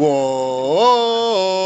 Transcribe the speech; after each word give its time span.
Wow, 0.00 1.58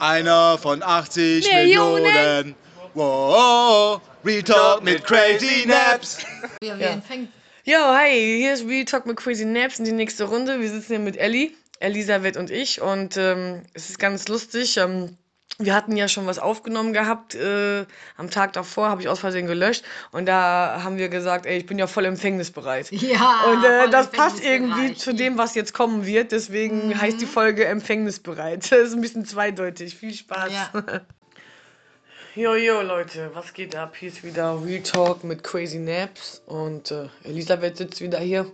einer 0.00 0.58
von 0.58 0.82
80 0.82 1.46
Millionen. 1.52 2.02
Millionen. 2.02 2.56
Wow, 2.94 4.00
Retalk 4.24 4.82
mit 4.82 5.04
Crazy 5.04 5.66
Naps. 5.68 6.18
Ja, 6.64 6.74
empfängt. 6.74 7.30
Yo, 7.62 7.78
hi, 7.78 8.10
hier 8.38 8.54
ist 8.54 8.66
Real 8.66 8.84
Talk 8.86 9.06
mit 9.06 9.16
Crazy 9.16 9.44
Naps 9.44 9.78
in 9.78 9.84
die 9.84 9.92
nächste 9.92 10.24
Runde. 10.24 10.60
Wir 10.60 10.68
sitzen 10.68 10.88
hier 10.88 10.98
mit 10.98 11.16
Ellie, 11.16 11.52
Elisabeth 11.78 12.36
und 12.36 12.50
ich 12.50 12.80
und 12.80 13.16
ähm, 13.18 13.62
es 13.72 13.90
ist 13.90 14.00
ganz 14.00 14.26
lustig. 14.26 14.76
Ähm, 14.76 15.16
wir 15.58 15.74
hatten 15.74 15.96
ja 15.96 16.08
schon 16.08 16.26
was 16.26 16.38
aufgenommen 16.38 16.92
gehabt. 16.92 17.34
Äh, 17.34 17.86
am 18.16 18.30
Tag 18.30 18.52
davor 18.54 18.88
habe 18.88 19.02
ich 19.02 19.08
aus 19.08 19.20
Versehen 19.20 19.46
gelöscht 19.46 19.84
und 20.12 20.26
da 20.26 20.80
haben 20.82 20.98
wir 20.98 21.08
gesagt, 21.08 21.46
ey, 21.46 21.58
ich 21.58 21.66
bin 21.66 21.78
ja 21.78 21.86
voll 21.86 22.04
empfängnisbereit. 22.06 22.90
Ja. 22.90 23.44
Und 23.52 23.64
äh, 23.64 23.88
das 23.90 24.10
passt 24.10 24.42
irgendwie 24.42 24.94
zu 24.94 25.14
dem, 25.14 25.38
was 25.38 25.54
jetzt 25.54 25.72
kommen 25.74 26.06
wird. 26.06 26.32
Deswegen 26.32 26.88
Mhm. 26.88 27.00
heißt 27.00 27.20
die 27.20 27.26
Folge 27.26 27.64
empfängnisbereit. 27.66 28.64
Das 28.70 28.88
ist 28.88 28.94
ein 28.94 29.00
bisschen 29.00 29.24
zweideutig. 29.24 29.94
Viel 29.94 30.14
Spaß. 30.14 30.52
Ja. 30.52 30.70
Jo, 32.36 32.56
jo, 32.56 32.80
Leute, 32.82 33.30
was 33.34 33.52
geht 33.52 33.76
ab? 33.76 33.94
Hier 33.96 34.08
ist 34.08 34.24
wieder 34.24 34.60
Real 34.64 34.82
Talk 34.82 35.22
mit 35.22 35.44
Crazy 35.44 35.78
Naps 35.78 36.42
und 36.46 36.90
äh, 36.90 37.06
Elisabeth 37.22 37.76
sitzt 37.76 38.00
wieder 38.00 38.18
hier. 38.18 38.50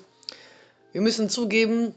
Wir 0.92 1.00
müssen 1.00 1.30
zugeben, 1.30 1.94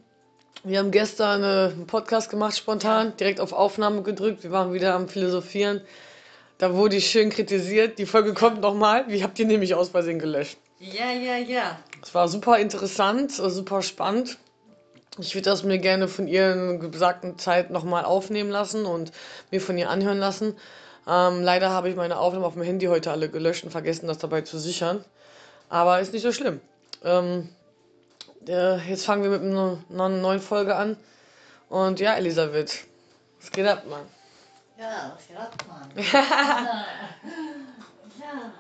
wir 0.64 0.80
haben 0.80 0.92
gestern 0.92 1.44
äh, 1.44 1.74
einen 1.74 1.88
Podcast 1.88 2.30
gemacht, 2.30 2.58
spontan, 2.58 3.18
direkt 3.18 3.40
auf 3.40 3.52
Aufnahme 3.52 4.02
gedrückt. 4.02 4.44
Wir 4.44 4.52
waren 4.52 4.74
wieder 4.74 4.94
am 4.96 5.10
Philosophieren. 5.10 5.82
Da 6.58 6.74
wurde 6.74 6.96
ich 6.96 7.10
schön 7.10 7.30
kritisiert. 7.30 8.00
Die 8.00 8.06
Folge 8.06 8.34
kommt 8.34 8.62
nochmal. 8.62 9.06
Wie 9.10 9.24
habt 9.24 9.38
ihr 9.40 9.46
nämlich 9.46 9.76
aus 9.76 9.90
Versehen 9.90 10.20
gelöscht? 10.20 10.58
Ja, 10.80 11.12
ja, 11.12 11.38
ja. 11.38 11.80
Es 12.02 12.14
war 12.14 12.28
super 12.28 12.60
interessant, 12.60 13.40
äh, 13.40 13.50
super 13.50 13.82
spannend. 13.82 14.38
Ich 15.20 15.36
würde 15.36 15.50
das 15.50 15.64
mir 15.64 15.80
gerne 15.80 16.08
von 16.08 16.28
ihr 16.28 16.54
in 16.54 16.60
einer 16.60 16.90
besagten 16.90 17.38
Zeit 17.38 17.70
nochmal 17.70 18.06
aufnehmen 18.06 18.50
lassen 18.50 18.86
und 18.86 19.12
mir 19.52 19.62
von 19.62 19.78
ihr 19.78 19.90
anhören 19.90 20.18
lassen. 20.18 20.56
Ähm, 21.08 21.44
leider 21.44 21.70
habe 21.70 21.90
ich 21.90 21.96
meine 21.96 22.18
Aufnahmen 22.18 22.46
auf 22.46 22.54
dem 22.54 22.64
Handy 22.64 22.86
heute 22.86 23.12
alle 23.12 23.30
gelöscht 23.30 23.64
und 23.64 23.72
vergessen, 23.72 24.08
das 24.08 24.18
dabei 24.18 24.42
zu 24.42 24.58
sichern. 24.58 25.04
Aber 25.70 26.00
ist 26.00 26.14
nicht 26.14 26.24
so 26.24 26.32
schlimm. 26.32 26.62
Ähm, 27.04 27.50
äh, 28.50 28.78
jetzt 28.90 29.06
fangen 29.06 29.24
wir 29.24 29.30
mit 29.30 29.42
einer, 29.42 30.10
neuen 30.10 30.42
Folge 30.42 30.76
an. 30.76 30.98
Und 31.70 32.00
ja, 32.00 32.16
Elisabeth, 32.16 32.86
was 33.40 33.52
geht 33.52 33.68
ab, 33.68 33.86
Mann? 33.88 34.06
Ja, 34.78 35.14
was 35.16 35.28
geht 35.28 35.38
ab, 35.38 35.54
Mann? 35.68 35.90
ja. 35.96 36.14
ja, 38.20 38.54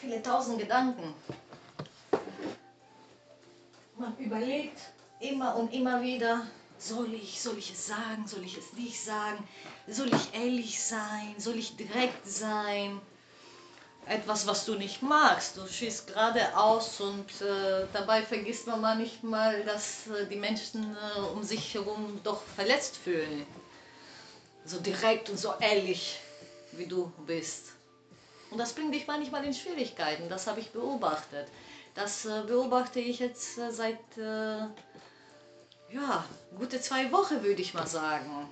viele 0.00 0.22
tausend 0.22 0.58
Gedanken. 0.58 1.14
Man 3.96 4.16
überlegt 4.18 4.78
immer 5.20 5.56
und 5.56 5.72
immer 5.72 6.02
wieder, 6.02 6.42
soll 6.78 7.14
ich, 7.14 7.40
soll 7.40 7.56
ich 7.58 7.72
es 7.72 7.86
sagen, 7.86 8.26
soll 8.26 8.44
ich 8.44 8.58
es 8.58 8.72
nicht 8.74 9.02
sagen, 9.02 9.42
soll 9.88 10.12
ich 10.12 10.34
ehrlich 10.34 10.82
sein, 10.82 11.34
soll 11.38 11.56
ich 11.56 11.76
direkt 11.76 12.28
sein? 12.28 13.00
Etwas, 14.08 14.46
was 14.46 14.64
du 14.64 14.74
nicht 14.74 15.02
magst. 15.02 15.56
Du 15.56 15.66
schießt 15.66 16.06
geradeaus 16.06 17.00
und 17.00 17.28
äh, 17.40 17.86
dabei 17.92 18.22
vergisst 18.22 18.66
man 18.66 18.80
manchmal, 18.80 19.64
dass 19.64 20.06
äh, 20.06 20.26
die 20.26 20.36
Menschen 20.36 20.96
äh, 20.96 21.20
um 21.20 21.42
sich 21.42 21.74
herum 21.74 22.20
doch 22.22 22.40
verletzt 22.54 22.96
fühlen 22.96 23.46
so 24.66 24.80
direkt 24.80 25.30
und 25.30 25.38
so 25.38 25.54
ehrlich, 25.60 26.20
wie 26.72 26.86
du 26.86 27.12
bist. 27.26 27.72
Und 28.50 28.58
das 28.58 28.72
bringt 28.72 28.94
dich 28.94 29.06
manchmal 29.06 29.44
in 29.44 29.54
Schwierigkeiten, 29.54 30.28
das 30.28 30.46
habe 30.46 30.60
ich 30.60 30.70
beobachtet. 30.70 31.46
Das 31.94 32.26
äh, 32.26 32.42
beobachte 32.46 33.00
ich 33.00 33.20
jetzt 33.20 33.58
äh, 33.58 33.70
seit, 33.70 33.98
äh, 34.18 34.58
ja, 35.90 36.24
gute 36.58 36.80
zwei 36.80 37.10
Wochen, 37.12 37.42
würde 37.42 37.62
ich 37.62 37.74
mal 37.74 37.86
sagen. 37.86 38.48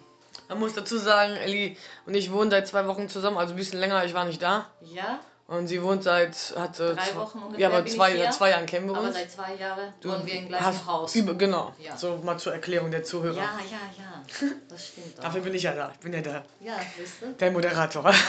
Man 0.48 0.58
muss 0.58 0.74
dazu 0.74 0.98
sagen, 0.98 1.36
Elli 1.36 1.76
und 2.06 2.14
ich 2.14 2.32
wohnen 2.32 2.50
seit 2.50 2.66
zwei 2.66 2.86
Wochen 2.86 3.08
zusammen, 3.08 3.36
also 3.36 3.52
ein 3.52 3.56
bisschen 3.56 3.80
länger, 3.80 4.04
ich 4.04 4.14
war 4.14 4.24
nicht 4.24 4.42
da. 4.42 4.70
Ja, 4.80 5.20
Und 5.46 5.66
sie 5.66 5.82
wohnt 5.82 6.02
seit, 6.02 6.34
hat 6.56 6.80
äh, 6.80 6.94
Drei 6.94 7.04
zwei- 7.04 7.16
Wochen 7.16 7.38
ungefähr 7.38 7.60
Ja, 7.60 7.76
aber 7.76 7.86
zwei, 7.86 8.16
seit 8.16 8.32
zwei 8.32 8.50
Jahren 8.50 8.64
kennen 8.64 8.88
wir 8.88 8.96
aber 8.96 9.08
uns. 9.08 9.14
seit 9.14 9.30
zwei 9.30 9.54
Jahren 9.56 9.92
Du 10.00 10.10
wohnen 10.10 10.24
wir 10.24 10.34
im 10.36 10.48
gleichen 10.48 10.86
Haus. 10.86 11.14
Über, 11.14 11.34
genau, 11.34 11.74
Ja. 11.78 11.94
so 11.98 12.16
mal 12.24 12.38
zur 12.38 12.54
Erklärung 12.54 12.90
der 12.90 13.04
Zuhörer. 13.04 13.36
Ja, 13.36 13.58
ja, 13.70 13.80
ja, 13.98 14.24
das 14.70 14.88
stimmt. 14.88 15.18
Auch. 15.18 15.24
Dafür 15.24 15.42
bin 15.42 15.54
ich 15.54 15.62
ja 15.62 15.74
da, 15.74 15.90
ich 15.92 15.98
bin 15.98 16.14
ja 16.14 16.22
der, 16.22 16.44
Ja, 16.60 16.76
wisst 16.96 17.20
ihr? 17.20 17.28
der 17.32 17.50
Moderator. 17.50 18.10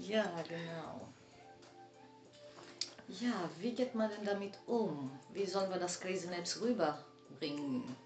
Ja, 0.00 0.24
genau. 0.48 1.08
Ja, 3.08 3.32
wie 3.58 3.72
geht 3.72 3.94
man 3.94 4.10
denn 4.10 4.24
damit 4.24 4.54
um? 4.66 5.10
Wie 5.32 5.46
sollen 5.46 5.70
wir 5.70 5.78
das 5.78 6.00
Crazy 6.00 6.28
Naps 6.28 6.60
rüberbringen? 6.60 7.96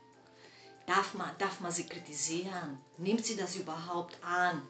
Darf 0.87 1.15
man, 1.15 1.31
darf 1.39 1.61
man 1.61 1.71
sie 1.71 1.87
kritisieren? 1.87 2.79
Nimmt 2.99 3.25
sie 3.25 3.37
das 3.37 3.57
überhaupt 3.57 4.17
an? 4.25 4.63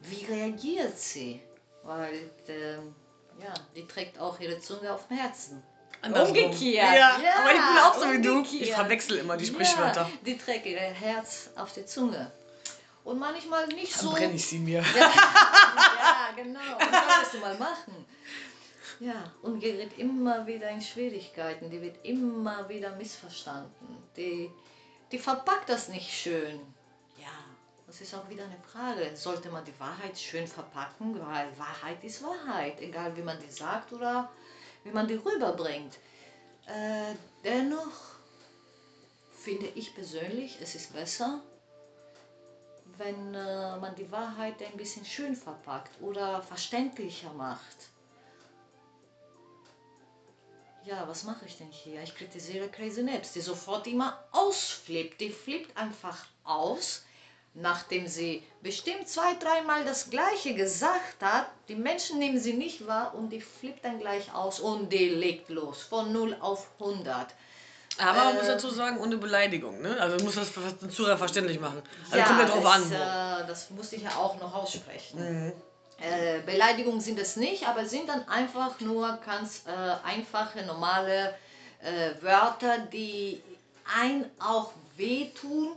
Wie 0.00 0.24
reagiert 0.24 0.98
sie? 0.98 1.40
Weil, 1.82 2.30
ähm, 2.48 2.94
ja, 3.40 3.54
die 3.74 3.86
trägt 3.86 4.18
auch 4.18 4.38
ihre 4.40 4.60
Zunge 4.60 4.92
auf 4.92 5.06
dem 5.08 5.16
Herzen. 5.16 5.62
Andersrum. 6.02 6.36
Umgekehrt. 6.36 6.94
Ja, 6.94 7.18
Ja, 7.18 7.38
aber 7.38 7.52
ich 7.52 7.56
bin 7.56 7.78
auch 7.78 7.94
so 7.94 8.12
wie 8.12 8.22
du. 8.22 8.42
Ich 8.42 8.72
verwechsel 8.72 9.18
immer 9.18 9.36
die 9.36 9.46
Sprichwörter. 9.46 10.02
Ja, 10.02 10.10
die 10.24 10.36
trägt 10.38 10.66
ihr 10.66 10.78
Herz 10.78 11.50
auf 11.56 11.72
der 11.72 11.86
Zunge. 11.86 12.30
Und 13.04 13.18
manchmal 13.18 13.66
nicht 13.68 13.94
Dann 13.94 14.02
so. 14.02 14.10
brenne 14.12 14.34
ich 14.34 14.46
sie 14.46 14.58
mir. 14.58 14.82
Ja, 14.96 15.00
ja 15.00 16.28
genau. 16.34 16.60
Das 16.78 17.14
solltest 17.14 17.34
du 17.34 17.38
mal 17.38 17.56
machen. 17.56 18.04
Ja, 18.98 19.30
und 19.42 19.60
gerät 19.60 19.96
immer 19.98 20.46
wieder 20.46 20.70
in 20.70 20.80
Schwierigkeiten. 20.80 21.70
Die 21.70 21.80
wird 21.80 22.04
immer 22.04 22.68
wieder 22.68 22.96
missverstanden. 22.96 24.02
Die, 24.16 24.50
die 25.12 25.18
verpackt 25.18 25.68
das 25.68 25.88
nicht 25.88 26.10
schön. 26.10 26.60
Das 27.86 28.00
ist 28.00 28.14
auch 28.14 28.28
wieder 28.28 28.44
eine 28.44 28.58
Frage. 28.58 29.16
Sollte 29.16 29.48
man 29.48 29.64
die 29.64 29.78
Wahrheit 29.78 30.18
schön 30.18 30.46
verpacken? 30.46 31.14
Weil 31.20 31.56
Wahrheit 31.56 32.02
ist 32.02 32.22
Wahrheit. 32.22 32.80
Egal 32.80 33.16
wie 33.16 33.22
man 33.22 33.38
die 33.40 33.50
sagt 33.50 33.92
oder 33.92 34.28
wie 34.82 34.90
man 34.90 35.06
die 35.06 35.14
rüberbringt. 35.14 35.98
Äh, 36.66 37.14
dennoch 37.44 38.16
finde 39.30 39.66
ich 39.68 39.94
persönlich, 39.94 40.58
es 40.60 40.74
ist 40.74 40.92
besser, 40.92 41.40
wenn 42.96 43.34
äh, 43.34 43.76
man 43.76 43.94
die 43.94 44.10
Wahrheit 44.10 44.60
ein 44.62 44.76
bisschen 44.76 45.04
schön 45.04 45.36
verpackt 45.36 46.00
oder 46.00 46.42
verständlicher 46.42 47.32
macht. 47.34 47.76
Ja, 50.84 51.06
was 51.08 51.24
mache 51.24 51.46
ich 51.46 51.58
denn 51.58 51.70
hier? 51.70 52.02
Ich 52.02 52.14
kritisiere 52.14 52.68
Crazy 52.68 53.02
Naps, 53.02 53.32
die 53.32 53.40
sofort 53.40 53.86
immer 53.86 54.22
ausflippt. 54.32 55.20
Die 55.20 55.30
flippt 55.30 55.76
einfach 55.76 56.26
aus, 56.44 57.04
nachdem 57.56 58.06
sie 58.06 58.42
bestimmt 58.62 59.08
zwei, 59.08 59.34
dreimal 59.34 59.84
das 59.84 60.10
Gleiche 60.10 60.54
gesagt 60.54 61.22
hat. 61.22 61.46
Die 61.68 61.74
Menschen 61.74 62.18
nehmen 62.18 62.38
sie 62.38 62.52
nicht 62.52 62.86
wahr 62.86 63.14
und 63.14 63.30
die 63.30 63.40
flippt 63.40 63.84
dann 63.84 63.98
gleich 63.98 64.32
aus 64.34 64.60
und 64.60 64.92
die 64.92 65.08
legt 65.08 65.48
los 65.48 65.82
von 65.82 66.12
0 66.12 66.36
auf 66.40 66.68
100. 66.78 67.34
Aber 67.98 68.24
man 68.24 68.34
Äh, 68.34 68.38
muss 68.38 68.46
dazu 68.46 68.68
sagen, 68.70 68.98
ohne 68.98 69.16
Beleidigung, 69.16 69.80
ne? 69.80 69.96
Also 69.98 70.22
muss 70.22 70.34
das 70.34 70.52
den 70.52 70.90
Zuhörer 70.90 71.16
verständlich 71.16 71.58
machen. 71.58 71.82
Also 72.10 72.24
kommt 72.26 72.40
ja 72.40 72.46
drauf 72.46 72.62
das, 72.62 72.74
an. 72.74 72.92
Äh, 72.92 73.46
das 73.46 73.70
musste 73.70 73.96
ich 73.96 74.02
ja 74.02 74.10
auch 74.16 74.38
noch 74.38 74.54
aussprechen. 74.54 75.46
Mhm. 75.46 75.52
Äh, 75.98 76.40
Beleidigungen 76.44 77.00
sind 77.00 77.18
es 77.18 77.36
nicht, 77.36 77.66
aber 77.66 77.86
sind 77.86 78.10
dann 78.10 78.28
einfach 78.28 78.78
nur 78.80 79.18
ganz 79.24 79.62
äh, 79.66 80.06
einfache, 80.06 80.62
normale 80.66 81.34
äh, 81.82 82.10
Wörter, 82.22 82.78
die 82.92 83.42
ein 83.98 84.30
auch 84.38 84.72
wehtun, 84.96 85.72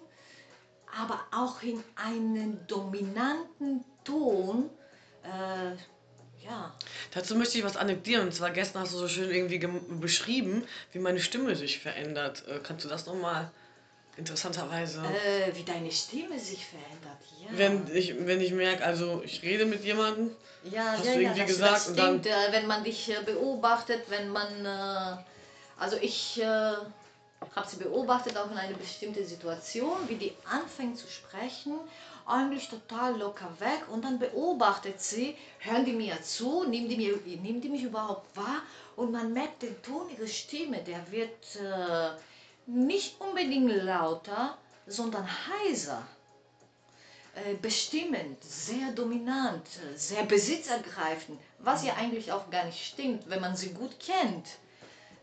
aber 0.98 1.20
auch 1.32 1.62
in 1.62 1.84
einen 1.96 2.66
dominanten 2.68 3.84
Ton. 4.04 4.70
Äh, 5.24 5.72
ja, 6.46 6.74
Dazu 7.14 7.36
möchte 7.36 7.58
ich 7.58 7.64
was 7.64 7.78
annektieren. 7.78 8.28
Und 8.28 8.34
zwar 8.34 8.50
gestern 8.52 8.82
hast 8.84 8.94
du 8.94 8.98
so 8.98 9.08
schön 9.08 9.30
irgendwie 9.30 9.60
beschrieben, 10.00 10.64
wie 10.94 11.00
meine 11.00 11.20
Stimme 11.20 11.56
sich 11.56 11.80
verändert. 11.80 12.44
Äh, 12.48 12.60
kannst 12.64 12.86
du 12.86 12.90
das 12.90 13.06
nochmal 13.06 13.52
interessanterweise? 14.18 15.02
äh, 15.02 15.56
wie 15.56 15.64
deine 15.64 15.92
Stimme 15.92 16.40
sich 16.40 16.66
verändert. 16.66 17.20
Ja. 17.42 17.48
Wenn 17.58 17.96
ich, 17.96 18.16
wenn 18.26 18.42
ich 18.42 18.52
merke, 18.52 18.84
also 18.86 19.22
ich 19.24 19.42
rede 19.44 19.66
mit 19.66 19.84
jemandem, 19.84 20.32
Ja, 20.72 20.94
Hast 20.98 21.06
ja, 21.06 21.14
du 21.14 21.22
ja, 21.22 21.30
irgendwie 21.30 21.40
das, 21.42 21.48
gesagt 21.50 21.76
das 21.76 21.88
und 21.90 21.98
dann- 22.00 22.20
stimmt. 22.22 22.26
äh, 22.28 22.52
wenn 22.52 22.68
man 22.68 22.84
dich 22.84 23.10
äh, 23.10 23.22
beobachtet, 23.24 24.02
wenn 24.10 24.30
man, 24.30 24.66
äh, 24.66 25.24
also 25.78 25.98
ich 26.02 26.42
habe 27.56 27.68
sie 27.68 27.78
beobachtet 27.78 28.38
auch 28.38 28.52
in 28.52 28.58
einer 28.58 28.78
bestimmten 28.78 29.26
Situation, 29.26 29.98
wie 30.08 30.16
die 30.16 30.34
anfängt 30.46 30.98
zu 30.98 31.08
sprechen, 31.08 31.80
eigentlich 32.26 32.70
total 32.70 33.18
locker 33.18 33.50
weg 33.60 33.84
und 33.92 34.04
dann 34.04 34.20
beobachtet 34.20 35.02
sie, 35.02 35.36
hören 35.60 35.86
die 35.86 35.94
mir 35.94 36.22
zu, 36.22 36.64
nehmen 36.66 36.88
die, 36.88 36.98
mir, 36.98 37.18
nehmen 37.42 37.62
die 37.62 37.70
mich 37.70 37.84
überhaupt 37.84 38.36
wahr 38.38 38.62
und 38.96 39.12
man 39.12 39.34
merkt 39.34 39.64
den 39.64 39.82
Ton 39.82 40.10
ihrer 40.10 40.28
Stimme, 40.28 40.84
der 40.84 41.12
wird 41.12 41.56
äh, 41.56 42.12
nicht 42.68 43.20
unbedingt 43.20 43.72
lauter, 43.84 44.58
sondern 44.86 45.28
heiser 45.48 46.04
äh, 47.36 47.56
bestimmend, 47.56 48.44
sehr 48.44 48.92
dominant, 48.92 49.66
äh, 49.66 49.98
sehr 49.98 50.24
besitzergreifend, 50.24 51.40
was 51.60 51.84
ja 51.84 51.94
eigentlich 51.96 52.32
auch 52.32 52.50
gar 52.50 52.66
nicht 52.66 52.86
stimmt, 52.86 53.30
wenn 53.30 53.42
man 53.42 53.56
sie 53.56 53.72
gut 53.72 54.00
kennt. 54.00 54.48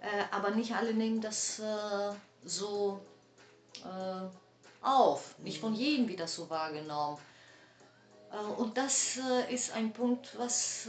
Äh, 0.07 0.25
aber 0.31 0.51
nicht 0.51 0.73
alle 0.73 0.95
nehmen 0.95 1.21
das 1.21 1.59
äh, 1.59 2.13
so 2.45 3.01
äh, 3.85 4.87
auf. 4.87 5.35
Nicht 5.39 5.61
von 5.61 5.75
jedem 5.75 6.09
wird 6.09 6.21
das 6.21 6.37
so 6.37 6.49
wahrgenommen. 6.49 7.19
Und 8.59 8.77
das 8.77 9.19
ist 9.51 9.73
ein 9.73 9.93
Punkt, 9.93 10.37
was 10.37 10.89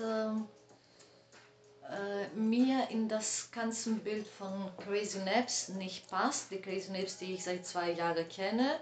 mir 2.36 2.90
in 2.90 3.08
das 3.08 3.50
ganze 3.52 3.92
Bild 3.92 4.28
von 4.28 4.70
Crazy 4.84 5.20
Naps 5.20 5.70
nicht 5.70 6.10
passt. 6.10 6.52
Die 6.52 6.60
Crazy 6.60 6.92
Naps, 6.92 7.18
die 7.18 7.36
ich 7.36 7.44
seit 7.44 7.66
zwei 7.66 7.92
Jahren 7.92 8.28
kenne, 8.28 8.80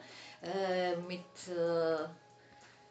mit 1.08 1.26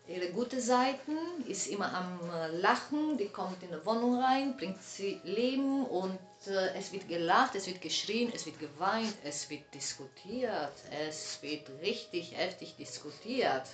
ihre 0.06 0.32
guten 0.32 0.61
Seiten, 0.61 1.17
ist 1.49 1.67
immer 1.67 1.93
am 1.93 2.20
Lachen, 2.61 3.17
die 3.17 3.29
kommt 3.31 3.61
in 3.62 3.70
die 3.70 3.87
Wohnung 3.87 4.20
rein, 4.23 4.56
bringt 4.56 4.82
sie 4.82 5.20
Leben 5.25 5.87
und 5.87 6.19
es 6.46 6.93
wird 6.93 7.08
gelacht, 7.08 7.55
es 7.55 7.67
wird 7.67 7.81
geschrien, 7.81 8.32
es 8.35 8.46
wird 8.46 8.58
geweint, 8.58 9.14
es 9.25 9.49
wird 9.50 9.62
diskutiert, 9.75 10.73
es 11.08 11.38
wird 11.43 11.69
richtig 11.82 12.37
heftig 12.37 12.76
diskutiert. 12.76 13.67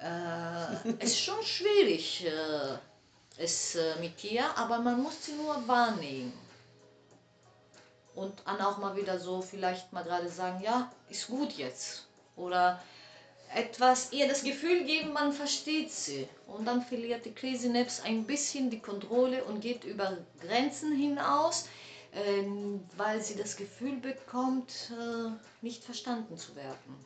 Äh, 0.00 0.74
es 0.98 1.10
ist 1.12 1.20
schon 1.20 1.42
schwierig, 1.42 2.26
äh, 2.26 2.78
es 3.38 3.74
äh, 3.74 3.96
mit 4.00 4.22
ihr, 4.24 4.44
aber 4.56 4.78
man 4.78 5.02
muss 5.02 5.24
sie 5.24 5.32
nur 5.32 5.66
wahrnehmen. 5.66 6.32
Und 8.14 8.42
dann 8.46 8.60
auch 8.60 8.78
mal 8.78 8.94
wieder 8.96 9.18
so 9.18 9.42
vielleicht 9.42 9.92
mal 9.92 10.04
gerade 10.04 10.28
sagen, 10.28 10.62
ja, 10.62 10.90
ist 11.08 11.26
gut 11.26 11.52
jetzt. 11.54 12.06
Oder 12.36 12.80
etwas, 13.52 14.12
ihr 14.12 14.28
das 14.28 14.42
Gefühl 14.42 14.84
geben, 14.84 15.12
man 15.12 15.32
versteht 15.32 15.90
sie. 15.92 16.28
Und 16.46 16.64
dann 16.66 16.82
verliert 16.82 17.24
die 17.24 17.32
Crazy 17.34 17.68
Naps 17.68 18.00
ein 18.02 18.24
bisschen 18.24 18.70
die 18.70 18.80
Kontrolle 18.80 19.44
und 19.44 19.60
geht 19.60 19.84
über 19.84 20.16
Grenzen 20.40 20.92
hinaus, 20.94 21.68
ähm, 22.14 22.84
weil 22.96 23.20
sie 23.22 23.36
das 23.36 23.56
Gefühl 23.56 23.96
bekommt, 23.96 24.90
äh, 24.92 25.30
nicht 25.62 25.84
verstanden 25.84 26.36
zu 26.36 26.54
werden. 26.56 27.04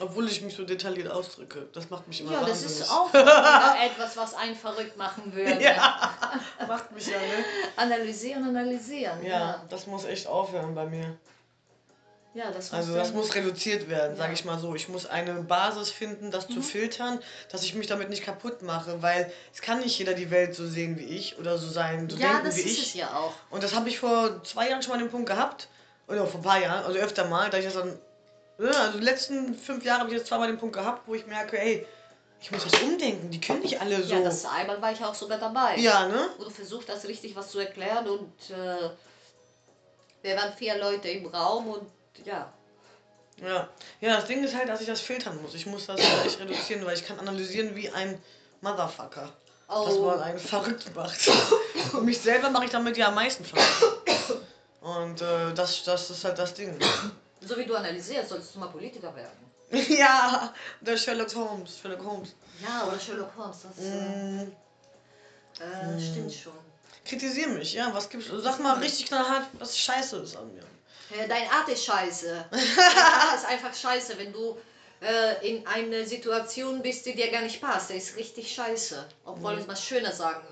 Obwohl 0.00 0.26
ich 0.28 0.40
mich 0.40 0.54
so 0.54 0.64
detailliert 0.64 1.08
ausdrücke. 1.10 1.68
Das 1.74 1.90
macht 1.90 2.08
mich 2.08 2.20
immer 2.22 2.32
Ja, 2.32 2.40
das 2.40 2.62
wahnsinnig. 2.62 2.80
ist 2.80 2.90
auch 2.90 3.12
etwas, 3.14 4.16
was 4.16 4.34
einen 4.34 4.56
verrückt 4.56 4.96
machen 4.96 5.34
würde. 5.34 5.62
Ja, 5.62 6.10
macht 6.66 6.90
mich 6.92 7.06
ja, 7.08 7.18
ne? 7.18 7.44
Analysieren, 7.76 8.44
analysieren. 8.44 9.22
Ja, 9.22 9.28
Ja, 9.38 9.64
das 9.68 9.86
muss 9.86 10.04
echt 10.06 10.26
aufhören 10.26 10.74
bei 10.74 10.86
mir. 10.86 11.18
Ja 12.34 12.50
das 12.50 12.72
Also 12.72 12.94
das 12.94 13.12
muss 13.12 13.34
reduziert 13.34 13.88
werden, 13.88 14.16
sage 14.16 14.28
Ja. 14.30 14.34
ich 14.34 14.44
mal 14.44 14.58
so. 14.58 14.74
Ich 14.74 14.88
muss 14.88 15.06
eine 15.06 15.34
Basis 15.34 15.90
finden, 15.90 16.30
das 16.30 16.48
zu 16.48 16.62
filtern, 16.62 17.20
dass 17.50 17.62
ich 17.64 17.74
mich 17.74 17.86
damit 17.86 18.08
nicht 18.10 18.24
kaputt 18.24 18.62
mache, 18.62 19.02
weil 19.02 19.30
es 19.52 19.60
kann 19.60 19.80
nicht 19.80 19.98
jeder 19.98 20.14
die 20.14 20.30
Welt 20.30 20.54
so 20.54 20.66
sehen 20.66 20.98
wie 20.98 21.04
ich 21.04 21.38
oder 21.38 21.58
so 21.58 21.68
sein, 21.68 22.08
so 22.08 22.16
Ja, 22.16 22.28
denken 22.34 22.44
das 22.46 22.56
wie 22.56 22.60
ist 22.62 22.66
ich. 22.78 22.86
es 22.88 22.94
ja 22.94 23.14
auch. 23.16 23.32
Und 23.50 23.62
das 23.62 23.74
habe 23.74 23.88
ich 23.88 23.98
vor 23.98 24.42
zwei 24.44 24.68
Jahren 24.70 24.82
schon 24.82 24.92
mal 24.92 24.98
den 24.98 25.10
Punkt 25.10 25.28
gehabt. 25.28 25.68
Oder 26.08 26.26
vor 26.26 26.40
ein 26.40 26.42
paar 26.42 26.58
Jahren, 26.60 26.84
also 26.84 26.98
öfter 26.98 27.26
mal, 27.28 27.48
da 27.48 27.58
ich 27.58 27.64
das 27.64 27.74
dann. 27.74 27.98
Ja, 28.58 28.70
also 28.70 28.98
die 28.98 29.04
letzten 29.04 29.54
fünf 29.54 29.84
Jahre 29.84 30.00
habe 30.00 30.10
ich 30.10 30.16
jetzt 30.16 30.26
zweimal 30.28 30.48
den 30.48 30.58
Punkt 30.58 30.74
gehabt, 30.74 31.02
wo 31.06 31.14
ich 31.14 31.26
merke, 31.26 31.58
ey, 31.58 31.86
ich 32.40 32.50
muss 32.50 32.64
das 32.64 32.80
umdenken. 32.82 33.30
Die 33.30 33.40
können 33.40 33.60
nicht 33.60 33.80
alle 33.80 34.02
so. 34.02 34.14
Ja, 34.14 34.20
das 34.22 34.44
einmal 34.44 34.82
war 34.82 34.92
ich 34.92 35.02
auch 35.02 35.14
sogar 35.14 35.38
dabei. 35.38 35.76
ja, 35.78 36.06
ne? 36.08 36.28
Wo 36.38 36.44
du 36.44 36.50
versucht 36.50 36.88
hast, 36.90 37.06
richtig 37.06 37.34
was 37.36 37.50
zu 37.50 37.60
erklären 37.60 38.06
und 38.08 38.32
äh, 38.50 38.90
wir 40.22 40.36
waren 40.36 40.52
vier 40.54 40.76
Leute 40.78 41.08
im 41.08 41.26
Raum 41.26 41.68
und 41.68 41.86
ja. 42.24 42.52
Ja. 43.38 43.68
Ja, 44.00 44.16
das 44.16 44.26
Ding 44.26 44.44
ist 44.44 44.54
halt, 44.54 44.68
dass 44.68 44.80
ich 44.80 44.86
das 44.86 45.00
filtern 45.00 45.40
muss. 45.42 45.54
Ich 45.54 45.66
muss 45.66 45.86
das 45.86 46.00
äh, 46.00 46.26
echt 46.26 46.38
reduzieren, 46.40 46.84
weil 46.84 46.96
ich 46.96 47.06
kann 47.06 47.18
analysieren 47.18 47.74
wie 47.74 47.88
ein 47.90 48.20
Motherfucker. 48.60 49.32
Oh, 49.68 50.04
man 50.04 50.20
einen 50.20 50.38
verrückt 50.38 50.94
macht. 50.94 51.18
Und 51.92 52.04
mich 52.04 52.20
selber 52.20 52.50
mache 52.50 52.66
ich 52.66 52.70
damit 52.70 52.96
ja 52.96 53.08
am 53.08 53.14
meisten 53.14 53.44
verrückt. 53.44 54.40
Und 54.82 55.22
äh, 55.22 55.54
das, 55.54 55.82
das 55.84 56.10
ist 56.10 56.24
halt 56.24 56.38
das 56.38 56.54
Ding. 56.54 56.78
so 57.40 57.56
wie 57.56 57.64
du 57.64 57.74
analysierst, 57.74 58.28
solltest 58.28 58.54
du 58.54 58.58
mal 58.58 58.66
Politiker 58.68 59.14
werden. 59.14 59.52
ja, 59.96 60.52
der 60.80 60.96
Sherlock 60.98 61.34
Holmes. 61.34 61.78
Sherlock 61.78 62.04
Holmes. 62.04 62.34
Ja, 62.62 62.86
oder 62.86 63.00
Sherlock 63.00 63.30
Holmes, 63.36 63.56
das 63.62 63.84
äh, 63.86 64.44
Mm, 64.44 64.52
äh, 65.60 66.00
stimmt 66.00 66.32
schon. 66.32 66.52
kritisier 67.04 67.48
mich, 67.48 67.72
ja. 67.74 67.90
Was 67.94 68.08
gibt's? 68.08 68.28
Sag 68.30 68.58
mal 68.60 68.78
richtig 68.78 69.06
knallhart, 69.06 69.46
was 69.58 69.78
scheiße 69.78 70.18
ist 70.18 70.36
an 70.36 70.52
mir. 70.52 70.64
Äh, 71.12 71.28
Dein 71.28 71.48
Art 71.50 71.68
ist 71.68 71.84
scheiße. 71.84 72.46
Deine 72.50 73.06
Art 73.06 73.36
ist 73.36 73.46
einfach 73.46 73.74
scheiße, 73.74 74.18
wenn 74.18 74.32
du 74.32 74.56
äh, 75.00 75.48
in 75.48 75.66
eine 75.66 76.06
Situation 76.06 76.82
bist, 76.82 77.06
die 77.06 77.14
dir 77.14 77.30
gar 77.30 77.42
nicht 77.42 77.60
passt. 77.60 77.90
Der 77.90 77.96
ist 77.96 78.16
richtig 78.16 78.52
scheiße. 78.54 79.08
Obwohl 79.24 79.54
es 79.54 79.66
mal 79.66 79.76
schöner 79.76 80.12
sagen 80.12 80.46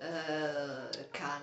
äh, 0.00 0.06
äh, 0.06 1.04
kann. 1.12 1.42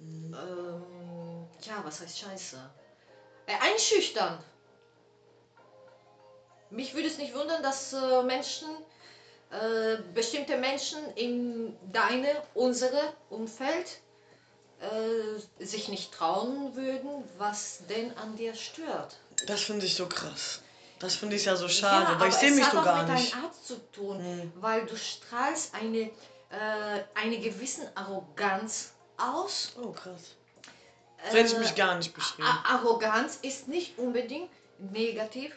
Ähm, 0.00 1.46
ja, 1.62 1.80
was 1.84 2.00
heißt 2.00 2.18
scheiße? 2.18 2.70
Äh, 3.46 3.72
einschüchtern. 3.72 4.42
Mich 6.70 6.94
würde 6.94 7.08
es 7.08 7.18
nicht 7.18 7.34
wundern, 7.34 7.62
dass 7.62 7.96
Menschen, 8.26 8.68
bestimmte 10.12 10.58
Menschen 10.58 10.98
in 11.14 11.74
deine, 11.90 12.28
unsere 12.52 13.14
Umfeld 13.30 14.00
äh, 14.80 15.64
sich 15.64 15.88
nicht 15.88 16.12
trauen 16.12 16.74
würden, 16.76 17.24
was 17.38 17.80
denn 17.88 18.16
an 18.16 18.36
dir 18.36 18.54
stört. 18.54 19.16
Das 19.46 19.60
finde 19.62 19.86
ich 19.86 19.94
so 19.94 20.06
krass. 20.06 20.60
Das 20.98 21.14
finde 21.14 21.36
ich 21.36 21.44
ja 21.44 21.54
so 21.56 21.68
schade, 21.68 22.12
ja, 22.12 22.20
weil 22.20 22.28
ich 22.28 22.34
sehe 22.34 22.50
mich 22.50 22.64
hat 22.64 22.72
so 22.72 22.78
auch 22.80 22.84
gar 22.84 23.04
mit 23.04 23.14
nicht. 23.14 23.32
deinem 23.32 23.44
Arzt 23.44 23.66
zu 23.66 23.76
tun, 23.92 24.18
Hm. 24.18 24.52
weil 24.60 24.84
du 24.86 24.96
strahlst 24.96 25.72
eine, 25.74 25.98
äh, 26.00 26.10
eine 27.14 27.38
gewissen 27.38 27.84
Arroganz 27.94 28.92
aus. 29.16 29.72
Oh, 29.80 29.92
krass. 29.92 30.34
So 31.30 31.36
hätte 31.36 31.48
ich 31.48 31.54
Äh, 31.54 31.58
mich 31.60 31.74
gar 31.76 31.94
nicht 31.96 32.14
beschrieben. 32.14 32.48
Arroganz 32.64 33.38
ist 33.42 33.68
nicht 33.68 33.98
unbedingt 33.98 34.50
negativ. 34.78 35.52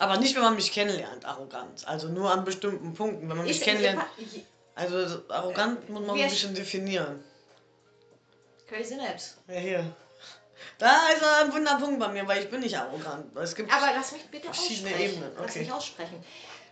Aber 0.00 0.16
nicht, 0.18 0.34
wenn 0.36 0.42
man 0.42 0.54
mich 0.54 0.70
kennenlernt, 0.72 1.24
Arroganz. 1.24 1.84
Also 1.84 2.08
nur 2.08 2.30
an 2.30 2.44
bestimmten 2.44 2.94
Punkten. 2.94 3.28
Wenn 3.28 3.36
man 3.36 3.46
mich 3.46 3.56
Ist 3.58 3.64
kennenlernt. 3.64 4.04
Also 4.76 5.08
so 5.08 5.22
arrogant 5.28 5.88
muss 5.88 6.06
man 6.06 6.16
ein 6.20 6.28
bisschen 6.28 6.54
definieren. 6.54 7.22
Crazy 8.68 8.96
Naps. 8.96 9.36
Ja, 9.48 9.54
hier. 9.54 9.96
Da 10.78 11.08
ist 11.08 11.24
ein 11.24 11.52
Wunderpunkt 11.52 11.98
bei 11.98 12.08
mir, 12.08 12.26
weil 12.28 12.42
ich 12.42 12.50
bin 12.50 12.60
nicht 12.60 12.76
arrogant. 12.76 13.36
Es 13.36 13.54
gibt. 13.54 13.72
Aber 13.72 13.92
lass 13.94 14.12
mich 14.12 14.24
bitte 14.26 14.46
Verschiedene 14.46 14.90
aussprechen. 14.90 15.14
Ebenen, 15.14 15.32
Lass 15.36 15.50
okay. 15.50 15.58
mich 15.60 15.72
aussprechen. 15.72 16.24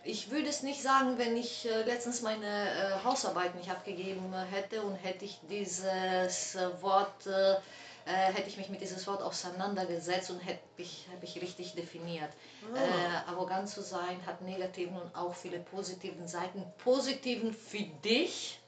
Ich 0.03 0.31
würde 0.31 0.47
es 0.47 0.63
nicht 0.63 0.81
sagen, 0.81 1.17
wenn 1.17 1.35
ich 1.35 1.67
äh, 1.69 1.83
letztens 1.83 2.21
meine 2.21 2.45
äh, 2.47 3.03
Hausarbeit 3.03 3.55
nicht 3.55 3.69
abgegeben 3.69 4.33
hätte 4.51 4.83
und 4.83 4.95
hätte 4.95 5.25
ich 5.25 5.39
dieses 5.49 6.55
äh, 6.55 6.81
Wort, 6.81 7.27
äh, 7.27 7.55
hätte 8.05 8.47
ich 8.47 8.55
mich 8.55 8.69
mit 8.69 8.79
dieses 8.79 9.05
Wort 9.07 9.21
auseinandergesetzt 9.21 10.29
und 10.29 10.39
hätte 10.39 10.61
ich, 10.77 11.07
hätte 11.11 11.25
ich 11.25 11.41
richtig 11.41 11.75
definiert. 11.75 12.29
Äh, 12.73 13.29
arrogant 13.29 13.67
zu 13.67 13.81
sein 13.81 14.25
hat 14.25 14.41
negativen 14.41 14.95
und 14.95 15.13
auch 15.13 15.35
viele 15.35 15.59
positiven 15.59 16.25
Seiten. 16.27 16.63
Positiven 16.77 17.53
für 17.53 17.83
dich, 18.05 18.59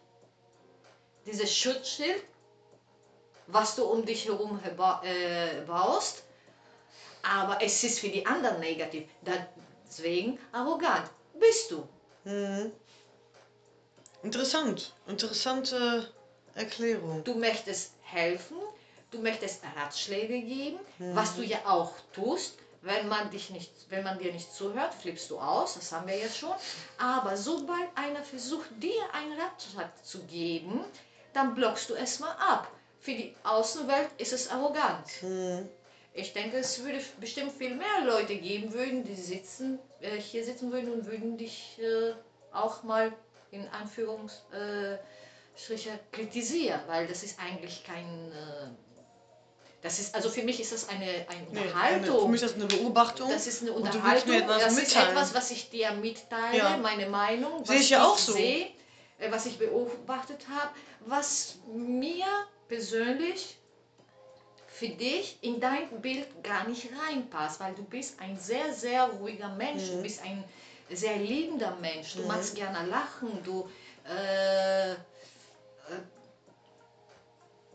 dieses 1.26 1.56
Schutzschild, 1.56 2.22
was 3.52 3.76
du 3.76 3.84
um 3.86 4.06
dich 4.06 4.26
herum 4.26 4.60
äh, 5.04 5.62
baust, 5.66 6.24
aber 7.24 7.62
es 7.62 7.84
ist 7.84 8.00
für 8.00 8.10
die 8.10 8.26
anderen 8.26 8.60
negativ. 8.60 9.04
Deswegen 9.88 10.40
arrogant 10.52 11.10
bist 11.34 11.72
du. 11.72 11.88
Mhm. 12.24 12.72
Interessant. 14.24 14.94
Interessante 15.08 16.12
Erklärung. 16.56 17.24
Du 17.24 17.36
möchtest 17.36 17.94
helfen, 18.02 18.58
du 19.12 19.20
möchtest 19.20 19.62
Ratschläge 19.76 20.42
geben, 20.42 20.80
Mhm. 20.98 21.16
was 21.16 21.36
du 21.36 21.44
ja 21.44 21.60
auch 21.66 21.94
tust. 22.14 22.56
Wenn 22.82 23.10
man, 23.10 23.30
dich 23.30 23.50
nicht, 23.50 23.72
wenn 23.90 24.06
man 24.06 24.18
dir 24.20 24.32
nicht 24.32 24.54
zuhört, 24.54 24.94
flippst 24.94 25.30
du 25.32 25.38
aus, 25.38 25.74
das 25.74 25.92
haben 25.92 26.08
wir 26.08 26.18
jetzt 26.18 26.38
schon. 26.38 26.54
Aber 26.98 27.36
sobald 27.36 27.90
einer 27.96 28.24
versucht, 28.24 28.70
dir 28.82 29.02
einen 29.14 29.38
Ratschlag 29.38 29.90
zu 30.06 30.20
geben, 30.24 30.86
dann 31.34 31.56
blockst 31.56 31.90
du 31.90 31.96
es 31.96 32.20
mal 32.22 32.32
ab. 32.32 32.70
Für 33.00 33.12
die 33.12 33.34
Außenwelt 33.44 34.10
ist 34.18 34.34
es 34.34 34.50
arrogant. 34.50 35.06
Mhm. 35.22 35.70
Ich 36.14 36.34
denke, 36.34 36.58
es 36.58 36.84
würde 36.84 37.00
bestimmt 37.20 37.52
viel 37.52 37.76
mehr 37.76 38.02
Leute 38.06 38.36
geben 38.36 38.74
würden, 38.74 39.04
die 39.06 39.16
sitzen, 39.16 39.80
äh, 40.02 40.18
hier 40.18 40.44
sitzen 40.44 40.72
würden 40.72 40.92
und 40.92 41.06
würden 41.06 41.38
dich 41.38 41.80
äh, 41.80 42.14
auch 42.52 42.84
mal 42.84 43.14
in 43.52 43.68
Anführungsstriche 43.70 45.00
kritisieren, 46.12 46.82
weil 46.88 47.08
das 47.08 47.24
ist 47.24 47.40
eigentlich 47.40 47.84
kein. 47.86 48.32
Äh, 48.32 48.68
das 49.82 49.98
ist, 50.00 50.14
also 50.14 50.30
für 50.30 50.44
mich 50.44 50.60
ist 50.60 50.74
das 50.74 50.90
eine, 50.90 51.06
eine 51.06 51.48
Nee, 51.52 51.60
Unterhaltung. 51.62 52.10
eine, 52.10 52.20
für 52.20 52.28
mich 52.28 52.42
ist 52.42 52.50
das 52.56 52.62
eine 52.62 52.66
Beobachtung. 52.66 53.30
das 53.30 53.48
ist 53.48 53.62
eine 53.62 53.72
Unterhaltung. 53.72 54.46
das 54.46 54.76
mitteilen. 54.76 54.78
ist 54.84 54.96
etwas, 54.98 55.34
was 55.34 55.52
ich 55.52 55.70
dir 55.70 55.92
mitteile, 55.94 56.58
Ja. 56.58 56.76
meine 56.78 57.08
Meinung, 57.08 57.62
was 57.62 57.70
Sehe 57.70 57.80
ich 57.80 57.90
ja 57.92 58.04
auch 58.06 58.18
so. 58.18 58.34
sehe, 58.34 58.68
äh, 59.20 59.32
was 59.32 59.46
ich 59.46 59.58
beobachtet 59.58 60.46
habe, 60.50 60.72
was 61.06 61.60
mir 61.74 62.26
persönlich 62.70 63.58
für 64.68 64.88
dich 64.88 65.38
in 65.42 65.60
dein 65.60 65.90
Bild 66.02 66.42
gar 66.42 66.66
nicht 66.66 66.88
reinpasst, 67.04 67.60
weil 67.60 67.74
du 67.76 67.84
bist 67.84 68.22
ein 68.22 68.38
sehr, 68.38 68.74
sehr 68.74 69.04
ruhiger 69.08 69.50
Mensch, 69.50 69.84
Mhm. 69.90 69.96
du 69.98 70.02
bist 70.04 70.22
ein 70.22 70.44
sehr 70.90 71.18
liebender 71.18 71.76
Mensch, 71.82 72.16
du 72.16 72.22
magst 72.24 72.56
gerne 72.56 72.88
lachen, 72.88 73.44
du 73.44 73.68
äh, 74.08 74.94
äh, 74.94 74.96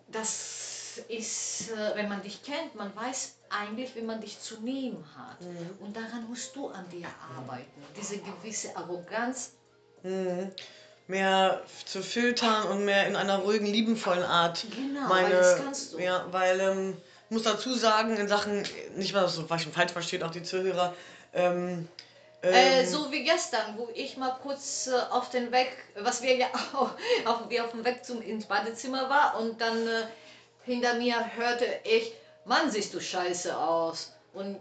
das 0.08 1.00
ist, 1.08 1.70
äh, 1.70 1.92
wenn 1.96 2.08
man 2.08 2.22
dich 2.22 2.42
kennt, 2.42 2.74
man 2.74 2.94
weiß 2.96 3.36
eigentlich, 3.50 3.94
wie 3.96 4.02
man 4.02 4.20
dich 4.20 4.38
zu 4.38 4.60
nehmen 4.60 5.04
hat. 5.16 5.38
Und 5.80 5.96
daran 5.96 6.26
musst 6.28 6.54
du 6.56 6.68
an 6.68 6.88
dir 6.88 7.08
arbeiten. 7.36 7.82
Diese 7.96 8.18
gewisse 8.18 8.76
Arroganz. 8.76 9.52
Mehr 11.06 11.62
zu 11.84 12.02
filtern 12.02 12.64
und 12.68 12.84
mehr 12.84 13.06
in 13.06 13.16
einer 13.16 13.38
ruhigen, 13.38 13.66
liebenvollen 13.66 14.22
Art. 14.22 14.64
Genau, 14.74 15.08
meine, 15.08 15.28
weil 15.28 15.32
das 15.32 15.56
kannst 15.56 15.92
du. 15.92 15.98
Ja, 15.98 16.26
weil 16.30 16.60
ähm, 16.60 16.96
ich 17.26 17.30
muss 17.30 17.42
dazu 17.42 17.74
sagen, 17.74 18.16
in 18.16 18.28
Sachen, 18.28 18.62
nicht 18.96 19.12
mal 19.14 19.28
so 19.28 19.48
was 19.48 19.64
falsch 19.64 19.92
versteht, 19.92 20.22
auch 20.22 20.30
die 20.30 20.42
Zuhörer, 20.42 20.94
ähm, 21.34 21.88
Äh, 22.42 22.82
ähm, 22.82 22.86
so 22.86 23.10
wie 23.10 23.24
gestern, 23.24 23.78
wo 23.78 23.88
ich 23.94 24.18
mal 24.18 24.36
kurz 24.42 24.86
äh, 24.86 24.94
auf 25.10 25.30
den 25.30 25.50
Weg, 25.50 25.72
was 25.96 26.20
wir 26.20 26.36
ja 26.36 26.48
auch, 26.74 26.90
auf, 27.24 27.48
wir 27.48 27.64
auf 27.64 27.70
dem 27.70 27.84
Weg 27.84 28.04
zum 28.04 28.20
ins 28.20 28.46
Badezimmer 28.46 29.08
war 29.08 29.38
und 29.40 29.60
dann 29.60 29.86
äh, 29.86 30.04
hinter 30.64 30.94
mir 30.94 31.16
hörte 31.36 31.66
ich, 31.84 32.12
Mann, 32.44 32.70
siehst 32.70 32.92
du 32.92 33.00
scheiße 33.00 33.56
aus. 33.56 34.12
Und 34.34 34.60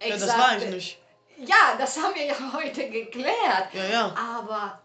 ich 0.00 0.08
ja, 0.08 0.16
das 0.16 0.26
sagte, 0.26 0.42
war 0.42 0.58
ich 0.58 0.68
nicht. 0.68 0.98
Ja, 1.38 1.76
das 1.78 1.96
haben 1.96 2.14
wir 2.14 2.26
ja 2.26 2.34
heute 2.52 2.90
geklärt. 2.90 3.68
Ja, 3.72 3.84
ja. 3.90 4.14
Aber 4.14 4.81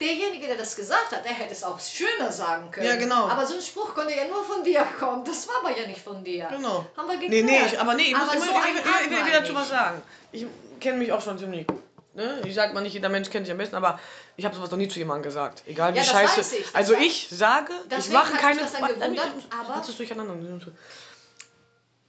derjenige, 0.00 0.46
der 0.46 0.56
das 0.56 0.74
gesagt 0.76 1.12
hat, 1.12 1.24
der 1.24 1.32
hätte 1.32 1.52
es 1.52 1.62
auch 1.62 1.78
schöner 1.80 2.32
sagen 2.32 2.70
können. 2.70 2.86
Ja, 2.86 2.96
genau. 2.96 3.28
Aber 3.28 3.46
so 3.46 3.54
ein 3.54 3.60
Spruch 3.62 3.94
konnte 3.94 4.14
ja 4.14 4.26
nur 4.26 4.44
von 4.44 4.64
dir 4.64 4.84
kommen. 4.98 5.24
Das 5.24 5.46
war 5.48 5.56
aber 5.64 5.78
ja 5.78 5.86
nicht 5.86 6.00
von 6.02 6.24
dir. 6.24 6.48
Genau. 6.50 6.86
Haben 6.96 7.08
wir 7.08 7.18
geklärt. 7.18 7.30
Nee, 7.30 7.42
nee, 7.42 7.66
ich, 7.66 7.78
aber 7.80 7.94
nee, 7.94 8.02
ich, 8.04 8.12
muss, 8.16 8.22
Aber 8.22 8.34
ich, 8.34 8.40
so 8.44 8.52
muss- 8.52 8.64
ein 8.64 8.76
ich, 8.76 9.10
ich, 9.10 9.18
ich 9.18 9.24
will 9.24 9.32
dazu 9.32 9.54
was 9.54 9.68
sagen. 9.68 10.02
Ich 10.32 10.46
kenne 10.80 10.98
mich 10.98 11.12
auch 11.12 11.20
schon 11.22 11.38
ziemlich 11.38 11.66
gut. 11.66 11.80
Ne? 12.14 12.40
Ich 12.44 12.54
sag 12.54 12.74
mal 12.74 12.80
nicht, 12.80 12.94
jeder 12.94 13.08
Mensch 13.08 13.30
kennt 13.30 13.46
sich 13.46 13.52
am 13.52 13.58
besten, 13.58 13.76
aber 13.76 14.00
ich 14.36 14.44
habe 14.44 14.54
sowas 14.56 14.70
noch 14.70 14.78
nie 14.78 14.88
zu 14.88 14.98
jemandem 14.98 15.22
gesagt. 15.22 15.62
Egal 15.66 15.94
wie 15.94 15.98
Ja, 15.98 16.04
scheiße. 16.04 16.56
ich, 16.56 16.74
also 16.74 16.94
ich 16.94 17.28
sage, 17.30 17.72
ich 17.82 17.88
Deswegen 17.88 18.14
mache 18.14 18.26
hat 18.26 18.32
mich 18.32 18.40
keine. 18.40 18.60
Warte, 18.80 18.94
gewundert, 18.94 19.26
ich- 19.38 19.52
aber-. 19.52 20.72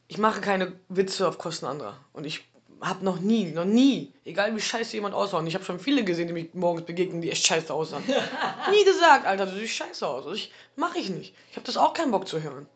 Ich 0.07 0.17
mache 0.17 0.41
keine 0.41 0.73
Witze 0.89 1.27
auf 1.27 1.37
Kosten 1.37 1.65
anderer. 1.67 1.97
Und 2.13 2.25
ich 2.25 2.50
habe 2.81 3.05
noch 3.05 3.19
nie, 3.19 3.45
noch 3.51 3.65
nie, 3.65 4.11
egal 4.25 4.55
wie 4.55 4.59
scheiße 4.61 4.93
jemand 4.95 5.13
aussah, 5.15 5.37
und 5.37 5.47
ich 5.47 5.53
habe 5.55 5.63
schon 5.63 5.79
viele 5.79 6.03
gesehen, 6.03 6.27
die 6.27 6.33
mich 6.33 6.53
morgens 6.53 6.85
begegnen, 6.85 7.21
die 7.21 7.29
echt 7.31 7.45
scheiße 7.45 7.73
aussahen. 7.73 8.03
nie 8.71 8.83
gesagt, 8.85 9.25
Alter, 9.25 9.45
du 9.45 9.55
siehst 9.57 9.73
scheiße 9.75 10.07
aus. 10.07 10.25
Also 10.25 10.33
ich 10.35 10.51
mache 10.75 10.97
ich 10.99 11.09
nicht. 11.09 11.35
Ich 11.51 11.55
habe 11.57 11.65
das 11.65 11.77
auch 11.77 11.93
keinen 11.93 12.11
Bock 12.11 12.27
zu 12.27 12.41
hören. 12.41 12.67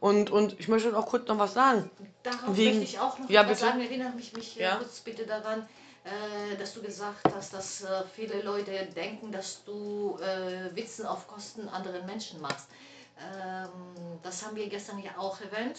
Und, 0.00 0.30
und 0.30 0.58
ich 0.58 0.66
möchte 0.68 0.96
auch 0.98 1.06
kurz 1.06 1.28
noch 1.28 1.38
was 1.38 1.54
sagen. 1.54 1.90
Darauf 2.24 2.56
Wegen- 2.56 2.78
möchte 2.80 2.94
ich 2.94 2.98
auch 2.98 3.18
noch 3.18 3.30
Ja, 3.30 3.42
etwas 3.42 3.58
bitte. 3.60 3.70
sagen. 3.70 3.80
Erinnere 3.82 4.10
mich, 4.10 4.32
mich 4.32 4.58
äh, 4.58 4.64
Ja. 4.64 4.76
kurz 4.76 5.00
bitte 5.00 5.26
daran, 5.26 5.68
äh, 6.04 6.56
dass 6.56 6.74
du 6.74 6.82
gesagt 6.82 7.20
hast, 7.34 7.52
dass 7.54 7.82
äh, 7.82 8.02
viele 8.16 8.42
Leute 8.42 8.72
denken, 8.96 9.30
dass 9.30 9.62
du 9.64 10.18
äh, 10.20 10.74
Witzen 10.74 11.06
auf 11.06 11.28
Kosten 11.28 11.68
anderen 11.68 12.04
Menschen 12.06 12.40
machst. 12.40 12.66
Ähm, 13.18 13.68
das 14.22 14.44
haben 14.44 14.56
wir 14.56 14.68
gestern 14.68 14.98
ja 14.98 15.12
auch 15.18 15.40
erwähnt. 15.40 15.76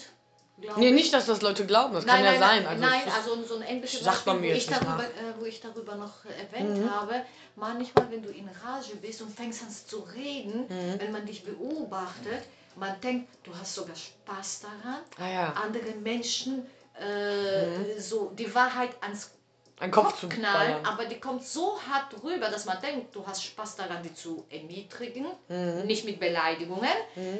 Glaub 0.61 0.77
Nee, 0.77 0.89
ich. 0.89 0.95
nicht, 0.95 1.13
dass 1.13 1.25
das 1.25 1.41
Leute 1.41 1.65
glauben, 1.65 1.93
das 1.93 2.05
Nein, 2.05 2.15
kann 2.17 2.25
ja 2.25 2.31
nein, 2.31 2.39
sein. 2.39 2.67
Also 2.67 2.81
nein, 2.83 3.01
also 3.15 3.43
so 3.43 3.55
ein 3.55 3.61
ähnliches 3.63 4.01
man 4.03 4.13
Beispiel, 4.13 4.33
mir 4.35 4.53
wo 4.53 4.57
ich, 4.57 4.65
darüber, 4.65 5.03
äh, 5.03 5.39
wo 5.39 5.45
ich 5.45 5.59
darüber 5.61 5.95
noch 5.95 6.25
erwähnt 6.25 6.77
Mhm. 6.79 6.89
habe, 6.91 7.21
manchmal, 7.55 8.09
wenn 8.11 8.21
du 8.23 8.29
in 8.29 8.47
Rage 8.47 8.95
bist 9.01 9.21
und 9.21 9.35
fängst 9.35 9.63
an 9.63 9.69
zu 9.69 9.99
reden, 9.99 10.65
Mhm. 10.67 10.99
wenn 10.99 11.11
man 11.11 11.25
dich 11.25 11.43
beobachtet, 11.43 12.43
man 12.75 12.99
denkt, 13.01 13.29
du 13.43 13.55
hast 13.55 13.75
sogar 13.75 13.95
Spaß 13.95 14.61
daran, 14.61 15.01
Ah 15.19 15.29
ja, 15.31 15.53
andere 15.53 15.91
Menschen 15.95 16.65
äh, 16.99 17.99
so 17.99 18.31
die 18.37 18.53
Wahrheit 18.53 18.91
ans 19.01 19.31
ein 19.79 19.89
Kopf, 19.91 20.11
Kopf 20.11 20.19
zu 20.21 20.29
knallen, 20.29 20.73
ballern. 20.73 20.85
aber 20.85 21.05
die 21.05 21.19
kommt 21.19 21.43
so 21.43 21.77
hart 21.89 22.13
rüber, 22.23 22.47
dass 22.49 22.65
man 22.65 22.79
denkt, 22.79 23.13
du 23.15 23.25
hast 23.25 23.43
Spaß 23.43 23.75
daran, 23.75 24.01
die 24.03 24.13
zu 24.13 24.45
erniedrigen, 24.49 25.25
Mhm. 25.49 25.85
nicht 25.87 26.05
mit 26.05 26.19
Beleidigungen, 26.19 26.87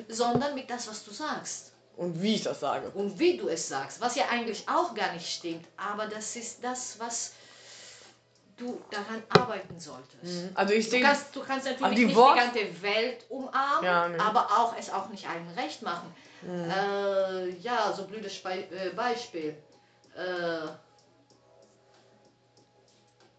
sondern 0.10 0.56
mit 0.56 0.70
das, 0.70 0.88
was 0.88 1.04
du 1.04 1.12
sagst 1.12 1.73
Und 1.96 2.22
wie 2.22 2.36
ich 2.36 2.44
das 2.44 2.60
sage. 2.60 2.90
und 2.92 3.20
wie 3.20 3.38
du 3.38 3.48
es 3.50 3.68
sagst, 3.68 4.02
was 4.02 4.16
ja 4.16 4.26
eigentlich 4.30 4.68
auch 4.68 4.96
gar 4.96 5.14
nicht 5.14 5.28
stimmt, 5.32 5.66
aber 5.78 6.08
das 6.08 6.36
ist 6.36 6.64
das, 6.64 6.98
was 7.00 7.34
du 8.58 8.82
daran 8.90 9.22
arbeiten 9.30 9.80
solltest. 9.80 10.50
Also 10.56 10.74
ich 10.74 10.86
Du 10.86 10.92
sehe. 10.92 11.02
kannst, 11.02 11.36
du 11.36 11.42
kannst 11.44 11.66
natürlich 11.68 11.96
die 11.96 12.06
nicht 12.06 12.16
Wort- 12.16 12.36
die 12.36 12.60
ganze 12.60 12.82
Welt 12.82 13.26
umarmen, 13.30 13.84
Ja, 13.86 14.08
nee. 14.08 14.18
aber 14.18 14.46
auch 14.52 14.76
es 14.78 14.92
auch 14.92 15.10
nicht 15.10 15.28
allen 15.30 15.48
recht 15.52 15.82
machen. 15.84 16.14
Mhm. 16.42 16.70
Äh, 16.70 17.50
ja, 17.60 17.94
so 17.94 18.06
blödes 18.06 18.44
äh, 18.46 18.90
Beispiel. 18.96 19.56
Äh, 20.16 20.68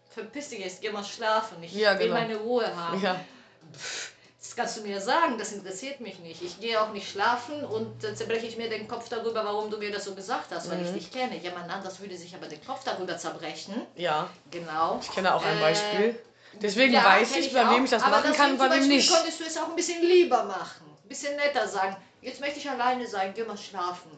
verpiss 0.09 0.49
dich 0.49 0.59
jetzt, 0.59 0.81
geh 0.81 0.89
mal 0.91 1.03
schlafen. 1.03 1.61
Ich 1.63 1.73
Ja, 1.73 1.97
will 1.99 2.07
genau. 2.07 2.19
meine 2.19 2.37
Ruhe 2.37 2.73
haben. 2.75 3.01
Ja. 3.01 3.19
Das 4.47 4.55
kannst 4.55 4.77
du 4.77 4.81
mir 4.81 5.01
sagen, 5.01 5.37
das 5.39 5.51
interessiert 5.51 5.99
mich 6.01 6.19
nicht. 6.19 6.41
Ich 6.41 6.59
gehe 6.59 6.79
auch 6.79 6.91
nicht 6.93 7.09
schlafen 7.09 7.63
und 7.65 8.03
äh, 8.03 8.13
zerbreche 8.13 8.45
ich 8.45 8.57
mir 8.57 8.69
den 8.69 8.87
Kopf 8.87 9.09
darüber, 9.09 9.43
warum 9.43 9.69
du 9.71 9.77
mir 9.77 9.91
das 9.91 10.05
so 10.05 10.13
gesagt 10.13 10.51
hast, 10.51 10.69
weil 10.69 10.81
ich 10.81 10.89
Mhm. 10.91 10.93
dich 10.93 11.11
kenne. 11.11 11.35
Jemand 11.37 11.69
anders 11.69 11.99
würde 11.99 12.15
sich 12.15 12.33
aber 12.35 12.45
den 12.47 12.63
Kopf 12.65 12.83
darüber 12.83 13.17
zerbrechen. 13.17 13.73
ja, 13.95 14.29
Genau. 14.51 14.99
ich 15.01 15.11
kenne 15.11 15.33
auch 15.33 15.43
ein 15.43 15.57
Äh, 15.57 15.61
Beispiel. 15.61 16.19
Deswegen 16.61 16.93
Ja, 16.93 17.03
weiß 17.03 17.33
kenn 17.33 17.43
ich, 17.43 17.53
bei 17.53 17.69
wem 17.71 17.83
ich 17.85 17.89
das 17.89 18.03
aber 18.03 18.17
machen 18.17 18.33
kann 18.33 18.51
und 18.51 18.57
bei 18.59 18.69
wem 18.71 18.87
nicht. 18.87 19.11
Könntest 19.11 19.39
du 19.39 19.43
es 19.45 19.57
auch 19.57 19.67
ein 19.69 19.75
bisschen 19.75 20.01
lieber 20.03 20.43
machen, 20.43 20.85
ein 21.03 21.09
bisschen 21.09 21.35
netter 21.35 21.67
sagen. 21.67 21.97
Jetzt 22.21 22.39
möchte 22.39 22.59
ich 22.59 22.69
alleine 22.69 23.05
sein, 23.07 23.33
geh 23.35 23.43
mal 23.43 23.57
schlafen. 23.57 24.11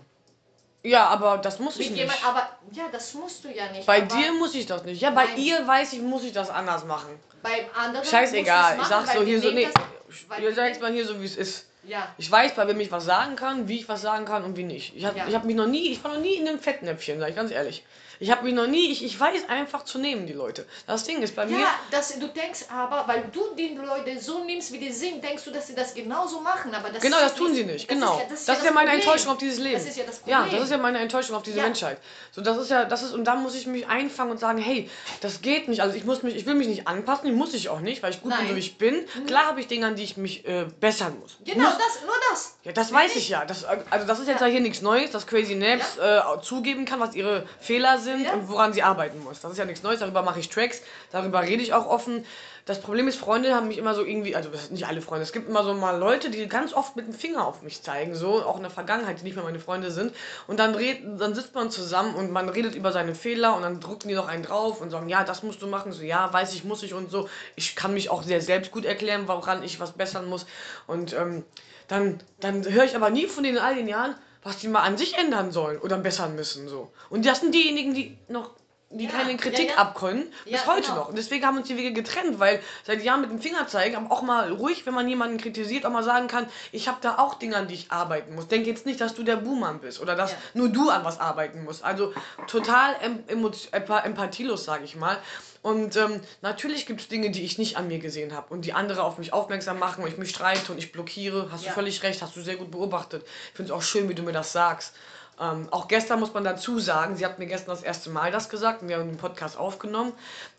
Ja, 0.84 1.08
aber 1.08 1.38
das 1.40 1.58
muss 1.60 1.74
ich 1.78 1.90
Mit 1.90 1.92
nicht. 1.92 2.00
jemand, 2.02 2.24
aber 2.26 2.50
ja, 2.74 2.84
das 2.92 3.14
musst 3.16 3.44
du 3.44 3.50
ja 3.50 3.72
nicht. 3.72 3.86
Bei 3.88 4.02
dir 4.02 4.32
muss 4.34 4.54
ich 4.56 4.66
das 4.68 4.84
nicht. 4.84 5.02
Ja, 5.02 5.10
bei 5.10 5.26
Nein. 5.26 5.38
ihr 5.38 5.68
weiß 5.68 5.94
ich, 5.94 6.02
muss 6.02 6.24
ich 6.24 6.34
das 6.34 6.50
anders 6.50 6.84
machen. 6.86 7.20
beim 7.42 7.66
anderen. 7.76 8.06
Scheißegal. 8.06 8.78
Ich 8.82 8.88
sag 8.88 9.08
so 9.08 9.24
hier 9.24 9.42
so, 9.42 9.52
nee. 9.52 9.66
das- 9.74 9.84
weil 10.28 10.40
Ich 10.40 10.46
wir 10.46 10.54
sag's 10.56 10.78
nehmen- 10.80 10.82
mal 10.82 10.92
hier 10.94 11.06
so, 11.06 11.22
wie 11.22 11.26
es 11.26 11.36
ist. 11.38 11.66
Ja, 11.84 12.14
Ich 12.18 12.30
weiß, 12.30 12.56
bei 12.56 12.68
wem 12.68 12.80
ich 12.82 12.92
was 12.92 13.06
sagen 13.06 13.36
kann, 13.38 13.68
wie 13.70 13.80
ich 13.80 13.88
was 13.88 14.02
sagen 14.02 14.26
kann 14.26 14.44
und 14.44 14.58
wie 14.58 14.64
nicht. 14.64 14.94
Ich 14.96 15.06
habe 15.06 15.18
Ja. 15.18 15.28
ich 15.28 15.34
hab 15.36 15.46
mich 15.46 15.56
noch 15.56 15.68
nie, 15.68 15.90
ich 15.92 16.04
war 16.04 16.14
noch 16.14 16.22
nie 16.22 16.36
in 16.36 16.48
einem 16.48 16.60
Fettnäpfchen, 16.60 17.20
sag 17.20 17.30
ich 17.30 17.36
ganz 17.36 17.52
ehrlich. 17.52 17.84
Ich 18.20 18.32
habe 18.32 18.44
mich 18.44 18.54
noch 18.54 18.68
nie, 18.68 18.92
ich, 18.92 19.04
ich 19.04 19.20
weiß 19.20 19.50
einfach 19.50 19.84
zu 19.84 20.00
nehmen, 20.00 20.26
die 20.28 20.34
Leute. 20.34 20.66
Das 20.88 21.04
Ding 21.04 21.22
ist 21.22 21.36
bei 21.36 21.46
mir, 21.46 21.60
ja 21.60 21.68
das, 21.92 22.18
du 22.18 22.28
denkst 22.28 22.66
aber, 22.74 23.08
weil 23.08 23.24
du 23.32 23.42
die 23.58 23.76
Leute 23.76 24.20
so 24.20 24.44
nimmst, 24.44 24.72
wie 24.72 24.80
die 24.80 24.92
sind, 24.92 25.24
denkst 25.24 25.44
du, 25.44 25.52
dass 25.52 25.68
sie 25.68 25.76
das 25.76 25.94
genauso 25.94 26.42
machen. 26.42 26.74
Aber 26.74 26.90
das 26.90 27.02
genau, 27.02 27.20
das 27.20 27.34
ja 27.34 27.38
tun 27.38 27.54
sie 27.54 27.64
nicht, 27.64 27.90
das 27.90 27.96
genau. 27.96 28.14
Ist 28.14 28.20
ja, 28.20 28.26
das 28.30 28.40
ist 28.40 28.50
das 28.50 28.58
ist 28.60 28.66
ja 28.66 28.72
meine 28.72 28.90
Problem. 28.90 29.08
Enttäuschung 29.08 29.32
auf 29.32 29.38
dieses 29.38 29.60
Leben. 29.60 29.76
Das 29.76 29.86
ist 29.86 29.98
ja 29.98 30.04
das 30.06 30.22
Ja, 30.26 30.40
Problem. 30.40 30.56
das 30.56 30.64
ist 30.66 30.72
ja 30.72 30.78
meine 30.78 31.00
Enttäuschung 31.00 31.36
auf 31.36 31.44
diese 31.44 31.58
Ja. 31.58 31.64
Menschheit. 31.64 32.00
So, 32.32 32.42
das 32.42 32.58
ist 32.58 32.70
ja, 32.72 32.86
das 32.86 33.04
ist, 33.04 33.14
und 33.14 33.26
da 33.26 33.36
muss 33.36 33.56
ich 33.56 33.68
mich 33.68 33.88
einfangen 33.88 34.32
und 34.32 34.40
sagen, 34.40 34.58
hey, 34.58 34.90
das 35.22 35.42
geht 35.42 35.68
nicht. 35.68 35.82
Also 35.82 35.96
ich 35.96 36.06
muss 36.06 36.24
mich, 36.24 36.36
ich 36.36 36.46
will 36.46 36.56
mich 36.56 36.68
nicht 36.68 36.88
anpassen, 36.88 37.34
muss 37.36 37.54
ich 37.54 37.70
auch 37.70 37.80
nicht, 37.80 38.02
weil 38.02 38.12
ich 38.12 38.22
gut 38.22 38.32
bin, 38.32 38.38
Nein. 38.38 38.46
Mhm. 38.46 38.50
so 38.50 38.56
wie 38.56 38.60
ich 38.60 38.78
bin. 38.78 39.06
Klar 39.28 39.46
habe 39.48 39.60
ich 39.60 39.68
Dinge, 39.68 39.88
an 39.88 39.96
die 39.96 40.04
ich 40.04 40.18
mich 40.18 40.48
äh, 40.48 40.66
bessern 40.80 41.20
muss. 41.20 41.38
Genau, 41.46 41.66
muss, 41.66 41.78
das, 41.78 42.02
nur 42.02 42.16
das. 42.32 42.58
Ja, 42.64 42.72
das 42.72 42.92
weiß 42.92 43.16
ich 43.16 43.30
ja. 43.30 43.46
Das, 43.46 43.64
also 43.64 44.08
das 44.08 44.20
ist 44.20 44.28
jetzt 44.28 44.42
ja. 44.42 44.48
hier 44.48 44.62
nichts 44.62 44.82
Neues, 44.82 45.12
dass 45.12 45.28
Crazy 45.28 45.56
Naps 45.56 45.98
äh, 45.98 46.22
zugeben 46.42 46.86
kann, 46.86 47.00
was 47.00 47.16
ihre 47.16 47.46
Fehler 47.60 48.00
sind 48.00 48.07
Ja. 48.08 48.34
und 48.34 48.50
woran 48.50 48.74
sie 48.74 48.84
arbeiten 48.84 49.24
muss. 49.24 49.42
Das 49.42 49.52
ist 49.52 49.58
ja 49.58 49.66
nichts 49.66 49.84
Neues, 49.84 50.00
darüber 50.00 50.22
mache 50.22 50.40
ich 50.40 50.50
Tracks, 50.50 50.82
darüber 51.12 51.42
rede 51.42 51.62
ich 51.62 51.74
auch 51.74 51.88
offen. 51.88 52.26
Das 52.66 52.82
Problem 52.82 53.08
ist, 53.08 53.18
Freunde 53.18 53.56
haben 53.56 53.70
mich 53.70 53.78
immer 53.78 53.94
so 53.94 54.04
irgendwie, 54.04 54.36
also 54.36 54.50
das 54.50 54.64
sind 54.64 54.74
nicht 54.74 54.88
alle 54.88 55.02
Freunde, 55.02 55.24
es 55.24 55.32
gibt 55.32 55.48
immer 55.48 55.64
so 55.64 55.74
mal 55.74 55.98
Leute, 55.98 56.30
die 56.30 56.48
ganz 56.48 56.74
oft 56.74 56.96
mit 56.96 57.08
dem 57.08 57.14
Finger 57.14 57.48
auf 57.48 57.62
mich 57.62 57.82
zeigen, 57.82 58.14
so, 58.14 58.44
auch 58.44 58.58
in 58.58 58.64
der 58.64 58.72
Vergangenheit, 58.72 59.20
die 59.20 59.24
nicht 59.24 59.36
mehr 59.36 59.44
meine 59.46 59.60
Freunde 59.60 59.92
sind. 59.92 60.14
Und 60.48 60.60
dann, 60.60 60.76
red, 60.76 61.02
dann 61.18 61.34
sitzt 61.34 61.56
man 61.56 61.72
zusammen 61.72 62.16
und 62.16 62.32
man 62.32 62.50
redet 62.50 62.76
über 62.76 62.92
seine 62.92 63.16
Fehler 63.16 63.56
und 63.56 63.62
dann 63.62 63.80
drücken 63.80 64.10
die 64.10 64.16
noch 64.16 64.28
einen 64.28 64.44
drauf 64.44 64.82
und 64.82 64.90
sagen, 64.90 65.08
ja, 65.08 65.24
das 65.24 65.44
musst 65.44 65.62
du 65.62 65.68
machen, 65.68 65.94
so, 65.94 66.04
ja, 66.04 66.32
weiß 66.32 66.54
ich, 66.54 66.66
muss 66.66 66.84
ich 66.84 66.94
und 66.94 67.10
so. 67.10 67.30
Ich 67.56 67.76
kann 67.76 67.94
mich 67.94 68.10
auch 68.10 68.24
sehr 68.24 68.42
selbst 68.42 68.72
gut 68.72 68.84
erklären, 68.84 69.28
woran 69.28 69.64
ich 69.64 69.80
was 69.80 69.94
bessern 69.94 70.28
muss. 70.28 70.46
Und 70.88 71.14
ähm, 71.14 71.46
dann, 71.88 72.20
dann 72.40 72.66
höre 72.66 72.84
ich 72.84 72.96
aber 72.96 73.10
nie 73.10 73.28
von 73.28 73.44
denen 73.44 73.58
in 73.58 73.64
all 73.64 73.76
den 73.76 73.88
Jahren, 73.88 74.16
was 74.48 74.58
die 74.58 74.68
mal 74.70 74.82
an 74.82 74.98
sich 74.98 75.18
ändern 75.18 75.52
sollen 75.52 75.78
oder 75.80 75.98
bessern 75.98 76.36
müssen. 76.36 76.68
So. 76.70 76.90
Und 77.10 77.26
das 77.26 77.42
sind 77.42 77.54
diejenigen, 77.54 77.94
die 77.94 78.18
noch 78.30 78.52
die 78.90 79.04
Ja, 79.04 79.12
keine 79.12 79.32
ja, 79.32 79.38
Kritik 79.38 79.72
ja. 79.72 79.76
abkönnen, 79.76 80.32
bis 80.46 80.54
Ja, 80.54 80.66
heute 80.66 80.84
genau. 80.84 80.96
noch. 80.96 81.10
Und 81.10 81.18
deswegen 81.18 81.46
haben 81.46 81.58
uns 81.58 81.68
die 81.68 81.76
Wege 81.76 81.92
getrennt, 81.92 82.40
weil 82.40 82.62
seit 82.86 83.04
Jahren 83.04 83.20
mit 83.20 83.30
dem 83.30 83.42
Finger 83.42 83.68
zeigen, 83.68 83.98
aber 83.98 84.10
auch 84.16 84.22
mal 84.22 84.50
ruhig, 84.54 84.86
wenn 84.86 84.94
man 84.94 85.10
jemanden 85.10 85.38
kritisiert, 85.38 85.86
auch 85.86 85.90
mal 85.92 86.06
sagen 86.06 86.28
kann, 86.28 86.48
ich 86.72 86.88
habe 86.88 86.98
da 87.02 87.18
auch 87.18 87.34
Dinge, 87.34 87.58
an 87.58 87.68
die 87.68 87.74
ich 87.74 87.92
arbeiten 87.92 88.34
muss. 88.34 88.48
Denk 88.48 88.66
jetzt 88.66 88.86
nicht, 88.86 89.02
dass 89.02 89.14
du 89.14 89.24
der 89.24 89.36
Buhmann 89.36 89.80
bist 89.82 90.00
oder 90.02 90.16
dass 90.16 90.32
Ja. 90.32 90.38
nur 90.54 90.70
du 90.70 90.90
an 90.90 91.04
was 91.04 91.20
arbeiten 91.20 91.66
musst. 91.66 91.84
Also 91.84 92.14
total 92.48 92.96
em 93.02 93.20
emo- 93.28 93.52
empa- 93.72 94.04
empathielos, 94.06 94.64
sage 94.64 94.86
ich 94.86 94.96
mal. 94.96 95.18
Und 95.68 95.98
ähm, 95.98 96.22
natürlich 96.42 96.86
gibt 96.86 97.02
es 97.02 97.08
Dinge, 97.10 97.30
die 97.30 97.44
ich 97.44 97.58
nicht 97.58 97.76
an 97.76 97.90
mir 97.90 98.00
gesehen 98.00 98.34
habe 98.34 98.54
und 98.54 98.64
die 98.64 98.72
andere 98.72 99.04
auf 99.04 99.18
mich 99.18 99.34
aufmerksam 99.34 99.80
machen 99.80 100.02
und 100.02 100.10
ich 100.10 100.18
mich 100.18 100.30
streite 100.30 100.72
und 100.72 100.78
ich 100.78 100.94
blockiere. 100.94 101.50
Hast 101.52 101.64
Ja. 101.66 101.72
du 101.72 101.76
völlig 101.76 102.04
recht, 102.04 102.22
hast 102.22 102.38
du 102.38 102.42
sehr 102.42 102.56
gut 102.56 102.72
beobachtet. 102.72 103.26
Ich 103.52 103.58
finde 103.58 103.74
es 103.74 103.78
auch 103.78 103.82
schön, 103.82 104.08
wie 104.08 104.16
du 104.16 104.24
mir 104.24 104.32
das 104.32 104.54
sagst. 104.54 104.94
Ähm, 105.40 105.68
auch 105.70 105.88
gestern 105.88 106.20
muss 106.20 106.34
man 106.34 106.44
dazu 106.44 106.80
sagen, 106.80 107.16
sie 107.16 107.26
hat 107.26 107.38
mir 107.38 107.46
gestern 107.46 107.76
das 107.76 107.84
erste 107.84 108.10
Mal 108.10 108.32
das 108.32 108.50
gesagt 108.50 108.82
und 108.82 108.90
wir 108.90 108.98
haben 108.98 109.08
den 109.08 109.18
Podcast 109.18 109.56
aufgenommen. 109.56 110.14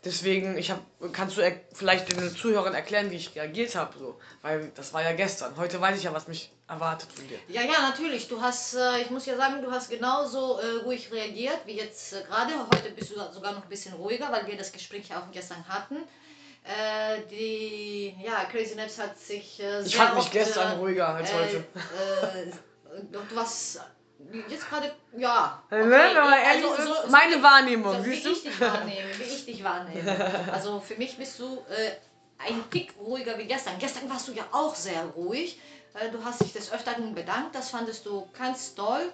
Deswegen, 0.05 0.57
ich 0.57 0.71
hab, 0.71 0.79
kannst 1.11 1.37
du 1.37 1.41
vielleicht 1.73 2.11
den 2.11 2.33
Zuhörern 2.33 2.73
erklären, 2.73 3.11
wie 3.11 3.15
ich 3.15 3.35
reagiert 3.35 3.75
habe, 3.75 3.97
so. 3.97 4.19
weil 4.41 4.71
das 4.75 4.93
war 4.93 5.03
ja 5.03 5.11
gestern. 5.11 5.57
Heute 5.57 5.81
weiß 5.81 5.97
ich 5.97 6.03
ja, 6.03 6.13
was 6.13 6.29
mich 6.29 6.53
erwartet 6.69 7.11
von 7.11 7.27
dir. 7.27 7.39
Ja, 7.49 7.61
ja, 7.63 7.81
natürlich. 7.89 8.29
Du 8.29 8.41
hast, 8.41 8.75
äh, 8.75 9.01
ich 9.01 9.09
muss 9.09 9.25
ja 9.25 9.35
sagen, 9.35 9.61
du 9.61 9.69
hast 9.69 9.89
genauso 9.89 10.59
äh, 10.59 10.83
ruhig 10.83 11.11
reagiert 11.11 11.59
wie 11.65 11.75
jetzt 11.75 12.13
äh, 12.13 12.23
gerade. 12.23 12.53
Heute 12.73 12.91
bist 12.91 13.11
du 13.11 13.15
sogar 13.33 13.53
noch 13.53 13.63
ein 13.63 13.69
bisschen 13.69 13.95
ruhiger, 13.95 14.31
weil 14.31 14.47
wir 14.47 14.55
das 14.55 14.71
Gespräch 14.71 15.09
ja 15.09 15.19
auch 15.19 15.31
gestern 15.33 15.67
hatten. 15.67 15.97
Äh, 16.63 17.21
die, 17.29 18.15
ja, 18.23 18.45
Crazy 18.45 18.75
Naps 18.75 18.97
hat 18.97 19.19
sich 19.19 19.59
äh, 19.59 19.81
Ich 19.81 19.91
sehr 19.91 20.01
fand 20.01 20.15
mich 20.15 20.23
oft, 20.25 20.31
gestern 20.31 20.73
äh, 20.73 20.75
ruhiger 20.75 21.09
als 21.09 21.33
heute. 21.33 21.57
Äh, 21.57 22.51
doch, 23.11 23.27
du 23.27 23.35
warst 23.35 23.81
jetzt 24.49 24.69
gerade, 24.69 24.91
ja. 25.17 25.61
Wenn 25.69 25.89
man 25.89 26.33
ehrlich 26.33 26.65
also, 26.65 26.83
so- 26.83 26.93
so- 27.05 27.09
meine 27.09 27.41
Wahrnehmung, 27.41 27.95
so, 27.97 28.05
wie 28.05 28.13
ich 28.13 28.23
dich 28.23 28.59
wahrnehme, 28.61 29.17
wie 29.17 29.23
ich 29.23 29.45
dich 29.45 29.63
wahrnehme. 29.63 30.49
Also 30.53 30.79
für 30.81 30.95
mich 30.95 31.17
bist 31.17 31.39
du 31.39 31.57
äh, 31.69 31.91
ein 32.37 32.63
Tick 32.69 32.93
ruhiger 32.99 33.37
wie 33.37 33.45
gestern. 33.45 33.77
Gestern 33.79 34.09
warst 34.09 34.27
du 34.27 34.33
ja 34.33 34.43
auch 34.51 34.75
sehr 34.75 35.03
ruhig. 35.15 35.59
Äh, 35.93 36.09
du 36.11 36.23
hast 36.23 36.41
dich 36.41 36.53
des 36.53 36.71
Öfteren 36.71 37.15
bedankt, 37.15 37.55
das 37.55 37.69
fandest 37.71 38.05
du 38.05 38.27
ganz 38.37 38.75
toll. 38.75 39.11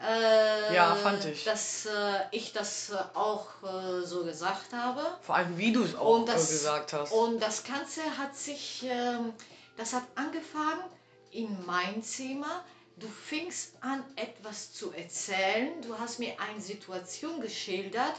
Äh, 0.00 0.74
Ja, 0.74 0.94
fand 0.94 1.24
ich. 1.24 1.44
Dass 1.44 1.86
äh, 1.86 1.90
ich 2.30 2.52
das 2.52 2.90
äh, 2.90 2.96
auch 3.14 3.46
äh, 3.62 4.04
so 4.04 4.24
gesagt 4.24 4.72
habe. 4.74 5.00
Vor 5.22 5.34
allem, 5.36 5.56
wie 5.56 5.72
du 5.72 5.82
es 5.84 5.94
auch 5.94 6.24
das, 6.26 6.48
gesagt 6.50 6.92
hast. 6.92 7.12
Und 7.12 7.40
das 7.42 7.64
Ganze 7.64 8.02
hat 8.18 8.36
sich, 8.36 8.84
ähm, 8.88 9.32
das 9.78 9.94
hat 9.94 10.02
angefangen 10.14 10.82
in 11.30 11.64
mein 11.64 12.02
Zimmer. 12.02 12.62
Du 12.96 13.08
fingst 13.08 13.74
an, 13.82 14.02
etwas 14.16 14.72
zu 14.72 14.90
erzählen. 14.92 15.82
Du 15.82 15.98
hast 15.98 16.18
mir 16.18 16.32
eine 16.40 16.60
Situation 16.60 17.40
geschildert 17.40 18.14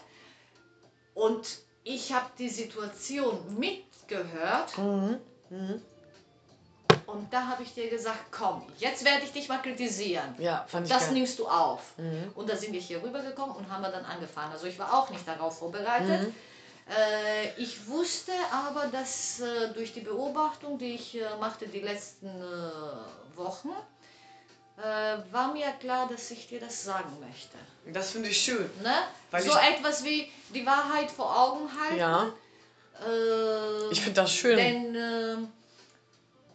und 1.15 1.47
ich 1.83 2.13
habe 2.13 2.27
die 2.37 2.49
Situation 2.49 3.57
mitgehört. 3.57 4.77
Mhm. 4.77 5.19
Mhm. 5.49 5.81
Und 7.07 7.33
da 7.33 7.47
habe 7.47 7.63
ich 7.63 7.73
dir 7.73 7.89
gesagt, 7.89 8.31
komm, 8.31 8.61
jetzt 8.77 9.03
werde 9.03 9.23
ich 9.23 9.31
dich 9.31 9.47
mal 9.49 9.61
kritisieren. 9.61 10.35
Ja, 10.39 10.65
fand 10.67 10.85
ich 10.85 10.93
Das 10.93 11.05
geil. 11.05 11.13
nimmst 11.13 11.39
du 11.39 11.47
auf. 11.47 11.81
Mhm. 11.97 12.31
Und 12.35 12.49
da 12.49 12.55
sind 12.55 12.73
wir 12.73 12.81
hier 12.81 13.01
rübergekommen 13.01 13.55
und 13.55 13.71
haben 13.71 13.81
wir 13.81 13.89
dann 13.91 14.05
angefangen. 14.05 14.51
Also 14.51 14.67
ich 14.67 14.77
war 14.77 14.93
auch 14.93 15.09
nicht 15.09 15.27
darauf 15.27 15.57
vorbereitet. 15.57 16.27
Mhm. 16.27 16.35
Äh, 16.89 17.61
ich 17.61 17.87
wusste 17.87 18.31
aber, 18.51 18.87
dass 18.87 19.39
äh, 19.39 19.73
durch 19.73 19.93
die 19.93 20.01
Beobachtung, 20.01 20.77
die 20.77 20.95
ich 20.95 21.15
äh, 21.15 21.25
machte 21.39 21.67
die 21.67 21.79
letzten 21.81 22.27
äh, 22.27 23.37
Wochen, 23.37 23.69
war 25.31 25.53
mir 25.53 25.71
klar, 25.79 26.07
dass 26.09 26.29
ich 26.31 26.47
dir 26.47 26.59
das 26.59 26.83
sagen 26.83 27.17
möchte. 27.19 27.57
Das 27.93 28.11
finde 28.11 28.29
ich 28.29 28.37
schön. 28.39 28.69
Ne? 28.83 28.93
Weil 29.31 29.41
so 29.41 29.51
etwas 29.57 30.03
wie 30.03 30.31
die 30.53 30.65
Wahrheit 30.65 31.09
vor 31.09 31.35
Augen 31.35 31.69
halten. 31.79 31.97
Ja, 31.97 32.33
Äh, 32.99 33.91
ich 33.91 34.01
finde 34.01 34.21
das 34.21 34.33
schön. 34.33 34.57
Denn 34.57 34.95
äh, 34.95 35.37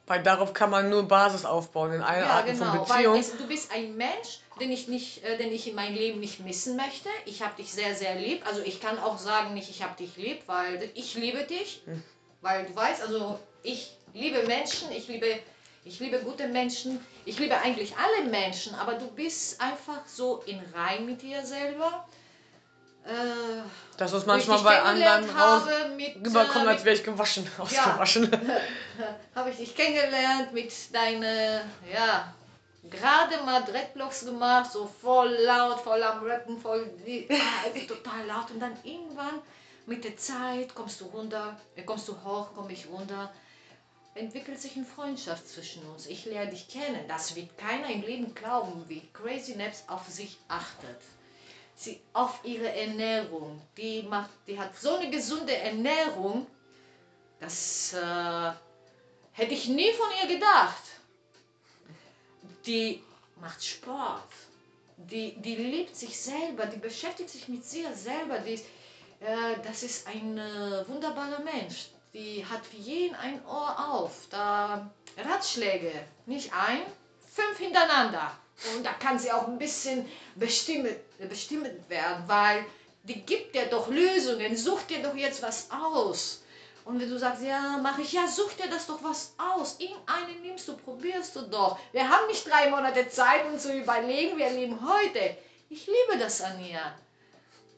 weil 0.07 0.23
darauf 0.23 0.53
kann 0.53 0.71
man 0.71 0.91
nur 0.91 1.07
Basis 1.07 1.45
aufbauen 1.45 1.93
in 1.93 2.03
allen 2.03 2.25
Ja, 2.25 2.31
Arten 2.31 2.57
von 2.57 2.73
genau, 2.73 2.89
weil 2.89 2.97
Beziehung. 3.05 3.19
es, 3.19 3.37
du 3.37 3.47
bist 3.47 3.71
ein 3.73 3.97
Mensch, 3.97 4.41
den 4.61 4.71
ich, 4.73 4.89
nicht, 4.89 5.23
äh, 5.25 5.39
den 5.39 5.53
ich 5.53 5.69
in 5.69 5.75
meinem 5.77 5.95
Leben 5.95 6.19
nicht 6.21 6.41
missen 6.41 6.77
möchte. 6.77 7.09
Ich 7.25 7.43
habe 7.43 7.55
dich 7.57 7.73
sehr, 7.73 7.95
sehr 7.95 8.17
lieb. 8.17 8.45
Also 8.47 8.61
ich 8.63 8.81
kann 8.81 8.99
auch 8.99 9.19
sagen, 9.19 9.55
nicht 9.55 9.71
ich 9.71 9.83
habe 9.83 9.97
dich 9.97 10.17
lieb, 10.17 10.43
weil 10.47 10.91
ich 10.95 11.15
liebe 11.15 11.45
dich. 11.45 11.83
Hm. 11.85 12.03
Weil 12.41 12.67
du 12.67 12.75
weißt, 12.75 13.03
also 13.03 13.39
ich 13.63 13.97
liebe 14.13 14.43
Menschen, 14.49 14.91
ich 14.91 15.07
liebe, 15.07 15.39
ich 15.85 15.99
liebe 16.01 16.19
gute 16.21 16.47
Menschen, 16.47 17.05
ich 17.25 17.39
liebe 17.39 17.57
eigentlich 17.59 17.95
alle 17.97 18.29
Menschen, 18.29 18.75
aber 18.75 18.95
du 18.95 19.07
bist 19.09 19.61
einfach 19.61 20.07
so 20.07 20.43
in 20.47 20.61
Rein 20.75 21.07
mit 21.07 21.23
dir 21.23 21.45
selber. 21.45 22.07
Äh, 23.05 23.63
Das 23.97 24.13
ist 24.13 24.27
manchmal 24.27 24.61
bei 24.61 24.81
anderen 24.81 25.29
raus 25.31 25.63
mit, 25.97 26.17
rüberkommen, 26.17 26.69
äh, 26.69 26.71
als 26.71 26.85
wäre 26.85 26.95
ich 26.95 27.03
gewaschen, 27.03 27.49
ausgewaschen. 27.59 28.31
habe 29.35 29.51
ich 29.51 29.57
dich 29.57 29.75
kennengelernt 29.75 30.53
mit 30.53 30.73
deinen, 30.95 31.63
ja, 31.93 32.33
gerade 32.89 33.43
mal 33.45 33.65
Dreadblocks 33.65 34.25
gemacht, 34.25 34.71
so 34.71 34.87
voll 34.87 35.31
laut, 35.45 35.81
voll 35.81 36.03
am 36.03 36.25
Rappen, 36.25 36.61
voll 36.61 36.91
ah, 37.31 37.79
total 37.89 38.27
laut. 38.27 38.51
Und 38.53 38.61
dann 38.61 38.77
irgendwann 38.85 39.41
mit 39.87 40.05
der 40.05 40.17
Zeit 40.17 40.75
kommst 40.75 41.01
du 41.01 41.07
runter, 41.07 41.59
äh, 41.75 41.83
kommst 41.83 42.09
du 42.09 42.13
hoch, 42.25 42.55
komme 42.55 42.73
ich 42.73 42.87
runter. 42.89 43.33
Entwickelt 44.15 44.61
sich 44.61 44.77
eine 44.77 44.85
Freundschaft 44.85 45.49
zwischen 45.49 45.83
uns. 45.87 46.07
Ich 46.07 46.27
lerne 46.27 46.51
dich 46.51 46.69
kennen. 46.69 47.09
Das 47.09 47.35
wird 47.35 47.57
keiner 47.57 47.89
im 47.89 48.03
Leben 48.03 48.35
glauben, 48.35 48.85
wie 48.89 49.09
Crazy 49.15 49.57
Naps 49.57 49.85
auf 49.89 50.07
sich 50.07 50.37
achtet. 50.49 51.01
Sie 51.77 51.99
auf 52.13 52.41
ihre 52.45 52.71
Ernährung. 52.71 53.61
Die 53.79 54.03
macht, 54.03 54.31
die 54.47 54.59
hat 54.59 54.77
so 54.77 54.97
eine 54.97 55.11
gesunde 55.11 55.57
Ernährung. 55.57 56.47
Das 57.41 57.95
äh, 57.95 58.53
hätte 59.33 59.55
ich 59.55 59.69
nie 59.69 59.93
von 59.95 60.09
ihr 60.23 60.35
gedacht. 60.35 60.83
Die 62.67 63.03
macht 63.41 63.65
Sport. 63.65 64.29
Die, 64.99 65.35
die 65.41 65.57
liebt 65.57 65.97
sich 65.97 66.21
selber. 66.21 66.67
Die 66.67 66.79
beschäftigt 66.79 67.31
sich 67.31 67.49
mit 67.49 67.65
sich 67.65 67.87
selber. 67.95 68.41
Die, 68.41 68.61
äh, 69.21 69.57
das 69.65 69.83
ist 69.83 70.07
ein 70.07 70.37
äh, 70.37 70.87
wunderbarer 70.87 71.41
Mensch. 71.41 71.89
Die 72.13 72.45
hat 72.45 72.67
für 72.67 72.77
jeden 72.77 73.15
ein 73.17 73.45
Ohr 73.47 73.89
auf. 73.91 74.13
Da 74.31 74.91
Ratschläge. 75.17 75.93
Nicht 76.27 76.53
ein, 76.53 76.83
fünf 77.33 77.59
hintereinander. 77.59 78.37
Und 78.75 78.85
da 78.85 78.93
kann 78.93 79.19
sie 79.19 79.33
auch 79.33 79.49
ein 79.49 79.59
bisschen 79.59 80.07
bestimmt, 80.35 80.95
bestimmt 81.19 81.89
werden, 81.89 82.25
weil 82.27 82.65
die 83.05 83.23
gibt 83.23 83.55
dir 83.55 83.67
doch 83.67 83.89
Lösungen. 83.89 84.57
Such 84.57 84.83
dir 84.83 85.03
doch 85.03 85.17
jetzt 85.17 85.43
was 85.43 85.69
aus. 85.71 86.43
Und 86.85 87.01
wenn 87.01 87.09
du 87.09 87.19
sagst, 87.19 87.43
ja, 87.43 87.79
mache 87.79 88.03
ich, 88.03 88.13
ja, 88.13 88.27
such 88.27 88.53
dir 88.55 88.69
das 88.69 88.87
doch 88.87 89.03
was 89.03 89.35
aus. 89.39 89.77
Irgendeinen 89.79 90.43
nimmst 90.43 90.69
du, 90.69 90.77
probierst 90.77 91.35
du 91.37 91.43
doch. 91.43 91.79
Wir 91.93 92.09
haben 92.09 92.27
nicht 92.27 92.47
drei 92.47 92.71
Monate 92.71 93.09
Zeit, 93.09 93.47
um 93.47 93.59
zu 93.59 93.73
überlegen, 93.73 94.37
wir 94.37 94.51
leben 94.51 94.79
heute. 94.87 95.37
Ich 95.71 95.87
liebe 95.87 96.19
das 96.19 96.43
an 96.43 96.63
ihr. 96.63 96.95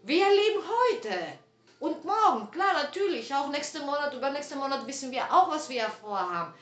Wir 0.03 0.27
leben 0.29 0.63
heute. 0.91 1.39
Und 1.81 2.05
morgen, 2.05 2.51
klar, 2.51 2.73
natürlich, 2.75 3.35
auch 3.35 3.49
nächsten 3.51 3.85
Monat, 3.85 4.15
übernächsten 4.15 4.59
Monat 4.59 4.87
wissen 4.87 5.11
wir 5.11 5.25
auch, 5.33 5.51
was 5.51 5.69
wir 5.69 5.89
vorhaben. 5.89 6.55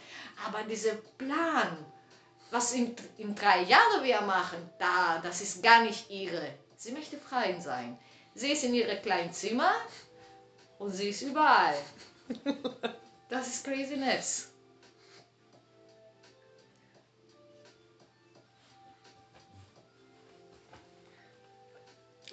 Aber 0.47 0.63
dieser 0.65 0.95
Plan, 1.19 1.77
was 2.51 2.73
in, 2.73 2.97
in 3.19 3.35
drei 3.35 3.63
Jahren 3.63 4.03
wir 4.03 4.21
machen, 4.23 4.59
da, 4.79 5.19
das 5.23 5.41
ist 5.41 5.63
gar 5.63 5.83
nicht 5.83 6.11
ihre. 6.11 6.43
Sie 6.77 6.93
möchte 6.93 7.19
frei 7.19 7.59
sein. 7.61 7.99
Sie 8.35 8.51
ist 8.51 8.65
in 8.65 8.75
ihrem 8.75 9.01
kleinen 9.03 9.33
Zimmer 9.33 9.73
und 10.79 10.93
sie 10.93 11.11
ist 11.11 11.23
überall. 11.23 11.77
Das 13.29 13.47
ist 13.47 13.65
Crazy 13.65 13.97
Naps. 13.97 14.49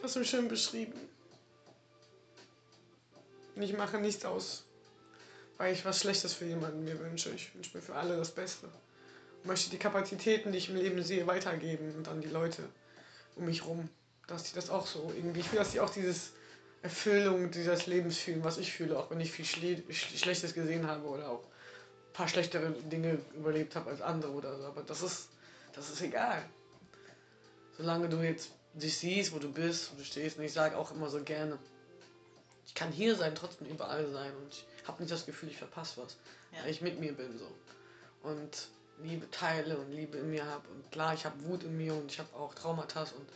Hast 0.03 0.15
du 0.15 0.25
schön 0.25 0.47
beschrieben. 0.47 1.08
Ich 3.61 3.75
mache 3.75 3.97
nichts 3.97 4.23
aus, 4.23 4.63
weil 5.57 5.73
ich 5.73 5.83
was 5.83 5.99
Schlechtes 5.99 6.33
für 6.33 6.45
jemanden 6.45 6.85
mir 6.85 6.97
wünsche. 6.99 7.29
Ich 7.31 7.53
wünsche 7.53 7.75
mir 7.75 7.83
für 7.83 7.95
alle 7.95 8.15
das 8.15 8.31
Beste. 8.31 8.69
Ich 9.41 9.47
möchte 9.47 9.69
die 9.69 9.77
Kapazitäten, 9.77 10.53
die 10.53 10.59
ich 10.59 10.69
im 10.69 10.77
Leben 10.77 11.03
sehe, 11.03 11.27
weitergeben 11.27 11.93
und 11.97 12.07
an 12.07 12.21
die 12.21 12.29
Leute 12.29 12.63
um 13.35 13.45
mich 13.45 13.65
rum. 13.65 13.89
Dass 14.27 14.43
die 14.43 14.55
das 14.55 14.69
auch 14.69 14.87
so 14.87 15.11
irgendwie, 15.15 15.41
ich 15.41 15.51
will, 15.51 15.59
dass 15.59 15.71
die 15.71 15.81
auch 15.81 15.89
dieses 15.89 16.31
Erfüllung 16.81 17.51
dieses 17.51 17.85
Lebens 17.87 18.17
fühlen, 18.17 18.43
was 18.45 18.57
ich 18.57 18.71
fühle, 18.71 18.97
auch 18.97 19.11
wenn 19.11 19.19
ich 19.19 19.31
viel 19.31 19.43
Schle 19.43 19.83
Sch 19.89 20.17
Schlechtes 20.17 20.53
gesehen 20.53 20.87
habe 20.87 21.05
oder 21.07 21.29
auch 21.29 21.43
ein 21.43 22.13
paar 22.13 22.29
schlechtere 22.29 22.71
Dinge 22.71 23.19
überlebt 23.35 23.75
habe 23.75 23.89
als 23.89 24.01
andere 24.01 24.31
oder 24.31 24.57
so. 24.57 24.63
Aber 24.63 24.83
das 24.83 25.01
ist, 25.01 25.29
das 25.73 25.89
ist 25.89 26.01
egal. 26.01 26.41
Solange 27.75 28.07
du 28.07 28.21
jetzt 28.21 28.51
dich 28.73 28.97
siehst, 28.97 29.33
wo 29.33 29.39
du 29.39 29.51
bist, 29.51 29.91
wo 29.91 29.97
du 29.97 30.05
stehst. 30.05 30.37
Und 30.37 30.45
ich 30.45 30.53
sage 30.53 30.77
auch 30.77 30.91
immer 30.91 31.09
so 31.09 31.21
gerne, 31.21 31.59
ich 32.69 32.75
kann 32.75 32.91
hier 32.91 33.15
sein, 33.15 33.33
trotzdem 33.33 33.67
überall 33.67 34.07
sein. 34.11 34.31
Und 34.35 34.53
ich 34.53 34.87
habe 34.87 35.01
nicht 35.01 35.11
das 35.11 35.25
Gefühl, 35.25 35.49
ich 35.49 35.57
verpasse 35.57 35.99
was, 36.03 36.17
Ja. 36.51 36.63
weil 36.63 36.69
ich 36.69 36.81
mit 36.81 36.99
mir 36.99 37.13
bin 37.13 37.35
so. 37.39 37.49
Und 38.21 38.67
Liebe 39.01 39.29
teile 39.31 39.75
und 39.75 39.91
Liebe 39.91 40.19
in 40.19 40.29
mir 40.29 40.45
habe. 40.45 40.67
Und 40.69 40.91
klar, 40.91 41.15
ich 41.15 41.25
habe 41.25 41.43
Wut 41.45 41.63
in 41.63 41.75
mir 41.77 41.95
und 41.95 42.11
ich 42.11 42.19
habe 42.19 42.31
auch 42.35 42.53
Traumata. 42.53 43.01
Und 43.01 43.27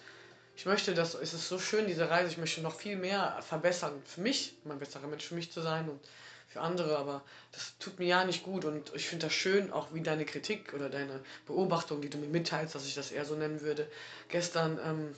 ich 0.56 0.68
möchte, 0.68 0.94
dass 0.94 1.16
es 1.16 1.34
ist 1.34 1.50
so 1.50 1.58
schön, 1.58 1.88
diese 1.88 2.12
Reise, 2.12 2.30
ich 2.30 2.38
möchte 2.38 2.62
noch 2.62 2.76
viel 2.76 2.96
mehr 2.96 3.40
verbessern. 3.42 4.04
Für 4.06 4.22
mich, 4.22 4.54
um 4.66 4.72
ein 4.72 4.78
besserer 4.78 5.08
Mensch 5.08 5.26
für 5.26 5.34
mich 5.34 5.52
zu 5.52 5.62
sein 5.62 5.90
und 5.90 6.00
für 6.48 6.62
andere, 6.62 6.96
aber 7.00 7.24
das 7.54 7.74
tut 7.80 7.98
mir 7.98 8.06
ja 8.06 8.26
nicht 8.26 8.44
gut 8.44 8.66
und 8.66 8.94
ich 8.94 9.08
finde 9.08 9.26
das 9.26 9.34
schön, 9.34 9.74
auch 9.74 9.88
wie 9.96 10.02
deine 10.02 10.26
Kritik 10.26 10.76
oder 10.76 10.90
deine 10.92 11.22
Beobachtung, 11.48 12.02
die 12.02 12.10
du 12.12 12.20
mir 12.20 12.28
mitteilst, 12.28 12.76
dass 12.76 12.86
ich 12.86 12.94
das 12.94 13.12
eher 13.12 13.26
so 13.26 13.34
nennen 13.34 13.62
würde. 13.62 13.90
Gestern 14.30 14.80
ähm, 14.86 15.16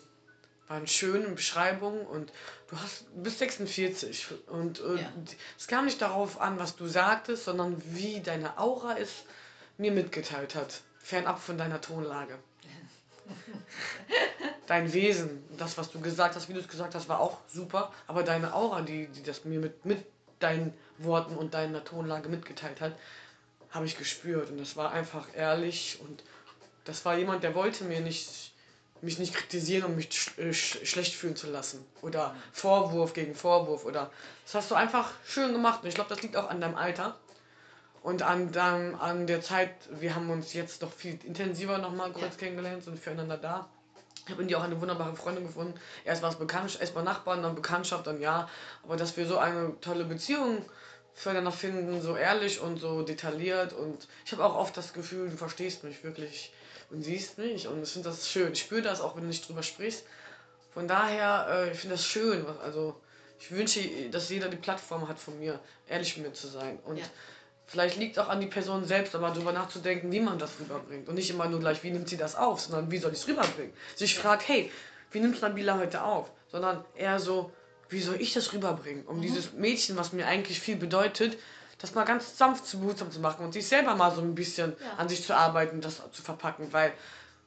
waren 0.68 0.88
schöne 0.88 1.28
Beschreibungen 1.30 2.06
und 2.06 2.32
du 2.70 2.78
hast 2.80 3.06
bist 3.24 3.40
46 3.40 4.28
und 4.48 4.80
äh, 4.80 5.02
Ja. 5.02 5.12
es 5.58 5.68
kam 5.68 5.86
nicht 5.86 6.02
darauf 6.02 6.42
an, 6.42 6.58
was 6.60 6.76
du 6.76 6.88
sagtest, 6.88 7.46
sondern 7.46 7.82
wie 7.86 8.22
deine 8.22 8.58
Aura 8.58 8.98
es 8.98 9.24
mir 9.78 9.92
mitgeteilt 9.92 10.56
hat, 10.56 10.82
fernab 11.00 11.40
von 11.40 11.58
deiner 11.58 11.82
Tonlage. 11.82 12.40
Dein 14.68 14.94
Wesen, 14.94 15.44
das, 15.58 15.78
was 15.78 15.92
du 15.92 16.00
gesagt 16.00 16.36
hast, 16.36 16.50
wie 16.50 16.54
du 16.54 16.60
es 16.60 16.68
gesagt 16.68 16.96
hast, 16.96 17.08
war 17.08 17.20
auch 17.20 17.38
super, 17.48 17.92
aber 18.08 18.24
deine 18.24 18.54
Aura, 18.54 18.82
die, 18.82 19.08
die 19.08 19.22
das 19.24 19.46
mir 19.46 19.60
mit, 19.60 19.86
mit 19.86 20.06
deinen 20.40 20.74
Worten 20.98 21.36
und 21.36 21.54
deiner 21.54 21.84
Tonlage 21.84 22.30
mitgeteilt 22.30 22.82
hat, 22.82 22.96
habe 23.70 23.86
ich 23.86 23.98
gespürt 23.98 24.50
und 24.50 24.60
das 24.60 24.76
war 24.76 24.92
einfach 24.92 25.28
ehrlich 25.36 26.00
und 26.02 26.24
das 26.86 27.04
war 27.06 27.18
jemand, 27.18 27.44
der 27.44 27.56
wollte 27.56 27.84
mir 27.84 28.00
nicht 28.00 28.54
mich 29.06 29.20
nicht 29.20 29.34
kritisieren 29.34 29.86
und 29.86 29.96
mich 29.96 30.10
sch 30.12 30.38
äh, 30.38 30.54
sch 30.54 30.80
schlecht 30.84 31.14
fühlen 31.14 31.36
zu 31.36 31.48
lassen. 31.50 31.86
Oder 32.02 32.36
Vorwurf 32.52 33.14
gegen 33.14 33.36
Vorwurf. 33.36 33.86
Oder 33.86 34.12
das 34.44 34.56
hast 34.56 34.72
du 34.72 34.76
einfach 34.76 35.12
schön 35.26 35.54
gemacht. 35.54 35.84
Und 35.84 35.90
ich 35.90 35.96
glaube, 35.96 36.10
das 36.10 36.22
liegt 36.22 36.36
auch 36.36 36.50
an 36.50 36.60
deinem 36.60 36.76
Alter. 36.76 37.16
Und 38.02 38.22
an, 38.22 38.52
dann, 38.52 38.94
an 38.96 39.26
der 39.26 39.42
Zeit, 39.42 39.72
wir 39.90 40.14
haben 40.14 40.30
uns 40.30 40.54
jetzt 40.54 40.82
noch 40.82 40.92
viel 40.92 41.18
intensiver 41.24 41.78
nochmal 41.80 42.12
kurz 42.12 42.34
Ja. 42.36 42.40
kennengelernt, 42.40 42.84
sind 42.84 43.00
füreinander 43.00 43.38
da. 43.38 43.68
Ich 44.26 44.32
habe 44.32 44.42
in 44.42 44.48
dir 44.48 44.60
auch 44.60 44.64
eine 44.64 44.80
wunderbare 44.80 45.16
Freundin 45.16 45.46
gefunden. 45.46 45.80
Erst 46.04 46.22
war 46.22 46.30
es 46.30 46.36
Bekanntschaft, 46.36 46.82
erst 46.82 46.96
mal 46.96 47.04
Nachbarn, 47.04 47.42
dann 47.44 47.56
Bekanntschaft, 47.56 48.06
dann 48.08 48.20
ja. 48.22 48.50
Aber 48.84 48.96
dass 48.96 49.18
wir 49.18 49.28
so 49.28 49.38
eine 49.38 49.80
tolle 49.82 50.04
Beziehung 50.04 50.66
füreinander 51.14 51.52
finden, 51.52 52.02
so 52.02 52.16
ehrlich 52.16 52.60
und 52.60 52.78
so 52.80 53.02
detailliert. 53.04 53.74
Und 53.74 54.08
ich 54.26 54.32
habe 54.34 54.44
auch 54.44 54.56
oft 54.56 54.76
das 54.78 54.94
Gefühl, 54.94 55.30
du 55.30 55.38
verstehst 55.38 55.84
mich 55.84 56.04
wirklich 56.04 56.52
und 56.90 57.02
siehst 57.04 57.38
mich. 57.38 57.68
Und 57.68 57.84
ich 57.84 57.90
finde 57.90 58.10
das 58.10 58.30
schön. 58.30 58.54
Ich 58.54 58.62
spüre 58.62 58.82
das 58.82 59.02
auch, 59.02 59.16
wenn 59.16 59.24
du 59.24 59.28
nicht 59.28 59.48
drüber 59.48 59.64
sprichst. 59.64 60.04
Von 60.74 60.88
daher, 60.88 61.48
äh, 61.50 61.72
ich 61.72 61.80
finde 61.80 61.96
das 61.96 62.06
schön. 62.06 62.46
Also, 62.64 62.96
ich 63.40 63.52
wünsche, 63.52 63.80
dass 64.10 64.30
jeder 64.30 64.50
die 64.50 64.58
Plattform 64.58 65.08
hat 65.08 65.20
von 65.20 65.40
mir, 65.40 65.60
ehrlich 65.88 66.16
mit 66.18 66.28
mir 66.28 66.34
zu 66.34 66.48
sein. 66.48 66.80
Und 66.86 66.98
Ja. 66.98 67.06
vielleicht 67.68 67.98
liegt 67.98 68.18
auch 68.20 68.30
an 68.30 68.40
die 68.40 68.48
Person 68.48 68.86
selbst, 68.86 69.16
aber 69.16 69.30
darüber 69.32 69.52
nachzudenken, 69.52 70.12
wie 70.12 70.20
man 70.20 70.38
das 70.40 70.52
rüberbringt. 70.60 71.08
Und 71.10 71.16
nicht 71.16 71.30
immer 71.30 71.48
nur 71.48 71.60
gleich, 71.60 71.84
wie 71.84 71.92
nimmt 71.92 72.08
sie 72.10 72.18
das 72.18 72.36
auf, 72.36 72.62
sondern 72.62 72.92
wie 72.92 72.98
soll 72.98 73.12
ich 73.14 73.20
es 73.20 73.28
rüberbringen. 73.28 73.74
Sich 73.96 74.18
fragt, 74.18 74.48
hey, 74.48 74.72
wie 75.12 75.20
nimmt 75.20 75.42
Nabila 75.42 75.78
heute 75.80 76.04
auf? 76.04 76.30
Sondern 76.52 76.84
eher 76.96 77.20
so, 77.20 77.52
wie 77.90 78.02
soll 78.02 78.20
ich 78.22 78.34
das 78.34 78.54
rüberbringen? 78.54 79.06
Um 79.06 79.22
dieses 79.22 79.54
Mädchen, 79.54 79.98
was 79.98 80.14
mir 80.14 80.28
eigentlich 80.28 80.60
viel 80.60 80.76
bedeutet, 80.76 81.38
das 81.80 81.94
mal 81.94 82.06
ganz 82.06 82.38
sanft 82.38 82.66
zu 82.66 82.80
behutsam 82.80 83.12
zu 83.12 83.20
machen 83.20 83.46
und 83.46 83.52
sich 83.54 83.68
selber 83.68 83.96
mal 83.96 84.14
so 84.14 84.22
ein 84.22 84.36
bisschen 84.36 84.76
Ja. 84.80 84.98
an 84.98 85.10
sich 85.10 85.24
zu 85.26 85.36
arbeiten, 85.36 85.82
das 85.82 86.02
zu 86.12 86.22
verpacken, 86.22 86.72
weil 86.72 86.94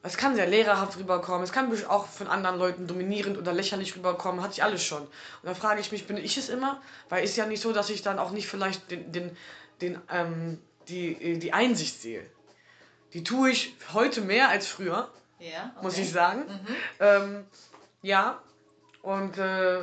es 0.02 0.16
kann 0.16 0.36
sehr 0.36 0.46
lehrerhaft 0.46 0.96
rüberkommen, 0.98 1.42
es 1.42 1.52
kann 1.52 1.72
auch 1.88 2.06
von 2.06 2.28
anderen 2.28 2.58
Leuten 2.58 2.86
dominierend 2.86 3.36
oder 3.36 3.52
lächerlich 3.52 3.96
rüberkommen, 3.96 4.42
hatte 4.42 4.52
ich 4.52 4.62
alles 4.62 4.84
schon. 4.84 5.02
Und 5.02 5.10
dann 5.42 5.56
frage 5.56 5.80
ich 5.80 5.90
mich, 5.90 6.06
bin 6.06 6.16
ich 6.16 6.36
es 6.36 6.48
immer? 6.48 6.80
Weil 7.08 7.24
ist 7.24 7.36
ja 7.36 7.46
nicht 7.46 7.60
so, 7.60 7.72
dass 7.72 7.90
ich 7.90 8.02
dann 8.02 8.18
auch 8.18 8.30
nicht 8.30 8.46
vielleicht 8.46 8.90
den, 8.90 9.10
den, 9.10 9.36
den, 9.80 10.00
ähm, 10.10 10.60
die, 10.88 11.38
die 11.38 11.52
Einsicht 11.52 12.00
sehe. 12.00 12.24
Die 13.12 13.24
tue 13.24 13.50
ich 13.50 13.74
heute 13.92 14.20
mehr 14.20 14.48
als 14.50 14.66
früher, 14.68 15.10
Ja, 15.40 15.72
muss 15.82 15.94
okay. 15.94 16.02
ich 16.02 16.12
sagen. 16.12 16.44
Ähm, 17.00 17.44
ja, 18.02 18.40
und 19.02 19.36
äh, 19.38 19.80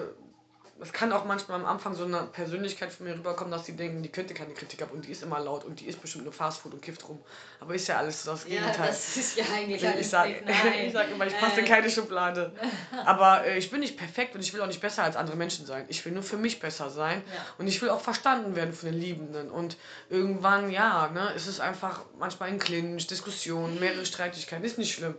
es 0.81 0.91
kann 0.91 1.13
auch 1.13 1.23
manchmal 1.23 1.59
am 1.61 1.65
Anfang 1.65 1.95
so 1.95 2.03
eine 2.03 2.23
Persönlichkeit 2.23 2.91
von 2.91 3.05
mir 3.05 3.13
rüberkommen, 3.13 3.49
dass 3.49 3.63
die 3.63 3.77
denken, 3.77 4.03
die 4.03 4.09
könnte 4.09 4.33
keine 4.33 4.53
Kritik 4.53 4.81
haben 4.81 4.91
und 4.91 5.05
die 5.05 5.11
ist 5.11 5.23
immer 5.23 5.39
laut 5.39 5.63
und 5.63 5.79
die 5.79 5.85
ist 5.85 6.01
bestimmt 6.01 6.25
nur 6.25 6.33
Fastfood 6.33 6.73
und 6.73 6.81
kifft 6.81 7.07
rum. 7.07 7.23
Aber 7.61 7.73
ist 7.73 7.87
ja 7.87 7.97
alles 7.97 8.23
so 8.23 8.31
das 8.31 8.43
Ja, 8.43 8.59
Gegenteil. 8.59 8.87
das 8.87 9.15
ist 9.15 9.37
ja 9.37 9.45
eigentlich 9.55 9.81
ich 9.81 9.87
alles 9.87 10.09
sage 10.09 10.35
ich 10.85 10.91
sag 10.91 11.09
immer, 11.11 11.25
ich 11.27 11.37
passe 11.39 11.61
in 11.61 11.65
Äh, 11.65 11.69
keine 11.69 11.89
Schublade. 11.89 12.51
Aber 13.05 13.45
äh, 13.45 13.57
ich 13.57 13.71
bin 13.71 13.79
nicht 13.79 13.95
perfekt 13.97 14.35
und 14.35 14.41
ich 14.41 14.53
will 14.53 14.61
auch 14.61 14.67
nicht 14.67 14.81
besser 14.81 15.03
als 15.03 15.15
andere 15.15 15.37
Menschen 15.37 15.65
sein. 15.65 15.85
Ich 15.87 16.03
will 16.03 16.11
nur 16.11 16.23
für 16.23 16.37
mich 16.37 16.59
besser 16.59 16.89
sein. 16.89 17.23
Ja. 17.33 17.45
Und 17.57 17.67
ich 17.67 17.81
will 17.81 17.89
auch 17.89 18.01
verstanden 18.01 18.57
werden 18.57 18.73
von 18.73 18.91
den 18.91 18.99
Liebenden. 18.99 19.49
Und 19.49 19.77
irgendwann, 20.09 20.71
ja, 20.71 21.07
ne, 21.07 21.31
ist 21.37 21.47
es 21.47 21.61
einfach 21.61 22.01
manchmal 22.19 22.49
ein 22.49 22.59
Clinch, 22.59 23.07
Diskussionen, 23.07 23.79
mehrere 23.79 24.05
Streitigkeiten. 24.05 24.65
Ist 24.65 24.77
nicht 24.77 24.93
schlimm. 24.93 25.15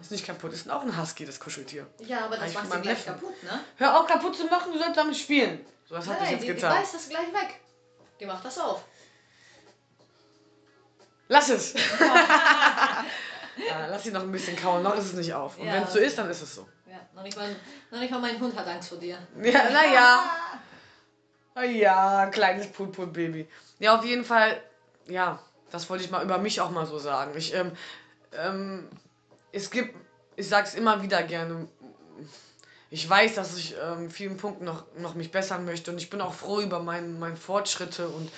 Ist 0.00 0.10
nicht 0.10 0.24
kaputt. 0.26 0.52
Ist 0.52 0.70
auch 0.70 0.82
ein 0.82 0.96
Husky, 1.00 1.24
das 1.26 1.38
Kuscheltier. 1.40 1.86
Ja, 2.00 2.24
aber 2.24 2.36
das 2.38 2.54
macht 2.54 2.72
sie 2.72 2.80
gleich 2.80 3.06
Neffen. 3.06 3.14
kaputt, 3.20 3.42
ne? 3.42 3.60
Hör 3.76 4.00
auf, 4.00 4.06
kaputt 4.06 4.36
zu 4.36 4.44
machen, 4.46 4.72
du 4.72 4.78
sollst 4.78 4.96
damit 4.96 5.16
spielen. 5.16 5.64
So, 5.88 5.94
was 5.96 6.06
hat 6.08 6.20
das 6.20 6.30
jetzt 6.30 6.42
die, 6.42 6.46
die 6.48 6.54
getan? 6.54 6.74
beißt 6.76 6.94
das 6.94 7.08
gleich 7.08 7.26
weg. 7.32 7.60
Die 8.18 8.26
macht 8.26 8.44
das 8.44 8.58
auf. 8.58 8.84
Lass 11.28 11.48
es. 11.48 11.74
ja, 11.74 13.06
lass 13.88 14.02
sie 14.02 14.10
noch 14.10 14.22
ein 14.22 14.32
bisschen 14.32 14.56
kauen, 14.56 14.82
noch 14.82 14.96
ist 14.96 15.06
es 15.06 15.12
nicht 15.12 15.32
auf. 15.34 15.58
Und 15.58 15.66
Ja. 15.66 15.74
wenn 15.74 15.82
es 15.84 15.92
so 15.92 15.98
ist, 15.98 16.18
dann 16.18 16.28
ist 16.30 16.42
es 16.42 16.54
so. 16.54 16.66
Ja, 16.86 16.98
noch 17.14 17.22
nicht, 17.22 17.36
mal, 17.36 17.54
noch 17.90 18.00
nicht 18.00 18.10
mal 18.10 18.20
mein 18.20 18.40
Hund 18.40 18.56
hat 18.58 18.66
Angst 18.66 18.88
vor 18.88 18.98
dir. 18.98 19.18
Ja, 19.42 19.70
naja. 19.70 20.24
Ah 21.54 21.62
Ja, 21.64 22.26
kleines 22.26 22.66
Pulpul-Baby. 22.72 23.48
Ja, 23.78 23.96
auf 23.98 24.04
jeden 24.04 24.24
Fall, 24.24 24.60
ja, 25.06 25.38
das 25.70 25.88
wollte 25.90 26.04
ich 26.04 26.10
mal 26.10 26.24
über 26.24 26.38
mich 26.38 26.60
auch 26.60 26.70
mal 26.70 26.86
so 26.86 26.98
sagen. 26.98 27.32
Ich, 27.36 27.54
ähm, 27.54 27.72
ähm, 28.32 28.88
es 29.52 29.70
gibt, 29.70 29.94
ich 30.36 30.48
sag's 30.48 30.74
immer 30.74 31.02
wieder 31.02 31.22
gerne, 31.22 31.68
ich 32.90 33.08
weiß, 33.08 33.36
dass 33.36 33.56
ich 33.56 33.76
ähm, 33.80 34.10
vielen 34.10 34.36
Punkten 34.36 34.64
noch, 34.64 34.84
noch 34.98 35.14
mich 35.14 35.30
bessern 35.30 35.64
möchte 35.64 35.90
und 35.92 35.98
ich 35.98 36.10
bin 36.10 36.20
auch 36.20 36.34
froh 36.34 36.60
über 36.60 36.80
mein, 36.80 37.18
meine 37.20 37.36
Fortschritte 37.36 38.08
und 38.08 38.30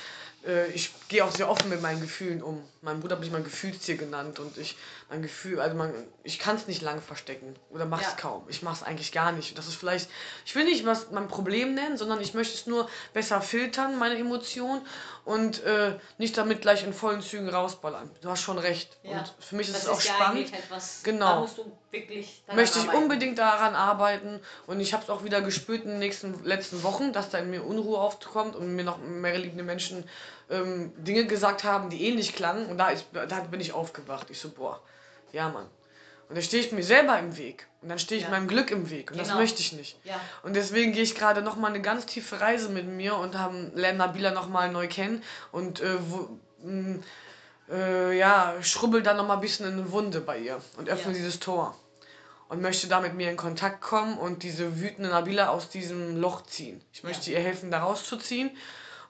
äh, 0.47 0.71
ich 0.73 0.93
gehe 1.09 1.25
auch 1.25 1.31
sehr 1.31 1.49
offen 1.49 1.71
mit 1.71 1.81
meinen 1.81 2.01
Gefühlen 2.01 2.43
um. 2.43 2.63
Mein 2.83 3.01
Bruder 3.01 3.17
hat 3.17 3.21
mich 3.21 3.31
mal 3.31 3.43
Gefühlstier 3.43 3.97
genannt 3.97 4.39
und 4.39 4.59
ich, 4.59 4.77
mein 5.13 5.21
Gefühl, 5.21 5.61
also 5.61 5.77
man, 5.77 5.93
ich 6.23 6.39
kann 6.39 6.57
es 6.57 6.67
nicht 6.67 6.81
lange 6.81 7.03
verstecken 7.03 7.55
oder 7.69 7.85
mach's 7.85 8.05
Ja. 8.05 8.17
kaum. 8.17 8.45
Ich 8.49 8.63
mach's 8.63 8.83
eigentlich 8.83 9.13
gar 9.13 9.31
nicht. 9.31 9.59
Das 9.59 9.69
ist 9.69 9.75
vielleicht, 9.75 10.09
ich 10.47 10.55
will 10.55 10.65
nicht 10.65 10.87
was 10.87 11.11
mein 11.11 11.29
Problem 11.29 11.75
nennen, 11.75 11.99
sondern 11.99 12.19
ich 12.23 12.33
möchte 12.33 12.55
es 12.55 12.67
nur 12.67 12.89
besser 13.13 13.43
filtern, 13.43 13.99
meine 13.99 14.17
Emotionen 14.17 14.81
und 15.27 15.63
äh, 15.65 15.99
nicht 16.17 16.39
damit 16.39 16.63
gleich 16.63 16.83
in 16.83 16.95
vollen 16.95 17.21
Zügen 17.21 17.51
rausballern. 17.51 18.11
Du 18.23 18.31
hast 18.31 18.41
schon 18.41 18.57
recht. 18.57 18.97
Ja. 19.03 19.19
Und 19.19 19.35
für 19.39 19.55
mich 19.57 19.69
ist 19.69 19.75
das 19.77 19.83
es 19.83 19.89
auch 19.91 20.01
ja 20.01 20.15
spannend. 20.15 20.51
Etwas, 20.55 21.03
Genau. 21.03 21.27
Da 21.35 21.41
musst 21.41 21.59
du 21.59 21.71
wirklich 21.91 22.43
daran 22.47 22.57
Möchte 22.59 22.79
ich 22.79 22.85
arbeiten. 22.87 23.03
unbedingt 23.03 23.39
daran 23.39 23.75
arbeiten 23.75 24.41
und 24.67 24.81
ich 24.81 24.95
habe 24.95 25.03
es 25.03 25.11
auch 25.11 25.25
wieder 25.25 25.43
gespürt 25.43 25.83
in 25.85 25.91
den 25.91 25.99
nächsten 25.99 26.43
letzten 26.43 26.83
Wochen, 26.85 27.13
dass 27.13 27.29
da 27.29 27.37
in 27.37 27.51
mir 27.51 27.63
Unruhe 27.65 27.99
aufkommt 27.99 28.57
und 28.57 28.75
mir 28.75 28.85
noch 28.85 28.97
mehrere 28.97 29.41
liebende 29.43 29.63
Menschen 29.63 30.09
ähm, 30.49 30.91
Dinge 30.97 31.27
gesagt 31.27 31.65
haben, 31.65 31.91
die 31.91 32.07
ähnlich 32.07 32.35
klangen 32.35 32.65
und 32.71 32.79
da, 32.79 32.89
ist, 32.89 33.05
da 33.13 33.41
bin 33.41 33.61
ich 33.61 33.75
aufgewacht. 33.75 34.31
Ich 34.31 34.41
so, 34.41 34.49
boah, 34.49 34.81
ja 35.33 35.49
Mann. 35.49 35.67
Und 36.29 36.37
da 36.39 36.43
stehe 36.43 36.63
ich 36.65 36.73
mir 36.73 36.83
selber 36.83 37.19
im 37.19 37.37
Weg 37.37 37.67
und 37.83 37.89
dann 37.91 37.99
stehe 37.99 38.19
ich 38.19 38.25
Ja. 38.25 38.31
meinem 38.31 38.49
Glück 38.49 38.71
im 38.71 38.89
Weg 38.91 39.11
und 39.11 39.19
das 39.19 39.29
Genau. 39.29 39.41
möchte 39.41 39.61
ich 39.61 39.73
nicht. 39.73 39.99
Ja. 40.05 40.19
Und 40.43 40.55
deswegen 40.57 40.93
gehe 40.93 41.03
ich 41.03 41.15
gerade 41.15 41.43
noch 41.43 41.57
mal 41.57 41.69
eine 41.69 41.83
ganz 41.83 42.07
tiefe 42.07 42.41
Reise 42.41 42.69
mit 42.71 42.87
mir 42.87 43.17
und 43.17 43.37
haben 43.39 43.71
lernen 43.75 43.99
Nabila 43.99 44.31
noch 44.31 44.49
mal 44.49 44.71
neu 44.71 44.89
kennen 44.89 45.23
und 45.51 45.81
äh, 45.81 45.97
wo, 46.11 46.39
mh, 46.63 47.01
äh, 47.71 48.17
ja, 48.17 48.55
schrubbel 48.63 49.03
dann 49.03 49.17
noch 49.19 49.27
mal 49.27 49.35
ein 49.35 49.41
bisschen 49.41 49.67
in 49.67 49.75
eine 49.75 49.93
Wunde 49.93 50.21
bei 50.21 50.39
ihr 50.39 50.61
und 50.79 50.89
öffne 50.89 51.13
Ja. 51.13 51.19
dieses 51.19 51.39
Tor 51.39 51.77
und 52.49 52.63
möchte 52.63 52.89
da 52.89 53.01
mit 53.01 53.15
mir 53.15 53.31
in 53.31 53.37
Kontakt 53.37 53.81
kommen 53.83 54.17
und 54.17 54.43
diese 54.43 54.81
wütende 54.81 55.11
Nabila 55.11 55.49
aus 55.49 55.69
diesem 55.69 56.19
Loch 56.21 56.43
ziehen. 56.47 56.81
Ich 56.93 57.03
möchte 57.03 57.31
ihr 57.31 57.41
helfen, 57.41 57.71
da 57.71 57.81
rauszuziehen. 57.83 58.51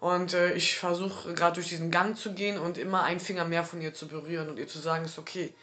Und 0.01 0.35
äh, 0.35 0.53
ich 0.55 0.77
versuche 0.79 1.33
gerade 1.35 1.55
durch 1.55 1.69
diesen 1.69 1.93
Gang 1.93 2.17
zu 2.19 2.33
gehen 2.33 2.59
und 2.59 2.77
immer 2.79 3.05
einen 3.05 3.21
Finger 3.21 3.45
mehr 3.45 3.63
von 3.63 3.81
ihr 3.81 3.95
zu 3.95 4.09
berühren 4.09 4.49
und 4.49 4.59
ihr 4.59 4.67
zu 4.67 4.81
sagen, 4.81 5.05
ist 5.05 5.17
okay. 5.19 5.55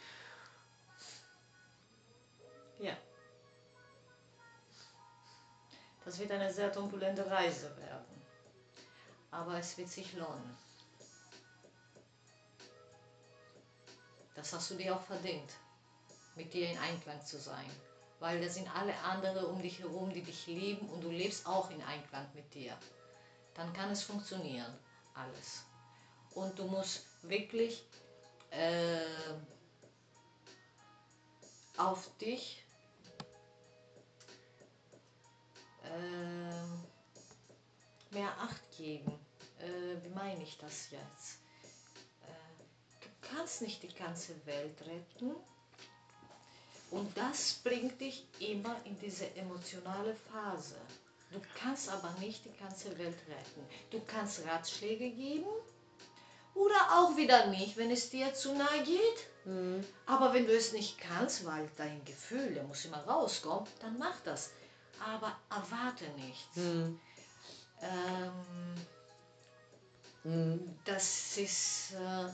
Das 6.10 6.18
wird 6.18 6.32
eine 6.32 6.52
sehr 6.52 6.72
turbulente 6.72 7.24
Reise 7.30 7.70
werden. 7.76 8.20
Aber 9.30 9.56
es 9.60 9.78
wird 9.78 9.88
sich 9.88 10.12
lohnen. 10.14 10.56
Das 14.34 14.52
hast 14.52 14.72
du 14.72 14.74
dir 14.74 14.96
auch 14.96 15.02
verdient, 15.02 15.52
mit 16.34 16.52
dir 16.52 16.68
in 16.68 16.78
Einklang 16.78 17.24
zu 17.24 17.38
sein. 17.38 17.70
Weil 18.18 18.40
da 18.40 18.48
sind 18.48 18.68
alle 18.76 18.98
anderen 19.04 19.44
um 19.44 19.62
dich 19.62 19.78
herum, 19.78 20.12
die 20.12 20.22
dich 20.22 20.48
lieben 20.48 20.88
und 20.88 21.04
du 21.04 21.10
lebst 21.10 21.46
auch 21.46 21.70
in 21.70 21.80
Einklang 21.84 22.26
mit 22.34 22.52
dir. 22.54 22.76
Dann 23.54 23.72
kann 23.72 23.92
es 23.92 24.02
funktionieren, 24.02 24.76
alles. 25.14 25.62
Und 26.34 26.58
du 26.58 26.64
musst 26.64 27.04
wirklich 27.22 27.84
äh, 28.50 28.98
auf 31.76 32.10
dich 32.16 32.59
ähm, 35.84 36.84
mehr 38.10 38.32
Acht 38.38 38.70
geben. 38.76 39.12
Äh, 39.58 40.02
wie 40.02 40.14
meine 40.14 40.42
ich 40.42 40.58
das 40.58 40.90
jetzt? 40.90 41.38
Äh, 42.22 43.02
du 43.02 43.08
kannst 43.34 43.62
nicht 43.62 43.82
die 43.82 43.94
ganze 43.94 44.34
Welt 44.46 44.80
retten. 44.82 45.34
Und 46.90 47.16
das 47.16 47.54
bringt 47.62 48.00
dich 48.00 48.26
immer 48.40 48.76
in 48.84 48.98
diese 48.98 49.34
emotionale 49.36 50.14
Phase. 50.32 50.76
Du 51.30 51.40
kannst 51.54 51.88
aber 51.88 52.10
nicht 52.18 52.44
die 52.44 52.58
ganze 52.58 52.98
Welt 52.98 53.16
retten. 53.28 53.66
Du 53.90 54.00
kannst 54.04 54.44
Ratschläge 54.44 55.10
geben 55.10 55.46
oder 56.54 56.98
auch 56.98 57.16
wieder 57.16 57.46
nicht, 57.46 57.76
wenn 57.76 57.92
es 57.92 58.10
dir 58.10 58.34
zu 58.34 58.52
nahe 58.54 58.82
geht. 58.82 59.86
Aber 60.06 60.34
wenn 60.34 60.46
du 60.46 60.56
es 60.56 60.72
nicht 60.72 60.98
kannst, 60.98 61.46
weil 61.46 61.70
dein 61.76 62.04
Gefühl, 62.04 62.54
der 62.54 62.64
muss 62.64 62.84
immer 62.84 63.04
rauskommen, 63.06 63.68
dann 63.80 63.96
mach 63.98 64.20
das. 64.24 64.50
Aber 65.00 65.36
erwarte 65.50 66.08
nichts. 66.16 66.56
Hm. 66.56 67.00
Ähm, 67.82 68.74
Hm. 70.22 70.78
das 70.84 71.38
ist, 71.38 71.92
äh, 71.94 72.28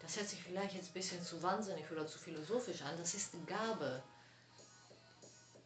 das 0.00 0.16
hört 0.16 0.28
sich 0.28 0.42
vielleicht 0.42 0.74
jetzt 0.74 0.90
ein 0.90 0.94
bisschen 0.94 1.22
zu 1.22 1.42
wahnsinnig 1.42 1.90
oder 1.90 2.06
zu 2.06 2.18
philosophisch 2.18 2.82
an. 2.82 2.96
Das 2.98 3.14
ist 3.14 3.34
eine 3.34 3.44
Gabe. 3.44 4.02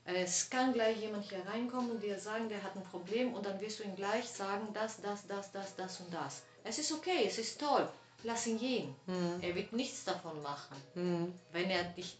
Es 0.04 0.48
kann 0.50 0.72
gleich 0.72 0.98
jemand 0.98 1.24
hier 1.24 1.44
reinkommen 1.46 1.90
und 1.90 2.02
dir 2.02 2.18
sagen, 2.18 2.48
der 2.48 2.62
hat 2.62 2.76
ein 2.76 2.84
Problem 2.84 3.34
und 3.34 3.44
dann 3.44 3.60
wirst 3.60 3.80
du 3.80 3.82
ihm 3.82 3.96
gleich 3.96 4.28
sagen, 4.28 4.68
das, 4.72 5.00
das, 5.02 5.26
das, 5.26 5.50
das, 5.50 5.74
das 5.74 6.00
und 6.00 6.14
das. 6.14 6.42
Es 6.64 6.78
ist 6.78 6.92
okay, 6.92 7.24
es 7.26 7.38
ist 7.38 7.60
toll. 7.60 7.88
Lass 8.22 8.46
ihn 8.46 8.58
gehen. 8.58 8.94
Hm. 9.06 9.42
Er 9.42 9.54
wird 9.54 9.72
nichts 9.72 10.04
davon 10.04 10.40
machen. 10.42 10.76
Hm. 10.94 11.34
Wenn 11.52 11.70
er 11.70 11.84
dich 11.84 12.16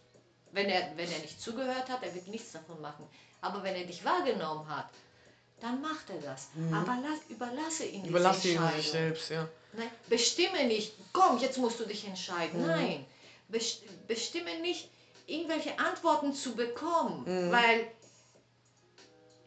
Wenn 0.51 0.69
er, 0.69 0.91
wenn 0.95 1.11
er 1.11 1.19
nicht 1.19 1.41
zugehört 1.41 1.89
hat, 1.89 2.03
er 2.03 2.13
wird 2.15 2.27
nichts 2.27 2.51
davon 2.53 2.79
machen. 2.81 3.07
Aber 3.41 3.63
wenn 3.63 3.75
er 3.75 3.85
dich 3.85 4.03
wahrgenommen 4.03 4.67
hat, 4.67 4.89
dann 5.59 5.81
macht 5.81 6.09
er 6.09 6.21
das. 6.21 6.49
Aber 6.73 6.97
lass, 7.03 7.19
überlasse 7.29 7.85
Mhm. 7.85 8.05
Überlasse 8.05 8.49
ihn 8.49 8.61
sich 8.75 8.91
selbst, 8.91 9.29
ja. 9.29 9.47
Nein, 9.73 9.89
bestimme 10.07 10.63
nicht, 10.65 10.93
komm, 11.13 11.37
jetzt 11.39 11.57
musst 11.57 11.79
du 11.79 11.85
dich 11.85 12.05
entscheiden. 12.05 12.61
Mhm. 12.61 12.67
Nein, 12.67 13.05
Best- 13.49 13.83
bestimme 14.07 14.59
nicht, 14.59 14.89
irgendwelche 15.25 15.77
Antworten 15.79 16.33
zu 16.33 16.55
bekommen, 16.55 17.23
Mhm. 17.25 17.51
weil 17.51 17.87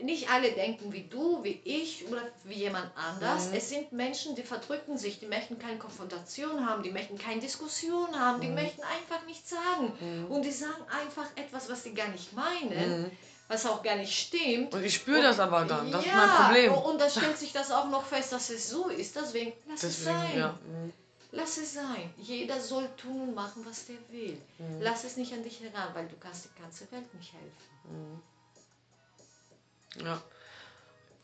nicht 0.03 0.31
alle 0.31 0.53
denken 0.53 0.93
wie 0.93 1.05
du, 1.05 1.43
wie 1.45 1.61
ich 1.65 2.07
oder 2.09 2.23
wie 2.45 2.55
jemand 2.55 2.91
anders. 2.97 3.49
Mhm. 3.49 3.55
Es 3.55 3.69
sind 3.69 3.93
Menschen, 3.93 4.35
die 4.35 4.43
verdrücken 4.43 4.99
sich, 4.99 5.19
die 5.21 5.27
möchten 5.27 5.59
keine 5.59 5.79
Konfrontation 5.79 6.67
haben, 6.69 6.83
die 6.83 6.91
möchten 6.91 7.19
keine 7.19 7.41
Diskussion 7.41 8.19
haben, 8.19 8.41
die 8.41 8.49
Mhm. 8.49 8.55
möchten 8.55 8.83
einfach 8.83 9.25
nichts 9.27 9.51
sagen. 9.51 10.27
Und 10.29 10.43
die 10.45 10.53
sagen 10.53 10.83
einfach 11.03 11.27
etwas, 11.37 11.69
was 11.71 11.83
sie 11.85 11.95
gar 11.95 12.09
nicht 12.09 12.33
meinen, 12.33 13.03
Mhm. 13.05 13.11
was 13.49 13.67
auch 13.67 13.83
gar 13.83 13.97
nicht 13.97 14.13
stimmt. 14.19 14.75
Und 14.75 14.85
ich 14.85 14.95
spüre 14.95 15.23
das 15.23 15.39
aber 15.41 15.65
dann. 15.65 15.91
Das 15.91 16.05
ja, 16.05 16.11
ist 16.13 16.17
mein 16.17 16.45
Problem. 16.45 16.73
Und 16.75 17.01
da 17.01 17.09
stellt 17.11 17.39
sich 17.45 17.53
das 17.53 17.71
auch 17.71 17.89
noch 17.89 18.05
fest, 18.07 18.33
dass 18.33 18.51
es 18.51 18.69
so 18.71 18.89
ist. 18.89 19.17
Deswegen 19.17 19.53
lass 19.69 19.83
es 19.83 19.97
Deswegen, 19.99 20.19
sein. 20.19 20.39
ja. 20.39 20.59
Mhm. 20.67 20.93
Lass 21.33 21.59
es 21.59 21.75
sein. 21.75 22.13
Jeder 22.17 22.59
soll 22.61 22.89
tun 22.97 23.21
und 23.21 23.35
machen, 23.37 23.65
was 23.65 23.87
der 23.87 23.97
will. 24.11 24.37
Mhm. 24.59 24.81
Lass 24.81 25.05
es 25.05 25.17
nicht 25.17 25.33
an 25.33 25.45
dich 25.45 25.61
heran, 25.61 25.89
weil 25.95 26.09
du 26.09 26.17
kannst 26.19 26.47
die 26.47 26.61
ganze 26.61 26.91
Welt 26.91 27.13
nicht 27.15 27.33
helfen. 27.33 28.21
Ja. 29.97 30.21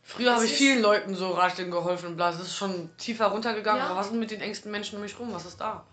Früher 0.03 0.35
habe 0.35 0.45
ich 0.45 0.53
vielen 0.53 0.81
Leuten 0.81 1.15
so 1.15 1.31
Ratschlägen 1.31 1.71
geholfen 1.71 2.07
und 2.07 2.15
bla. 2.15 2.31
Das 2.31 2.39
ist 2.39 2.55
schon 2.55 2.95
tiefer 2.97 3.27
runtergegangen. 3.27 3.81
Ja. 3.81 3.89
Aber 3.89 3.99
was 3.99 4.07
ist 4.07 4.13
mit 4.13 4.31
den 4.31 4.41
engsten 4.41 4.71
Menschen 4.71 4.95
um 4.95 5.01
mich 5.01 5.19
rum? 5.19 5.33
Was 5.33 5.45
ist 5.45 5.59
da? 5.59 5.85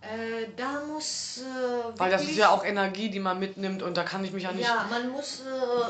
Äh, 0.00 0.46
da 0.56 0.82
muss 0.86 1.38
äh, 1.38 1.98
Weil 1.98 2.10
das 2.10 2.22
ist 2.22 2.36
ja 2.36 2.50
auch 2.50 2.64
Energie, 2.64 3.10
die 3.10 3.18
man 3.18 3.40
mitnimmt 3.40 3.82
und 3.82 3.96
da 3.96 4.04
kann 4.04 4.24
ich 4.24 4.32
mich 4.32 4.44
ja 4.44 4.52
nicht. 4.52 4.64
Ja, 4.64 4.86
man 4.88 5.10
muss. 5.10 5.40
Äh, 5.40 5.44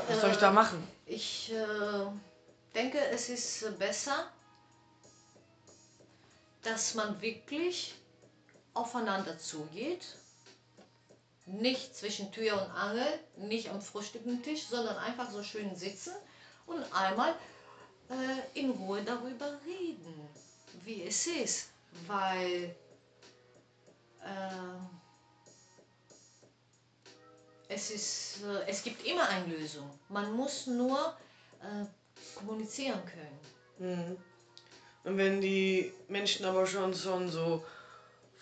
was 0.09 0.21
soll 0.21 0.31
ich 0.31 0.37
äh, 0.37 0.41
da 0.41 0.51
machen? 0.51 0.83
Ich 1.05 1.53
äh, 1.53 2.75
denke, 2.75 2.99
es 3.13 3.29
ist 3.29 3.63
äh, 3.63 3.71
besser, 3.73 4.31
dass 6.63 6.95
man 6.95 7.21
wirklich 7.21 7.95
aufeinander 8.73 9.39
zugeht. 9.39 10.17
Nicht 11.47 11.95
zwischen 11.95 12.33
Tür 12.33 12.61
und 12.61 12.71
Angel, 12.73 13.07
nicht 13.37 13.71
am 13.71 13.81
Frühstückentisch, 13.81 14.65
sondern 14.65 14.97
einfach 14.99 15.31
so 15.31 15.43
schön 15.43 15.75
sitzen 15.77 16.13
und 16.67 16.83
einmal 16.93 17.35
äh, 18.11 18.59
in 18.59 18.71
Ruhe 18.71 19.03
darüber 19.05 19.59
reden, 19.65 20.29
wie 20.85 21.05
es 21.05 21.27
ist. 21.27 21.71
Weil 22.07 22.75
äh, 24.25 24.77
es, 27.69 27.91
ist, 27.91 28.43
äh, 28.45 28.69
es 28.69 28.83
gibt 28.83 29.07
immer 29.07 29.29
eine 29.29 29.47
Lösung. 29.55 29.89
Man 30.09 30.33
muss 30.33 30.67
nur 30.67 31.17
äh, 31.63 31.87
kommunizieren 32.37 33.01
können. 33.05 33.39
Mhm. 33.79 34.17
Und 35.05 35.19
wenn 35.19 35.41
die 35.41 35.93
Menschen 36.09 36.45
aber 36.45 36.67
schon, 36.67 36.93
schon 36.93 37.31
so 37.31 37.65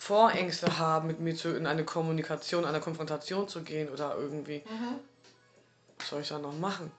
Vorängste 0.05 0.77
haben, 0.77 1.07
mit 1.07 1.19
mir 1.19 1.35
zu, 1.35 1.55
in 1.55 1.65
eine 1.65 1.83
Kommunikation, 1.83 2.63
eine 2.63 2.79
Konfrontation 2.79 3.47
zu 3.47 3.63
gehen 3.63 3.89
oder 3.89 4.15
irgendwie, 4.15 4.63
was 5.97 6.09
soll 6.09 6.21
ich 6.21 6.27
da 6.27 6.37
noch 6.37 6.53
machen? 6.53 6.91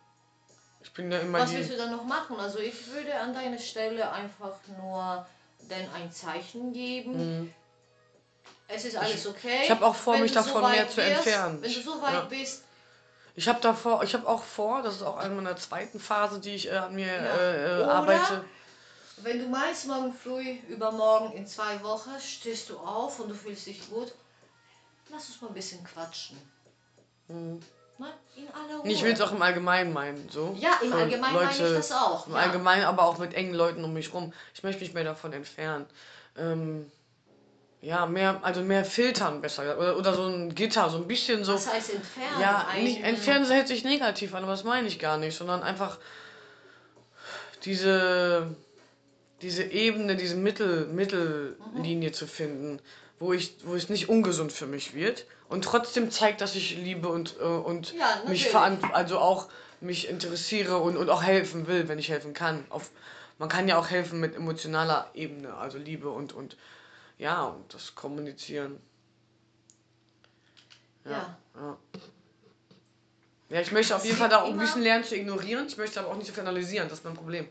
Ich 0.80 0.92
bin 0.92 1.12
ja 1.12 1.18
immer 1.18 1.38
Was 1.38 1.52
willst 1.52 1.70
du 1.70 1.76
dann 1.76 1.92
noch 1.92 2.04
machen? 2.04 2.36
Also 2.40 2.58
ich 2.58 2.74
würde 2.92 3.14
an 3.14 3.32
deiner 3.32 3.58
Stelle 3.58 4.10
einfach 4.10 4.58
nur 4.76 5.24
denn 5.70 5.88
ein 5.94 6.10
Zeichen 6.10 6.72
geben. 6.72 7.42
Mhm. 7.42 7.54
Es 8.66 8.84
ist 8.84 8.96
alles 8.96 9.24
okay. 9.24 9.60
ich 9.62 9.70
hab 9.70 9.82
auch 9.82 9.94
vor, 9.94 10.14
Wenn 10.14 10.22
mich 10.22 10.32
davon 10.32 10.62
weit 10.62 10.72
mehr 10.72 10.88
zu 10.88 10.96
wirst, 10.96 11.10
entfernen. 11.10 11.62
Wenn 11.62 11.72
du 11.72 11.80
so 11.80 12.02
weit 12.02 12.12
ja. 12.12 12.20
bist, 12.22 12.64
Ich 13.36 13.46
habe 13.48 13.60
davor, 13.60 14.02
ich 14.02 14.14
habe 14.14 14.26
auch 14.26 14.42
vor, 14.42 14.82
das 14.82 14.96
ist 14.96 15.02
auch 15.02 15.16
eine 15.16 15.32
meiner 15.32 15.56
zweiten 15.56 16.00
Phase, 16.00 16.40
die 16.40 16.56
ich 16.56 16.66
äh, 16.72 16.76
an 16.76 16.94
mir 16.96 17.06
Ja. 17.06 17.36
äh, 17.36 17.80
äh, 17.80 17.84
arbeite. 17.84 18.44
Wenn 19.18 19.38
du 19.40 19.48
meinst, 19.48 19.86
morgen 19.86 20.12
früh, 20.12 20.58
übermorgen, 20.68 21.32
in 21.32 21.46
zwei 21.46 21.82
Wochen, 21.82 22.10
stehst 22.20 22.70
du 22.70 22.78
auf 22.78 23.18
und 23.20 23.28
du 23.28 23.34
fühlst 23.34 23.66
dich 23.66 23.88
gut, 23.90 24.12
lass 25.10 25.28
uns 25.28 25.40
mal 25.40 25.48
ein 25.48 25.54
bisschen 25.54 25.82
quatschen. 25.84 26.36
Mhm. 27.28 27.62
Ne? 27.98 28.12
In 28.36 28.48
aller 28.48 28.80
Ruhe. 28.80 28.88
Ich 28.90 29.02
will 29.02 29.12
es 29.12 29.20
auch 29.22 29.32
im 29.32 29.40
Allgemeinen 29.40 29.92
meinen, 29.92 30.28
so. 30.28 30.54
Ja, 30.58 30.78
im 30.82 30.92
Allgemeinen 30.92 31.34
meine 31.34 31.50
ich 31.50 31.58
das 31.58 31.92
auch. 31.92 32.26
Im 32.26 32.34
ja. 32.34 32.40
Allgemeinen, 32.40 32.84
aber 32.84 33.04
auch 33.04 33.18
mit 33.18 33.32
engen 33.32 33.54
Leuten 33.54 33.82
um 33.84 33.94
mich 33.94 34.12
rum. 34.12 34.34
Ich 34.54 34.62
möchte 34.62 34.82
mich 34.82 34.92
mehr 34.92 35.04
davon 35.04 35.32
entfernen. 35.32 35.86
Ähm, 36.36 36.90
ja, 37.80 38.04
mehr, 38.04 38.40
also 38.42 38.60
mehr 38.62 38.84
filtern 38.84 39.40
besser. 39.40 39.78
Oder, 39.78 39.96
oder 39.96 40.12
so 40.12 40.26
ein 40.26 40.54
Gitter, 40.54 40.90
so 40.90 40.98
ein 40.98 41.06
bisschen 41.06 41.44
so. 41.44 41.54
Was 41.54 41.72
heißt 41.72 41.94
entfernen? 41.94 42.40
Ja, 42.40 42.66
nicht, 42.78 43.02
entfernen 43.02 43.48
hört 43.48 43.68
sich 43.68 43.84
negativ 43.84 44.34
an, 44.34 44.42
aber 44.42 44.52
das 44.52 44.64
meine 44.64 44.88
ich 44.88 44.98
gar 44.98 45.16
nicht, 45.16 45.36
sondern 45.36 45.62
einfach 45.62 45.98
diese, 47.64 48.54
diese 49.42 49.64
Ebene, 49.64 50.16
diese 50.16 50.36
Mittel, 50.36 50.86
Mittellinie 50.86 52.12
zu 52.12 52.26
finden, 52.26 52.80
wo 53.18 53.32
ich, 53.32 53.56
wo 53.64 53.74
es 53.74 53.88
nicht 53.88 54.08
ungesund 54.08 54.52
für 54.52 54.66
mich 54.66 54.94
wird 54.94 55.26
und 55.48 55.64
trotzdem 55.64 56.10
zeigt, 56.10 56.40
dass 56.40 56.54
ich 56.54 56.76
liebe 56.76 57.08
und, 57.08 57.36
äh, 57.40 57.44
und 57.44 57.92
Ja, 57.94 58.22
mich 58.28 58.48
verant 58.48 58.82
also 58.92 59.18
auch 59.18 59.48
mich 59.80 60.08
interessiere 60.08 60.78
und, 60.78 60.96
und 60.96 61.10
auch 61.10 61.22
helfen 61.22 61.66
will, 61.66 61.88
wenn 61.88 61.98
ich 61.98 62.08
helfen 62.08 62.34
kann. 62.34 62.64
Auf, 62.70 62.90
man 63.38 63.48
kann 63.48 63.68
ja 63.68 63.78
auch 63.78 63.90
helfen 63.90 64.20
mit 64.20 64.34
emotionaler 64.34 65.10
Ebene, 65.14 65.54
also 65.54 65.78
Liebe 65.78 66.10
und, 66.10 66.32
und 66.32 66.56
ja, 67.18 67.44
und 67.44 67.72
das 67.72 67.94
Kommunizieren. 67.94 68.78
Ja. 71.04 71.36
Ja. 71.54 71.76
Ja, 73.48 73.60
ich 73.60 73.70
möchte 73.70 73.94
auf 73.94 74.04
jeden 74.04 74.16
Fall 74.16 74.28
da 74.28 74.42
auch 74.42 74.50
ein 74.50 74.58
bisschen 74.58 74.82
lernen 74.82 75.04
zu 75.04 75.14
ignorieren. 75.14 75.66
Ich 75.68 75.76
möchte 75.76 76.00
aber 76.00 76.08
auch 76.08 76.16
nicht 76.16 76.26
so 76.26 76.32
viel 76.32 76.42
analysieren, 76.42 76.88
das 76.88 76.98
ist 76.98 77.04
mein 77.04 77.14
Problem. 77.14 77.46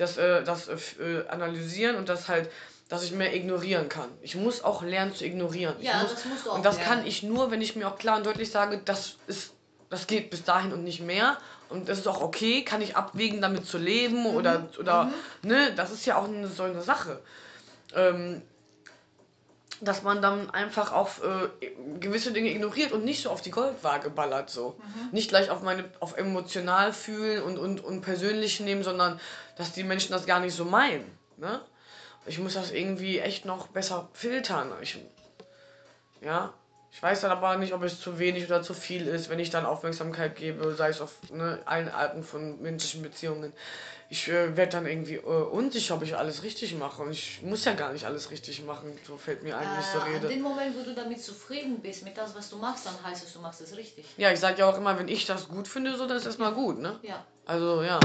Das, 0.00 0.16
äh, 0.16 0.42
das 0.42 0.68
äh, 0.68 0.76
äh, 1.02 1.28
Analysieren 1.28 1.96
und 1.96 2.08
das 2.08 2.28
halt, 2.28 2.50
dass 2.88 3.04
ich 3.04 3.12
mehr 3.12 3.34
ignorieren 3.34 3.88
kann. 3.88 4.08
Ich 4.22 4.34
muss 4.34 4.64
auch 4.64 4.82
lernen 4.82 5.14
zu 5.14 5.24
ignorieren. 5.24 5.76
Ich 5.78 5.86
Ja, 5.88 6.02
muss, 6.02 6.14
das 6.14 6.24
musst 6.24 6.46
du 6.46 6.50
auch 6.50 6.54
Und 6.56 6.64
das 6.64 6.76
lernen. 6.76 6.88
kann 6.90 7.06
ich 7.06 7.22
nur, 7.22 7.50
wenn 7.50 7.60
ich 7.60 7.76
mir 7.76 7.86
auch 7.86 7.98
klar 7.98 8.16
und 8.16 8.24
deutlich 8.26 8.50
sage, 8.50 8.80
das 8.84 9.16
ist, 9.26 9.52
das 9.90 10.06
geht 10.06 10.30
bis 10.30 10.42
dahin 10.42 10.72
und 10.72 10.84
nicht 10.84 11.00
mehr. 11.00 11.36
Und 11.68 11.88
das 11.88 11.98
ist 11.98 12.08
auch 12.08 12.20
okay, 12.20 12.64
kann 12.64 12.82
ich 12.82 12.96
abwägen, 12.96 13.40
damit 13.40 13.66
zu 13.66 13.78
leben 13.78 14.26
oder, 14.26 14.68
oder, 14.78 15.12
ne, 15.42 15.72
das 15.76 15.92
ist 15.92 16.04
ja 16.06 16.16
auch 16.16 16.24
eine, 16.24 16.48
so 16.48 16.64
eine 16.64 16.82
Sache. 16.82 17.20
Ähm, 17.94 18.42
dass 19.80 20.02
man 20.02 20.20
dann 20.20 20.50
einfach 20.50 20.92
auf 20.92 21.22
äh, 21.22 21.66
gewisse 21.98 22.32
Dinge 22.32 22.50
ignoriert 22.50 22.92
und 22.92 23.04
nicht 23.04 23.22
so 23.22 23.30
auf 23.30 23.40
die 23.40 23.50
Goldwaage 23.50 24.10
ballert 24.10 24.50
so. 24.50 24.76
Nicht 25.12 25.30
gleich 25.30 25.50
auf 25.50 25.62
meine 25.62 25.84
auf 26.00 26.16
emotional 26.16 26.92
fühlen 26.92 27.42
und, 27.42 27.58
und, 27.58 27.82
und 27.82 28.02
persönlich 28.02 28.60
nehmen, 28.60 28.82
sondern 28.82 29.18
dass 29.56 29.72
die 29.72 29.84
Menschen 29.84 30.12
das 30.12 30.26
gar 30.26 30.40
nicht 30.40 30.54
so 30.54 30.64
meinen. 30.64 31.04
Ne? 31.36 31.60
Ich 32.26 32.38
muss 32.38 32.54
das 32.54 32.70
irgendwie 32.70 33.18
echt 33.20 33.44
noch 33.44 33.68
besser 33.68 34.08
filtern. 34.12 34.72
Ich, 34.82 34.98
ja, 36.20 36.52
ich 36.92 37.02
weiß 37.02 37.22
dann 37.22 37.30
aber 37.30 37.56
nicht, 37.56 37.72
ob 37.72 37.82
es 37.82 38.00
zu 38.00 38.18
wenig 38.18 38.44
oder 38.46 38.62
zu 38.62 38.74
viel 38.74 39.06
ist, 39.06 39.30
wenn 39.30 39.38
ich 39.38 39.50
dann 39.50 39.64
Aufmerksamkeit 39.64 40.36
gebe, 40.36 40.74
sei 40.74 40.88
es 40.88 41.00
auf 41.00 41.14
ne, 41.30 41.60
allen 41.64 41.88
Arten 41.88 42.22
von 42.22 42.60
menschlichen 42.60 43.02
Beziehungen. 43.02 43.52
Ich 44.12 44.26
äh, 44.28 44.56
werde 44.56 44.72
dann 44.72 44.86
irgendwie 44.86 45.14
äh, 45.14 45.20
unsicher, 45.20 45.94
ob 45.94 46.02
ich 46.02 46.16
alles 46.16 46.42
richtig 46.42 46.74
mache. 46.74 47.00
Und 47.02 47.12
ich 47.12 47.42
muss 47.42 47.64
ja 47.64 47.74
gar 47.74 47.92
nicht 47.92 48.04
alles 48.04 48.32
richtig 48.32 48.64
machen. 48.64 48.98
So 49.06 49.16
fällt 49.16 49.44
mir 49.44 49.56
eigentlich 49.56 49.86
zur 49.92 50.00
Äh, 50.00 50.04
an 50.04 50.12
Rede. 50.14 50.28
dem 50.28 50.42
Moment, 50.42 50.76
wo 50.76 50.82
du 50.82 50.92
damit 50.96 51.22
zufrieden 51.22 51.78
bist, 51.80 52.02
mit 52.02 52.18
das, 52.18 52.34
was 52.34 52.50
du 52.50 52.56
machst, 52.56 52.86
dann 52.86 52.94
heißt 53.04 53.24
es, 53.24 53.32
du 53.32 53.38
machst 53.38 53.60
es 53.60 53.76
richtig. 53.76 54.04
Ja, 54.16 54.32
ich 54.32 54.40
sage 54.40 54.58
ja 54.58 54.68
auch 54.68 54.76
immer, 54.76 54.98
wenn 54.98 55.06
ich 55.06 55.26
das 55.26 55.48
gut 55.48 55.68
finde, 55.68 55.96
so, 55.96 56.08
dann 56.08 56.16
ist 56.16 56.26
erstmal 56.26 56.52
gut, 56.52 56.80
ne? 56.80 56.98
Ja. 57.02 57.24
Also, 57.46 57.82
ja. 57.84 58.00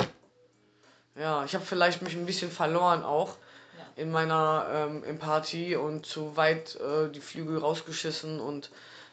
Ja, 1.15 1.43
ich 1.43 1.55
habe 1.55 1.65
vielleicht 1.65 2.03
mich 2.03 2.13
ein 2.15 2.25
bisschen 2.27 2.51
verloren 2.51 3.03
auch 3.03 3.29
Ja. 3.75 4.03
in 4.03 4.11
meiner 4.11 4.67
ähm, 4.71 5.03
Empathie 5.05 5.75
und 5.75 6.05
zu 6.05 6.37
weit 6.37 6.75
äh, 6.75 7.09
die 7.09 7.19
Flügel 7.21 7.57
rausgeschissen 7.57 8.39
und 8.39 8.69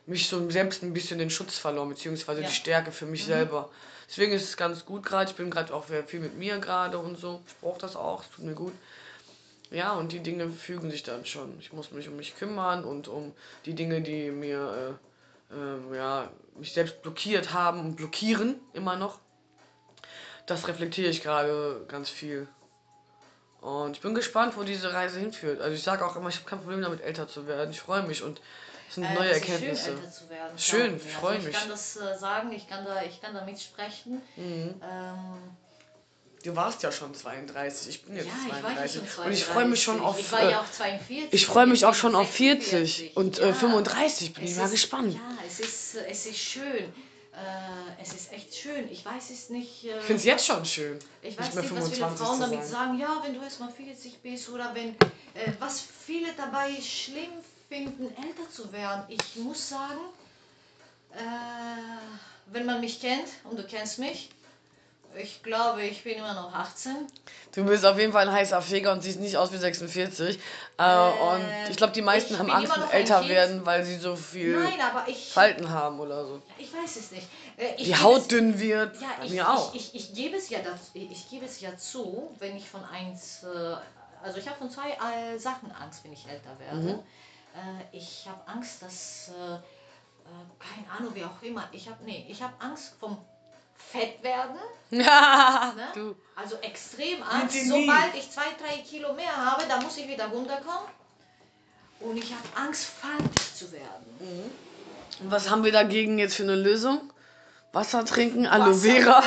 mich 0.07 0.29
so 0.29 0.51
selbst 0.51 0.83
ein 0.83 0.93
bisschen 0.93 1.19
den 1.19 1.31
Schutz 1.31 1.59
verloren, 1.59 1.89
beziehungsweise 1.89 2.43
Ja. 2.43 2.49
die 2.49 2.55
Stärke 2.55 2.93
für 2.93 3.07
mich 3.07 3.25
selber. 3.25 3.71
Deswegen 4.09 4.33
ist 4.33 4.45
es 4.45 4.57
ganz 4.57 4.85
gut 4.85 5.05
gerade. 5.05 5.31
Ich 5.31 5.37
bin 5.37 5.51
gerade 5.51 5.73
auch 5.73 5.87
viel 6.07 6.21
mit 6.21 6.37
mir 6.37 6.59
gerade 6.59 6.99
und 6.99 7.19
so. 7.19 7.41
Ich 7.47 7.57
brauche 7.59 7.79
das 7.79 7.97
auch, 7.97 8.23
es 8.23 8.31
tut 8.31 8.45
mir 8.45 8.55
gut. 8.55 8.73
Ja, 9.71 9.93
und 9.93 10.13
die 10.13 10.21
Dinge 10.21 10.51
fügen 10.51 10.91
sich 10.91 11.03
dann 11.03 11.25
schon. 11.25 11.59
Ich 11.59 11.73
muss 11.73 11.93
mich 11.93 12.09
um 12.09 12.17
mich 12.17 12.37
kümmern 12.37 12.85
und 12.85 13.09
um 13.09 13.33
die 13.65 13.75
Dinge, 13.75 14.03
die 14.03 14.31
mir 14.31 14.99
äh, 15.51 15.55
ähm, 15.57 15.95
ja, 15.95 16.31
mich 16.57 16.75
selbst 16.75 17.01
blockiert 17.01 17.55
haben 17.55 17.81
und 17.81 17.97
blockieren 17.97 18.61
immer 18.75 18.97
noch. 18.97 19.19
Das 20.47 20.69
reflektiere 20.69 21.09
ich 21.09 21.23
gerade 21.23 21.85
ganz 21.89 22.11
viel. 22.11 22.49
Und 23.63 23.97
ich 23.97 24.03
bin 24.03 24.15
gespannt, 24.15 24.57
wo 24.57 24.65
diese 24.65 24.93
Reise 24.93 25.21
hinführt. 25.21 25.61
Also 25.61 25.75
ich 25.75 25.83
sage 25.83 26.05
auch 26.05 26.17
immer, 26.17 26.29
ich 26.29 26.37
habe 26.37 26.51
kein 26.51 26.59
Problem 26.59 26.83
damit, 26.83 27.01
älter 27.01 27.29
zu 27.29 27.47
werden. 27.47 27.71
Ich 27.71 27.81
freue 27.81 28.03
mich 28.03 28.23
und 28.23 28.41
es 28.93 28.97
sind 28.97 29.05
Äh, 29.05 29.15
neue 29.15 29.31
ist 29.31 29.37
Erkenntnisse. 29.49 29.85
Schön, 29.85 29.97
älter 29.97 30.11
zu 30.13 30.29
werden. 30.31 30.59
Schön, 30.59 30.93
mir. 30.93 30.97
ich 30.99 31.13
freu 31.15 31.29
also 31.29 31.47
mich. 31.47 31.55
Ich 31.55 31.61
kann 31.61 31.69
das 31.71 31.97
äh, 31.97 32.19
sagen, 32.19 32.53
ich 32.53 32.69
kann 32.69 32.85
da, 32.85 33.03
ich 33.03 33.21
kann 33.23 33.35
da 33.35 33.45
mitsprechen. 33.45 34.21
Mhm. 34.37 34.75
Ähm, 34.83 35.17
Du 36.45 36.57
warst 36.57 36.83
ja 36.83 36.91
schon 36.91 37.15
32, 37.15 37.89
ich 37.89 38.03
bin 38.05 38.17
jetzt 38.17 38.27
Ja, 38.27 38.33
ich 38.49 38.63
war 38.65 38.71
ja 38.73 38.77
32. 38.87 39.13
schon 39.15 39.25
und 39.27 39.33
ich 39.33 39.45
freue 39.45 39.65
mich 39.67 39.83
schon 39.83 39.99
32. 39.99 40.05
auf. 40.09 40.19
Ich 40.19 40.33
war 40.33 40.43
ja 40.43 40.51
äh, 40.51 40.55
auch 40.57 40.71
42. 40.73 41.33
ich 41.33 41.47
freue 41.47 41.67
mich 41.69 41.87
auch 41.87 41.95
schon 41.95 42.15
auf 42.17 42.27
46. 42.37 43.13
40 43.13 43.17
und 43.17 43.39
äh, 43.39 43.47
Ja. 43.49 43.55
35 43.55 44.35
bin 44.35 44.45
Es 44.45 44.51
ich 44.51 44.57
mal 44.57 44.65
ist- 44.65 44.71
gespannt. 44.73 45.15
Ja, 45.15 45.21
es 45.47 45.61
ist, 45.61 45.95
äh, 45.95 46.07
es 46.11 46.27
ist 46.27 46.39
schön. 46.39 46.65
Äh, 47.35 48.03
es 48.03 48.13
ist 48.13 48.33
echt 48.33 48.55
schön. 48.57 48.91
Ich 48.91 49.05
weiß 49.07 49.31
es 49.31 49.51
nicht. 49.51 49.85
Äh, 49.85 49.99
Ich 50.01 50.05
finde 50.05 50.17
es 50.17 50.25
jetzt 50.25 50.45
schon 50.45 50.65
schön. 50.67 50.99
Ich 51.23 51.39
weiß 51.39 51.55
nicht 51.55 51.57
was 51.59 51.65
viele 51.69 51.81
25 51.81 52.19
Frauen 52.27 52.41
damit 52.41 52.65
sagen. 52.65 52.99
sagen. 52.99 52.99
Ja, 52.99 53.23
wenn 53.25 53.35
du 53.35 53.41
erst 53.43 53.61
mal 53.61 53.71
40 53.71 54.19
bist 54.21 54.49
oder 54.51 54.75
wenn. 54.75 54.89
Äh, 55.35 55.53
was 55.61 55.81
viele 56.05 56.33
dabei 56.37 56.71
schlimm 56.83 57.31
finden, 57.73 58.05
älter 58.17 58.51
zu 58.51 58.71
werden. 58.73 59.05
Ich 59.09 59.37
muss 59.37 59.71
sagen, 59.71 60.01
äh, 61.15 61.17
wenn 62.47 62.67
man 62.67 62.81
mich 62.81 63.01
kennt 63.01 63.29
und 63.45 63.59
du 63.59 63.65
kennst 63.65 63.99
mich, 63.99 64.29
ich 65.15 65.43
glaube, 65.43 65.83
ich 65.83 66.05
bin 66.05 66.19
immer 66.19 66.33
noch 66.35 66.55
18. 66.55 67.07
Du 67.55 67.65
bist 67.65 67.85
auf 67.85 67.99
jeden 67.99 68.13
Fall 68.13 68.29
ein 68.29 68.35
heißer 68.35 68.63
Feger 68.63 68.93
und 68.93 69.03
siehst 69.03 69.21
nicht 69.21 69.37
aus 69.37 69.53
wie 69.53 69.59
46. 69.59 70.39
Äh, 70.79 70.95
und 70.95 71.45
ich 71.71 71.77
glaube, 71.77 71.93
die 71.93 72.01
meisten 72.01 72.39
haben 72.39 72.51
Angst, 72.51 72.73
älter 72.91 73.29
werden, 73.29 73.65
weil 73.67 73.85
sie 73.85 73.97
so 73.99 74.17
viel 74.17 74.59
Nein, 74.59 74.73
ich. 75.07 75.31
Falten 75.33 75.69
haben 75.69 76.01
oder 76.01 76.27
so. 76.27 76.43
Ich 76.59 76.73
weiß 76.73 76.97
es 76.97 77.11
nicht. 77.11 77.27
Äh, 77.59 77.75
ich 77.77 77.85
Die 77.85 77.97
Haut 77.97 78.23
es- 78.23 78.29
dünn 78.29 78.59
wird. 78.59 79.01
Ja, 79.01 79.09
ich, 79.23 79.31
mir 79.33 79.51
auch. 79.51 79.75
Ich, 79.75 79.95
ich, 79.95 80.15
gebe 80.15 80.37
es 80.37 80.49
ja 80.49 80.61
dazu, 80.61 80.91
ich 80.95 81.29
gebe 81.29 81.45
es 81.45 81.61
ja 81.61 81.77
zu, 81.77 82.35
wenn 82.39 82.57
ich 82.57 82.69
von 82.69 82.83
eins, 82.85 83.43
äh, 83.43 83.77
also 84.23 84.39
ich 84.39 84.47
habe 84.47 84.57
von 84.59 84.71
zwei 84.71 84.91
äh, 84.93 85.39
Sachen 85.39 85.73
Angst, 85.73 86.05
wenn 86.05 86.13
ich 86.15 86.27
älter 86.27 86.59
werde. 86.59 86.77
Mhm. 86.95 86.99
Äh, 87.55 87.97
ich 87.97 88.27
habe 88.29 88.41
Angst, 88.47 88.83
dass, 88.83 89.31
äh, 89.31 89.55
äh, 89.55 89.59
keine 90.59 90.91
Ahnung, 90.99 91.15
wie 91.15 91.25
auch 91.25 91.43
immer, 91.43 91.69
ich 91.73 91.89
habe, 91.89 92.03
nee, 92.05 92.27
ich 92.29 92.43
habe 92.43 92.55
Angst 92.59 92.95
vom 92.99 93.19
Fett 93.75 94.23
werden, 94.23 94.57
ne? 94.91 96.15
also 96.37 96.57
extrem 96.57 97.23
Angst. 97.23 97.57
Sobald 97.67 98.15
ich 98.15 98.31
zwei, 98.31 98.47
drei 98.59 98.79
Kilo 98.83 99.13
mehr 99.13 99.37
habe, 99.37 99.65
dann 99.69 99.83
muss 99.83 99.97
ich 99.97 100.09
wieder 100.09 100.27
runterkommen. 100.27 100.89
Und 102.01 102.17
ich 102.17 102.33
habe 102.33 102.67
Angst, 102.67 102.85
faltig 102.85 103.55
zu 103.55 103.71
werden. 103.73 104.51
Und 105.21 105.31
was 105.31 105.51
haben 105.51 105.65
wir 105.65 105.73
dagegen 105.73 106.19
jetzt 106.19 106.35
für 106.35 106.43
eine 106.43 106.57
Lösung? 106.57 107.12
Wasser 107.73 108.05
trinken, 108.05 108.47
Aloe 108.47 108.75
Vera. 108.75 109.23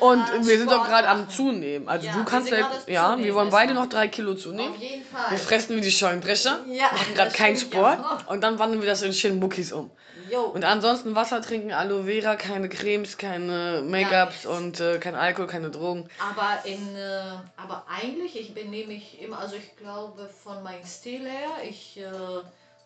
Und 0.00 0.46
wir 0.46 0.58
sind 0.58 0.70
doch 0.70 0.86
gerade 0.86 1.08
am. 1.08 1.28
Zunehmen. 1.30 1.88
Also 1.88 2.06
Ja, 2.06 2.12
du 2.12 2.18
wir 2.18 2.24
kannst 2.24 2.50
ja, 2.50 2.70
ja, 2.86 3.18
wir 3.18 3.34
wollen 3.34 3.50
beide 3.50 3.72
noch 3.74 3.86
drei 3.86 4.08
Kilo 4.08 4.34
zunehmen. 4.34 4.72
Auf 4.74 4.80
jeden 4.80 5.02
Wir 5.10 5.18
Fall. 5.18 5.38
fressen 5.38 5.76
wie 5.76 5.80
die 5.80 5.90
Scheunendrescher, 5.90 6.60
Ja, 6.66 6.86
machen 6.92 7.14
gerade 7.14 7.30
keinen 7.30 7.56
Sport 7.56 7.98
ja. 7.98 8.18
und 8.26 8.42
dann 8.42 8.58
wandeln 8.58 8.82
wir 8.82 8.88
das 8.88 9.02
in 9.02 9.12
schönen 9.12 9.38
Muckis 9.38 9.72
um. 9.72 9.90
Jo. 10.30 10.42
Und 10.42 10.64
ansonsten 10.64 11.14
Wasser 11.14 11.40
trinken, 11.42 11.72
Aloe 11.72 12.04
Vera, 12.04 12.36
keine 12.36 12.68
Cremes, 12.68 13.16
keine 13.18 13.82
Make-ups 13.84 14.44
nichts. 14.44 14.46
und 14.46 14.80
äh, 14.80 14.98
kein 14.98 15.14
Alkohol, 15.14 15.48
keine 15.48 15.70
Drogen. 15.70 16.08
Aber 16.20 16.64
in, 16.64 16.94
äh, 16.94 17.20
aber 17.56 17.84
eigentlich, 17.88 18.38
ich 18.38 18.54
benehme 18.54 18.88
mich 18.92 19.20
immer, 19.20 19.38
also 19.38 19.56
ich 19.56 19.76
glaube 19.76 20.28
von 20.44 20.62
meinem 20.62 20.84
Stil 20.84 21.22
her, 21.28 21.50
ich 21.68 21.98
äh, 21.98 22.04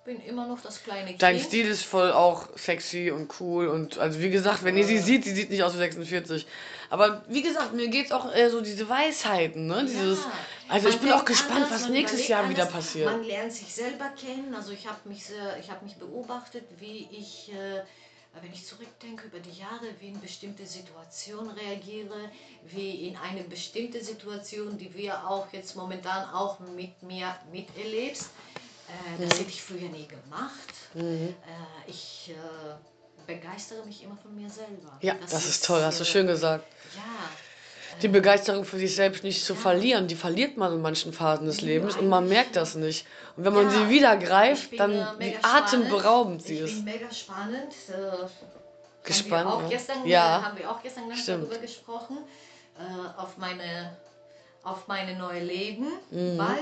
bin 0.05 0.21
immer 0.21 0.47
noch 0.47 0.61
das 0.61 0.83
kleine 0.83 1.09
Kind. 1.09 1.23
Dein 1.23 1.41
Stil 1.41 1.67
ist 1.67 1.85
voll 1.85 2.13
auch 2.13 2.49
sexy 2.57 3.11
und 3.11 3.33
cool 3.41 3.69
und 3.69 3.99
also 3.99 4.21
wie 4.21 4.31
gesagt, 4.31 4.63
wenn 4.63 4.77
ihr 4.77 4.85
sie 4.85 4.99
sieht, 4.99 5.25
sie 5.25 5.33
sieht 5.33 5.51
nicht 5.51 5.63
aus 5.63 5.75
wie 5.75 5.79
46. 5.79 6.47
Aber 6.91 7.25
wie 7.29 7.43
gesagt, 7.43 7.73
mir 7.73 7.89
geht's 7.89 8.13
auch 8.13 8.31
eher 8.31 8.51
so 8.51 8.61
diese 8.61 8.89
Weisheiten, 8.89 9.67
ne? 9.67 9.85
Dieses, 9.87 10.19
Ja. 10.21 10.33
also 10.69 10.89
ich 10.89 10.97
Man 10.97 11.05
bin 11.05 11.13
auch 11.15 11.25
gespannt, 11.25 11.65
anders, 11.65 11.83
was 11.85 11.89
nächstes 11.89 12.29
Jahr 12.29 12.49
wieder 12.51 12.67
anders, 12.67 12.75
passiert. 12.85 13.07
Man 13.11 13.25
lernt 13.25 13.53
sich 13.53 13.75
selber 13.75 14.11
kennen. 14.11 14.55
Also 14.55 14.73
ich 14.73 14.87
habe 14.87 15.09
mich, 15.09 15.25
ich 15.61 15.71
habe 15.71 15.85
mich 15.85 15.97
beobachtet, 15.97 16.65
wie 16.79 17.09
ich, 17.11 17.51
äh, 17.53 17.83
wenn 18.43 18.53
ich 18.53 18.67
zurückdenke 18.67 19.27
über 19.29 19.39
die 19.39 19.59
Jahre, 19.59 19.87
wie 20.01 20.09
in 20.09 20.21
bestimmte 20.21 20.67
Situationen 20.67 21.51
reagiere, 21.51 22.31
wie 22.67 23.09
in 23.09 23.17
eine 23.17 23.43
bestimmte 23.45 24.05
Situation, 24.05 24.77
die 24.77 24.93
wir 24.95 25.27
auch 25.27 25.47
jetzt 25.53 25.77
momentan 25.77 26.29
auch 26.35 26.59
mit 26.61 27.03
mir 27.03 27.35
miterlebst. 27.51 28.29
Äh, 28.89 29.19
Mhm. 29.23 29.29
das 29.29 29.39
hätte 29.41 29.49
ich 29.51 29.63
früher 29.63 29.89
nie 29.89 30.07
gemacht. 30.07 30.69
Äh, 30.95 31.31
ich 31.87 32.33
äh, 32.33 33.27
begeistere 33.27 33.85
mich 33.87 34.03
immer 34.03 34.17
von 34.17 34.35
mir 34.35 34.49
selber. 34.51 34.99
Ja, 35.01 35.15
das, 35.31 35.47
ist 35.47 35.65
toll, 35.65 35.83
hast 35.83 36.01
du 36.01 36.05
äh, 36.05 36.07
schön 36.07 36.27
gesagt. 36.27 36.65
Ja. 36.95 37.03
Die 38.03 38.09
Begeisterung 38.09 38.65
für 38.65 38.79
sich 38.79 38.95
selbst 38.95 39.23
nicht 39.23 39.45
zu 39.45 39.55
Ja. 39.55 39.59
verlieren, 39.61 40.09
die 40.09 40.17
verliert 40.17 40.57
man 40.57 40.73
in 40.73 40.83
manchen 40.83 41.13
Phasen 41.13 41.47
des 41.47 41.61
Ja, 41.61 41.67
Lebens 41.69 41.97
und 41.97 42.09
man 42.09 42.29
merkt 42.29 42.57
das 42.57 42.75
nicht. 42.75 43.07
Und 43.37 43.45
wenn 43.45 43.53
man 43.53 43.71
sie 43.71 43.89
wieder 43.89 44.19
Ich 44.19 44.25
greift, 44.27 44.79
dann 44.79 44.93
äh, 44.93 45.07
wie 45.19 45.37
atemberaubend 45.43 46.43
sie 46.43 46.55
ich 46.57 46.61
ist. 46.63 46.75
bin 46.77 46.85
mega 46.85 47.11
spannend. 47.13 47.73
Äh, 47.89 48.27
Gespannt, 49.05 49.45
Haben 49.45 49.49
wir 49.51 49.57
auch 49.57 49.63
ja. 49.63 49.69
gestern, 49.69 50.07
Ja. 50.07 50.39
äh, 50.39 50.43
haben 50.43 50.59
wir 50.59 50.71
auch 50.71 50.83
gestern 50.83 51.15
Stimmt. 51.15 51.45
darüber 51.45 51.59
gesprochen. 51.59 52.19
Äh, 52.79 53.21
auf 53.21 53.37
meine 53.37 53.97
auf 54.65 54.87
meine 54.89 55.15
neue 55.19 55.41
Leben 55.41 55.89
Mhm. 56.11 56.39
bald. 56.39 56.59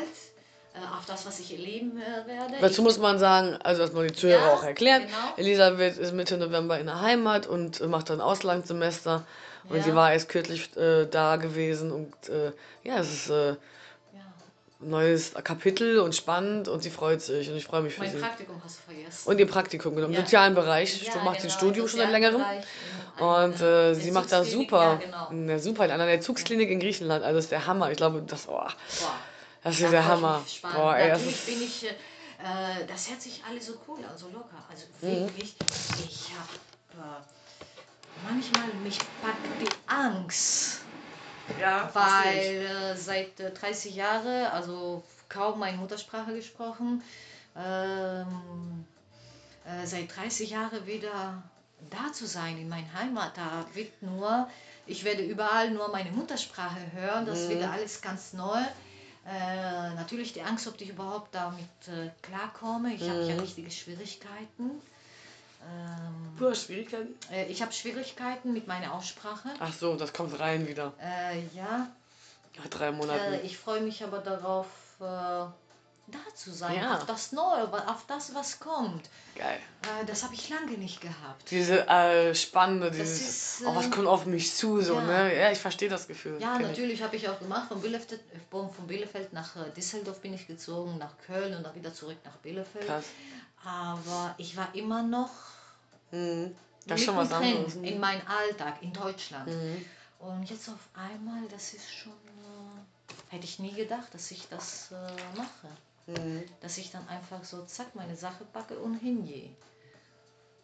Äh, 0.74 0.78
auf 0.96 1.04
das, 1.06 1.26
was 1.26 1.38
ich 1.38 1.52
erleben 1.52 1.98
werde. 1.98 2.54
Dazu 2.60 2.80
muss 2.80 2.96
man 2.98 3.18
sagen, 3.18 3.58
also 3.62 3.82
erstmal 3.82 4.06
die 4.06 4.14
Zuhörer 4.14 4.40
Ja, 4.40 4.52
auch 4.54 4.64
erklären. 4.64 5.02
genau. 5.02 5.34
Elisabeth 5.36 5.98
ist 5.98 6.14
Mitte 6.14 6.38
November 6.38 6.78
in 6.80 6.86
der 6.86 7.02
Heimat 7.02 7.46
und 7.46 7.86
macht 7.88 8.08
dann 8.08 8.22
Auslandssemester. 8.22 9.24
Und 9.68 9.76
Ja. 9.76 9.82
sie 9.82 9.94
war 9.94 10.12
erst 10.14 10.30
kürzlich 10.30 10.74
äh, 10.76 11.04
da 11.06 11.36
gewesen 11.36 11.92
und 11.92 12.14
äh, 12.30 12.52
ja, 12.84 12.98
es 12.98 13.12
ist 13.12 13.28
äh, 13.30 13.48
ja. 13.48 13.54
ein 14.80 14.90
neues 14.90 15.34
Kapitel 15.34 15.98
und 15.98 16.14
spannend 16.16 16.68
und 16.68 16.82
sie 16.82 16.90
freut 16.90 17.20
sich 17.20 17.50
und 17.50 17.56
ich 17.56 17.66
freue 17.66 17.82
mich 17.82 17.92
für 17.94 18.00
Mein 18.00 18.12
sie. 18.12 18.18
Praktikum 18.18 18.56
hast 18.64 18.78
du 18.78 18.92
vergessen. 18.94 19.28
Und 19.28 19.38
ihr 19.38 19.46
Praktikum, 19.46 19.94
genau, 19.94 20.08
im 20.08 20.16
sozialen 20.16 20.54
Bereich. 20.54 21.00
Du 21.12 21.18
machst 21.18 21.40
ein 21.40 21.48
genau, 21.48 21.54
Studium 21.54 21.84
im 21.84 21.90
schon 21.90 22.00
seit 22.00 22.10
längerem. 22.10 22.42
Und 23.18 23.60
äh, 23.60 23.92
sie 23.94 24.10
macht 24.10 24.32
das 24.32 24.48
Entzugsklinik, 24.48 24.70
super. 24.70 24.98
Ja, 25.00 25.28
genau. 25.28 25.50
Ja, 25.52 25.58
super, 25.58 25.84
in 25.84 25.90
einer 25.90 26.08
Entzugsklinik 26.08 26.70
in 26.70 26.80
Griechenland. 26.80 27.22
Also 27.22 27.36
das 27.36 27.44
ist 27.44 27.52
der 27.52 27.66
Hammer. 27.66 27.90
Ich 27.90 27.98
glaube, 27.98 28.22
das, 28.26 28.48
oh, 28.48 28.52
Boah. 28.52 28.72
Das 29.62 29.80
ist 29.80 29.90
der 29.90 30.04
Hammer. 30.04 30.44
Boah, 30.62 30.96
ey, 30.96 31.08
das 31.10 31.18
Natürlich 31.20 31.36
ist, 31.38 31.46
bin 31.46 31.62
ich, 31.62 31.84
äh, 31.84 31.88
äh, 31.90 32.86
das 32.86 33.10
hört 33.10 33.22
sich 33.22 33.42
alles 33.44 33.66
so 33.66 33.74
cool 33.86 34.04
an, 34.04 34.16
so 34.16 34.28
locker. 34.28 34.62
Also 34.68 34.84
Mhm. 35.00 35.26
wirklich, 35.26 35.54
ich 36.04 36.30
habe 36.34 37.00
äh, 37.00 38.22
manchmal 38.24 38.74
mich 38.74 38.98
packt 39.20 39.60
die 39.60 39.68
Angst, 39.86 40.80
ja, 41.58 41.90
weil 41.94 42.38
äh, 42.38 42.96
seit 42.96 43.38
äh, 43.40 43.50
30 43.52 43.94
Jahren, 43.94 44.46
also 44.46 45.02
kaum 45.28 45.58
meine 45.58 45.76
Muttersprache 45.78 46.34
gesprochen, 46.34 47.02
ähm, 47.56 48.84
äh, 49.64 49.86
seit 49.86 50.14
30 50.16 50.50
Jahren 50.50 50.86
wieder 50.86 51.42
da 51.90 52.12
zu 52.12 52.26
sein 52.26 52.58
in 52.58 52.68
meiner 52.68 52.92
Heimat. 52.94 53.36
Da 53.36 53.64
wird 53.74 54.02
nur, 54.02 54.48
ich 54.86 55.04
werde 55.04 55.22
überall 55.22 55.70
nur 55.70 55.88
meine 55.88 56.10
Muttersprache 56.10 56.92
hören, 56.92 57.26
das 57.26 57.48
wird 57.48 57.62
alles 57.62 58.00
ganz 58.00 58.32
neu. 58.32 58.60
Äh, 59.24 59.94
natürlich 59.94 60.32
die 60.32 60.42
Angst, 60.42 60.66
ob 60.66 60.80
ich 60.80 60.88
überhaupt 60.88 61.34
damit 61.34 61.64
äh, 61.86 62.10
klarkomme. 62.22 62.94
Ich 62.94 63.08
habe 63.08 63.22
ja 63.22 63.36
richtige 63.36 63.70
Schwierigkeiten. 63.70 64.70
Ähm, 65.64 66.36
Du 66.38 66.50
hast 66.50 66.64
Schwierigkeiten? 66.64 67.14
äh, 67.30 67.46
ich 67.46 67.62
habe 67.62 67.72
Schwierigkeiten 67.72 68.52
mit 68.52 68.66
meiner 68.66 68.92
Aussprache. 68.94 69.50
Ach 69.60 69.72
so, 69.72 69.94
das 69.94 70.12
kommt 70.12 70.38
rein 70.40 70.66
wieder. 70.66 70.92
Äh, 71.00 71.40
ja, 71.54 71.86
Nach 72.58 72.66
drei 72.68 72.90
Monaten. 72.90 73.34
äh, 73.34 73.40
ich 73.42 73.56
freue 73.58 73.80
mich 73.80 74.02
aber 74.02 74.18
darauf, 74.18 74.66
da 76.08 76.18
zu 76.34 76.52
sein, 76.52 76.76
Ja. 76.76 76.96
auf 76.96 77.06
das 77.06 77.32
Neue, 77.32 77.72
auf 77.88 78.04
das, 78.06 78.34
was 78.34 78.60
kommt. 78.60 79.08
Geil. 79.34 79.58
Äh, 79.82 80.04
das 80.06 80.24
habe 80.24 80.34
ich 80.34 80.48
lange 80.48 80.72
nicht 80.72 81.00
gehabt. 81.00 81.50
Diese 81.50 81.88
äh, 81.88 82.34
Spannende, 82.34 82.90
dieses, 82.90 83.20
ist, 83.60 83.66
oh, 83.66 83.74
was 83.74 83.86
äh, 83.86 83.90
kommt 83.90 84.06
auf 84.08 84.26
mich 84.26 84.54
zu, 84.54 84.80
so, 84.80 84.94
ja. 84.94 85.00
ne? 85.04 85.38
Ja, 85.40 85.50
ich 85.50 85.58
verstehe 85.58 85.88
das 85.88 86.06
Gefühl. 86.06 86.38
Ja, 86.40 86.58
natürlich 86.58 87.02
habe 87.02 87.16
ich 87.16 87.28
auch 87.28 87.38
gemacht. 87.38 87.68
Von 87.68 87.80
Bielefeld, 87.80 88.20
äh, 88.34 88.38
von 88.50 88.86
Bielefeld 88.86 89.32
nach 89.32 89.56
äh, 89.56 89.70
Düsseldorf 89.70 90.20
bin 90.20 90.34
ich 90.34 90.46
gezogen, 90.46 90.98
nach 90.98 91.16
Köln 91.26 91.54
und 91.54 91.62
dann 91.62 91.74
wieder 91.74 91.94
zurück 91.94 92.18
nach 92.24 92.36
Bielefeld. 92.38 92.86
Krass. 92.86 93.06
Aber 93.64 94.34
ich 94.38 94.56
war 94.56 94.74
immer 94.74 95.02
noch 95.02 95.30
Mhm. 96.12 96.54
Das 96.86 97.00
ist 97.00 97.06
schon 97.06 97.16
was 97.16 97.32
anderes. 97.32 97.74
in 97.76 97.98
meinem 97.98 98.26
Alltag 98.26 98.82
in 98.82 98.92
Deutschland. 98.92 99.46
Mhm. 99.46 99.84
Und 100.18 100.48
jetzt 100.50 100.68
auf 100.68 100.88
einmal, 100.94 101.48
das 101.48 101.74
ist 101.74 101.92
schon, 101.92 102.12
äh, 102.12 103.34
hätte 103.34 103.44
ich 103.44 103.58
nie 103.58 103.72
gedacht, 103.72 104.12
dass 104.14 104.30
ich 104.30 104.48
das 104.48 104.92
äh, 104.92 105.36
mache. 105.36 105.68
Mhm. 106.06 106.42
Dass 106.60 106.78
ich 106.78 106.90
dann 106.90 107.06
einfach 107.08 107.44
so, 107.44 107.64
zack, 107.64 107.94
meine 107.94 108.16
Sache 108.16 108.44
packe 108.52 108.76
und 108.78 108.94
hingehe. 108.98 109.50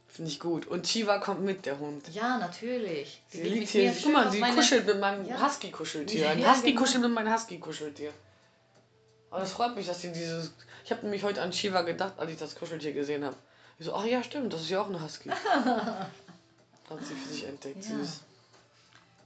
Finde 0.08 0.30
ich 0.30 0.40
gut. 0.40 0.66
Und 0.66 0.86
Chiva 0.86 1.18
kommt 1.18 1.42
mit, 1.42 1.66
der 1.66 1.78
Hund. 1.78 2.08
Ja, 2.08 2.38
natürlich. 2.38 3.22
Sie 3.28 3.42
will 3.44 3.52
liegt 3.52 3.68
hier. 3.68 3.94
Guck 4.02 4.12
mal, 4.12 4.30
sie 4.32 4.38
meine- 4.40 4.56
kuschelt 4.56 4.86
mit 4.86 4.98
meinem 4.98 5.26
Ja. 5.26 5.40
Husky-Kuscheltier. 5.46 6.28
Ein 6.30 6.38
ja, 6.40 6.52
Husky 6.54 6.70
genau. 6.70 6.80
kuschelt 6.82 7.02
mit 7.02 7.12
meinem 7.12 7.32
Husky-Kuscheltier. 7.32 8.12
Aber 9.30 9.40
das 9.40 9.52
freut 9.52 9.76
mich, 9.76 9.86
dass 9.86 10.00
sie 10.00 10.10
dieses. 10.10 10.52
Ich 10.84 10.90
habe 10.90 11.02
nämlich 11.02 11.22
heute 11.22 11.42
an 11.42 11.52
Shiva 11.52 11.82
gedacht, 11.82 12.14
als 12.16 12.30
ich 12.30 12.38
das 12.38 12.54
Kuscheltier 12.54 12.92
gesehen 12.92 13.22
habe. 13.24 13.36
Ich 13.78 13.84
so, 13.86 13.94
ach 13.94 14.06
ja, 14.06 14.22
stimmt, 14.22 14.52
das 14.52 14.62
ist 14.62 14.70
ja 14.70 14.80
auch 14.80 14.88
ein 14.88 15.00
Husky. 15.00 15.28
Hat 15.30 16.08
sie 17.04 17.14
für 17.14 17.28
sich 17.28 17.44
entdeckt. 17.46 17.84
Ja. 17.84 17.98
Süß. 17.98 18.20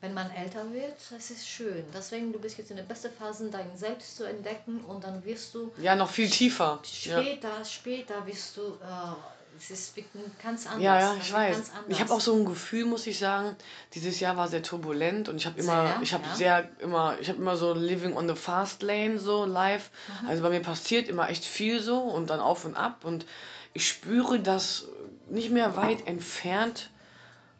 Wenn 0.02 0.14
man 0.14 0.28
älter 0.32 0.64
wird, 0.72 0.96
das 1.10 1.30
ist 1.30 1.48
schön. 1.48 1.84
Deswegen, 1.94 2.32
du 2.32 2.40
bist 2.40 2.58
jetzt 2.58 2.72
in 2.72 2.76
der 2.76 2.82
besten 2.82 3.12
Phase, 3.12 3.48
dein 3.50 3.76
Selbst 3.76 4.16
zu 4.16 4.24
entdecken 4.24 4.80
und 4.80 5.04
dann 5.04 5.24
wirst 5.24 5.54
du 5.54 5.70
Ja, 5.78 5.94
noch 5.94 6.10
viel 6.10 6.28
tiefer. 6.28 6.80
Ja. 7.04 7.22
später, 7.22 7.64
später 7.64 8.26
wirst 8.26 8.56
du 8.56 8.62
äh, 8.62 9.14
Es 9.56 9.70
ist 9.70 9.94
ganz 10.42 10.66
anders. 10.66 10.82
Ja, 10.82 10.98
ja, 10.98 11.14
ich 11.20 11.32
weiß. 11.32 11.70
Ich 11.86 12.00
habe 12.00 12.12
auch 12.12 12.20
so 12.20 12.34
ein 12.34 12.44
Gefühl, 12.44 12.84
muss 12.84 13.06
ich 13.06 13.16
sagen, 13.16 13.54
dieses 13.94 14.18
Jahr 14.18 14.36
war 14.36 14.48
sehr 14.48 14.64
turbulent 14.64 15.28
und 15.28 15.36
ich 15.36 15.46
habe 15.46 15.60
immer, 15.60 15.86
Sehr, 15.86 16.02
ich 16.02 16.12
habe 16.14 16.24
ja. 16.26 16.34
sehr 16.34 16.68
immer, 16.80 17.16
ich 17.20 17.28
habe 17.28 17.38
immer 17.38 17.56
so 17.56 17.72
living 17.72 18.16
on 18.16 18.28
the 18.28 18.34
fast 18.34 18.82
lane 18.82 19.20
so 19.20 19.44
live. 19.44 19.88
Mhm. 20.22 20.28
Also 20.28 20.42
bei 20.42 20.50
mir 20.50 20.62
passiert 20.62 21.08
immer 21.08 21.30
echt 21.30 21.44
viel 21.44 21.80
so 21.80 22.00
und 22.00 22.28
dann 22.28 22.40
auf 22.40 22.64
und 22.64 22.74
ab 22.74 23.04
und 23.04 23.24
ich 23.72 23.86
spüre, 23.86 24.40
dass 24.40 24.88
nicht 25.28 25.50
mehr 25.50 25.76
weit 25.76 26.08
entfernt 26.08 26.90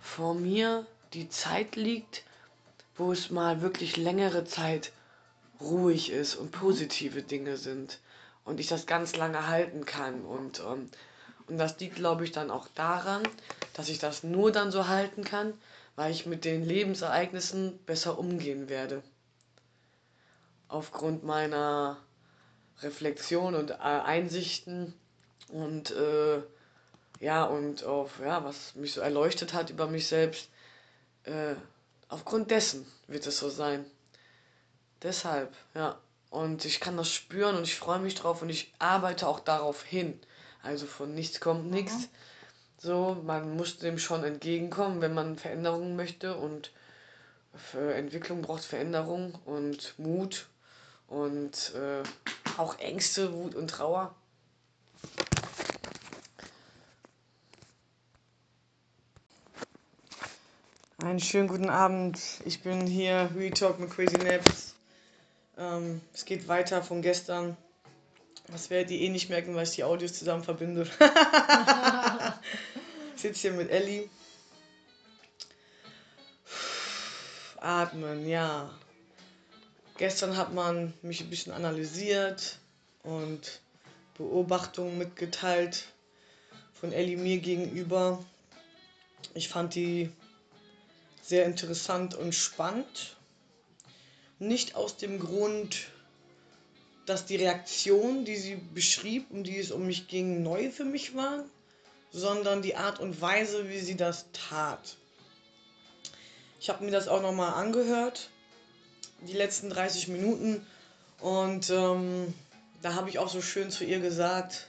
vor 0.01 0.34
mir 0.34 0.84
die 1.12 1.28
Zeit 1.28 1.76
liegt, 1.76 2.24
wo 3.03 3.12
es 3.12 3.30
mal 3.30 3.62
wirklich 3.62 3.96
längere 3.96 4.44
Zeit 4.44 4.92
ruhig 5.61 6.11
ist 6.11 6.36
und 6.36 6.53
positive 6.53 7.22
Dinge 7.22 7.57
sind 7.57 7.98
und 8.44 8.61
ich 8.61 8.68
das 8.68 8.86
ganz 8.86 9.16
lange 9.16 9.48
halten 9.48 9.84
kann 9.84 10.22
und 10.22 10.61
ähm, 10.61 10.88
und 11.48 11.59
das 11.59 11.78
liegt, 11.80 11.96
glaube 11.96 12.24
ich, 12.24 12.32
dann 12.32 12.50
auch 12.50 12.68
daran, 12.74 13.22
dass 13.74 13.88
ich 13.88 13.98
das 13.98 14.22
nur 14.22 14.53
dann 14.53 14.70
so 14.70 14.88
halten 14.88 15.24
kann, 15.24 15.53
weil 15.96 16.12
ich 16.12 16.24
mit 16.24 16.44
den 16.44 16.64
Lebensereignissen 16.64 17.78
besser 17.84 18.18
umgehen 18.18 18.68
werde. 18.68 19.03
Aufgrund 20.68 21.24
meiner 21.24 21.98
Reflexion 22.80 23.55
und 23.55 23.70
äh, 23.70 23.74
Einsichten 23.74 24.94
und 25.48 25.90
äh, 25.90 26.40
ja, 27.20 27.44
und 27.44 27.84
auf, 27.84 28.20
ja, 28.20 28.44
was 28.44 28.74
mich 28.74 28.94
so 28.94 29.00
erleuchtet 29.00 29.53
hat 29.53 29.70
über 29.70 29.86
mich 29.86 30.07
selbst. 30.07 30.48
Äh, 31.24 31.55
aufgrund 32.12 32.50
dessen 32.50 32.86
wird 33.06 33.26
es 33.26 33.38
so 33.38 33.48
sein. 33.48 33.84
Deshalb, 35.02 35.54
ja. 35.74 35.98
Und 36.30 36.64
ich 36.64 36.80
kann 36.80 36.96
das 36.96 37.10
spüren 37.10 37.56
und 37.56 37.64
ich 37.64 37.76
freue 37.76 37.98
mich 37.98 38.14
drauf 38.14 38.40
und 38.40 38.48
ich 38.48 38.72
arbeite 38.78 39.26
auch 39.26 39.40
darauf 39.40 39.82
hin. 39.82 40.18
Also 40.62 40.86
von 40.86 41.14
nichts 41.14 41.40
kommt 41.40 41.70
nichts. 41.70 42.08
So, 42.78 43.20
man 43.24 43.56
muss 43.56 43.78
dem 43.78 43.98
schon 43.98 44.24
entgegenkommen, 44.24 45.00
wenn 45.00 45.14
man 45.14 45.36
Veränderungen 45.36 45.96
möchte 45.96 46.36
und 46.36 46.72
für 47.54 47.94
Entwicklung 47.94 48.42
braucht 48.42 48.64
Veränderung 48.64 49.34
und 49.44 49.98
Mut 49.98 50.48
und 51.08 51.74
äh, 51.74 52.02
auch 52.56 52.78
Ängste, 52.78 53.32
Wut 53.34 53.54
und 53.54 53.68
Trauer. 53.68 54.14
Einen 61.03 61.18
schönen 61.18 61.48
guten 61.48 61.68
Abend. 61.68 62.20
Ich 62.44 62.62
bin 62.62 62.86
hier, 62.86 63.28
Real 63.34 63.50
Talk 63.50 63.80
mit 63.80 63.90
Crazy 63.90 64.18
Naps. 64.18 64.76
Ähm, 65.59 66.00
es 66.14 66.24
geht 66.24 66.46
weiter 66.46 66.80
von 66.80 67.03
gestern. 67.03 67.57
Das 68.46 68.70
werdet 68.70 68.92
ihr 68.92 69.00
eh 69.00 69.09
nicht 69.09 69.28
merken, 69.28 69.57
weil 69.57 69.64
ich 69.64 69.72
die 69.72 69.82
Audios 69.82 70.12
zusammen 70.12 70.44
verbinde. 70.44 70.82
ich 73.16 73.20
sitze 73.20 73.40
hier 73.40 73.53
mit 73.53 73.68
Ellie. 73.70 74.09
Atmen, 77.57 78.28
ja. 78.28 78.70
Gestern 79.98 80.36
hat 80.36 80.55
man 80.55 80.94
mich 81.03 81.20
ein 81.20 81.30
bisschen 81.30 81.53
analysiert 81.53 82.61
und 83.03 83.61
Beobachtungen 84.16 84.98
mitgeteilt 84.98 85.84
von 86.74 86.92
Ellie 86.92 87.16
mir 87.16 87.38
gegenüber. 87.38 88.24
Ich 89.34 89.48
fand 89.48 89.74
die 89.74 90.12
sehr 91.22 91.46
interessant 91.46 92.14
und 92.14 92.34
spannend. 92.34 93.16
Nicht 94.38 94.74
aus 94.74 94.96
dem 94.96 95.20
Grund, 95.20 95.86
dass 97.06 97.24
die 97.24 97.36
Reaktion, 97.36 98.24
die 98.24 98.36
sie 98.36 98.56
beschrieb, 98.56 99.30
um 99.30 99.44
die 99.44 99.56
es 99.56 99.70
um 99.70 99.86
mich 99.86 100.08
ging, 100.08 100.42
neu 100.42 100.70
für 100.70 100.84
mich 100.84 101.14
war, 101.14 101.44
sondern 102.10 102.60
die 102.60 102.74
Art 102.74 103.00
und 103.00 103.20
Weise, 103.20 103.70
wie 103.70 103.80
sie 103.80 103.96
das 103.96 104.26
tat. 104.32 104.96
Ich 106.60 106.68
habe 106.68 106.84
mir 106.84 106.90
das 106.90 107.08
auch 107.08 107.22
nochmal 107.22 107.54
angehört, 107.54 108.28
die 109.20 109.32
letzten 109.32 109.70
30 109.70 110.08
Minuten, 110.08 110.66
und 111.20 111.70
ähm, 111.70 112.34
da 112.82 112.94
habe 112.94 113.08
ich 113.08 113.20
auch 113.20 113.28
so 113.28 113.40
schön 113.40 113.70
zu 113.70 113.84
ihr 113.84 114.00
gesagt, 114.00 114.66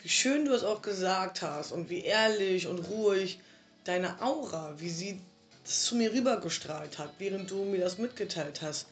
wie 0.00 0.08
schön 0.08 0.46
du 0.46 0.54
es 0.54 0.64
auch 0.64 0.80
gesagt 0.80 1.42
hast 1.42 1.72
und 1.72 1.90
wie 1.90 2.00
ehrlich 2.00 2.66
und 2.66 2.78
ruhig 2.78 3.38
deine 3.88 4.20
Aura, 4.22 4.74
wie 4.78 4.90
sie 4.90 5.20
das 5.64 5.84
zu 5.84 5.96
mir 5.96 6.12
rübergestrahlt 6.12 6.98
hat, 6.98 7.10
während 7.18 7.50
du 7.50 7.64
mir 7.64 7.80
das 7.80 7.98
mitgeteilt 7.98 8.62
hast 8.62 8.86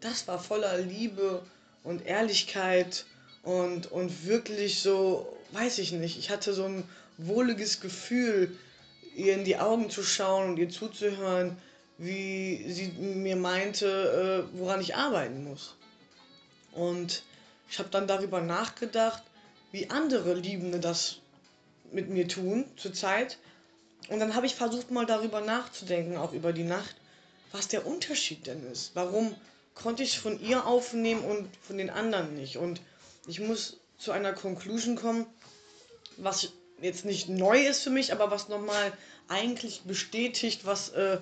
das 0.00 0.28
war 0.28 0.38
voller 0.38 0.78
Liebe 0.78 1.42
und 1.82 2.06
Ehrlichkeit 2.06 3.04
und, 3.42 3.90
und 3.90 4.26
wirklich 4.26 4.80
so, 4.80 5.36
weiß 5.52 5.78
ich 5.78 5.92
nicht, 5.92 6.18
ich 6.18 6.30
hatte 6.30 6.52
so 6.52 6.64
ein 6.64 6.84
wohliges 7.16 7.80
Gefühl, 7.80 8.56
ihr 9.14 9.34
in 9.34 9.44
die 9.44 9.56
Augen 9.56 9.90
zu 9.90 10.02
schauen 10.02 10.50
und 10.50 10.58
ihr 10.58 10.68
zuzuhören, 10.68 11.56
wie 11.98 12.70
sie 12.70 12.88
mir 12.98 13.36
meinte, 13.36 14.46
äh, 14.52 14.58
woran 14.58 14.80
ich 14.80 14.94
arbeiten 14.94 15.42
muss. 15.44 15.74
Und 16.72 17.24
ich 17.68 17.78
habe 17.80 17.88
dann 17.88 18.06
darüber 18.06 18.40
nachgedacht, 18.40 19.22
wie 19.72 19.90
andere 19.90 20.34
Liebende 20.34 20.78
das 20.78 21.16
mit 21.90 22.08
mir 22.08 22.28
tun 22.28 22.64
zurzeit. 22.76 23.38
Und 24.08 24.20
dann 24.20 24.34
habe 24.34 24.46
ich 24.46 24.54
versucht 24.54 24.90
mal 24.90 25.06
darüber 25.06 25.40
nachzudenken, 25.40 26.16
auch 26.16 26.32
über 26.32 26.52
die 26.52 26.64
Nacht, 26.64 26.96
was 27.52 27.68
der 27.68 27.86
Unterschied 27.86 28.46
denn 28.46 28.64
ist. 28.70 28.92
Warum 28.94 29.34
konnte 29.78 30.02
ich 30.02 30.18
von 30.18 30.40
ihr 30.40 30.66
aufnehmen 30.66 31.24
und 31.24 31.48
von 31.62 31.78
den 31.78 31.90
anderen 31.90 32.34
nicht. 32.34 32.56
Und 32.56 32.80
ich 33.26 33.40
muss 33.40 33.78
zu 33.98 34.12
einer 34.12 34.32
Conclusion 34.32 34.96
kommen, 34.96 35.26
was 36.16 36.48
jetzt 36.80 37.04
nicht 37.04 37.28
neu 37.28 37.66
ist 37.66 37.82
für 37.82 37.90
mich, 37.90 38.12
aber 38.12 38.30
was 38.30 38.48
nochmal 38.48 38.92
eigentlich 39.28 39.82
bestätigt, 39.82 40.64
was, 40.64 40.90
äh, 40.90 41.18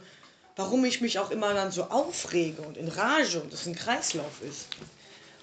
warum 0.56 0.84
ich 0.84 1.00
mich 1.00 1.18
auch 1.18 1.30
immer 1.30 1.54
dann 1.54 1.70
so 1.70 1.84
aufrege 1.84 2.62
und 2.62 2.76
in 2.76 2.88
Rage 2.88 3.40
und 3.40 3.52
das 3.52 3.66
ein 3.66 3.74
Kreislauf 3.74 4.42
ist. 4.42 4.66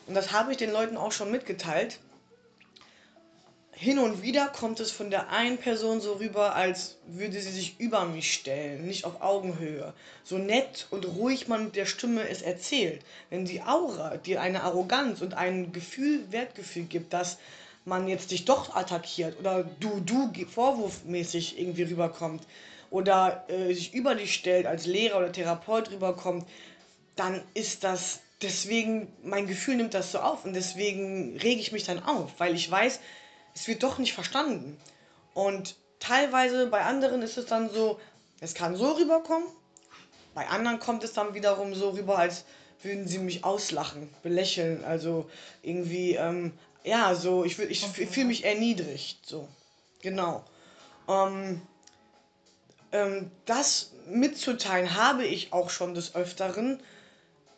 Und 0.07 0.15
das 0.15 0.31
habe 0.31 0.51
ich 0.51 0.57
den 0.57 0.71
Leuten 0.71 0.97
auch 0.97 1.11
schon 1.11 1.31
mitgeteilt. 1.31 1.99
Hin 3.75 3.97
und 3.97 4.21
wieder 4.21 4.47
kommt 4.47 4.79
es 4.79 4.91
von 4.91 5.09
der 5.09 5.29
einen 5.29 5.57
Person 5.57 5.99
so 5.99 6.13
rüber, 6.13 6.55
als 6.55 6.97
würde 7.07 7.41
sie 7.41 7.51
sich 7.51 7.79
über 7.79 8.05
mich 8.05 8.31
stellen, 8.31 8.85
nicht 8.85 9.03
auf 9.03 9.21
Augenhöhe. 9.21 9.93
So 10.23 10.37
nett 10.37 10.87
und 10.91 11.05
ruhig 11.05 11.47
man 11.47 11.65
mit 11.65 11.75
der 11.75 11.87
Stimme 11.87 12.27
es 12.29 12.43
erzählt. 12.43 13.01
Wenn 13.31 13.45
die 13.45 13.61
Aura 13.63 14.17
dir 14.17 14.41
eine 14.41 14.61
Arroganz 14.61 15.21
und 15.21 15.33
ein 15.33 15.71
Gefühl, 15.73 16.23
Wertgefühl 16.31 16.83
gibt, 16.83 17.13
dass 17.13 17.39
man 17.83 18.07
jetzt 18.07 18.31
dich 18.31 18.45
doch 18.45 18.75
attackiert 18.75 19.39
oder 19.39 19.63
du, 19.79 19.99
du 20.01 20.31
vorwurfmäßig 20.45 21.59
irgendwie 21.59 21.83
rüberkommt 21.83 22.43
oder 22.91 23.43
äh, 23.47 23.73
sich 23.73 23.93
über 23.93 24.13
dich 24.13 24.35
stellt, 24.35 24.67
als 24.67 24.85
Lehrer 24.85 25.17
oder 25.17 25.31
Therapeut 25.31 25.89
rüberkommt, 25.91 26.45
dann 27.15 27.41
ist 27.55 27.83
das 27.83 28.19
deswegen, 28.43 29.07
mein 29.23 29.47
Gefühl 29.47 29.77
nimmt 29.77 29.95
das 29.95 30.11
so 30.11 30.19
auf 30.19 30.45
und 30.45 30.53
deswegen 30.53 31.37
rege 31.37 31.59
ich 31.59 31.71
mich 31.71 31.85
dann 31.85 32.03
auf, 32.03 32.31
weil 32.37 32.53
ich 32.55 32.69
weiß, 32.69 32.99
es 33.53 33.67
wird 33.67 33.83
doch 33.83 33.97
nicht 33.97 34.13
verstanden. 34.13 34.77
Und 35.33 35.75
teilweise 35.99 36.67
bei 36.67 36.81
anderen 36.81 37.21
ist 37.21 37.37
es 37.37 37.45
dann 37.45 37.69
so, 37.69 37.99
es 38.39 38.53
kann 38.53 38.75
so 38.75 38.91
rüberkommen, 38.91 39.47
bei 40.33 40.47
anderen 40.47 40.79
kommt 40.79 41.03
es 41.03 41.13
dann 41.13 41.33
wiederum 41.33 41.75
so 41.75 41.91
rüber, 41.91 42.17
als 42.17 42.45
würden 42.81 43.07
sie 43.07 43.19
mich 43.19 43.43
auslachen, 43.43 44.09
belächeln, 44.23 44.83
also 44.83 45.29
irgendwie, 45.61 46.15
ähm, 46.15 46.53
ja, 46.83 47.15
so, 47.15 47.45
ich, 47.45 47.57
ich 47.59 47.85
fühle 47.85 48.27
mich 48.27 48.43
erniedrigt, 48.43 49.25
so, 49.25 49.47
genau. 50.01 50.43
Ähm, 51.07 51.61
ähm, 52.91 53.31
das 53.45 53.91
mitzuteilen 54.07 54.95
habe 54.95 55.25
ich 55.25 55.53
auch 55.53 55.69
schon 55.69 55.93
des 55.93 56.15
Öfteren, 56.15 56.81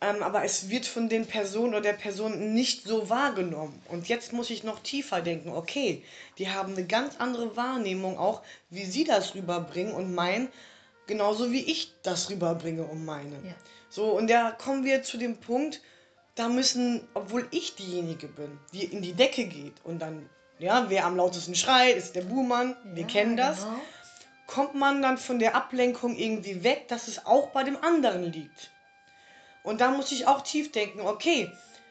ähm, 0.00 0.22
aber 0.22 0.44
es 0.44 0.68
wird 0.68 0.86
von 0.86 1.08
den 1.08 1.26
Personen 1.26 1.70
oder 1.74 1.80
der 1.80 1.92
Person 1.94 2.54
nicht 2.54 2.84
so 2.84 3.08
wahrgenommen. 3.08 3.80
Und 3.88 4.08
jetzt 4.08 4.32
muss 4.32 4.50
ich 4.50 4.64
noch 4.64 4.80
tiefer 4.80 5.20
denken, 5.20 5.50
okay, 5.50 6.04
die 6.38 6.50
haben 6.50 6.74
eine 6.74 6.86
ganz 6.86 7.16
andere 7.18 7.56
Wahrnehmung 7.56 8.18
auch, 8.18 8.42
wie 8.70 8.84
sie 8.84 9.04
das 9.04 9.34
rüberbringen 9.34 9.94
und 9.94 10.14
meinen, 10.14 10.48
genauso 11.06 11.52
wie 11.52 11.62
ich 11.62 11.92
das 12.02 12.30
rüberbringe 12.30 12.82
und 12.84 13.04
meine. 13.04 13.36
Ja. 13.44 13.54
So, 13.88 14.10
und 14.10 14.28
da 14.28 14.50
kommen 14.50 14.84
wir 14.84 15.02
zu 15.02 15.16
dem 15.16 15.38
Punkt, 15.38 15.80
da 16.34 16.48
müssen, 16.48 17.06
obwohl 17.14 17.46
ich 17.50 17.76
diejenige 17.76 18.28
bin, 18.28 18.58
die 18.74 18.84
in 18.84 19.00
die 19.00 19.14
Decke 19.14 19.46
geht 19.46 19.74
und 19.84 20.00
dann, 20.00 20.28
ja, 20.58 20.86
wer 20.88 21.06
am 21.06 21.16
lautesten 21.16 21.54
schreit, 21.54 21.96
ist 21.96 22.14
der 22.14 22.22
Buhmann, 22.22 22.76
wir 22.84 23.02
Ja, 23.02 23.08
kennen 23.08 23.36
das 23.36 23.62
genau. 23.62 23.78
kommt 24.46 24.74
man 24.74 25.00
dann 25.00 25.16
von 25.16 25.38
der 25.38 25.54
Ablenkung 25.54 26.16
irgendwie 26.16 26.62
weg, 26.62 26.88
dass 26.88 27.08
es 27.08 27.24
auch 27.24 27.48
bei 27.48 27.64
dem 27.64 27.82
anderen 27.82 28.24
liegt. 28.24 28.70
Und 29.66 29.80
da 29.80 29.90
muss 29.90 30.12
ich 30.12 30.28
auch 30.28 30.42
tief 30.42 30.70
denken, 30.70 31.00
okay, 31.00 31.50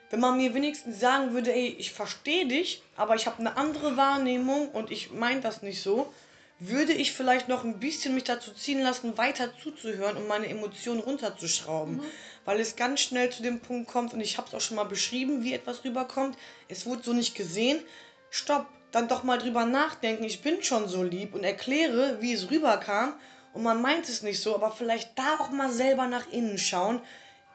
wenn 0.10 0.22
man 0.22 0.38
mir 0.38 0.54
wenigstens 0.54 1.02
sagen 1.02 1.34
würde, 1.34 1.54
ey, 1.54 1.76
ich 1.78 1.92
verstehe 1.92 2.48
dich, 2.48 2.82
aber 2.96 3.16
ich 3.16 3.26
habe 3.26 3.40
eine 3.40 3.58
andere 3.58 3.98
Wahrnehmung 3.98 4.70
und 4.70 4.92
ich 4.92 5.12
meine 5.12 5.42
das 5.42 5.62
nicht 5.62 5.82
so, 5.82 6.14
würde 6.58 6.94
ich 6.94 7.12
vielleicht 7.12 7.50
noch 7.50 7.66
ein 7.66 7.82
bisschen 7.82 8.16
mich 8.16 8.24
dazu 8.24 8.54
ziehen 8.54 8.82
lassen, 8.82 9.18
weiter 9.18 9.52
zuzuhören 9.62 10.16
und 10.16 10.30
meine 10.30 10.48
Emotionen 10.48 11.02
runterzuschrauben. 11.02 12.02
Weil 12.46 12.62
es 12.62 12.78
ganz 12.78 13.02
schnell 13.02 13.30
zu 13.30 13.44
dem 13.44 13.60
Punkt 13.60 13.92
kommt, 13.92 14.14
und 14.14 14.22
ich 14.22 14.38
habe 14.38 14.48
es 14.48 14.54
auch 14.54 14.62
schon 14.62 14.78
mal 14.78 14.86
beschrieben, 14.86 15.44
wie 15.44 15.52
etwas 15.52 15.84
rüberkommt, 15.84 16.38
es 16.70 16.86
wurde 16.86 17.04
so 17.04 17.12
nicht 17.12 17.36
gesehen. 17.36 17.82
Stopp, 18.30 18.68
dann 18.94 19.10
doch 19.10 19.24
mal 19.24 19.38
drüber 19.38 19.66
nachdenken, 19.66 20.24
ich 20.24 20.42
bin 20.42 20.64
schon 20.64 20.88
so 20.88 21.04
lieb 21.04 21.36
und 21.36 21.44
erkläre, 21.44 22.22
wie 22.22 22.32
es 22.32 22.50
rüberkam. 22.50 23.16
Und 23.52 23.64
man 23.64 23.82
meint 23.82 24.08
es 24.08 24.22
nicht 24.22 24.42
so, 24.42 24.56
aber 24.56 24.72
vielleicht 24.72 25.20
da 25.20 25.40
auch 25.40 25.50
mal 25.50 25.72
selber 25.72 26.08
nach 26.08 26.32
innen 26.32 26.58
schauen, 26.58 27.02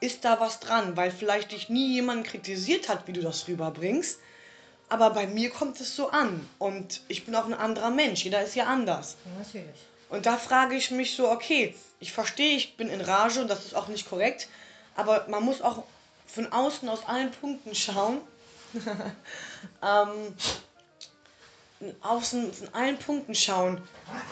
ist 0.00 0.24
da 0.24 0.40
was 0.40 0.60
dran, 0.60 0.96
weil 0.96 1.10
vielleicht 1.10 1.52
dich 1.52 1.68
nie 1.68 1.94
jemand 1.94 2.26
kritisiert 2.26 2.88
hat, 2.88 3.06
wie 3.06 3.12
du 3.12 3.20
das 3.20 3.46
rüberbringst, 3.48 4.18
aber 4.88 5.10
bei 5.10 5.26
mir 5.26 5.50
kommt 5.50 5.80
es 5.80 5.94
so 5.94 6.10
an 6.10 6.48
und 6.58 7.02
ich 7.08 7.24
bin 7.24 7.34
auch 7.34 7.46
ein 7.46 7.54
anderer 7.54 7.90
Mensch, 7.90 8.24
jeder 8.24 8.42
ist 8.42 8.56
ja 8.56 8.64
anders. 8.64 9.16
Natürlich. 9.38 9.76
Und 10.08 10.26
da 10.26 10.36
frage 10.36 10.74
ich 10.74 10.90
mich 10.90 11.14
so, 11.14 11.30
okay, 11.30 11.74
ich 12.00 12.12
verstehe, 12.12 12.56
ich 12.56 12.76
bin 12.76 12.88
in 12.88 13.00
Rage 13.00 13.40
und 13.40 13.48
das 13.48 13.64
ist 13.64 13.74
auch 13.74 13.88
nicht 13.88 14.08
korrekt, 14.08 14.48
aber 14.96 15.26
man 15.28 15.44
muss 15.44 15.62
auch 15.62 15.84
von 16.26 16.50
außen 16.50 16.88
aus 16.88 17.06
allen 17.06 17.30
Punkten 17.30 17.74
schauen. 17.74 18.20
ähm, 19.82 20.34
außen 22.02 22.52
von 22.52 22.74
allen 22.74 22.98
Punkten 22.98 23.34
schauen. 23.34 23.80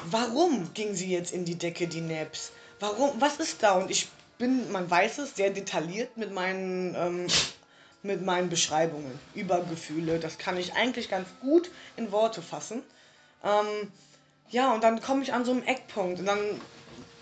Warum 0.04 0.72
ging 0.74 0.94
sie 0.94 1.10
jetzt 1.10 1.32
in 1.32 1.44
die 1.44 1.56
Decke, 1.56 1.88
die 1.88 2.00
Naps? 2.00 2.52
Warum? 2.80 3.20
Was 3.20 3.36
ist 3.38 3.62
da? 3.62 3.72
Und 3.72 3.90
ich 3.90 4.08
bin, 4.38 4.70
man 4.72 4.88
weiß 4.88 5.18
es, 5.18 5.34
sehr 5.34 5.50
detailliert 5.50 6.16
mit 6.16 6.32
meinen, 6.32 6.94
ähm, 6.94 7.26
mit 8.02 8.24
meinen 8.24 8.48
Beschreibungen 8.48 9.18
über 9.34 9.60
Gefühle. 9.64 10.18
Das 10.18 10.38
kann 10.38 10.56
ich 10.56 10.74
eigentlich 10.74 11.10
ganz 11.10 11.28
gut 11.40 11.70
in 11.96 12.12
Worte 12.12 12.40
fassen. 12.40 12.82
Ähm, 13.44 13.92
ja, 14.50 14.72
und 14.72 14.82
dann 14.82 15.02
komme 15.02 15.22
ich 15.22 15.32
an 15.32 15.44
so 15.44 15.50
einem 15.50 15.64
Eckpunkt 15.64 16.20
und 16.20 16.26
dann 16.26 16.38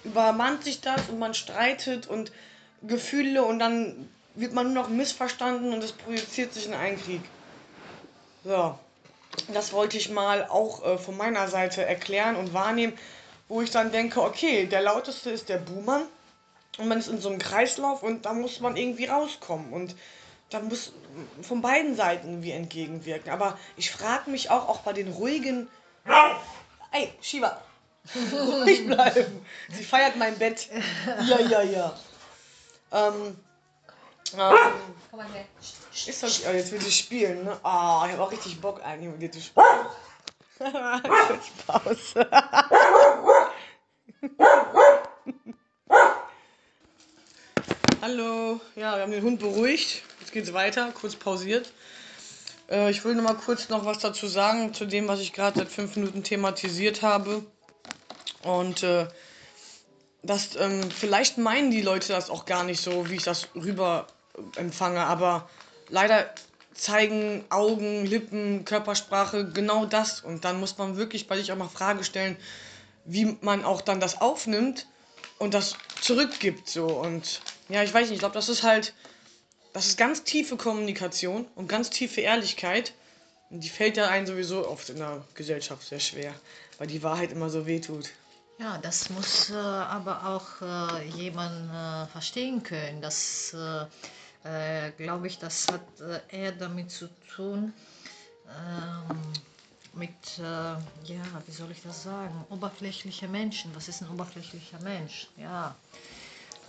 übermannt 0.04 0.62
sich 0.62 0.80
das 0.80 1.08
und 1.08 1.18
man 1.18 1.34
streitet 1.34 2.06
und 2.06 2.30
Gefühle 2.82 3.42
und 3.42 3.58
dann 3.58 4.08
wird 4.34 4.52
man 4.52 4.72
nur 4.72 4.82
noch 4.82 4.88
missverstanden 4.90 5.72
und 5.72 5.82
es 5.82 5.92
projiziert 5.92 6.52
sich 6.52 6.66
in 6.66 6.74
einen 6.74 7.02
Krieg. 7.02 7.22
So, 8.44 8.78
das 9.52 9.72
wollte 9.72 9.96
ich 9.96 10.10
mal 10.10 10.46
auch 10.48 10.84
äh, 10.84 10.98
von 10.98 11.16
meiner 11.16 11.48
Seite 11.48 11.84
erklären 11.84 12.36
und 12.36 12.52
wahrnehmen, 12.52 12.92
wo 13.48 13.62
ich 13.62 13.70
dann 13.70 13.90
denke, 13.90 14.22
okay, 14.22 14.66
der 14.66 14.82
lauteste 14.82 15.30
ist 15.30 15.48
der 15.48 15.58
Buhmann 15.58 16.02
und 16.78 16.88
man 16.88 16.98
ist 16.98 17.08
in 17.08 17.20
so 17.20 17.28
einem 17.28 17.38
Kreislauf 17.38 18.02
und 18.02 18.26
da 18.26 18.32
muss 18.32 18.60
man 18.60 18.76
irgendwie 18.76 19.06
rauskommen 19.06 19.72
und 19.72 19.96
da 20.50 20.60
muss 20.60 20.92
von 21.42 21.60
beiden 21.62 21.96
Seiten 21.96 22.28
irgendwie 22.28 22.52
entgegenwirken. 22.52 23.32
Aber 23.32 23.58
ich 23.76 23.90
frage 23.90 24.30
mich 24.30 24.50
auch, 24.50 24.68
auch 24.68 24.80
bei 24.80 24.92
den 24.92 25.12
ruhigen... 25.12 25.68
Ey, 26.92 27.12
Shiva, 27.20 27.60
ruhig 28.32 28.86
bleiben. 28.86 29.44
Sie 29.70 29.84
feiert 29.84 30.16
mein 30.16 30.38
Bett. 30.38 30.68
Ja, 31.26 31.40
ja, 31.40 31.62
ja. 31.62 31.98
Ähm, 32.92 33.36
ähm, 34.34 34.56
Komm 35.10 35.18
mal 35.18 35.28
her. 35.32 35.44
ist 35.60 36.22
doch, 36.22 36.28
oh, 36.48 36.52
jetzt 36.52 36.72
will 36.72 36.80
sie 36.80 36.92
spielen, 36.92 37.44
ne? 37.44 37.58
Ah, 37.62 38.04
ich 38.06 38.12
habe 38.12 38.22
auch 38.22 38.30
richtig 38.30 38.60
Bock 38.60 38.82
eigentlich 38.84 39.10
mit 39.10 39.22
dir 39.22 39.32
zu 39.32 39.40
spielen. 39.40 39.66
Pause. 41.66 42.28
Hallo, 48.08 48.60
ja, 48.76 48.94
wir 48.94 49.02
haben 49.02 49.10
den 49.10 49.24
Hund 49.24 49.40
beruhigt. 49.40 50.02
Jetzt 50.20 50.30
geht's 50.30 50.52
weiter, 50.52 50.92
kurz 50.92 51.16
pausiert. 51.16 51.72
Äh, 52.70 52.88
ich 52.88 53.04
will 53.04 53.16
noch 53.16 53.24
mal 53.24 53.34
kurz 53.34 53.68
noch 53.68 53.84
was 53.84 53.98
dazu 53.98 54.28
sagen, 54.28 54.72
zu 54.72 54.84
dem, 54.84 55.08
was 55.08 55.18
ich 55.18 55.32
gerade 55.32 55.58
seit 55.58 55.68
fünf 55.68 55.96
Minuten 55.96 56.22
thematisiert 56.22 57.02
habe. 57.02 57.44
Und 58.44 58.84
äh, 58.84 59.08
das, 60.22 60.54
ähm, 60.54 60.88
vielleicht 60.88 61.36
meinen 61.38 61.72
die 61.72 61.82
Leute 61.82 62.12
das 62.12 62.30
auch 62.30 62.44
gar 62.44 62.62
nicht 62.62 62.80
so, 62.80 63.10
wie 63.10 63.16
ich 63.16 63.24
das 63.24 63.48
rüber 63.56 64.06
äh, 64.54 64.60
empfange, 64.60 65.00
aber 65.04 65.50
leider 65.88 66.32
zeigen 66.74 67.44
Augen, 67.48 68.06
Lippen, 68.06 68.64
Körpersprache 68.64 69.50
genau 69.50 69.84
das. 69.84 70.20
Und 70.20 70.44
dann 70.44 70.60
muss 70.60 70.78
man 70.78 70.96
wirklich 70.96 71.26
bei 71.26 71.36
sich 71.36 71.50
auch 71.50 71.56
mal 71.56 71.66
Frage 71.66 72.04
stellen, 72.04 72.36
wie 73.04 73.36
man 73.40 73.64
auch 73.64 73.80
dann 73.80 73.98
das 73.98 74.20
aufnimmt 74.20 74.86
und 75.38 75.54
das 75.54 75.74
zurückgibt 76.00 76.68
so. 76.68 76.86
Und 76.86 77.40
ja, 77.68 77.82
ich 77.82 77.92
weiß 77.92 78.08
nicht, 78.08 78.14
ich 78.16 78.20
glaube, 78.20 78.34
das 78.34 78.48
ist 78.48 78.62
halt, 78.62 78.94
das 79.72 79.86
ist 79.86 79.98
ganz 79.98 80.24
tiefe 80.24 80.56
Kommunikation 80.56 81.46
und 81.54 81.68
ganz 81.68 81.90
tiefe 81.90 82.20
Ehrlichkeit. 82.20 82.94
Und 83.50 83.60
die 83.60 83.68
fällt 83.68 83.96
ja 83.96 84.08
einem 84.08 84.26
sowieso 84.26 84.68
oft 84.68 84.88
in 84.90 84.96
der 84.96 85.24
Gesellschaft 85.34 85.86
sehr 85.86 86.00
schwer, 86.00 86.34
weil 86.78 86.88
die 86.88 87.02
Wahrheit 87.02 87.30
immer 87.30 87.48
so 87.48 87.66
weh 87.66 87.80
tut. 87.80 88.10
Ja, 88.58 88.78
das 88.78 89.10
muss 89.10 89.50
äh, 89.50 89.54
aber 89.54 90.26
auch 90.26 90.62
äh, 90.62 91.04
jemand 91.08 91.70
äh, 91.70 92.10
verstehen 92.10 92.62
können. 92.62 93.02
Das, 93.02 93.54
äh, 93.54 94.90
glaube 94.96 95.26
ich, 95.26 95.38
das 95.38 95.66
hat 95.68 95.82
äh, 96.00 96.20
eher 96.34 96.52
damit 96.52 96.90
zu 96.90 97.08
tun, 97.34 97.74
ähm, 98.48 99.22
mit, 99.92 100.38
äh, 100.38 100.42
ja, 100.42 101.22
wie 101.46 101.52
soll 101.52 101.70
ich 101.70 101.82
das 101.82 102.02
sagen, 102.02 102.46
oberflächliche 102.48 103.28
Menschen. 103.28 103.74
Was 103.74 103.88
ist 103.88 104.02
ein 104.02 104.08
oberflächlicher 104.08 104.80
Mensch? 104.80 105.28
Ja. 105.36 105.74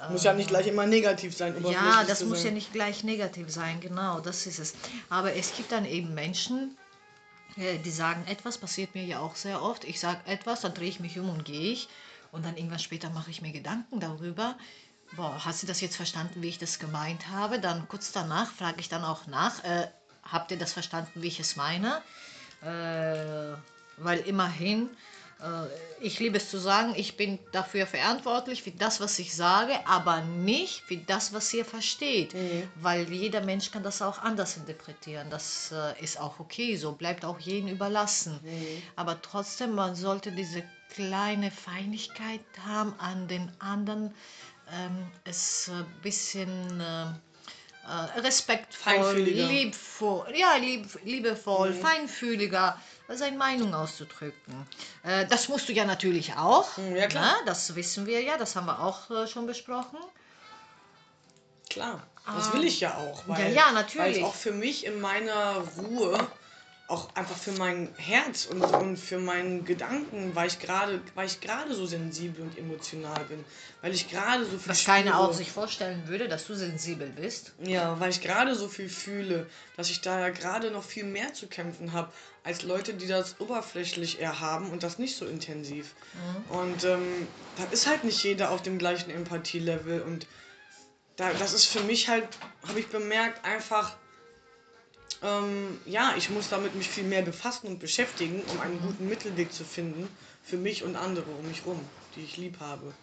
Muss 0.09 0.23
ja 0.23 0.33
nicht 0.33 0.49
gleich 0.49 0.67
immer 0.67 0.85
negativ 0.85 1.35
sein. 1.35 1.55
Ja, 1.69 2.03
das 2.03 2.23
muss 2.23 2.39
sein. 2.39 2.47
ja 2.47 2.53
nicht 2.53 2.73
gleich 2.73 3.03
negativ 3.03 3.51
sein, 3.51 3.79
genau, 3.79 4.19
das 4.19 4.45
ist 4.45 4.59
es. 4.59 4.73
Aber 5.09 5.33
es 5.33 5.55
gibt 5.55 5.71
dann 5.71 5.85
eben 5.85 6.13
Menschen, 6.13 6.77
äh, 7.57 7.79
die 7.79 7.91
sagen 7.91 8.23
etwas, 8.27 8.57
passiert 8.57 8.93
mir 8.95 9.03
ja 9.03 9.19
auch 9.19 9.35
sehr 9.35 9.61
oft. 9.61 9.83
Ich 9.83 9.99
sage 9.99 10.19
etwas, 10.25 10.61
dann 10.61 10.73
drehe 10.73 10.89
ich 10.89 10.99
mich 10.99 11.17
um 11.19 11.29
und 11.29 11.45
gehe 11.45 11.71
ich. 11.71 11.89
Und 12.31 12.45
dann 12.45 12.57
irgendwann 12.57 12.79
später 12.79 13.09
mache 13.09 13.31
ich 13.31 13.41
mir 13.41 13.51
Gedanken 13.51 13.99
darüber. 13.99 14.55
Boah, 15.15 15.43
hast 15.45 15.63
du 15.63 15.67
das 15.67 15.81
jetzt 15.81 15.95
verstanden, 15.95 16.41
wie 16.41 16.49
ich 16.49 16.59
das 16.59 16.79
gemeint 16.79 17.29
habe? 17.29 17.59
Dann 17.59 17.87
kurz 17.87 18.11
danach 18.11 18.51
frage 18.51 18.81
ich 18.81 18.89
dann 18.89 19.03
auch 19.03 19.25
nach, 19.27 19.63
äh, 19.63 19.87
habt 20.23 20.51
ihr 20.51 20.57
das 20.57 20.73
verstanden, 20.73 21.21
wie 21.21 21.27
ich 21.27 21.39
es 21.39 21.55
meine? 21.55 22.01
Äh, 22.61 23.57
weil 23.97 24.19
immerhin, 24.19 24.89
ich 26.01 26.19
liebe 26.19 26.38
es 26.38 26.49
zu 26.49 26.57
sagen, 26.57 26.93
ich 26.95 27.15
bin 27.15 27.38
dafür 27.51 27.85
verantwortlich 27.85 28.63
für 28.63 28.71
das, 28.71 28.99
was 28.99 29.19
ich 29.19 29.35
sage, 29.35 29.73
aber 29.85 30.21
nicht 30.21 30.81
für 30.81 30.97
das, 30.97 31.31
was 31.33 31.53
ihr 31.53 31.63
versteht. 31.63 32.33
Weil 32.81 33.11
jeder 33.11 33.41
Mensch 33.41 33.71
kann 33.71 33.83
das 33.83 34.01
auch 34.01 34.19
anders 34.19 34.57
interpretieren. 34.57 35.29
Das 35.29 35.71
äh, 35.71 36.03
ist 36.03 36.19
auch 36.19 36.39
okay, 36.39 36.75
so 36.75 36.93
bleibt 36.93 37.23
auch 37.23 37.39
jedem 37.39 37.69
überlassen. 37.69 38.39
Aber 38.95 39.21
trotzdem, 39.21 39.75
man 39.75 39.95
sollte 39.95 40.31
diese 40.31 40.63
kleine 40.89 41.51
Feinigkeit 41.51 42.41
haben 42.65 42.93
an 42.99 43.27
den 43.27 43.51
anderen, 43.59 44.13
ähm, 44.71 45.11
es 45.23 45.69
ein 45.69 45.85
bisschen 46.01 46.81
äh, 46.81 47.05
äh, 47.88 48.19
respektvoll, 48.19 49.19
liebvoll, 49.19 50.33
ja, 50.35 50.55
lieb, 50.55 50.88
liebevoll, 51.05 51.73
feinfühliger 51.73 52.77
seine 53.15 53.37
Meinung 53.37 53.73
auszudrücken. 53.73 54.67
Äh, 55.03 55.25
das 55.27 55.47
musst 55.47 55.69
du 55.69 55.73
ja 55.73 55.85
natürlich 55.85 56.33
auch. 56.35 56.77
Mhm, 56.77 56.95
ja, 56.95 57.07
klar. 57.07 57.23
ne? 57.23 57.31
Das 57.45 57.75
wissen 57.75 58.05
wir 58.05 58.21
ja, 58.21 58.37
das 58.37 58.55
haben 58.55 58.65
wir 58.65 58.81
auch 58.81 59.09
äh, 59.09 59.27
schon 59.27 59.45
besprochen. 59.47 59.97
Klar, 61.69 62.01
das 62.25 62.53
will 62.53 62.63
ich 62.63 62.79
ja 62.79 62.95
auch. 62.97 63.27
Weil, 63.27 63.37
Ah. 63.37 63.49
Ja, 63.49 63.67
ja, 63.67 63.71
natürlich. 63.71 64.15
Weil 64.15 64.17
es 64.17 64.23
auch 64.23 64.33
für 64.33 64.51
mich 64.51 64.85
in 64.85 64.99
meiner 64.99 65.63
Ruhe, 65.77 66.17
auch 66.88 67.13
einfach 67.15 67.35
für 67.35 67.51
mein 67.51 67.93
Herz 67.97 68.45
und, 68.45 68.61
und 68.61 68.97
für 68.97 69.19
meinen 69.19 69.65
Gedanken, 69.65 70.33
weil 70.35 70.47
ich 70.47 70.59
gerade, 70.59 71.01
weil 71.15 71.27
ich 71.27 71.41
gerade 71.41 71.75
so 71.75 71.85
sensibel 71.85 72.41
und 72.43 72.57
emotional 72.57 73.25
bin, 73.25 73.43
weil 73.81 73.93
ich 73.93 74.09
gerade 74.09 74.45
so 74.45 74.57
viel 74.57 74.69
Was 74.69 74.85
keiner 74.85 75.11
spüre. 75.11 75.27
auch 75.27 75.33
sich 75.33 75.51
vorstellen 75.51 76.07
würde, 76.07 76.29
dass 76.29 76.47
du 76.47 76.55
sensibel 76.55 77.09
bist. 77.09 77.51
Ja, 77.61 77.99
weil 77.99 78.09
ich 78.11 78.21
gerade 78.21 78.55
so 78.55 78.69
viel 78.69 78.88
fühle, 78.88 79.47
dass 79.75 79.89
ich 79.89 79.99
da 79.99 80.19
ja 80.19 80.29
gerade 80.29 80.71
noch 80.71 80.83
viel 80.83 81.03
mehr 81.03 81.33
zu 81.33 81.47
kämpfen 81.47 81.91
habe, 81.91 82.09
als 82.45 82.63
Leute, 82.63 82.93
die 82.93 83.07
das 83.07 83.41
oberflächlich 83.41 84.21
eher 84.21 84.39
haben 84.39 84.69
und 84.71 84.81
das 84.81 84.97
nicht 84.97 85.17
so 85.17 85.25
intensiv. 85.25 85.93
Und 86.47 86.85
ähm, 86.85 87.27
da 87.57 87.65
ist 87.71 87.88
halt 87.88 88.05
nicht 88.05 88.23
jeder 88.23 88.51
auf 88.51 88.61
dem 88.61 88.77
gleichen 88.77 89.09
Empathie-Level 89.11 90.03
und 90.03 90.25
da, 91.17 91.33
das 91.33 91.51
ist 91.51 91.65
für 91.65 91.81
mich 91.81 92.07
halt, 92.07 92.27
habe 92.65 92.79
ich 92.79 92.88
bemerkt, 92.88 93.43
einfach, 93.43 93.97
ähm, 95.23 95.79
ja, 95.85 96.13
ich 96.17 96.29
muss 96.29 96.49
damit 96.49 96.75
mich 96.75 96.89
viel 96.89 97.03
mehr 97.03 97.21
befassen 97.21 97.67
und 97.67 97.79
beschäftigen, 97.79 98.41
um 98.43 98.59
einen 98.59 98.79
guten 98.81 99.07
Mittelweg 99.07 99.51
zu 99.51 99.63
finden 99.63 100.07
für 100.43 100.57
mich 100.57 100.83
und 100.83 100.95
andere 100.95 101.29
um 101.31 101.47
mich 101.47 101.65
rum, 101.65 101.79
die 102.15 102.23
ich 102.23 102.37
lieb 102.37 102.59
habe. 102.59 102.93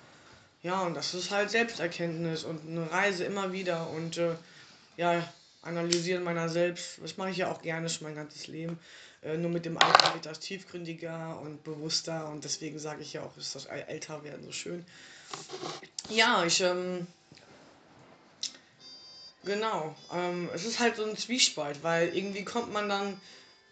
Ja, 0.63 0.83
und 0.83 0.95
das 0.95 1.13
ist 1.13 1.31
halt 1.31 1.51
Selbsterkenntnis 1.51 2.45
und 2.45 2.67
eine 2.67 2.91
Reise 2.91 3.25
immer 3.25 3.53
wieder 3.53 3.91
und 3.91 4.17
äh, 4.17 4.35
ja, 4.97 5.29
analysieren 5.63 6.25
meiner 6.25 6.49
selbst. 6.49 6.99
Das 7.03 7.17
mache 7.17 7.31
ich 7.31 7.39
ja 7.39 7.51
auch 7.51 7.61
gerne 7.61 7.89
schon 7.89 8.07
mein 8.07 8.17
ganzes 8.17 8.47
Leben. 8.47 8.79
Äh, 9.23 9.37
nur 9.37 9.51
mit 9.51 9.65
dem 9.65 9.77
Alter 9.77 10.15
wird 10.15 10.27
das 10.27 10.41
tiefgründiger 10.41 11.41
und 11.41 11.65
bewusster 11.65 12.29
und 12.29 12.45
deswegen 12.45 12.79
sage 12.79 13.03
ich 13.03 13.13
ja 13.13 13.23
auch, 13.23 13.37
ist 13.37 13.55
das 13.55 13.67
Älterwerden 13.67 14.45
so 14.45 14.53
schön. 14.53 14.85
Ja, 16.11 16.45
ich, 16.45 16.61
ähm, 16.61 17.07
genau, 19.45 19.95
ähm, 20.13 20.49
es 20.55 20.65
ist 20.65 20.81
halt 20.81 20.97
so 20.97 21.05
ein 21.05 21.17
Zwiespalt, 21.17 21.83
weil 21.83 22.17
irgendwie 22.17 22.45
kommt 22.45 22.73
man 22.73 22.89
dann 22.89 23.21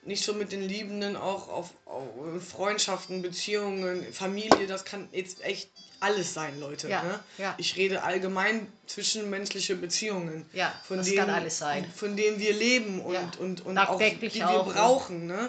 nicht 0.05 0.25
so 0.25 0.35
mit 0.35 0.51
den 0.53 0.63
Liebenden 0.63 1.17
auch 1.17 1.49
auf, 1.49 1.71
auf 1.85 2.05
Freundschaften, 2.49 3.23
Beziehungen, 3.23 4.05
Familie, 4.13 4.67
das 4.67 4.85
kann 4.85 5.09
jetzt 5.13 5.43
echt 5.45 5.71
alles 6.01 6.35
sein, 6.35 6.59
Leute. 6.59 6.89
Ja, 6.89 7.03
ne? 7.05 7.21
ja. 7.39 7.55
Ich 7.59 7.77
rede 7.77 8.03
allgemein 8.03 8.67
zwischenmenschliche 8.89 9.77
Beziehungen. 9.77 10.45
Ja, 10.53 10.75
von 10.85 10.97
das 10.97 11.07
denen, 11.07 11.19
kann 11.19 11.31
alles 11.31 11.59
sein. 11.59 11.89
Von 11.95 12.17
denen 12.17 12.41
wir 12.41 12.53
leben 12.53 13.01
und, 13.01 13.15
Ja, 13.15 13.31
und, 13.39 13.65
und 13.65 13.79
auch 13.79 13.99
die 14.01 14.35
wir 14.35 14.51
auch. 14.51 14.73
brauchen. 14.73 15.27
Ne? 15.27 15.49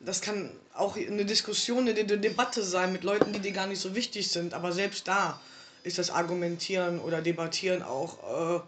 das 0.00 0.20
kann 0.20 0.50
auch 0.74 0.96
eine 0.96 1.24
Diskussion, 1.24 1.88
eine 1.88 1.94
De 1.94 2.04
Debatte 2.18 2.62
sein 2.62 2.92
mit 2.92 3.02
Leuten, 3.04 3.32
die 3.32 3.40
dir 3.40 3.52
gar 3.52 3.66
nicht 3.66 3.80
so 3.80 3.94
wichtig 3.94 4.30
sind. 4.30 4.54
Aber 4.54 4.72
selbst 4.72 5.08
da 5.08 5.40
ist 5.82 5.98
das 5.98 6.10
Argumentieren 6.10 7.00
oder 7.00 7.22
Debattieren 7.22 7.82
auch 7.82 8.58
äh, 8.58 8.60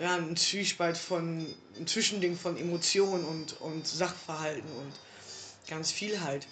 ja, 0.00 0.16
ein 0.16 0.36
Zwiespalt 0.36 0.96
von, 0.96 1.46
ein 1.78 1.86
Zwischending 1.86 2.36
von 2.36 2.56
Emotionen 2.56 3.24
und, 3.24 3.60
und 3.60 3.86
Sachverhalten 3.86 4.70
und 4.70 4.92
ganz 5.68 5.90
viel 5.90 6.20
halt. 6.20 6.46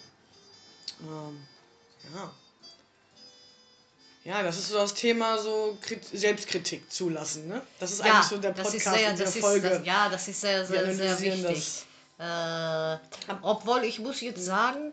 Ähm, 1.00 1.46
ja. 2.14 2.32
Ja, 4.24 4.42
das 4.44 4.56
ist 4.56 4.68
so 4.68 4.76
das 4.76 4.94
Thema 4.94 5.38
so 5.38 5.76
Krit 5.80 6.04
Selbstkritik 6.04 6.92
zulassen, 6.92 7.48
ne? 7.48 7.60
Das 7.80 7.90
ist 7.90 8.02
eigentlich 8.02 8.26
so 8.26 8.38
der 8.38 8.50
Podcast 8.52 8.96
sehr, 8.96 9.10
in 9.10 9.16
der 9.16 9.26
Folge. 9.26 9.66
Ist, 9.66 9.78
das, 9.78 9.86
ja, 9.86 10.08
das 10.08 10.28
ist 10.28 10.40
sehr, 10.40 10.64
sehr, 10.64 10.86
Wir 10.86 10.94
sehr 10.94 11.20
wichtig. 11.20 11.84
Äh, 12.18 12.98
obwohl 13.42 13.82
ich 13.82 13.98
muss 13.98 14.20
jetzt 14.20 14.44
sagen, 14.44 14.92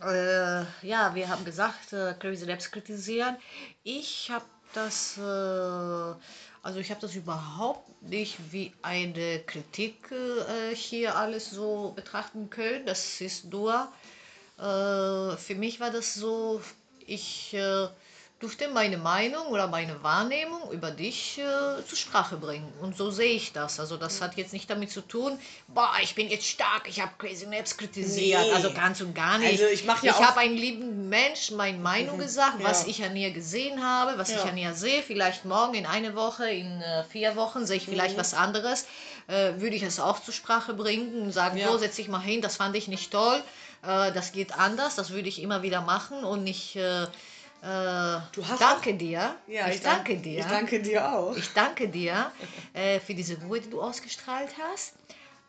äh, 0.00 0.60
ja, 0.86 1.12
wir 1.14 1.28
haben 1.28 1.44
gesagt, 1.44 1.92
äh, 1.92 2.14
Crazy 2.20 2.44
Labs 2.44 2.70
kritisieren. 2.70 3.36
Ich 3.82 4.30
habe 4.30 4.44
das, 4.72 5.16
äh, 5.16 6.14
also 6.66 6.80
ich 6.80 6.90
habe 6.90 7.00
das 7.00 7.14
überhaupt 7.14 8.02
nicht 8.02 8.36
wie 8.50 8.72
eine 8.82 9.38
Kritik 9.38 10.10
äh, 10.10 10.74
hier 10.74 11.14
alles 11.14 11.48
so 11.52 11.92
betrachten 11.94 12.50
können. 12.50 12.84
Das 12.86 13.20
ist 13.20 13.44
nur, 13.44 13.86
äh, 14.58 15.36
für 15.36 15.54
mich 15.54 15.78
war 15.78 15.92
das 15.92 16.14
so, 16.14 16.60
ich 17.06 17.54
äh, 17.54 17.86
durfte 18.38 18.68
meine 18.68 18.98
Meinung 18.98 19.46
oder 19.46 19.66
meine 19.66 20.02
Wahrnehmung 20.02 20.70
über 20.70 20.90
dich 20.90 21.38
äh, 21.38 21.82
zur 21.86 21.96
Sprache 21.96 22.36
bringen. 22.36 22.70
Und 22.82 22.94
so 22.94 23.10
sehe 23.10 23.32
ich 23.32 23.54
das. 23.54 23.80
Also 23.80 23.96
das 23.96 24.20
hat 24.20 24.36
jetzt 24.36 24.52
nicht 24.52 24.68
damit 24.68 24.90
zu 24.90 25.00
tun, 25.00 25.38
boah, 25.68 25.90
ich 26.02 26.14
bin 26.14 26.28
jetzt 26.28 26.46
stark, 26.46 26.86
ich 26.86 27.00
habe 27.00 27.12
Crazy 27.16 27.46
Maps 27.46 27.78
kritisiert. 27.78 28.42
Nee. 28.44 28.52
Also 28.52 28.74
ganz 28.74 29.00
und 29.00 29.14
gar 29.14 29.38
nicht. 29.38 29.52
Also 29.52 29.72
ich 29.72 29.86
mach 29.86 30.02
ja 30.02 30.12
ich 30.12 30.22
habe 30.22 30.40
einen 30.40 30.56
lieben 30.56 31.08
Mensch 31.08 31.50
meine 31.52 31.78
Meinung 31.78 32.18
gesagt, 32.18 32.62
was 32.62 32.82
Ja. 32.82 32.88
ich 32.90 33.02
an 33.04 33.16
ihr 33.16 33.30
gesehen 33.30 33.82
habe, 33.82 34.18
was 34.18 34.30
Ja. 34.30 34.36
ich 34.36 34.50
an 34.50 34.58
ihr 34.58 34.74
sehe. 34.74 35.02
Vielleicht 35.02 35.46
morgen, 35.46 35.72
in 35.72 35.86
einer 35.86 36.14
Woche, 36.14 36.50
in 36.50 36.82
äh, 36.82 37.04
vier 37.04 37.36
Wochen 37.36 37.64
sehe 37.64 37.78
ich 37.78 37.86
Mhm. 37.86 37.92
vielleicht 37.92 38.18
was 38.18 38.34
anderes. 38.34 38.86
Äh, 39.28 39.54
würde 39.60 39.76
ich 39.76 39.82
es 39.82 39.98
auch 39.98 40.20
zur 40.22 40.34
Sprache 40.34 40.74
bringen 40.74 41.22
und 41.22 41.32
sagen, 41.32 41.56
Ja. 41.56 41.68
so 41.72 41.78
setz 41.78 41.96
dich 41.96 42.08
mal 42.08 42.20
hin, 42.20 42.42
das 42.42 42.56
fand 42.56 42.76
ich 42.76 42.86
nicht 42.86 43.10
toll. 43.10 43.42
Äh, 43.82 44.12
das 44.12 44.32
geht 44.32 44.58
anders, 44.58 44.94
das 44.94 45.08
würde 45.08 45.28
ich 45.30 45.40
immer 45.40 45.62
wieder 45.62 45.80
machen 45.80 46.22
und 46.22 46.44
nicht... 46.44 46.76
Äh, 47.66 48.20
Du 48.32 48.46
hast 48.46 48.60
danke 48.60 48.94
dir. 48.94 49.34
Ja, 49.48 49.68
ich, 49.68 49.80
danke 49.80 50.12
dank- 50.12 50.22
dir. 50.22 50.38
Ich 50.38 50.46
danke 50.46 50.80
dir 50.80 51.12
auch. 51.12 51.36
Ich 51.36 51.52
danke 51.52 51.88
dir 51.88 52.30
äh, 52.74 53.00
für 53.00 53.14
diese 53.14 53.40
Ruhe, 53.42 53.60
die 53.60 53.70
du 53.70 53.82
ausgestrahlt 53.82 54.50
hast, 54.62 54.92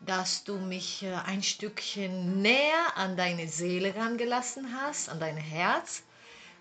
dass 0.00 0.42
du 0.42 0.58
mich 0.58 1.04
äh, 1.04 1.12
ein 1.26 1.42
Stückchen 1.44 2.42
näher 2.42 2.96
an 2.96 3.16
deine 3.16 3.46
Seele 3.46 3.94
rangelassen 3.94 4.74
hast, 4.76 5.08
an 5.08 5.20
dein 5.20 5.36
Herz, 5.36 6.02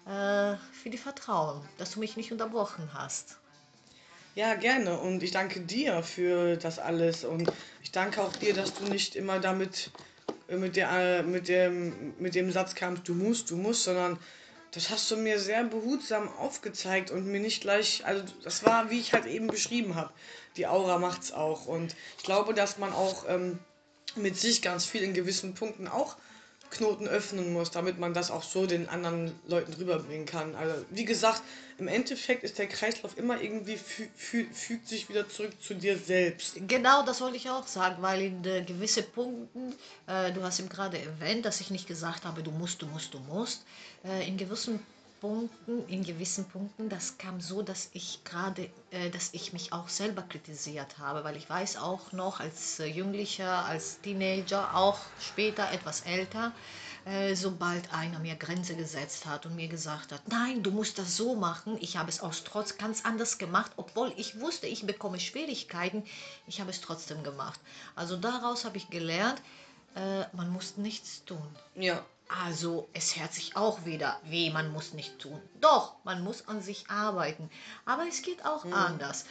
äh, 0.05 0.55
für 0.73 0.89
die 0.91 0.97
Vertrauen, 0.99 1.61
dass 1.79 1.91
du 1.91 1.99
mich 2.01 2.17
nicht 2.17 2.31
unterbrochen 2.31 2.91
hast. 2.93 3.37
Ja, 4.35 4.53
gerne. 4.53 4.99
Und 4.99 5.23
ich 5.23 5.31
danke 5.31 5.61
dir 5.61 6.03
für 6.03 6.57
das 6.57 6.77
alles. 6.77 7.23
Und 7.23 7.49
ich 7.81 7.91
danke 7.91 8.21
auch 8.21 8.31
dir, 8.33 8.53
dass 8.53 8.75
du 8.75 8.83
nicht 8.85 9.15
immer 9.15 9.39
damit 9.39 9.89
äh, 10.47 10.55
mit, 10.57 10.75
der, 10.75 10.91
äh, 10.91 11.23
mit, 11.23 11.47
dem, 11.47 12.13
mit 12.19 12.35
dem 12.35 12.51
Satz 12.51 12.75
kamst, 12.75 13.07
du 13.07 13.15
musst, 13.15 13.49
du 13.49 13.55
musst, 13.57 13.85
sondern 13.85 14.19
das 14.71 14.89
hast 14.89 15.09
du 15.11 15.17
mir 15.17 15.39
sehr 15.39 15.63
behutsam 15.63 16.29
aufgezeigt 16.37 17.11
und 17.11 17.25
mir 17.25 17.39
nicht 17.39 17.61
gleich, 17.61 18.05
also 18.05 18.23
das 18.43 18.65
war, 18.65 18.89
wie 18.89 18.99
ich 18.99 19.13
halt 19.13 19.25
eben 19.25 19.47
beschrieben 19.47 19.95
habe. 19.95 20.11
Die 20.57 20.67
Aura 20.67 20.99
macht's 20.99 21.31
auch. 21.31 21.65
Und 21.67 21.95
ich 22.17 22.23
glaube, 22.23 22.53
dass 22.53 22.77
man 22.77 22.91
auch 22.93 23.25
ähm, 23.27 23.59
mit 24.15 24.37
sich 24.37 24.61
ganz 24.61 24.85
viel 24.85 25.03
in 25.03 25.13
gewissen 25.13 25.53
Punkten 25.53 25.87
auch 25.87 26.17
Knoten 26.69 27.07
öffnen 27.07 27.53
muss, 27.53 27.71
damit 27.71 27.99
man 27.99 28.13
das 28.13 28.31
auch 28.31 28.43
so 28.43 28.65
den 28.65 28.89
anderen 28.89 29.31
Leuten 29.47 29.73
rüberbringen 29.73 30.25
kann. 30.25 30.55
Also 30.55 30.73
wie 30.89 31.05
gesagt, 31.05 31.41
im 31.77 31.87
Endeffekt 31.87 32.43
ist 32.43 32.57
der 32.57 32.67
Kreislauf 32.67 33.17
immer 33.17 33.41
irgendwie 33.41 33.77
fü 33.77 34.07
fü 34.15 34.45
fügt 34.51 34.87
sich 34.87 35.09
wieder 35.09 35.29
zurück 35.29 35.53
zu 35.61 35.75
dir 35.75 35.97
selbst. 35.97 36.55
Genau, 36.67 37.03
das 37.03 37.21
wollte 37.21 37.37
ich 37.37 37.49
auch 37.49 37.67
sagen, 37.67 38.01
weil 38.01 38.21
in 38.21 38.43
äh, 38.45 38.63
gewisse 38.63 39.03
Punkten, 39.03 39.73
äh, 40.07 40.31
du 40.31 40.41
hast 40.43 40.59
eben 40.59 40.69
gerade 40.69 40.97
erwähnt, 40.99 41.45
dass 41.45 41.61
ich 41.61 41.69
nicht 41.69 41.87
gesagt 41.87 42.25
habe, 42.25 42.43
du 42.43 42.51
musst, 42.51 42.81
du 42.81 42.87
musst, 42.87 43.13
du 43.13 43.19
musst. 43.19 43.63
Äh, 44.03 44.27
in 44.27 44.37
gewissen 44.37 44.79
Punkten, 45.19 45.87
in 45.87 46.03
gewissen 46.03 46.45
Punkten, 46.45 46.89
das 46.89 47.17
kam 47.17 47.41
so, 47.41 47.61
dass 47.61 47.89
ich 47.93 48.23
gerade, 48.23 48.69
äh, 48.91 49.09
dass 49.09 49.33
ich 49.33 49.53
mich 49.53 49.73
auch 49.73 49.89
selber 49.89 50.21
kritisiert 50.21 50.99
habe, 50.99 51.23
weil 51.23 51.35
ich 51.35 51.49
weiß 51.49 51.77
auch 51.77 52.11
noch 52.11 52.39
als 52.39 52.79
äh, 52.79 52.85
Jugendlicher, 52.85 53.65
als 53.65 53.99
Teenager, 54.01 54.75
auch 54.75 54.99
später 55.19 55.71
etwas 55.71 56.01
älter, 56.01 56.51
äh, 57.05 57.35
sobald 57.35 57.93
einer 57.93 58.19
mir 58.19 58.35
Grenze 58.35 58.75
gesetzt 58.75 59.25
hat 59.25 59.45
und 59.45 59.55
mir 59.55 59.67
gesagt 59.67 60.11
hat, 60.11 60.27
nein, 60.27 60.61
du 60.61 60.71
musst 60.71 60.99
das 60.99 61.17
so 61.17 61.35
machen, 61.35 61.77
ich 61.79 61.97
habe 61.97 62.09
es 62.09 62.19
aus 62.19 62.43
Trotz 62.43 62.77
ganz 62.77 63.05
anders 63.05 63.37
gemacht, 63.37 63.71
obwohl 63.77 64.13
ich 64.17 64.39
wusste, 64.39 64.67
ich 64.67 64.85
bekomme 64.85 65.19
Schwierigkeiten, 65.19 66.03
ich 66.47 66.59
habe 66.59 66.69
es 66.69 66.81
trotzdem 66.81 67.23
gemacht. 67.23 67.59
Also 67.95 68.17
daraus 68.17 68.65
habe 68.65 68.77
ich 68.77 68.89
gelernt, 68.89 69.41
äh, 69.95 70.25
man 70.33 70.49
muss 70.49 70.77
nichts 70.77 71.23
tun. 71.25 71.47
Ja. 71.75 72.05
Also 72.29 72.89
es 72.93 73.15
hört 73.15 73.33
sich 73.33 73.55
auch 73.55 73.85
wieder 73.85 74.19
weh, 74.25 74.49
man 74.49 74.71
muss 74.71 74.93
nicht 74.93 75.17
tun. 75.19 75.41
Doch, 75.61 75.95
man 76.03 76.23
muss 76.23 76.47
an 76.47 76.61
sich 76.61 76.89
arbeiten. 76.89 77.49
Aber 77.85 78.05
es 78.07 78.21
geht 78.21 78.45
auch 78.45 78.65
anders. 78.65 79.25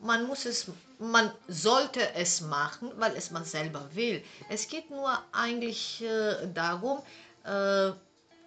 Man 0.00 0.26
muss 0.26 0.44
es, 0.46 0.70
man 0.98 1.30
sollte 1.48 2.14
es 2.14 2.40
machen, 2.40 2.90
weil 2.96 3.16
es 3.16 3.30
man 3.30 3.44
selber 3.44 3.94
will. 3.94 4.24
Es 4.48 4.68
geht 4.68 4.90
nur 4.90 5.22
eigentlich 5.32 6.02
äh, 6.02 6.46
darum, 6.54 7.02
äh, 7.44 7.90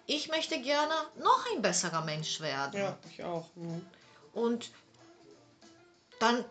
ich 0.06 0.28
möchte 0.28 0.60
gerne 0.60 0.94
noch 1.16 1.46
ein 1.54 1.62
besserer 1.62 2.02
Mensch 2.02 2.40
werden. 2.40 2.80
Ja, 2.80 2.98
ich 3.08 3.22
auch. 3.22 3.48
Mhm. 3.54 3.86
Und 4.32 4.70
dann 6.18 6.44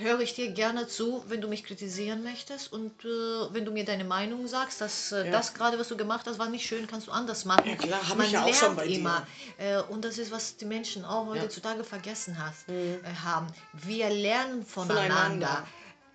höre 0.00 0.20
ich 0.20 0.34
dir 0.34 0.50
gerne 0.50 0.86
zu, 0.88 1.24
wenn 1.28 1.40
du 1.40 1.48
mich 1.48 1.64
kritisieren 1.64 2.22
möchtest 2.22 2.72
und 2.72 2.92
äh, 3.04 3.08
wenn 3.52 3.64
du 3.64 3.70
mir 3.70 3.84
deine 3.84 4.04
Meinung 4.04 4.46
sagst, 4.46 4.80
dass 4.80 5.12
äh, 5.12 5.26
Ja. 5.26 5.32
das 5.32 5.54
gerade, 5.54 5.78
was 5.78 5.88
du 5.88 5.96
gemacht 5.96 6.26
hast, 6.26 6.38
war 6.38 6.48
nicht 6.48 6.66
schön, 6.66 6.86
kannst 6.86 7.06
du 7.08 7.12
anders 7.12 7.44
machen. 7.44 7.68
Ja, 7.68 7.76
klar, 7.76 8.08
hab 8.08 8.16
Man 8.16 8.26
ich 8.26 8.32
ja 8.32 8.40
auch 8.42 8.44
lernt 8.46 8.56
schon 8.58 8.76
bei 8.76 8.86
dir. 8.86 8.98
immer. 8.98 9.26
Äh, 9.58 9.78
und 9.82 10.04
das 10.04 10.18
ist, 10.18 10.30
was 10.30 10.56
die 10.56 10.64
Menschen 10.64 11.04
auch 11.04 11.26
heutzutage 11.26 11.84
vergessen 11.84 12.36
hast, 12.42 12.68
äh, 12.68 12.98
haben. 13.24 13.46
Wir 13.72 14.10
lernen 14.10 14.64
voneinander. 14.64 15.08
Voneinander. 15.10 15.66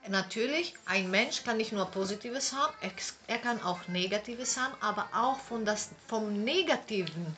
Natürlich, 0.09 0.73
ein 0.85 1.09
Mensch 1.11 1.43
kann 1.45 1.55
nicht 1.55 1.71
nur 1.71 1.85
Positives 1.85 2.51
haben, 2.51 2.73
er, 2.81 2.91
er 3.27 3.37
kann 3.37 3.61
auch 3.63 3.87
Negatives 3.87 4.57
haben, 4.57 4.73
aber 4.81 5.07
auch 5.15 5.39
von 5.39 5.63
das, 5.63 5.91
vom 6.07 6.43
Negativen 6.43 7.37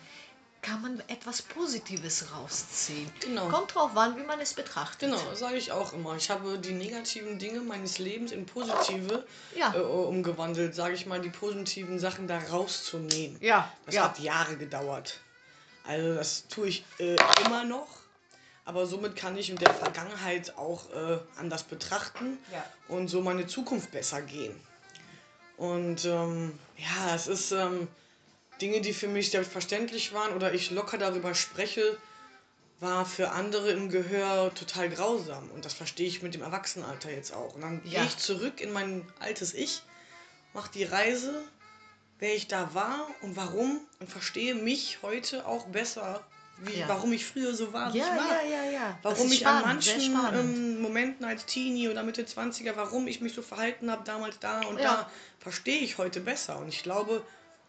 kann 0.65 0.81
man 0.81 0.99
etwas 1.07 1.41
Positives 1.43 2.25
rausziehen. 2.33 3.11
Genau. 3.19 3.47
Kommt 3.49 3.75
drauf 3.75 3.95
an, 3.95 4.17
wie 4.17 4.23
man 4.23 4.39
es 4.39 4.53
betrachtet. 4.53 5.09
Genau, 5.11 5.21
das 5.29 5.39
sage 5.39 5.57
ich 5.57 5.71
auch 5.71 5.93
immer. 5.93 6.15
Ich 6.15 6.29
habe 6.31 6.57
die 6.57 6.73
negativen 6.73 7.37
Dinge 7.37 7.59
meines 7.61 7.99
Lebens 7.99 8.31
in 8.31 8.45
positive 8.45 9.25
Ja. 9.55 9.73
äh, 9.75 9.79
umgewandelt, 9.79 10.73
sage 10.73 10.95
ich 10.95 11.05
mal, 11.05 11.21
die 11.21 11.29
positiven 11.29 11.99
Sachen 11.99 12.27
da 12.27 12.39
rauszunehmen. 12.39 13.37
Ja, 13.41 13.71
Das 13.85 13.95
ja. 13.95 14.03
hat 14.05 14.19
Jahre 14.19 14.57
gedauert. 14.57 15.19
Also 15.87 16.15
das 16.15 16.47
tue 16.47 16.67
ich 16.69 16.85
äh, 16.97 17.15
immer 17.45 17.63
noch. 17.63 17.87
Aber 18.67 18.87
somit 18.87 19.15
kann 19.15 19.37
ich 19.37 19.51
in 19.51 19.57
der 19.57 19.71
Vergangenheit 19.71 20.57
auch 20.57 20.89
äh, 20.91 21.19
anders 21.37 21.61
betrachten 21.61 22.39
Ja. 22.51 22.65
und 22.87 23.07
so 23.09 23.21
meine 23.21 23.45
Zukunft 23.45 23.91
besser 23.91 24.23
gehen. 24.23 24.59
Und 25.57 26.05
ähm, 26.05 26.57
ja, 26.77 27.13
es 27.13 27.27
ist 27.27 27.51
ähm, 27.51 27.87
Dinge, 28.61 28.81
die 28.81 28.93
für 28.93 29.07
mich 29.07 29.31
selbstverständlich 29.31 30.13
waren 30.13 30.33
oder 30.33 30.53
ich 30.53 30.71
locker 30.71 30.97
darüber 30.97 31.35
spreche, 31.35 31.97
war 32.79 33.05
für 33.05 33.31
andere 33.31 33.71
im 33.71 33.89
Gehör 33.89 34.53
total 34.53 34.89
grausam. 34.89 35.49
Und 35.51 35.65
das 35.65 35.73
verstehe 35.73 36.07
ich 36.07 36.21
mit 36.21 36.33
dem 36.33 36.41
Erwachsenenalter 36.41 37.11
jetzt 37.11 37.33
auch. 37.33 37.55
Und 37.55 37.61
dann 37.61 37.81
Ja. 37.85 37.99
gehe 38.01 38.07
ich 38.09 38.17
zurück 38.17 38.61
in 38.61 38.71
mein 38.71 39.05
altes 39.19 39.53
Ich, 39.53 39.81
mache 40.53 40.71
die 40.73 40.83
Reise, 40.83 41.43
wer 42.19 42.35
ich 42.35 42.47
da 42.47 42.73
war 42.73 43.07
und 43.21 43.35
warum 43.35 43.81
und 43.99 44.09
verstehe 44.09 44.55
mich 44.55 44.99
heute 45.01 45.45
auch 45.45 45.67
besser, 45.67 46.23
wie, 46.57 46.79
Ja. 46.79 46.87
warum 46.87 47.11
ich 47.11 47.25
früher 47.25 47.53
so 47.53 47.73
war, 47.73 47.93
wie 47.93 47.97
Ja, 47.99 48.05
ich 48.05 48.17
war. 48.17 48.43
ja, 48.43 48.49
ja, 48.63 48.71
ja. 48.71 48.99
Warum 49.01 49.29
ich 49.31 49.45
an 49.45 49.59
spannend, 49.59 49.83
sehr 49.83 50.09
manchen 50.09 50.39
ähm, 50.39 50.81
Momenten 50.81 51.25
als 51.25 51.45
Teenie 51.45 51.89
oder 51.89 52.03
Mitte 52.03 52.23
20er, 52.25 52.75
warum 52.77 53.07
ich 53.07 53.19
mich 53.19 53.33
so 53.33 53.41
verhalten 53.41 53.91
habe, 53.91 54.03
damals 54.05 54.39
da 54.39 54.61
und 54.61 54.81
da, 54.81 55.09
verstehe 55.39 55.79
ich 55.79 55.97
heute 55.97 56.21
besser. 56.21 56.57
Und 56.59 56.69
ich 56.69 56.83
glaube, 56.83 57.25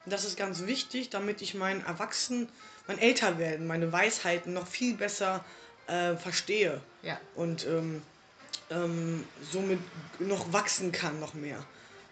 das 0.07 0.25
ist 0.25 0.37
ganz 0.37 0.67
wichtig, 0.67 1.11
damit 1.11 1.43
ich 1.43 1.55
mein 1.55 1.85
Erwachsen, 1.85 2.49
mein 2.87 2.99
Älterwerden, 2.99 3.67
meine 3.67 3.93
Weisheiten 3.93 4.53
noch 4.53 4.67
viel 4.67 4.95
besser 4.95 5.45
äh, 5.89 6.17
verstehe. 6.17 6.81
Ja. 7.03 7.21
Und 7.35 7.67
ähm, 7.67 8.03
ähm, 8.71 9.27
somit 9.51 9.81
noch 10.21 10.53
wachsen 10.53 10.93
kann, 10.93 11.21
noch 11.21 11.35
mehr. 11.35 11.65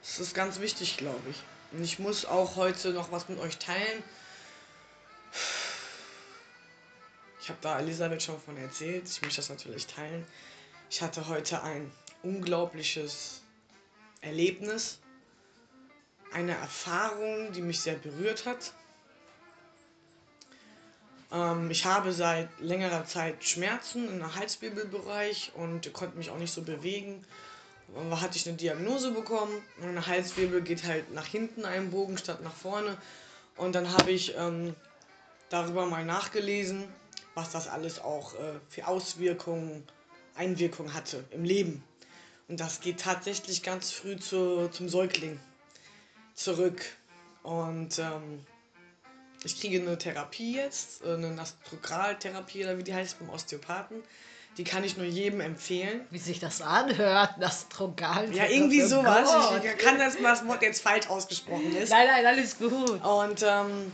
Das 0.02 0.20
ist 0.20 0.34
ganz 0.34 0.60
wichtig, 0.60 0.96
glaube 0.96 1.22
ich. 1.30 1.42
Und 1.72 1.82
ich 1.82 1.98
muss 1.98 2.24
auch 2.24 2.56
heute 2.56 2.90
noch 2.90 3.10
was 3.10 3.28
mit 3.28 3.38
euch 3.38 3.58
teilen. 3.58 4.02
Ich 7.40 7.48
habe 7.48 7.58
da 7.60 7.78
Elisabeth 7.78 8.22
schon 8.22 8.40
von 8.40 8.56
erzählt. 8.56 9.08
Ich 9.08 9.22
möchte 9.22 9.36
das 9.36 9.48
natürlich 9.48 9.86
teilen. 9.86 10.26
Ich 10.90 11.02
hatte 11.02 11.28
heute 11.28 11.62
ein 11.62 11.90
unglaubliches 12.22 13.42
Erlebnis. 14.20 14.98
Eine 16.34 16.56
Erfahrung, 16.56 17.52
die 17.52 17.62
mich 17.62 17.80
sehr 17.80 17.94
berührt 17.94 18.44
hat. 18.44 18.72
Ähm, 21.32 21.70
ich 21.70 21.84
habe 21.84 22.12
seit 22.12 22.48
längerer 22.60 23.06
Zeit 23.06 23.44
Schmerzen 23.44 24.08
im 24.08 24.34
Halswirbelbereich 24.34 25.52
und 25.54 25.92
konnte 25.92 26.18
mich 26.18 26.30
auch 26.30 26.38
nicht 26.38 26.52
so 26.52 26.62
bewegen. 26.62 27.24
Da 28.10 28.20
hatte 28.20 28.36
ich 28.36 28.48
eine 28.48 28.56
Diagnose 28.56 29.12
bekommen. 29.12 29.62
Mein 29.80 30.06
Halswirbel 30.06 30.62
geht 30.62 30.84
halt 30.84 31.12
nach 31.12 31.26
hinten 31.26 31.64
einen 31.64 31.90
Bogen 31.90 32.18
statt 32.18 32.42
nach 32.42 32.54
vorne. 32.54 32.96
Und 33.56 33.74
dann 33.74 33.92
habe 33.92 34.10
ich 34.10 34.34
ähm, 34.36 34.74
darüber 35.48 35.86
mal 35.86 36.04
nachgelesen, 36.04 36.88
was 37.34 37.50
das 37.50 37.68
alles 37.68 38.00
auch 38.00 38.34
äh, 38.34 38.58
für 38.68 38.88
Auswirkungen, 38.88 39.86
Einwirkungen 40.34 40.94
hatte 40.94 41.22
im 41.30 41.44
Leben. 41.44 41.84
Und 42.48 42.58
das 42.58 42.80
geht 42.80 43.00
tatsächlich 43.00 43.62
ganz 43.62 43.92
früh 43.92 44.16
zu, 44.16 44.68
zum 44.68 44.88
Säugling 44.88 45.38
zurück. 46.34 46.82
Und 47.42 47.98
ähm, 47.98 48.40
ich 49.44 49.60
kriege 49.60 49.80
eine 49.80 49.98
Therapie 49.98 50.56
jetzt, 50.56 51.04
äh, 51.04 51.14
eine 51.14 51.30
Nastrograltherapie 51.30 52.64
oder 52.64 52.78
wie 52.78 52.82
die 52.82 52.94
heißt 52.94 53.18
beim 53.18 53.30
Osteopathen. 53.30 54.02
Die 54.56 54.64
kann 54.64 54.84
ich 54.84 54.96
nur 54.96 55.06
jedem 55.06 55.40
empfehlen. 55.40 56.06
Wie 56.10 56.18
sich 56.18 56.38
das 56.38 56.62
anhört, 56.62 57.38
Nastrogal. 57.38 58.32
Ja, 58.32 58.46
irgendwie 58.46 58.82
sowas. 58.82 59.28
Gott. 59.30 59.64
Ich 59.64 59.78
kann 59.78 59.98
das, 59.98 60.14
was 60.22 60.40
das 60.40 60.48
Wort 60.48 60.62
jetzt 60.62 60.82
falsch 60.82 61.08
ausgesprochen 61.08 61.76
ist. 61.76 61.90
Nein, 61.90 62.06
nein, 62.06 62.24
alles 62.24 62.58
gut. 62.58 63.02
Und 63.04 63.42
ähm, 63.42 63.92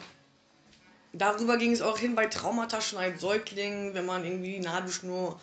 darüber 1.12 1.56
ging 1.56 1.72
es 1.72 1.80
auch 1.80 1.98
hin 1.98 2.14
bei 2.14 2.26
Traumata 2.26 2.80
schon 2.80 2.98
als 2.98 3.20
Säugling, 3.22 3.94
wenn 3.94 4.04
man 4.04 4.24
irgendwie 4.24 4.60
Nadelschnur 4.60 5.40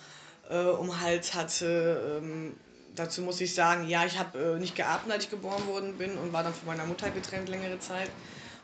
äh, 0.50 0.58
um 0.60 0.88
den 0.88 1.02
Hals 1.02 1.34
hatte. 1.34 2.22
Ähm, 2.22 2.56
dazu 3.00 3.22
muss 3.22 3.42
ich 3.42 3.54
sagen, 3.54 3.88
ja, 3.88 4.06
ich 4.06 4.18
habe 4.18 4.56
äh, 4.56 4.60
nicht 4.60 4.76
geatmet, 4.76 5.14
als 5.14 5.26
ich 5.26 5.30
geboren 5.30 5.66
worden 5.68 5.98
bin 5.98 6.18
und 6.18 6.34
war 6.34 6.44
dann 6.44 6.54
von 6.54 6.68
meiner 6.68 6.86
Mutter 6.86 7.10
getrennt 7.10 7.50
längere 7.50 7.80
Zeit. 7.80 8.10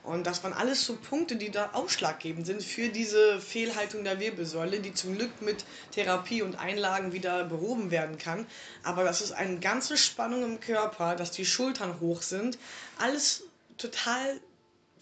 Und 0.03 0.27
das 0.27 0.43
waren 0.43 0.51
alles 0.51 0.85
so 0.85 0.97
Punkte, 0.97 1.37
die 1.37 1.49
da 1.49 1.69
ausschlaggebend 1.71 2.45
sind 2.45 2.61
für 2.61 2.89
diese 2.89 3.39
Fehlhaltung 3.39 4.03
der 4.03 4.19
Wirbelsäule, 4.19 4.81
die 4.81 4.93
zum 4.93 5.17
Glück 5.17 5.41
mit 5.41 5.63
Therapie 5.91 6.41
und 6.41 6.59
Einlagen 6.59 7.13
wieder 7.13 7.45
behoben 7.45 7.89
werden 7.89 8.17
kann. 8.17 8.45
Aber 8.83 9.05
das 9.05 9.21
ist 9.21 9.31
eine 9.31 9.59
ganze 9.59 9.95
Spannung 9.95 10.43
im 10.43 10.59
Körper, 10.59 11.15
dass 11.15 11.31
die 11.31 11.45
Schultern 11.45 12.01
hoch 12.01 12.21
sind, 12.21 12.57
alles 12.99 13.43
total 13.77 14.41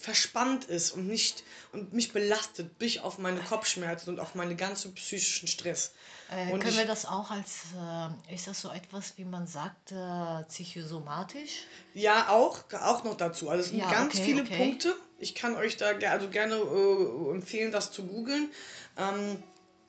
verspannt 0.01 0.65
ist 0.65 0.91
und 0.91 1.07
nicht 1.07 1.43
und 1.71 1.93
mich 1.93 2.11
belastet 2.11 2.77
bis 2.79 2.97
auf 2.97 3.17
meine 3.17 3.39
Kopfschmerzen 3.41 4.09
und 4.09 4.19
auf 4.19 4.35
meinen 4.35 4.57
ganzen 4.57 4.93
psychischen 4.93 5.47
Stress. 5.47 5.93
Äh, 6.31 6.51
Und 6.51 6.59
können 6.61 6.73
ich- 6.73 6.77
wir 6.79 6.85
das 6.87 7.05
auch 7.05 7.29
als, 7.31 7.51
äh, 7.77 8.33
ist 8.35 8.47
das 8.47 8.61
so 8.61 8.69
etwas, 8.71 9.13
wie 9.17 9.25
man 9.25 9.47
sagt, 9.47 9.91
äh, 9.91 10.43
psychosomatisch? 10.49 11.65
Ja, 11.93 12.29
auch, 12.29 12.59
auch 12.81 13.03
noch 13.03 13.15
dazu. 13.15 13.49
Also 13.49 13.63
es 13.63 13.69
sind 13.69 13.79
Ja, 13.79 13.91
ganz 13.91 14.15
okay, 14.15 14.25
viele 14.25 14.41
okay. 14.43 14.57
Punkte. 14.57 14.95
Ich 15.19 15.35
kann 15.35 15.55
euch 15.55 15.77
da 15.77 15.87
also 16.09 16.29
gerne 16.29 16.55
äh, 16.55 17.31
empfehlen, 17.35 17.71
das 17.71 17.91
zu 17.91 18.03
googeln. 18.05 18.49
Ähm, 18.97 19.41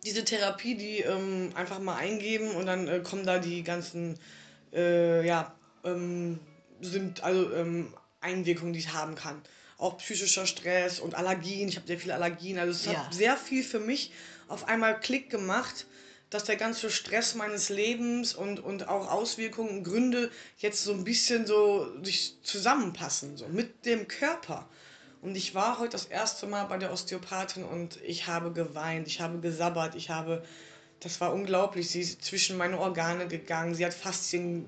diese 0.05 0.25
Therapie, 0.25 0.75
die 0.75 0.99
ähm, 1.01 1.53
einfach 1.55 1.79
mal 1.79 1.97
eingeben 1.97 2.51
und 2.57 2.67
dann 2.67 2.89
äh, 2.89 3.01
kommen 3.01 3.25
da 3.25 3.39
die 3.39 3.63
ganzen 3.63 4.19
äh, 4.73 5.27
ja, 5.27 5.55
ähm, 5.85 6.41
sind 6.81 7.23
also 7.23 7.53
ähm, 7.55 7.95
Einwirkungen, 8.21 8.73
die 8.73 8.81
ich 8.81 8.93
haben 8.93 9.15
kann. 9.15 9.41
Auch 9.83 9.99
psychischer 9.99 10.47
Stress 10.47 11.01
und 11.01 11.17
Allergien. 11.17 11.69
Ich 11.69 11.75
habe 11.77 11.89
sehr 11.89 11.99
viele 11.99 12.15
Allergien. 12.15 12.57
Also 12.59 12.71
es 12.71 12.85
Ja. 12.87 13.05
hat 13.05 13.15
sehr 13.15 13.37
viel 13.37 13.65
für 13.65 13.81
mich 13.81 14.13
auf 14.47 14.69
einmal 14.69 15.01
Klick 15.01 15.29
gemacht, 15.29 15.87
dass 16.31 16.45
der 16.45 16.55
ganze 16.57 16.89
Stress 16.89 17.35
meines 17.35 17.69
Lebens 17.69 18.33
und, 18.33 18.61
und 18.61 18.87
auch 18.87 19.11
Auswirkungen, 19.11 19.83
Gründe 19.83 20.31
jetzt 20.59 20.85
so 20.85 20.93
ein 20.93 21.03
bisschen 21.03 21.47
so 21.49 21.93
sich 22.05 22.37
zusammenpassen, 22.43 23.37
so 23.37 23.49
mit 23.49 23.85
dem 23.85 24.07
Körper. 24.07 24.69
Und 25.21 25.37
ich 25.37 25.55
war 25.55 25.81
heute 25.81 25.91
das 25.91 26.07
erste 26.07 26.47
Mal 26.47 26.65
bei 26.65 26.79
der 26.79 26.93
Osteopathin 26.93 27.65
und 27.65 27.99
ich 28.05 28.29
habe 28.29 28.53
geweint, 28.53 29.09
ich 29.09 29.21
habe 29.21 29.41
gesabbert, 29.41 29.97
ich 29.97 30.11
habe, 30.11 30.45
das 31.01 31.21
war 31.21 31.33
unglaublich, 31.35 31.91
sie 31.91 32.01
ist 32.01 32.25
zwischen 32.25 32.57
meine 32.57 32.79
Organe 32.79 33.27
gegangen, 33.27 33.75
sie 33.75 33.85
hat 33.85 33.95
Faszien 33.95 34.65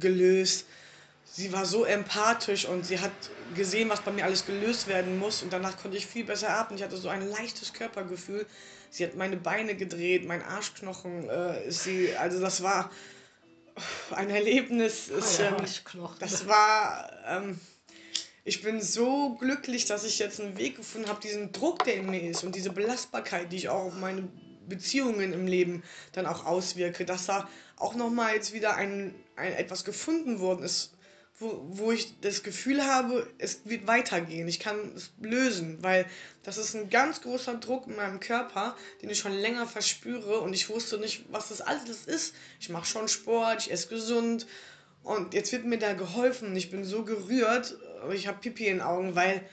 gelöst, 0.00 0.66
sie 1.32 1.52
war 1.52 1.66
so 1.66 1.84
empathisch 1.84 2.64
und 2.66 2.86
sie 2.86 3.00
hat 3.00 3.12
gesehen, 3.54 3.88
was 3.88 4.00
bei 4.00 4.12
mir 4.12 4.24
alles 4.24 4.46
gelöst 4.46 4.86
werden 4.86 5.18
muss 5.18 5.42
und 5.42 5.52
danach 5.52 5.76
konnte 5.76 5.96
ich 5.96 6.06
viel 6.06 6.24
besser 6.24 6.50
atmen. 6.50 6.78
Ich 6.78 6.84
hatte 6.84 6.96
so 6.96 7.08
ein 7.08 7.28
leichtes 7.28 7.72
Körpergefühl. 7.72 8.46
Sie 8.90 9.04
hat 9.04 9.16
meine 9.16 9.36
Beine 9.36 9.74
gedreht, 9.74 10.26
mein 10.26 10.42
Arschknochen 10.42 11.28
äh, 11.28 11.66
ist 11.66 11.84
sie, 11.84 12.16
also 12.16 12.40
das 12.40 12.62
war 12.62 12.90
ein 14.10 14.30
Erlebnis. 14.30 15.08
Ist, 15.08 15.40
ähm, 15.40 15.54
Arschknochen. 15.54 16.16
das 16.20 16.46
war, 16.46 17.10
ähm, 17.26 17.58
ich 18.44 18.62
bin 18.62 18.80
so 18.80 19.34
glücklich, 19.34 19.84
dass 19.86 20.04
ich 20.04 20.18
jetzt 20.18 20.40
einen 20.40 20.56
Weg 20.56 20.76
gefunden 20.76 21.08
habe, 21.08 21.20
diesen 21.20 21.52
Druck, 21.52 21.84
der 21.84 21.96
in 21.96 22.08
mir 22.08 22.22
ist 22.22 22.44
und 22.44 22.54
diese 22.54 22.70
Belastbarkeit, 22.70 23.52
die 23.52 23.56
ich 23.56 23.68
auch 23.68 23.86
auf 23.86 23.94
meine 23.94 24.28
Beziehungen 24.68 25.32
im 25.32 25.46
Leben 25.46 25.82
dann 26.12 26.26
auch 26.26 26.46
auswirke, 26.46 27.04
dass 27.04 27.26
da 27.26 27.48
auch 27.76 27.94
nochmal 27.94 28.34
jetzt 28.34 28.52
wieder 28.52 28.76
ein, 28.76 29.14
ein 29.36 29.52
etwas 29.52 29.84
gefunden 29.84 30.40
worden 30.40 30.62
ist, 30.64 30.95
wo, 31.38 31.62
wo 31.68 31.92
ich 31.92 32.18
das 32.20 32.42
Gefühl 32.42 32.84
habe, 32.84 33.28
es 33.38 33.60
wird 33.64 33.86
weitergehen. 33.86 34.48
Ich 34.48 34.58
kann 34.58 34.92
es 34.94 35.10
lösen, 35.20 35.82
weil 35.82 36.06
das 36.42 36.56
ist 36.56 36.74
ein 36.74 36.88
ganz 36.88 37.20
großer 37.20 37.54
Druck 37.54 37.86
in 37.86 37.96
meinem 37.96 38.20
Körper, 38.20 38.76
den 39.02 39.10
ich 39.10 39.18
schon 39.18 39.32
länger 39.32 39.66
verspüre 39.66 40.40
und 40.40 40.54
ich 40.54 40.68
wusste 40.68 40.98
nicht, 40.98 41.24
was 41.30 41.48
das 41.48 41.60
alles 41.60 42.06
ist. 42.06 42.34
Ich 42.58 42.70
mache 42.70 42.86
schon 42.86 43.08
Sport, 43.08 43.66
ich 43.66 43.72
esse 43.72 43.88
gesund 43.88 44.46
und 45.02 45.34
jetzt 45.34 45.52
wird 45.52 45.64
mir 45.64 45.78
da 45.78 45.92
geholfen. 45.92 46.56
Ich 46.56 46.70
bin 46.70 46.84
so 46.84 47.04
gerührt, 47.04 47.76
ich 48.12 48.26
habe 48.26 48.38
Pipi 48.38 48.66
in 48.66 48.78
den 48.78 48.82
Augen, 48.82 49.14
weil 49.14 49.46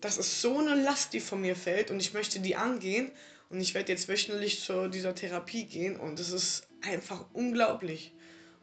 das 0.00 0.18
ist 0.18 0.42
so 0.42 0.58
eine 0.58 0.74
Last, 0.74 1.14
die 1.14 1.20
von 1.20 1.40
mir 1.40 1.56
fällt 1.56 1.90
und 1.90 1.98
ich 2.00 2.12
möchte 2.12 2.40
die 2.40 2.56
angehen 2.56 3.10
und 3.48 3.60
ich 3.60 3.72
werde 3.72 3.92
jetzt 3.92 4.08
wöchentlich 4.08 4.62
zu 4.62 4.88
dieser 4.88 5.14
Therapie 5.14 5.64
gehen 5.64 5.96
und 5.96 6.20
es 6.20 6.30
ist 6.30 6.66
einfach 6.82 7.24
unglaublich. 7.32 8.12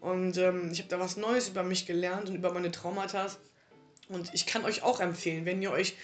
Und 0.03 0.37
ähm, 0.37 0.69
ich 0.73 0.79
habe 0.79 0.89
da 0.89 0.99
was 0.99 1.15
Neues 1.15 1.47
über 1.47 1.63
mich 1.63 1.85
gelernt 1.85 2.27
und 2.27 2.35
über 2.35 2.51
meine 2.51 2.71
Traumata. 2.71 3.27
Und 4.09 4.33
ich 4.33 4.45
kann 4.45 4.65
euch 4.65 4.83
auch 4.83 4.99
empfehlen, 4.99 5.45
wenn 5.45 5.61
ihr 5.61 5.71
euch 5.71 5.95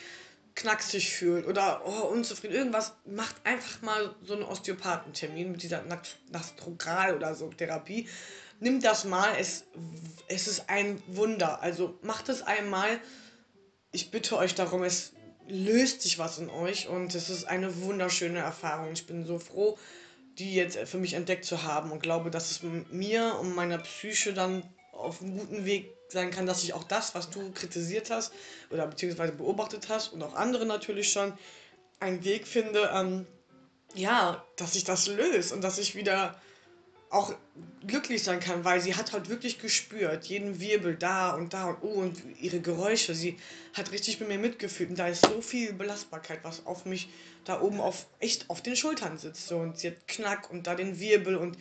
knacksig 0.56 1.14
fühlt 1.14 1.46
oder 1.46 1.82
oh, 1.86 2.08
unzufrieden, 2.08 2.56
irgendwas, 2.56 2.94
macht 3.06 3.36
einfach 3.44 3.82
mal 3.82 4.16
so 4.24 4.36
einen 4.36 4.44
Osteopathentermin 4.44 5.52
mit 5.52 5.64
dieser 5.64 5.84
Nast- 5.84 6.18
Nastrogral 6.32 7.14
oder 7.14 7.36
so 7.36 7.50
Therapie. 7.50 8.08
Nimmt 8.62 8.86
das 8.86 9.04
mal, 9.04 9.36
es, 9.38 9.66
es 10.30 10.48
ist 10.48 10.70
ein 10.70 11.04
Wunder. 11.08 11.62
Also 11.62 12.00
macht 12.02 12.30
es 12.30 12.42
einmal. 12.42 13.02
Ich 13.92 14.12
bitte 14.12 14.38
euch 14.38 14.56
darum, 14.56 14.84
es 14.84 15.12
löst 15.50 16.04
sich 16.04 16.18
was 16.18 16.38
in 16.38 16.50
euch 16.50 16.88
und 16.88 17.16
es 17.16 17.30
ist 17.30 17.44
eine 17.44 17.82
wunderschöne 17.82 18.40
Erfahrung. 18.40 18.94
Ich 18.94 19.06
bin 19.08 19.26
so 19.26 19.40
froh, 19.40 19.78
die 20.40 20.56
jetzt 20.56 20.78
für 20.78 20.98
mich 20.98 21.14
entdeckt 21.14 21.46
zu 21.46 21.64
haben 21.64 21.92
und 21.92 22.02
glaube, 22.02 22.32
dass 22.32 22.52
es 22.52 22.62
mir 22.92 23.38
und 23.40 23.56
meiner 23.56 23.78
Psyche 23.78 24.34
dann 24.34 24.64
auf 24.94 25.22
einem 25.22 25.38
guten 25.38 25.66
Weg 25.66 25.94
sein 26.08 26.32
kann, 26.32 26.46
dass 26.46 26.64
ich 26.64 26.74
auch 26.74 26.84
das, 26.84 27.14
was 27.14 27.30
du 27.30 27.52
kritisiert 27.52 28.10
hast 28.10 28.34
oder 28.72 28.88
beziehungsweise 28.88 29.34
beobachtet 29.34 29.90
hast 29.90 30.14
und 30.14 30.24
auch 30.24 30.34
andere 30.34 30.66
natürlich 30.66 31.12
schon, 31.12 31.34
einen 32.00 32.24
Weg 32.24 32.48
finde, 32.48 32.90
ähm, 32.94 33.28
ja, 33.94 34.44
dass 34.56 34.76
ich 34.76 34.86
das 34.86 35.08
löse 35.08 35.54
und 35.54 35.62
dass 35.62 35.78
ich 35.78 35.96
wieder 35.96 36.40
auch 37.10 37.34
glücklich 37.88 38.24
sein 38.24 38.40
kann, 38.40 38.64
weil 38.66 38.82
sie 38.82 38.96
hat 38.96 39.14
halt 39.14 39.30
wirklich 39.30 39.60
gespürt, 39.60 40.26
jeden 40.26 40.60
Wirbel 40.60 40.96
da 40.96 41.32
und 41.32 41.54
da 41.54 41.70
und 41.70 41.78
oh 41.82 42.02
und 42.02 42.22
ihre 42.40 42.60
Geräusche. 42.60 43.16
Sie 43.16 43.38
hat 43.74 43.92
richtig 43.92 44.20
mit 44.20 44.30
mir 44.30 44.38
mitgefühlt 44.38 44.92
und 44.92 45.00
da 45.00 45.08
ist 45.08 45.26
so 45.26 45.42
viel 45.42 45.74
Belastbarkeit, 45.74 46.40
was 46.44 46.66
auf 46.68 46.86
mich 46.86 47.10
da 47.46 47.62
oben 47.62 47.82
auf 47.82 48.06
echt 48.20 48.50
auf 48.50 48.62
den 48.62 48.76
Schultern 48.76 49.18
sitzt. 49.18 49.48
So. 49.48 49.58
Und 49.58 49.80
sie 49.80 49.88
hat 49.88 50.08
Knack 50.08 50.52
und 50.52 50.68
da 50.68 50.76
den 50.76 51.00
Wirbel 51.00 51.36
und 51.36 51.58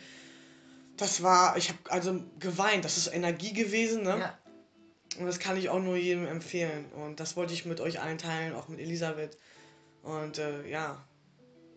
das 0.97 1.23
war, 1.23 1.57
ich 1.57 1.69
habe 1.69 1.79
also 1.89 2.21
geweint, 2.39 2.85
das 2.85 2.97
ist 2.97 3.07
Energie 3.07 3.53
gewesen, 3.53 4.03
ne? 4.03 4.19
Ja. 4.19 4.39
Und 5.17 5.25
das 5.25 5.39
kann 5.39 5.57
ich 5.57 5.69
auch 5.69 5.79
nur 5.79 5.95
jedem 5.95 6.27
empfehlen. 6.27 6.85
Und 6.91 7.19
das 7.19 7.35
wollte 7.35 7.53
ich 7.53 7.65
mit 7.65 7.79
euch 7.79 7.99
allen 7.99 8.17
teilen, 8.17 8.53
auch 8.53 8.67
mit 8.67 8.79
Elisabeth. 8.79 9.37
Und 10.03 10.37
äh, 10.37 10.67
ja, 10.69 11.03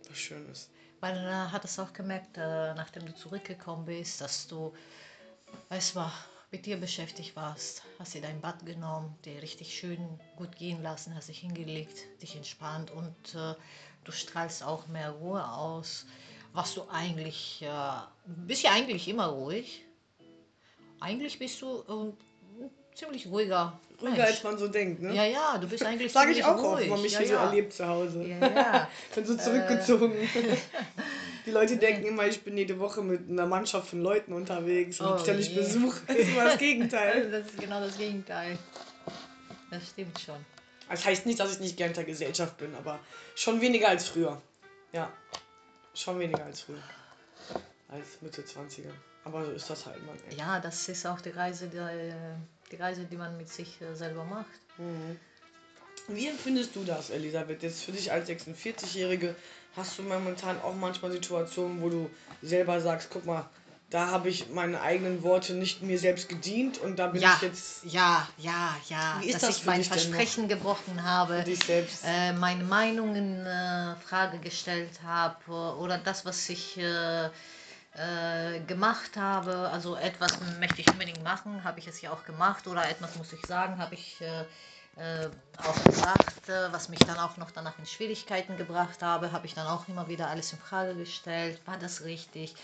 was 0.09 0.19
Schönes. 0.19 0.71
Man 1.03 1.17
äh, 1.17 1.31
hat 1.51 1.65
es 1.65 1.81
auch 1.81 1.93
gemerkt, 1.93 2.37
äh, 2.37 2.75
nachdem 2.75 3.05
du 3.05 3.15
zurückgekommen 3.17 3.87
bist, 3.87 4.21
dass 4.21 4.47
du, 4.47 4.73
weißt 5.69 5.97
du, 5.97 6.13
mit 6.53 6.65
dir 6.65 6.77
beschäftigt 6.77 7.35
warst. 7.35 7.83
Hast 7.99 8.15
dir 8.15 8.23
dein 8.23 8.41
Bad 8.41 8.65
genommen, 8.65 9.19
dir 9.25 9.43
richtig 9.43 9.77
schön 9.77 9.99
gut 10.37 10.55
gehen 10.55 10.81
lassen, 10.81 11.13
hast 11.17 11.29
dich 11.29 11.41
hingelegt, 11.41 12.07
dich 12.23 12.37
entspannt 12.37 12.93
und 12.93 13.35
äh, 13.35 13.57
du 14.05 14.13
strahlst 14.13 14.63
auch 14.63 14.87
mehr 14.87 15.11
Ruhe 15.11 15.45
aus. 15.45 16.07
Was 16.53 16.75
du 16.75 16.89
eigentlich, 16.89 17.63
äh, 17.63 18.01
bist 18.25 18.63
ja 18.63 18.71
eigentlich 18.71 19.09
immer 19.09 19.27
ruhig. 19.27 19.85
Eigentlich 21.01 21.37
bist 21.41 21.61
du 21.63 21.83
ein 21.89 22.17
ziemlich 22.95 23.27
ruhiger 23.27 23.79
Ruhiger 24.03 24.17
Mensch. 24.17 24.31
als 24.31 24.43
man 24.43 24.59
so 24.59 24.69
denkt, 24.69 25.01
ne? 25.01 25.15
Ja, 25.15 25.25
ja, 25.25 25.59
du 25.59 25.69
bist 25.69 25.85
eigentlich 25.85 26.13
Sag 26.13 26.29
ich 26.31 26.45
auch 26.45 26.57
ruhig. 26.57 26.83
oft, 26.83 26.89
man 26.89 27.03
mich 27.03 27.13
ja, 27.13 27.19
hier 27.21 27.29
so 27.29 27.35
ja. 27.35 27.45
erlebt 27.45 27.73
zu 27.73 27.87
Hause. 27.87 28.25
Ja, 28.25 28.49
ja. 28.49 28.91
bin 29.15 29.25
so 29.25 29.37
zurückgezogen. 29.37 30.13
Die 31.47 31.51
Leute 31.51 31.77
denken 31.77 32.07
immer, 32.07 32.27
ich 32.27 32.43
bin 32.43 32.57
jede 32.57 32.79
Woche 32.79 33.03
mit 33.03 33.29
einer 33.29 33.47
Mannschaft 33.47 33.89
von 33.89 34.03
Leuten 34.03 34.33
unterwegs 34.33 35.01
und 35.01 35.07
Oh 35.07 35.19
stelle 35.19 35.41
ich 35.41 35.51
je. 35.51 35.57
Besuch. 35.57 35.95
Das 36.07 36.17
ist 36.17 36.29
immer 36.29 36.45
das 36.45 36.59
Gegenteil. 36.59 37.29
Das 37.31 37.47
ist 37.47 37.59
genau 37.59 37.81
das 37.81 37.97
Gegenteil. 37.97 38.59
Das 39.71 39.89
stimmt 39.91 40.19
schon. 40.19 40.45
Das 40.89 41.05
heißt 41.05 41.27
nicht, 41.27 41.39
dass 41.41 41.53
ich 41.53 41.61
nicht 41.61 41.77
gern 41.77 41.93
der 41.93 42.05
Gesellschaft 42.05 42.57
bin, 42.59 42.75
aber 42.75 42.99
schon 43.35 43.61
weniger 43.61 43.89
als 43.89 44.09
früher. 44.09 44.41
Ja, 44.93 45.11
schon 45.95 46.19
weniger 46.19 46.45
als 46.45 46.63
früher. 46.63 46.83
Als 47.89 48.21
Mitte 48.21 48.43
20er. 48.43 48.91
Aber 49.25 49.45
so 49.45 49.53
ist 49.53 49.71
das 49.71 49.87
halt, 49.87 50.05
Mann. 50.05 50.17
ey. 50.29 50.37
Ja, 50.37 50.59
das 50.59 50.89
ist 50.89 51.07
auch 51.07 51.21
die 51.21 51.31
Reise, 51.31 51.69
die, 51.69 51.79
die 52.73 52.77
Reise, 52.77 53.05
die 53.05 53.17
man 53.17 53.37
mit 53.37 53.49
sich 53.49 53.81
äh, 53.81 53.95
selber 53.95 54.25
macht. 54.25 54.47
Wie 56.09 56.27
empfindest 56.27 56.75
du 56.75 56.85
das, 56.85 57.11
Elisabeth? 57.11 57.63
Jetzt 57.63 57.85
für 57.85 57.93
dich 57.93 58.11
als 58.11 58.29
46-Jährige 58.29 59.35
hast 59.77 59.99
du 59.99 60.03
momentan 60.03 60.61
auch 60.63 60.75
manchmal 60.75 61.13
Situationen, 61.13 61.81
wo 61.81 61.89
du 61.89 62.11
selber 62.43 62.81
sagst, 62.81 63.09
guck 63.11 63.25
mal, 63.25 63.49
da 63.91 64.07
habe 64.09 64.31
ich 64.31 64.49
meine 64.49 64.81
eigenen 64.81 65.23
Worte 65.23 65.53
nicht 65.53 65.83
mir 65.83 65.99
selbst 65.99 66.29
gedient 66.29 66.79
und 66.79 66.99
da 66.99 67.09
bin 67.09 67.21
Ja, 67.21 67.35
ich 67.37 67.43
jetzt 67.43 67.85
ja, 67.85 68.27
ja, 68.39 68.75
ja. 68.89 69.19
Wie 69.21 69.27
ist 69.27 69.35
dass 69.35 69.43
das 69.43 69.59
ich 69.59 69.67
mein? 69.67 69.85
Versprechen 69.85 70.49
gebrochen 70.49 71.05
habe. 71.05 71.45
dich 71.45 71.63
selbst. 71.63 72.03
äh, 72.07 72.33
meine 72.33 72.65
Meinung 72.65 73.15
in 73.15 73.45
äh, 73.45 73.95
Frage 73.97 74.39
gestellt 74.39 75.03
habe 75.05 75.77
oder 75.77 75.99
das, 75.99 76.25
was 76.25 76.49
ich 76.49 76.79
äh, 76.79 77.29
äh, 77.95 78.61
gemacht 78.61 79.17
habe, 79.17 79.69
also 79.71 79.97
etwas 79.97 80.41
möchte 80.61 80.81
ich 80.81 80.91
unbedingt 80.91 81.23
machen, 81.23 81.65
habe 81.65 81.79
ich 81.81 81.87
es 81.87 82.01
ja 82.01 82.13
auch 82.13 82.25
gemacht. 82.25 82.67
Oder 82.67 82.89
etwas 82.89 83.17
muss 83.17 83.33
ich 83.33 83.47
sagen, 83.47 83.79
habe 83.79 83.95
ich 83.95 84.21
äh, 84.21 84.45
äh, 84.97 85.31
auch 85.57 85.85
gesagt, 85.85 86.49
äh, 86.49 86.73
was 86.73 86.89
mich 86.89 87.05
dann 87.05 87.19
auch 87.19 87.37
noch 87.37 87.51
danach 87.51 87.79
in 87.79 87.87
Schwierigkeiten 87.87 88.57
gebracht 88.57 89.03
habe, 89.03 89.33
habe 89.33 89.47
ich 89.47 89.55
dann 89.55 89.67
auch 89.67 89.89
immer 89.89 90.09
wieder 90.09 90.29
alles 90.29 90.53
in 90.53 90.59
Frage 90.59 90.95
gestellt, 90.97 91.67
war 91.67 91.79
das 91.79 92.03
richtig? 92.05 92.57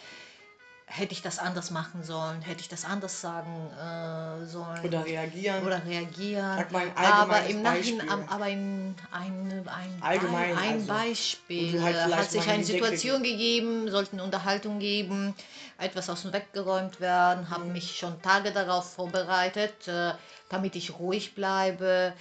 Hätte 0.90 1.12
ich 1.12 1.20
das 1.20 1.38
anders 1.38 1.70
machen 1.70 2.02
sollen? 2.02 2.40
Hätte 2.40 2.62
ich 2.62 2.68
das 2.68 2.86
anders 2.86 3.20
sagen 3.20 3.70
äh, 3.72 4.46
sollen? 4.46 4.82
Oder 4.82 5.04
reagieren. 5.04 5.62
oder 5.64 5.84
reagieren. 5.84 6.56
Sag 6.56 6.72
mal 6.72 6.82
ein 6.82 7.12
aber 7.12 7.44
im 7.44 7.60
Nachhinein, 7.62 8.06
Beispiel. 8.08 8.26
aber 8.30 8.44
ein, 8.44 8.96
ein, 9.10 9.68
ein, 9.68 10.02
Allgemein, 10.02 10.56
ein 10.56 10.72
also. 10.74 10.86
Beispiel. 10.86 11.82
Halt 11.82 12.16
hat 12.16 12.30
sich 12.30 12.42
eine 12.48 12.54
in 12.54 12.66
die 12.66 12.72
Decke 12.72 12.84
Situation 12.86 13.22
gegeben, 13.22 13.90
sollte 13.90 14.12
eine 14.14 14.24
Unterhaltung 14.24 14.78
geben, 14.78 15.34
etwas 15.76 16.08
aus 16.08 16.22
dem 16.22 16.32
Weg 16.32 16.54
geräumt 16.54 17.00
werden, 17.00 17.44
Mhm. 17.44 17.50
habe 17.50 17.64
mich 17.66 17.96
schon 17.98 18.20
Tage 18.22 18.50
darauf 18.52 18.90
vorbereitet, 18.94 19.86
äh, 19.88 20.14
damit 20.48 20.74
ich 20.74 20.98
ruhig 20.98 21.34
bleibe. 21.34 22.14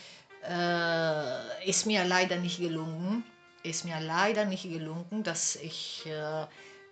Äh, 0.47 1.69
ist 1.69 1.85
mir 1.85 2.03
leider 2.03 2.35
nicht 2.35 2.59
gelungen. 2.59 3.23
Ist 3.63 3.85
mir 3.85 3.99
leider 4.01 4.43
nicht 4.45 4.63
gelungen, 4.63 5.23
dass 5.23 5.55
ich, 5.55 6.05
äh, 6.05 6.11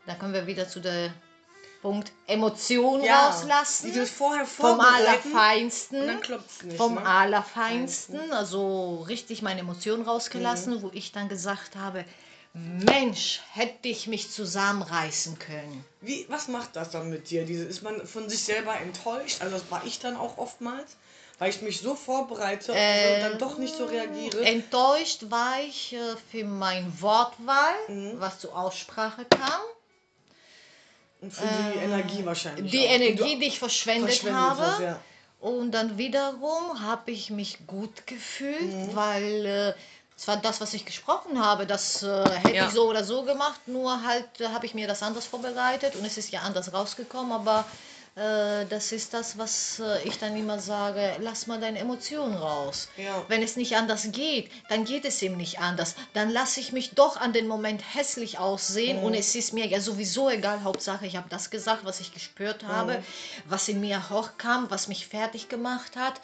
da 0.05 0.15
kommen 0.17 0.34
wir 0.34 0.47
wieder 0.47 0.67
zu 0.67 0.80
der 0.80 1.11
Punkt 1.86 2.11
Emotion 2.25 3.07
rauslassen. 3.07 3.86
Dieses 3.86 4.09
vorher 4.09 4.47
Vom 4.47 4.79
Allerfeinsten. 4.79 6.19
Vom 6.75 6.95
ne? 6.95 7.05
Allerfeinsten, 7.05 8.33
also 8.33 9.05
richtig 9.07 9.43
meine 9.43 9.59
Emotionen 9.59 10.01
rausgelassen, 10.01 10.81
wo 10.81 10.89
ich 10.93 11.11
dann 11.11 11.29
gesagt 11.29 11.75
habe, 11.75 12.03
Mensch, 12.53 13.41
hätte 13.51 13.88
ich 13.88 14.07
mich 14.07 14.31
zusammenreißen 14.31 15.38
können. 15.38 15.86
Wie, 16.01 16.25
was 16.27 16.47
macht 16.47 16.75
das 16.75 16.89
dann 16.89 17.11
mit 17.11 17.29
dir? 17.29 17.45
Diese, 17.45 17.65
ist 17.65 17.83
man 17.83 18.07
von 18.07 18.27
sich 18.29 18.43
selber 18.43 18.75
enttäuscht? 18.79 19.43
Also 19.43 19.57
das 19.57 19.69
war 19.69 19.86
ich 19.86 19.99
dann 19.99 20.17
auch 20.17 20.39
oftmals, 20.39 20.95
weil 21.38 21.51
ich 21.51 21.61
mich 21.61 21.81
so 21.81 21.93
vorbereite 21.93 22.73
Äh, 22.73 23.13
und 23.13 23.21
dann 23.21 23.38
doch 23.38 23.59
nicht 23.59 23.75
so 23.75 23.86
reagiere. 23.86 24.43
Enttäuscht 24.43 25.25
war 25.29 25.59
ich 25.61 25.93
äh, 25.93 26.15
für 26.31 26.45
mein 26.45 26.99
Wortwahl, 26.99 27.75
Mhm. 27.89 28.19
was 28.19 28.39
zur 28.39 28.57
Aussprache 28.57 29.25
kam. 29.25 29.61
Und 31.22 31.34
für 31.34 31.45
die 31.47 31.80
Energie 31.80 32.26
wahrscheinlich. 32.26 32.72
Die 32.72 32.86
auch, 32.88 32.91
Energie, 32.91 33.39
die 33.39 33.45
ich 33.47 33.59
verschwendet, 33.59 34.09
verschwendet 34.09 34.41
habe. 34.41 34.61
hast, 34.61 34.80
ja. 34.80 34.99
Und 35.39 35.72
dann 35.72 35.97
wiederum 35.97 36.82
habe 36.82 37.11
ich 37.11 37.30
mich 37.30 37.66
gut 37.68 38.07
gefühlt, 38.07 38.61
Mhm. 38.89 38.95
weil 38.95 39.45
äh, 39.45 39.74
es 40.18 40.28
war 40.28 40.38
das, 40.38 40.61
was 40.61 40.74
ich 40.74 40.86
gesprochen 40.86 41.43
habe. 41.43 41.66
Das 41.66 42.03
äh, 42.03 42.30
hätte 42.39 42.55
Ja. 42.55 42.68
ich 42.68 42.72
so 42.74 42.88
oder 42.89 43.03
so 43.03 43.24
gemacht, 43.24 43.68
nur 43.68 44.03
halt 44.03 44.39
äh, 44.39 44.47
habe 44.47 44.66
ich 44.66 44.74
mir 44.74 44.88
das 44.88 45.03
anders 45.03 45.26
vorbereitet 45.26 45.95
und 45.95 46.05
es 46.05 46.18
ist 46.18 46.32
ja 46.32 46.41
anders 46.41 46.74
rausgekommen. 46.74 47.32
Aber 47.32 47.66
äh, 48.16 48.66
das 48.68 48.93
ist 48.93 49.13
das, 49.13 49.38
was 49.38 49.80
äh, 49.80 50.07
ich 50.07 50.18
dann 50.18 50.38
immer 50.38 50.59
sage: 50.59 51.18
Lass 51.20 51.47
mal 51.47 51.59
deine 51.59 51.80
Emotionen 51.80 52.36
raus. 52.36 52.88
Ja. 52.95 53.26
Wenn 53.28 53.43
es 53.43 53.57
nicht 53.57 53.76
anders 53.76 54.07
geht, 54.11 54.49
dann 54.70 54.86
geht 54.86 55.03
es 55.03 55.22
ihm 55.22 55.36
nicht 55.36 55.59
anders. 55.59 55.95
Dann 56.13 56.30
lasse 56.30 56.61
ich 56.61 56.72
mich 56.72 56.91
doch 56.91 57.18
an 57.18 57.34
den 57.34 57.47
Moment 57.47 57.82
hässlich 57.93 58.39
aussehen 58.39 58.99
und 59.03 59.13
es 59.13 59.36
ist 59.36 59.51
mir 59.51 59.68
ja 59.68 59.82
sowieso 59.82 60.30
egal. 60.30 60.63
Hauptsache, 60.63 61.05
ich 61.05 61.18
habe 61.18 61.28
das 61.30 61.49
gesagt, 61.49 61.84
was 61.84 61.99
ich 61.99 62.13
gespürt 62.13 62.63
habe, 62.63 63.03
was 63.47 63.68
in 63.68 63.82
mir 63.82 64.09
hochkam, 64.09 64.70
was 64.70 64.88
mich 64.88 65.07
fertig 65.07 65.49
gemacht 65.49 65.97
hat. 65.97 66.22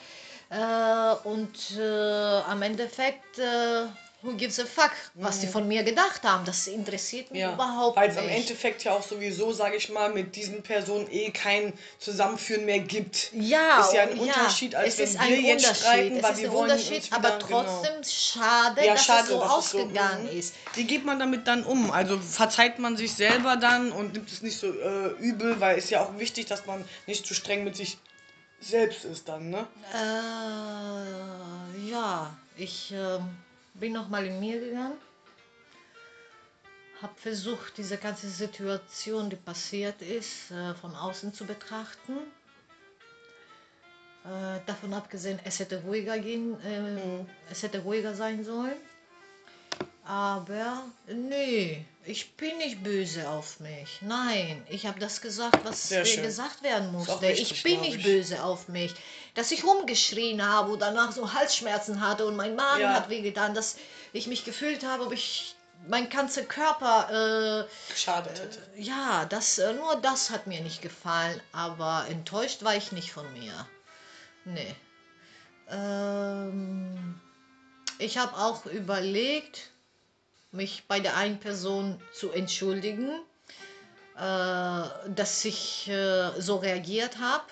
Äh, 0.50 1.28
und 1.28 1.78
äh, 1.78 2.42
am 2.42 2.62
Endeffekt, 2.62 3.39
äh, 3.39 3.86
who 4.24 4.34
gives 4.36 4.60
a 4.60 4.66
fuck, 4.66 4.92
was 5.16 5.40
die 5.40 5.48
von 5.48 5.68
mir 5.68 5.84
gedacht 5.84 6.22
haben, 6.24 6.46
das 6.46 6.68
interessiert 6.68 7.32
mich 7.32 7.42
Ja, 7.42 7.54
überhaupt 7.54 7.98
weil 7.98 8.10
es 8.10 8.18
am 8.18 8.26
nicht. 8.28 8.36
Endeffekt 8.38 8.84
ja 8.84 8.94
auch 8.94 9.02
sowieso, 9.04 9.52
sage 9.52 9.78
ich 9.78 9.90
mal, 9.90 10.12
mit 10.14 10.36
diesen 10.36 10.62
Personen 10.62 11.08
eh 11.12 11.32
kein 11.32 11.74
Zusammenführen 12.00 12.66
mehr 12.66 12.80
gibt. 12.80 13.32
Ja, 13.34 13.82
ist 13.82 13.94
ja 13.94 14.04
ein 14.04 14.20
Unterschied, 14.20 14.76
als 14.76 14.94
es 14.94 15.00
wenn 15.00 15.06
ist 15.06 15.14
wir 15.14 15.22
ein 15.22 15.46
jetzt 15.46 15.64
Unterschied. 15.66 15.76
streiten, 15.84 16.18
es 16.18 16.24
weil 16.24 16.38
wir 16.38 16.52
wollen 16.52 16.72
uns 16.72 16.82
Unterschied, 16.84 17.06
wieder- 17.08 17.16
aber 17.18 17.46
genau. 17.48 17.64
trotzdem 17.64 18.04
schade, 18.04 18.86
Ja, 18.86 18.94
dass 18.94 19.06
schade, 19.06 19.24
es 19.24 19.30
so 19.30 19.40
dass 19.40 19.58
es 19.66 19.72
so, 19.72 19.78
ausgegangen 19.80 20.24
mhm. 20.32 20.40
ist. 20.40 20.54
Wie 20.76 20.84
geht 20.84 21.06
man 21.06 21.20
damit 21.20 21.48
dann 21.48 21.64
um? 21.64 21.90
Also 21.92 22.20
verzeiht 22.20 22.80
man 22.80 22.98
sich 22.98 23.14
selber 23.14 23.56
dann 23.58 23.92
und 23.92 24.14
nimmt 24.14 24.32
es 24.32 24.42
nicht 24.42 24.58
so 24.60 24.68
äh, 24.68 25.08
übel, 25.20 25.60
weil 25.60 25.78
es 25.78 25.90
ja 25.90 26.02
auch 26.04 26.18
wichtig, 26.20 26.46
dass 26.46 26.66
man 26.66 26.86
nicht 27.08 27.26
zu 27.26 27.34
streng 27.34 27.64
mit 27.64 27.76
sich 27.76 27.98
selbst 28.60 29.06
ist 29.06 29.28
dann, 29.28 29.50
ne? 29.50 29.66
Äh, 29.94 31.90
ja, 31.90 32.32
ich 32.56 32.92
ähm, 32.96 33.28
bin 33.82 33.94
noch 33.94 34.10
mal 34.10 34.24
in 34.26 34.40
mir 34.40 34.60
gegangen, 34.60 34.98
habe 37.02 37.16
versucht, 37.16 37.78
diese 37.78 37.98
ganze 37.98 38.30
Situation, 38.30 39.32
die 39.32 39.36
passiert 39.36 40.04
ist, 40.04 40.52
äh, 40.52 40.76
von 40.76 40.96
außen 40.96 41.34
zu 41.34 41.46
betrachten. 41.46 42.14
Äh, 44.24 44.60
davon 44.68 44.94
abgesehen, 44.94 45.40
es 45.44 45.58
hätte 45.60 45.82
ruhiger 45.82 46.20
gehen, 46.20 46.62
äh, 46.64 47.26
es 47.50 47.64
hätte 47.64 47.80
ruhiger 47.80 48.14
sein 48.14 48.44
sollen. 48.44 48.78
Aber 50.04 50.84
nee, 51.08 51.86
ich 52.06 52.36
bin 52.36 52.58
nicht 52.58 52.84
böse 52.84 53.30
auf 53.30 53.60
mich. 53.60 54.00
Nein, 54.02 54.66
ich 54.70 54.86
habe 54.86 55.00
das 55.00 55.22
gesagt, 55.22 55.64
was 55.64 55.92
äh, 55.92 56.04
gesagt 56.22 56.64
werden 56.64 56.92
musste. 56.92 57.22
wichtig, 57.22 57.52
Ich 57.52 57.64
bin 57.64 57.80
nicht 57.82 57.98
ich. 57.98 58.04
böse 58.04 58.44
auf 58.44 58.68
mich. 58.68 58.94
Dass 59.36 59.52
ich 59.52 59.64
rumgeschrien 59.64 60.46
habe 60.46 60.74
und 60.74 60.80
danach 60.82 61.12
so 61.12 61.34
Halsschmerzen 61.34 62.02
hatte 62.02 62.26
und 62.26 62.36
mein 62.36 62.56
Magen 62.56 62.82
Ja. 62.82 62.94
hat 62.96 63.10
wehgetan, 63.10 63.54
dass 63.54 63.78
ich 64.14 64.28
mich 64.28 64.44
gefühlt 64.44 64.84
habe, 64.86 65.06
ob 65.06 65.14
ich 65.14 65.56
mein 65.88 66.10
ganzer 66.10 66.44
Körper, 66.44 67.66
Geschadet 67.90 68.40
hätte. 68.40 68.60
äh, 68.78 68.82
ja, 68.82 69.26
das, 69.26 69.58
äh, 69.60 69.74
nur 69.74 69.96
das 69.96 70.30
hat 70.30 70.46
mir 70.48 70.62
nicht 70.62 70.82
gefallen, 70.82 71.40
aber 71.54 72.06
enttäuscht 72.10 72.64
war 72.64 72.76
ich 72.76 72.92
nicht 72.92 73.12
von 73.12 73.32
mir. 73.34 73.68
Nee. 74.46 74.76
Ähm, 75.70 77.20
ich 78.02 78.18
habe 78.18 78.36
auch 78.36 78.66
überlegt, 78.66 79.70
mich 80.52 80.84
bei 80.88 80.99
der 80.99 81.16
einen 81.16 81.39
Person 81.39 82.02
zu 82.14 82.32
entschuldigen, 82.32 83.10
äh, 84.18 84.20
dass 84.20 85.45
ich 85.45 85.88
äh, 85.88 86.32
so 86.39 86.58
reagiert 86.58 87.20
habe. 87.20 87.45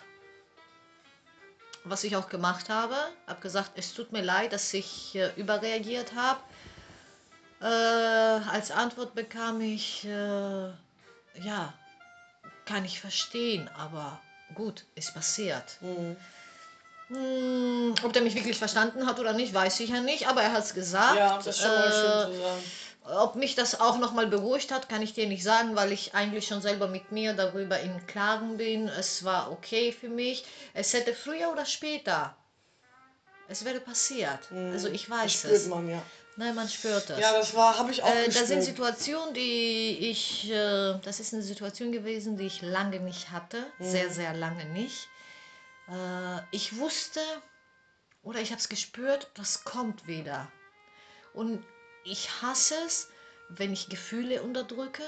Was 1.86 2.04
ich 2.04 2.16
auch 2.18 2.30
gemacht 2.30 2.70
habe. 2.70 2.96
Habe 3.26 3.40
gesagt, 3.42 3.72
es 3.76 3.94
tut 3.94 4.12
mir 4.12 4.22
leid, 4.22 4.52
dass 4.52 4.74
ich 4.74 5.16
äh, 5.16 5.32
überreagiert 5.38 6.14
habe. 6.16 6.42
Äh, 7.62 7.66
als 7.66 8.72
Antwort 8.72 9.16
bekam 9.16 9.62
ich, 9.62 10.06
äh, 10.06 10.70
ja, 11.42 11.74
kann 12.66 12.86
ich 12.86 13.00
verstehen, 13.00 13.70
aber 13.78 14.20
gut, 14.56 14.86
ist 14.96 15.14
passiert. 15.14 15.78
Mhm. 15.82 16.18
Hm, 17.10 17.96
ob 18.04 18.14
der 18.14 18.22
mich 18.22 18.36
wirklich 18.36 18.58
verstanden 18.58 19.08
hat 19.08 19.20
oder 19.20 19.34
nicht, 19.34 19.54
weiß 19.54 19.80
ich 19.80 19.90
ja 19.90 20.00
nicht, 20.02 20.28
aber 20.28 20.42
er 20.44 20.54
hat 20.54 20.64
es 20.64 20.74
gesagt. 20.76 21.18
Ja, 21.18 21.38
das 21.38 21.48
ist 21.48 21.62
schon 21.64 21.76
mal 21.76 21.88
Äh, 21.90 21.92
schön 21.92 22.34
zu 22.36 22.42
sagen. 22.42 22.64
ob 23.24 23.36
mich 23.36 23.56
das 23.56 23.80
auch 23.80 23.98
nochmal 23.98 24.28
beruhigt 24.28 24.72
hat, 24.72 24.90
kann 24.90 25.02
ich 25.02 25.14
dir 25.14 25.28
nicht 25.28 25.44
sagen, 25.44 25.76
weil 25.76 25.92
ich 25.92 26.14
eigentlich 26.14 26.46
schon 26.48 26.62
selber 26.62 26.88
mit 26.88 27.12
mir 27.12 27.34
darüber 27.34 27.80
im 27.80 28.06
Klaren 28.06 28.58
bin. 28.58 28.88
Es 28.88 29.24
war 29.24 29.52
okay 29.52 29.92
für 29.92 30.10
mich. 30.10 30.44
Es 30.76 30.94
hätte 30.94 31.14
früher 31.16 31.52
oder 31.52 31.66
später, 31.66 32.36
es 33.48 33.66
wäre 33.66 33.80
passiert. 33.80 34.40
Also 34.72 34.88
ich 34.88 35.08
Das 35.08 35.18
weiß 35.24 35.34
spürt 35.40 35.54
es. 35.56 35.66
man, 35.66 35.90
ja. 35.90 36.04
Nein, 36.36 36.54
man 36.54 36.70
spürt 36.70 37.10
es. 37.10 37.18
Ja, 37.20 37.34
das 37.34 37.54
war, 37.56 37.78
habe 37.80 37.92
ich 37.92 38.04
auch 38.04 38.14
Äh, 38.14 38.28
das 38.28 38.48
sind. 38.48 38.62
Situationen, 38.62 39.34
die 39.34 39.98
ich, 40.12 40.50
äh, 40.52 40.94
das 41.04 41.20
ist 41.20 41.34
eine 41.34 41.42
Situation 41.42 41.92
gewesen, 41.92 42.38
die 42.38 42.46
ich 42.46 42.62
lange 42.62 43.00
nicht 43.00 43.32
hatte, 43.32 43.66
Mhm. 43.80 43.86
sehr, 43.92 44.10
sehr 44.12 44.34
lange 44.36 44.64
nicht. 44.66 45.10
Äh, 45.90 46.42
ich 46.52 46.78
wusste 46.78 47.20
oder 48.24 48.40
ich 48.40 48.52
habe 48.52 48.60
es 48.60 48.70
gespürt, 48.70 49.30
das 49.36 49.64
kommt 49.64 50.08
wieder. 50.08 50.52
Und 51.34 51.66
ich 52.04 52.42
hasse 52.42 52.76
es, 52.86 53.10
wenn 53.50 53.74
ich 53.74 53.90
Gefühle 53.90 54.42
unterdrücke, 54.44 55.04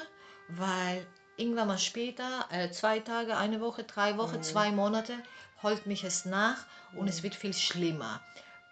weil 0.47 1.05
irgendwann 1.37 1.67
mal 1.67 1.77
später, 1.79 2.45
äh, 2.51 2.71
zwei 2.71 2.99
Tage, 2.99 3.37
eine 3.37 3.61
Woche, 3.61 3.83
drei 3.83 4.17
Wochen, 4.17 4.37
Mhm. 4.37 4.43
zwei 4.43 4.71
Monate, 4.71 5.17
holt 5.63 5.85
mich 5.85 6.03
es 6.03 6.25
nach 6.25 6.65
und 6.93 7.07
es 7.07 7.23
wird 7.23 7.35
viel 7.35 7.53
schlimmer. 7.53 8.21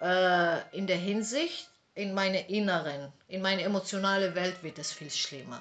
äh, 0.02 0.78
in 0.78 0.88
der 0.88 0.96
Hinsicht, 0.98 1.70
in 1.94 2.14
meine 2.14 2.48
inneren, 2.50 3.12
in 3.28 3.42
meine 3.42 3.64
emotionale 3.64 4.34
Welt 4.34 4.64
wird 4.64 4.80
es 4.80 4.94
viel 4.94 5.12
schlimmer. 5.12 5.60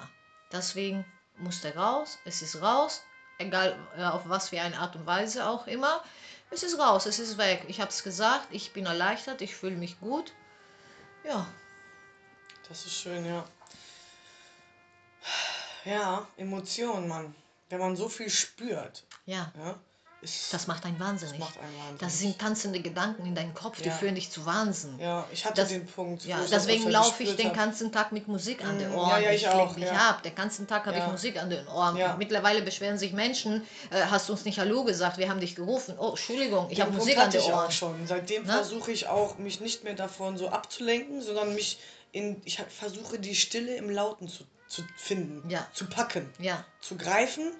Deswegen 0.49 1.03
muss 1.37 1.59
der 1.59 1.75
raus, 1.75 2.17
es 2.23 2.41
ist 2.41 2.61
raus, 2.61 3.03
egal 3.37 3.75
äh, 3.97 4.03
auf 4.05 4.21
was 4.29 4.47
für 4.49 4.61
eine 4.61 4.79
Art 4.79 4.95
und 4.95 5.05
Weise 5.05 5.45
auch 5.45 5.67
immer. 5.67 6.01
Es 6.51 6.63
ist 6.63 6.79
raus, 6.79 7.05
es 7.05 7.19
ist 7.19 7.37
weg. 7.37 7.65
Ich 7.67 7.79
habe 7.79 7.91
es 7.91 8.03
gesagt, 8.03 8.47
ich 8.51 8.73
bin 8.73 8.85
erleichtert, 8.85 9.41
ich 9.41 9.55
fühle 9.55 9.75
mich 9.75 9.99
gut. 9.99 10.33
Ja, 11.23 11.47
Das 12.67 12.85
ist 12.85 12.93
schön, 12.93 13.25
ja. 13.25 13.45
Ja, 15.85 16.27
Emotionen, 16.37 17.07
Mann. 17.07 17.35
Wenn 17.69 17.79
man 17.79 17.95
so 17.95 18.09
viel 18.09 18.29
spürt, 18.29 19.03
ja, 19.25 19.51
ja, 19.57 19.79
ist. 20.21 20.53
das 20.53 20.67
macht 20.67 20.85
einen 20.85 20.99
wahnsinnig. 20.99 21.39
Das 21.39 21.47
macht 21.49 21.57
einen 21.59 21.73
wahnsinnig. 21.77 21.99
Das 22.01 22.19
sind 22.19 22.39
tanzende 22.39 22.79
Gedanken 22.81 23.25
in 23.25 23.35
deinem 23.35 23.53
Kopf, 23.53 23.81
die 23.81 23.87
Ja. 23.89 23.93
führen 23.95 24.15
dich 24.15 24.29
zu 24.31 24.45
Wahnsinn. 24.45 24.97
ja, 24.99 25.25
ich 25.31 25.45
hatte 25.45 25.61
Das- 25.61 25.69
den 25.69 25.85
Punkt. 25.85 26.25
Ja, 26.25 26.41
ich 26.43 26.49
deswegen 26.49 26.89
laufe 26.89 27.23
ich 27.23 27.35
den 27.35 27.53
ganzen 27.53 27.91
Tag 27.91 28.11
mit 28.11 28.27
Musik 28.27 28.63
an 28.65 28.77
den 28.79 28.91
Mm, 28.91 28.95
Ohren. 28.95 29.09
ja, 29.09 29.19
ja, 29.19 29.31
ich 29.31 29.41
lenk 29.43 29.53
auch, 29.55 29.75
mich 29.75 29.85
ja. 29.85 30.09
ab. 30.09 30.23
Den 30.23 30.35
ganzen 30.35 30.67
Tag 30.67 30.85
habe 30.85 30.97
ich 30.97 31.07
Musik 31.07 31.41
an 31.41 31.49
den 31.49 31.67
Ohren. 31.67 31.97
Mittlerweile 32.17 32.61
beschweren 32.61 32.97
sich 32.97 33.13
Menschen, 33.13 33.63
äh, 33.91 34.01
hast 34.09 34.29
uns 34.29 34.45
nicht 34.45 34.59
Hallo 34.59 34.83
gesagt, 34.83 35.17
wir 35.17 35.29
haben 35.29 35.39
dich 35.39 35.55
gerufen. 35.55 35.95
Oh, 35.97 36.09
Entschuldigung, 36.09 36.67
ich 36.69 36.81
habe 36.81 36.91
Musik 36.91 37.17
an 37.17 37.31
den 37.31 37.41
ich 37.41 37.51
auch 37.51 37.63
Ohren. 37.63 37.71
schon. 37.71 38.07
Seitdem 38.07 38.43
Ne? 38.43 38.51
versuche 38.53 38.91
ich 38.91 39.07
auch, 39.07 39.37
mich 39.37 39.59
nicht 39.61 39.83
mehr 39.83 39.95
davon 39.95 40.37
so 40.37 40.49
abzulenken, 40.49 41.21
sondern 41.21 41.53
mich 41.55 41.79
in. 42.11 42.41
Ich 42.45 42.59
versuche 42.69 43.19
die 43.19 43.35
Stille 43.35 43.75
im 43.75 43.89
Lauten 43.89 44.27
zu, 44.27 44.43
zu 44.67 44.83
finden, 44.97 45.49
zu 45.73 45.85
packen, 45.85 46.29
zu 46.81 46.95
greifen. 46.97 47.51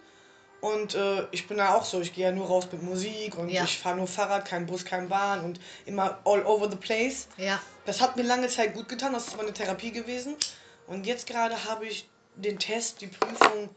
Und 0.61 0.93
äh, 0.95 1.25
ich 1.31 1.47
bin 1.47 1.57
da 1.57 1.73
auch 1.75 1.85
so, 1.85 2.01
ich 2.01 2.13
gehe 2.13 2.25
ja 2.25 2.31
nur 2.33 2.47
raus 2.47 2.67
mit 2.71 2.83
Musik 2.83 3.37
und 3.37 3.49
Ja. 3.49 3.63
ich 3.63 3.77
fahre 3.79 3.95
nur 3.95 4.07
Fahrrad, 4.07 4.45
kein 4.45 4.65
Bus, 4.65 4.83
kein 4.83 5.07
Bahn 5.07 5.45
und 5.45 5.59
immer 5.85 6.19
all 6.25 6.45
over 6.45 6.69
the 6.69 6.75
place. 6.75 7.27
ja, 7.37 7.61
Das 7.85 8.01
hat 8.01 8.17
mir 8.17 8.23
lange 8.23 8.47
Zeit 8.49 8.73
gut 8.73 8.89
getan, 8.89 9.13
das 9.13 9.27
ist 9.27 9.37
meine 9.37 9.53
Therapie 9.53 9.91
gewesen. 9.91 10.35
Und 10.87 11.05
jetzt 11.05 11.27
gerade 11.27 11.63
habe 11.65 11.85
ich 11.87 12.09
den 12.35 12.59
Test, 12.59 12.99
die 13.01 13.07
Prüfung, 13.07 13.69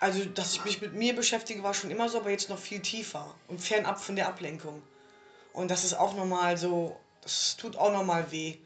also 0.00 0.24
dass 0.26 0.54
ich 0.54 0.64
mich 0.64 0.80
mit 0.80 0.94
mir 0.94 1.14
beschäftige, 1.14 1.62
war 1.62 1.74
schon 1.74 1.90
immer 1.90 2.08
so, 2.08 2.18
aber 2.18 2.30
jetzt 2.30 2.48
noch 2.48 2.58
viel 2.58 2.80
tiefer 2.80 3.34
und 3.48 3.60
fernab 3.60 4.00
von 4.00 4.16
der 4.16 4.28
Ablenkung. 4.28 4.82
Und 5.52 5.70
das 5.70 5.84
ist 5.84 5.94
auch 5.94 6.14
nochmal 6.14 6.56
so, 6.56 6.96
das 7.20 7.56
tut 7.56 7.76
auch 7.76 7.92
nochmal 7.92 8.30
weh. 8.30 8.56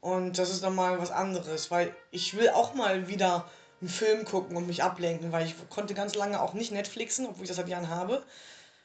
Und 0.00 0.38
das 0.38 0.50
ist 0.50 0.62
nochmal 0.62 0.98
was 0.98 1.10
anderes, 1.10 1.70
weil 1.70 1.94
ich 2.10 2.36
will 2.36 2.48
auch 2.50 2.72
mal 2.74 3.08
wieder 3.08 3.50
einen 3.80 3.88
Film 3.88 4.24
gucken 4.24 4.56
und 4.56 4.66
mich 4.66 4.82
ablenken, 4.82 5.32
weil 5.32 5.46
ich 5.46 5.54
konnte 5.70 5.94
ganz 5.94 6.14
lange 6.14 6.40
auch 6.40 6.54
nicht 6.54 6.72
Netflixen, 6.72 7.26
obwohl 7.26 7.42
ich 7.42 7.48
das 7.48 7.56
seit 7.56 7.68
Jahren 7.68 7.88
habe. 7.88 8.22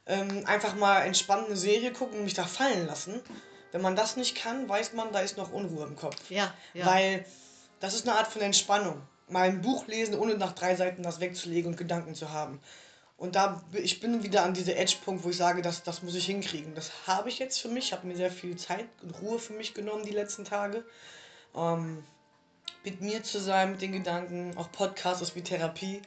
Ähm, 0.07 0.45
einfach 0.45 0.75
mal 0.75 1.01
entspannt 1.01 1.47
eine 1.47 1.57
Serie 1.57 1.91
gucken 1.91 2.19
und 2.19 2.25
mich 2.25 2.33
da 2.33 2.45
fallen 2.45 2.85
lassen. 2.85 3.21
Wenn 3.71 3.81
man 3.81 3.95
das 3.95 4.15
nicht 4.15 4.35
kann, 4.35 4.69
weiß 4.69 4.93
man, 4.93 5.11
da 5.11 5.19
ist 5.19 5.37
noch 5.37 5.51
Unruhe 5.51 5.85
im 5.85 5.95
Kopf. 5.95 6.29
ja, 6.29 6.53
ja. 6.73 6.85
Weil 6.85 7.25
das 7.79 7.93
ist 7.93 8.07
eine 8.07 8.17
Art 8.17 8.27
von 8.27 8.41
Entspannung. 8.41 9.01
Mal 9.27 9.49
ein 9.49 9.61
Buch 9.61 9.87
lesen, 9.87 10.17
ohne 10.17 10.35
nach 10.35 10.53
drei 10.53 10.75
Seiten 10.75 11.03
das 11.03 11.19
wegzulegen 11.19 11.71
und 11.71 11.77
Gedanken 11.77 12.15
zu 12.15 12.31
haben. 12.31 12.61
Und 13.17 13.35
da 13.35 13.63
ich 13.73 13.99
bin 13.99 14.23
wieder 14.23 14.43
an 14.43 14.53
diese 14.53 14.75
Edge-Punkt, 14.75 15.23
wo 15.23 15.29
ich 15.29 15.37
sage, 15.37 15.61
das, 15.61 15.83
das 15.83 16.03
muss 16.03 16.15
ich 16.15 16.25
hinkriegen. 16.25 16.75
Das 16.75 16.91
habe 17.07 17.29
ich 17.29 17.39
jetzt 17.39 17.59
für 17.59 17.69
mich. 17.69 17.85
Ich 17.85 17.93
habe 17.93 18.07
mir 18.07 18.15
sehr 18.15 18.31
viel 18.31 18.55
Zeit 18.57 18.87
und 19.01 19.21
Ruhe 19.21 19.39
für 19.39 19.53
mich 19.53 19.73
genommen 19.73 20.05
die 20.05 20.11
letzten 20.11 20.45
Tage. 20.45 20.85
Ähm, 21.55 22.03
mit 22.85 23.01
mir 23.01 23.23
zu 23.23 23.39
sein, 23.39 23.71
mit 23.71 23.81
den 23.81 23.91
Gedanken. 23.91 24.55
Auch 24.57 24.71
Podcast 24.71 25.21
ist 25.21 25.35
wie 25.35 25.41
Therapie. 25.41 26.01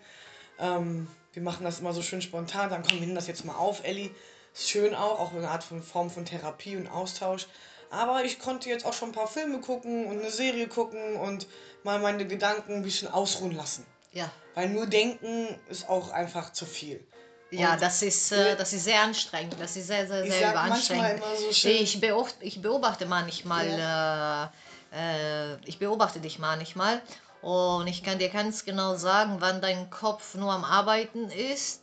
Ähm, 0.58 1.08
wir 1.32 1.42
machen 1.42 1.64
das 1.64 1.80
immer 1.80 1.92
so 1.92 2.02
schön 2.02 2.22
spontan. 2.22 2.70
Dann 2.70 2.82
kommen 2.82 3.06
wir 3.06 3.14
das 3.14 3.26
jetzt 3.26 3.44
mal 3.44 3.54
auf, 3.56 3.84
Elli. 3.84 4.14
Ist 4.54 4.70
schön 4.70 4.94
auch, 4.94 5.20
auch 5.20 5.32
eine 5.34 5.48
Art 5.48 5.62
von 5.64 5.82
Form 5.82 6.10
von 6.10 6.24
Therapie 6.24 6.76
und 6.76 6.88
Austausch. 6.88 7.46
Aber 7.90 8.24
ich 8.24 8.38
konnte 8.38 8.68
jetzt 8.68 8.84
auch 8.84 8.92
schon 8.92 9.10
ein 9.10 9.12
paar 9.12 9.28
Filme 9.28 9.60
gucken 9.60 10.06
und 10.06 10.20
eine 10.20 10.30
Serie 10.30 10.68
gucken 10.68 11.16
und 11.16 11.46
mal 11.84 11.98
meine 11.98 12.26
Gedanken 12.26 12.74
ein 12.74 12.82
bisschen 12.82 13.08
ausruhen 13.08 13.52
lassen. 13.54 13.86
ja. 14.12 14.30
Weil 14.54 14.70
nur 14.70 14.86
denken 14.88 15.46
ist 15.68 15.88
auch 15.88 16.10
einfach 16.10 16.52
zu 16.52 16.66
viel. 16.66 17.06
Ja, 17.52 17.74
Und- 17.74 17.82
das 17.82 18.02
ist, 18.02 18.32
äh, 18.32 18.56
das 18.56 18.72
ist 18.72 18.84
sehr 18.84 19.00
anstrengend. 19.02 19.54
Das 19.60 19.76
ist 19.76 19.86
sehr, 19.86 20.04
sehr, 20.08 20.24
Ich 20.24 20.32
sehr 20.32 20.50
überanstrengend. 20.50 21.18
immer 21.18 21.36
so 21.36 21.52
schön. 21.52 21.70
Ich, 21.70 22.00
beobacht, 22.00 22.34
ich 22.40 22.60
beobachte 22.60 23.06
manchmal, 23.06 23.68
äh, 23.68 24.67
äh, 24.92 25.56
ich 25.66 25.78
beobachte 25.78 26.20
dich 26.20 26.38
manchmal 26.38 27.02
und 27.42 27.86
ich 27.86 28.02
kann 28.02 28.18
dir 28.18 28.28
ganz 28.28 28.64
genau 28.64 28.96
sagen, 28.96 29.36
wann 29.40 29.60
dein 29.60 29.90
Kopf 29.90 30.34
nur 30.34 30.52
am 30.52 30.64
Arbeiten 30.64 31.30
ist, 31.30 31.82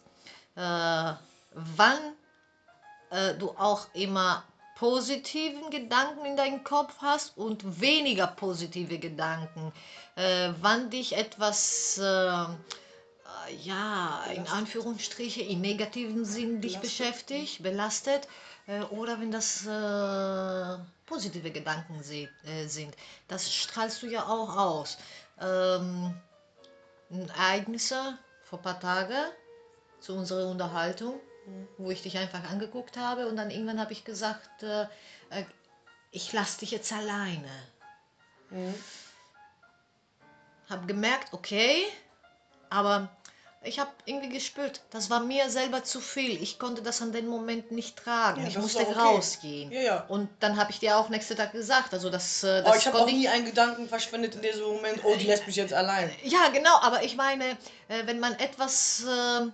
äh, 0.56 1.14
wann 1.54 2.00
äh, 3.12 3.34
du 3.36 3.52
auch 3.52 3.88
immer 3.94 4.44
positiven 4.76 5.70
Gedanken 5.70 6.26
in 6.26 6.36
deinem 6.36 6.64
Kopf 6.64 6.94
hast 7.02 7.38
und 7.38 7.80
weniger 7.80 8.28
positive 8.28 9.00
Gedanken. 9.00 9.72
Äh, 10.16 10.52
wann 10.62 10.90
dich 10.90 11.16
etwas, 11.16 11.98
äh, 11.98 12.46
ja, 13.62 14.24
in 14.34 14.48
Anführungsstriche, 14.48 15.42
im 15.42 15.62
negativen 15.62 16.26
Sinn 16.26 16.62
dich 16.62 16.80
Belastet. 16.80 16.82
beschäftigt, 16.82 17.64
belastet, 17.64 18.28
äh, 18.68 18.82
oder 18.82 19.20
wenn 19.22 19.32
das 19.32 19.66
äh, 19.66 20.78
positive 21.06 21.52
Gedanken 21.52 22.04
se- 22.04 22.30
äh, 22.46 22.68
sind. 22.68 22.96
Das 23.28 23.54
strahlst 23.54 24.02
du 24.02 24.08
ja 24.08 24.26
auch 24.28 24.56
aus. 24.56 24.98
Ähm, 25.40 26.14
Ereignisse 27.10 28.18
vor 28.44 28.60
ein 28.60 28.64
paar 28.64 28.80
Tagen 28.80 29.32
zu 30.00 30.16
unserer 30.16 30.50
Unterhaltung, 30.50 31.20
wo 31.78 31.92
ich 31.92 32.02
dich 32.02 32.18
einfach 32.18 32.44
angeguckt 32.50 32.98
habe 32.98 33.28
und 33.28 33.36
dann 33.36 33.52
irgendwann 33.52 33.80
habe 33.80 33.94
ich 33.94 34.04
gesagt, 34.04 34.64
äh, 34.64 34.84
äh, 35.30 35.46
ich 36.12 36.32
lasse 36.34 36.60
dich 36.60 36.72
jetzt 36.72 36.92
alleine. 36.92 37.50
Mhm. 38.50 38.74
Habe 40.70 40.88
gemerkt, 40.88 41.34
okay, 41.34 41.86
aber 42.70 43.10
ich 43.66 43.80
habe 43.80 43.90
irgendwie 44.06 44.30
gespürt, 44.30 44.82
das 44.92 45.10
war 45.10 45.20
mir 45.20 45.50
selber 45.50 45.84
zu 45.84 46.00
viel. 46.00 46.42
Ich 46.42 46.60
konnte 46.60 46.82
das 46.82 47.02
an 47.02 47.12
den 47.12 47.28
Moment 47.28 47.72
nicht 47.72 47.98
tragen. 47.98 48.42
Ja, 48.42 48.48
ich 48.48 48.58
musste 48.58 48.80
okay. 48.88 49.00
rausgehen. 49.00 49.72
Ja, 49.72 49.82
ja. 49.82 50.06
Und 50.08 50.30
dann 50.40 50.58
habe 50.58 50.72
ich 50.72 50.80
dir 50.80 50.98
auch 50.98 51.10
nächsten 51.10 51.36
Tag 51.36 51.52
gesagt, 51.52 51.94
also 51.94 52.10
das, 52.10 52.44
äh, 52.44 52.60
Aber 52.60 52.72
das 52.72 52.78
ich 52.80 52.88
habe 52.88 53.00
auch 53.00 53.06
nie 53.06 53.28
einen 53.28 53.46
Gedanken 53.46 53.88
verschwendet 53.90 54.36
in 54.36 54.42
diesem 54.42 54.64
Moment, 54.64 55.00
oh, 55.04 55.16
die 55.16 55.26
lässt 55.26 55.48
mich 55.48 55.56
jetzt 55.56 55.74
allein. 55.74 56.12
Ja, 56.24 56.48
genau, 56.54 56.78
aber 56.82 57.04
ich 57.04 57.16
meine, 57.16 57.44
äh, 57.88 58.06
wenn 58.06 58.20
man 58.20 58.34
etwas, 58.40 59.04
äh, 59.04 59.48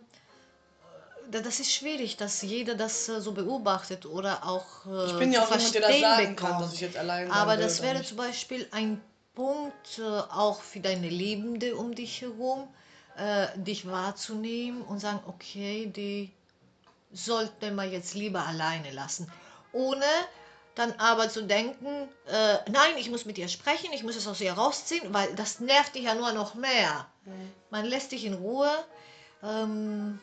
da- 1.32 1.40
das 1.42 1.60
ist 1.60 1.72
schwierig, 1.74 2.18
dass 2.18 2.42
jeder 2.42 2.76
das 2.76 3.08
äh, 3.10 3.22
so 3.22 3.32
beobachtet 3.32 4.06
oder 4.06 4.46
auch 4.46 4.86
äh, 4.86 5.06
Ich 5.06 5.18
bin 5.18 5.32
ja 5.32 5.44
auch 5.44 5.50
jemand, 5.52 5.74
der 5.74 5.82
das 5.82 6.00
sagen 6.00 6.36
kann, 6.36 6.36
bekommt. 6.36 6.62
dass 6.62 6.74
ich 6.74 6.82
jetzt 6.82 6.98
allein 6.98 7.28
sein 7.28 7.38
Aber 7.38 7.58
das 7.58 7.82
wäre 7.82 8.04
zum 8.04 8.18
Beispiel 8.18 8.68
ein 8.72 9.02
Punkt 9.34 10.00
äh, 10.00 10.02
auch 10.04 10.62
für 10.62 10.82
deine 10.82 11.08
Liebende 11.08 11.76
um 11.78 11.96
dich 11.96 12.22
herum, 12.22 12.68
äh, 13.18 13.48
dich 13.56 13.88
wahrzunehmen 13.88 14.82
und 14.82 15.00
sagen, 15.00 15.22
okay, 15.28 15.88
die 15.88 16.32
sollte 17.12 17.72
man 17.72 17.92
jetzt 17.92 18.14
lieber 18.14 18.46
alleine 18.46 18.92
lassen. 18.92 19.32
Ohne 19.74 20.06
dann 20.76 20.94
aber 20.94 21.30
zu 21.30 21.44
denken, 21.44 22.08
äh, 22.28 22.58
nein, 22.70 22.98
ich 22.98 23.10
muss 23.10 23.26
mit 23.26 23.38
ihr 23.38 23.50
sprechen, 23.50 23.92
ich 23.94 24.04
muss 24.04 24.16
es 24.16 24.28
aus 24.28 24.40
ihr 24.40 24.54
rausziehen, 24.54 25.14
weil 25.14 25.36
das 25.36 25.60
nervt 25.60 25.96
dich 25.96 26.04
ja 26.04 26.16
nur 26.16 26.32
noch 26.32 26.56
mehr. 26.56 27.08
Man 27.70 27.86
lässt 27.86 28.12
dich 28.12 28.26
in 28.26 28.34
Ruhe 28.34 28.70
ähm, 29.44 30.20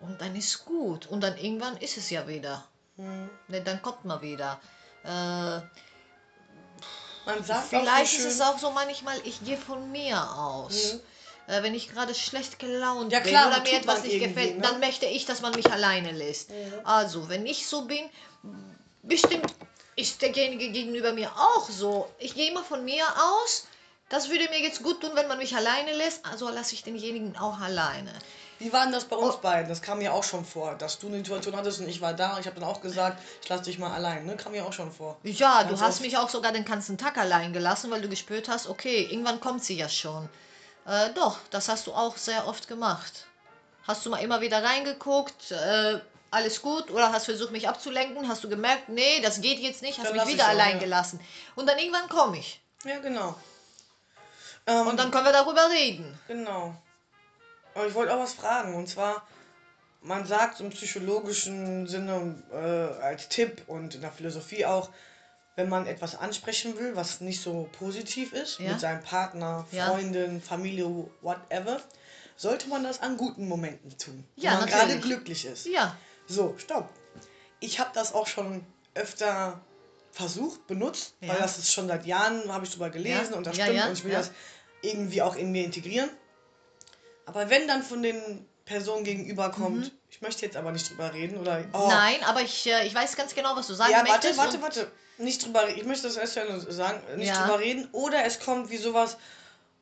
und 0.00 0.20
dann 0.20 0.36
ist 0.36 0.64
gut. 0.64 1.06
Und 1.06 1.22
dann 1.22 1.36
irgendwann 1.36 1.76
ist 1.78 1.96
es 1.96 2.10
ja 2.10 2.28
wieder. 2.28 2.64
Mhm. 2.96 3.30
Ne, 3.48 3.60
dann 3.62 3.82
kommt 3.82 4.04
man 4.04 4.20
wieder. 4.20 4.60
Äh, 5.04 5.60
Man 7.24 7.44
sagt 7.44 7.68
vielleicht 7.68 8.20
so 8.20 8.28
ist 8.28 8.34
es 8.34 8.40
auch 8.40 8.58
so 8.58 8.70
manchmal, 8.70 9.16
ich 9.24 9.44
gehe 9.44 9.56
von 9.56 9.90
mir 9.92 10.20
aus. 10.36 10.94
Mhm. 10.94 11.00
Äh, 11.52 11.62
wenn 11.62 11.74
ich 11.74 11.88
gerade 11.88 12.14
schlecht 12.14 12.58
gelaunt 12.58 13.12
Ja, 13.12 13.20
bin 13.20 13.30
klar, 13.30 13.48
oder 13.48 13.56
aber 13.56 13.64
mir 13.64 13.76
etwas 13.76 13.98
man 14.00 14.06
nicht 14.08 14.20
gefällt, 14.20 14.56
ne? 14.56 14.62
dann 14.62 14.80
möchte 14.80 15.06
ich, 15.06 15.24
dass 15.24 15.40
man 15.40 15.54
mich 15.54 15.70
alleine 15.70 16.12
lässt. 16.12 16.50
Also, 16.84 17.28
wenn 17.28 17.46
ich 17.46 17.66
so 17.66 17.82
bin, 17.82 18.08
bestimmt 19.02 19.52
ist 19.96 20.22
derjenige 20.22 20.70
gegenüber 20.70 21.12
mir 21.12 21.30
auch 21.36 21.68
so. 21.68 22.08
Ich 22.18 22.34
gehe 22.34 22.50
immer 22.50 22.64
von 22.64 22.84
mir 22.84 23.04
aus. 23.04 23.64
Das 24.08 24.28
würde 24.30 24.48
mir 24.50 24.60
jetzt 24.60 24.82
gut 24.82 25.00
tun, 25.00 25.12
wenn 25.14 25.26
man 25.26 25.38
mich 25.38 25.54
alleine 25.56 25.92
lässt. 25.94 26.24
Also 26.24 26.48
lasse 26.48 26.74
ich 26.74 26.82
denjenigen 26.82 27.36
auch 27.38 27.58
alleine. 27.60 28.12
Wie 28.62 28.72
war 28.72 28.84
denn 28.84 28.92
das 28.92 29.04
bei 29.04 29.16
Oh. 29.16 29.20
uns 29.26 29.36
beiden? 29.38 29.68
Das 29.68 29.82
kam 29.82 29.98
mir 29.98 30.12
auch 30.14 30.22
schon 30.24 30.44
vor, 30.44 30.74
dass 30.76 30.98
du 30.98 31.08
eine 31.08 31.16
Situation 31.16 31.56
hattest 31.56 31.80
und 31.80 31.88
ich 31.88 32.00
war 32.00 32.14
da. 32.14 32.38
Ich 32.38 32.46
habe 32.46 32.58
dann 32.60 32.68
auch 32.68 32.80
gesagt, 32.80 33.20
ich 33.42 33.48
lasse 33.48 33.64
dich 33.64 33.78
mal 33.78 33.92
allein. 33.92 34.24
Ne? 34.24 34.36
Kam 34.36 34.52
mir 34.52 34.64
auch 34.64 34.72
schon 34.72 34.92
vor. 34.92 35.18
Ja, 35.24 35.62
du 35.64 35.70
Ganz 35.70 35.80
hast 35.80 35.94
oft. 35.96 36.00
mich 36.02 36.16
auch 36.18 36.28
sogar 36.28 36.52
den 36.52 36.64
ganzen 36.64 36.96
Tag 36.98 37.18
allein 37.18 37.52
gelassen, 37.52 37.90
weil 37.90 38.00
du 38.02 38.08
gespürt 38.08 38.48
hast, 38.48 38.68
okay, 38.68 39.02
irgendwann 39.10 39.40
kommt 39.40 39.64
sie 39.64 39.76
ja 39.76 39.88
schon. 39.88 40.28
Äh, 40.86 41.10
doch, 41.14 41.38
das 41.50 41.68
hast 41.68 41.86
du 41.86 41.92
auch 41.92 42.16
sehr 42.16 42.46
oft 42.46 42.68
gemacht. 42.68 43.26
Hast 43.86 44.06
du 44.06 44.10
mal 44.10 44.18
immer 44.18 44.40
wieder 44.40 44.62
reingeguckt, 44.62 45.50
äh, 45.50 45.98
alles 46.30 46.62
gut, 46.62 46.90
oder 46.90 47.12
hast 47.12 47.24
versucht, 47.26 47.50
mich 47.50 47.68
abzulenken, 47.68 48.28
hast 48.28 48.42
du 48.44 48.48
gemerkt, 48.48 48.88
nee, 48.88 49.20
das 49.22 49.40
geht 49.40 49.58
jetzt 49.58 49.82
nicht, 49.82 49.98
hast 49.98 50.06
Dann 50.08 50.16
mich 50.16 50.26
wieder 50.26 50.44
auch, 50.44 50.48
allein 50.50 50.74
ja. 50.76 50.78
gelassen. 50.84 51.20
Und 51.56 51.68
dann 51.68 51.78
irgendwann 51.78 52.08
komme 52.08 52.38
ich. 52.38 52.60
Ja, 52.84 52.98
genau. 53.00 53.34
Ähm, 54.66 54.86
Und 54.86 54.98
dann 54.98 55.10
können 55.10 55.24
wir 55.24 55.32
darüber 55.32 55.68
reden. 55.70 56.18
Genau. 56.28 56.74
Aber 57.74 57.86
ich 57.86 57.94
wollte 57.94 58.14
auch 58.14 58.20
was 58.20 58.34
fragen. 58.34 58.74
Und 58.74 58.88
zwar, 58.88 59.26
man 60.02 60.26
sagt 60.26 60.60
im 60.60 60.70
psychologischen 60.70 61.86
Sinne 61.86 62.42
äh, 62.52 63.02
als 63.02 63.28
Tipp 63.28 63.62
und 63.66 63.94
in 63.94 64.00
der 64.00 64.12
Philosophie 64.12 64.66
auch, 64.66 64.90
wenn 65.56 65.68
man 65.68 65.86
etwas 65.86 66.14
ansprechen 66.14 66.78
will, 66.78 66.96
was 66.96 67.20
nicht 67.20 67.42
so 67.42 67.68
positiv 67.78 68.32
ist, 68.32 68.58
Ja. 68.58 68.70
mit 68.72 68.80
seinem 68.80 69.02
Partner, 69.02 69.66
Ja. 69.70 69.86
Freundin, 69.88 70.40
Familie, 70.40 70.86
whatever, 71.20 71.80
sollte 72.36 72.68
man 72.68 72.82
das 72.84 73.00
an 73.02 73.16
guten 73.18 73.46
Momenten 73.48 73.96
tun. 73.98 74.24
Ja, 74.36 74.52
wenn 74.52 74.60
man 74.60 74.68
gerade 74.70 74.98
glücklich 74.98 75.44
ist. 75.44 75.66
Ja, 75.66 75.96
So, 76.26 76.54
stopp. 76.56 76.88
Ich 77.60 77.78
habe 77.80 77.90
das 77.94 78.14
auch 78.14 78.26
schon 78.26 78.64
öfter 78.94 79.60
versucht, 80.10 80.66
benutzt, 80.66 81.14
Ja. 81.20 81.28
weil 81.30 81.36
das 81.38 81.58
ist 81.58 81.72
schon 81.72 81.88
seit 81.88 82.06
Jahren, 82.06 82.50
habe 82.52 82.64
ich 82.64 82.72
drüber 82.72 82.88
gelesen 82.90 83.32
Ja. 83.32 83.36
und 83.36 83.46
das 83.46 83.56
Ja, 83.56 83.64
stimmt 83.64 83.78
ja, 83.78 83.86
und 83.88 83.92
ich 83.92 84.04
will 84.04 84.12
ja. 84.12 84.18
das 84.18 84.30
irgendwie 84.82 85.20
auch 85.22 85.36
in 85.36 85.52
mir 85.52 85.64
integrieren. 85.64 86.08
Aber 87.26 87.48
wenn 87.50 87.66
dann 87.68 87.82
von 87.82 88.02
den 88.02 88.46
Personen 88.64 89.04
gegenüber 89.04 89.50
kommt, 89.50 89.92
ich 90.10 90.20
möchte 90.22 90.44
jetzt 90.46 90.56
aber 90.56 90.72
nicht 90.72 90.88
drüber 90.90 91.12
reden 91.12 91.36
oder 91.38 91.64
oh, 91.72 91.78
Mhm. 91.84 91.88
nein, 91.88 92.16
aber 92.24 92.40
ich, 92.42 92.66
äh, 92.66 92.86
ich 92.86 92.94
weiß 92.94 93.16
ganz 93.16 93.34
genau, 93.34 93.56
was 93.56 93.66
du 93.66 93.74
sagen 93.74 93.90
ja, 93.92 93.98
warte, 93.98 94.10
möchtest. 94.12 94.38
warte, 94.38 94.56
und- 94.56 94.62
warte. 94.62 94.92
Nicht 95.18 95.44
drüber. 95.44 95.68
Ich 95.68 95.84
möchte 95.84 96.04
das 96.08 96.16
erst 96.16 96.34
sagen. 96.34 97.00
Nicht 97.16 97.28
Ja. 97.28 97.42
drüber 97.42 97.60
reden. 97.60 97.88
Oder 97.92 98.24
es 98.24 98.40
kommt 98.40 98.70
wie 98.70 98.76
sowas, 98.78 99.18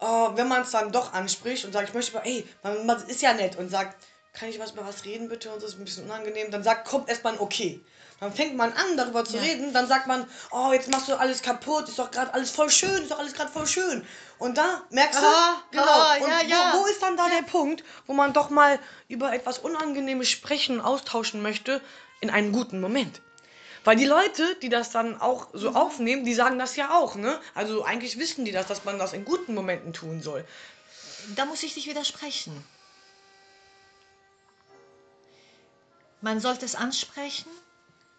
oh, 0.01 0.30
wenn 0.34 0.49
man 0.49 0.62
es 0.62 0.70
dann 0.72 0.91
doch 0.93 1.12
anspricht 1.12 1.64
und 1.64 1.72
sagt, 1.72 1.88
ich 1.88 1.95
möchte 1.95 2.20
ey, 2.24 2.47
man, 2.62 2.84
man 2.84 3.07
ist 3.09 3.22
ja 3.22 3.32
nett 3.32 3.57
und 3.57 3.70
sagt, 3.70 3.97
kann 4.32 4.49
ich 4.49 4.59
was 4.59 4.72
über 4.72 4.84
was 4.86 5.05
reden 5.05 5.28
bitte? 5.28 5.51
Und 5.53 5.62
das 5.62 5.70
ist 5.70 5.78
ein 5.78 5.84
bisschen 5.84 6.05
unangenehm. 6.05 6.51
Dann 6.51 6.62
sagt, 6.64 6.86
kommt 6.86 7.09
erstmal 7.09 7.34
ein 7.34 7.41
Okay. 7.41 7.80
Dann 8.21 8.35
fängt 8.35 8.55
man 8.55 8.71
an, 8.75 8.99
darüber 8.99 9.25
zu 9.25 9.37
Ja. 9.37 9.43
reden. 9.43 9.73
Dann 9.73 9.89
sagt 9.89 10.07
man, 10.07 10.29
oh, 10.51 10.73
jetzt 10.73 10.91
machst 10.91 11.09
du 11.09 11.14
alles 11.18 11.41
kaputt. 11.41 11.89
Ist 11.89 11.99
doch 11.99 12.11
gerade 12.11 12.35
alles 12.35 12.51
voll 12.51 12.71
schön. 12.71 13.03
Ist 13.03 13.11
doch 13.11 13.18
alles 13.18 13.33
gerade 13.33 13.51
voll 13.51 13.66
schön. 13.66 14.07
Und 14.39 14.59
da 14.59 14.83
merkst 14.91 15.21
du, 15.21 15.27
Aha, 15.27 15.62
genau. 15.71 15.83
aha, 15.83 16.14
und 16.16 16.29
ja, 16.29 16.39
wo, 16.45 16.49
ja. 16.51 16.73
wo 16.75 16.87
ist 16.87 17.03
dann 17.03 17.16
da 17.16 17.29
der 17.31 17.43
Punkt, 17.43 17.83
wo 18.07 18.12
man 18.12 18.35
doch 18.35 18.51
mal 18.51 18.79
über 19.09 19.33
etwas 19.33 19.59
Unangenehmes 19.59 20.29
sprechen, 20.29 20.83
austauschen 20.83 21.41
möchte, 21.41 21.81
in 22.21 22.29
einem 22.29 22.53
guten 22.53 22.81
Moment? 22.83 23.23
Weil 23.85 23.97
die 23.97 24.05
Leute, 24.05 24.55
die 24.57 24.68
das 24.68 24.91
dann 24.91 25.18
auch 25.18 25.49
so 25.55 25.71
aufnehmen, 25.71 26.27
die 26.27 26.35
sagen 26.35 26.59
das 26.59 26.77
ja 26.77 26.91
auch, 26.91 27.14
ne? 27.14 27.41
Also 27.55 27.85
eigentlich 27.85 28.18
wissen 28.18 28.45
die 28.45 28.53
das, 28.53 28.66
dass 28.66 28.85
man 28.85 28.99
das 28.99 29.14
in 29.14 29.25
guten 29.25 29.55
Momenten 29.55 29.95
tun 29.95 30.21
soll. 30.21 30.45
Da 31.37 31.47
muss 31.47 31.62
ich 31.62 31.73
dich 31.73 31.87
widersprechen. 31.87 32.62
Man 36.21 36.41
sollte 36.41 36.66
es 36.66 36.75
ansprechen, 36.75 37.51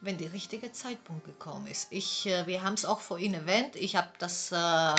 wenn 0.02 0.18
der 0.18 0.34
richtige 0.34 0.72
Zeitpunkt 0.72 1.26
gekommen 1.26 1.68
ist. 1.68 1.88
Ich, 1.91 2.26
äh, 2.26 2.45
wir 2.47 2.64
haben 2.64 2.74
es 2.74 2.86
auch 2.86 2.99
vorhin 2.99 3.34
erwähnt. 3.34 3.76
Ich 3.76 3.95
habe 3.95 4.10
das 4.20 4.52
äh, 4.52 4.95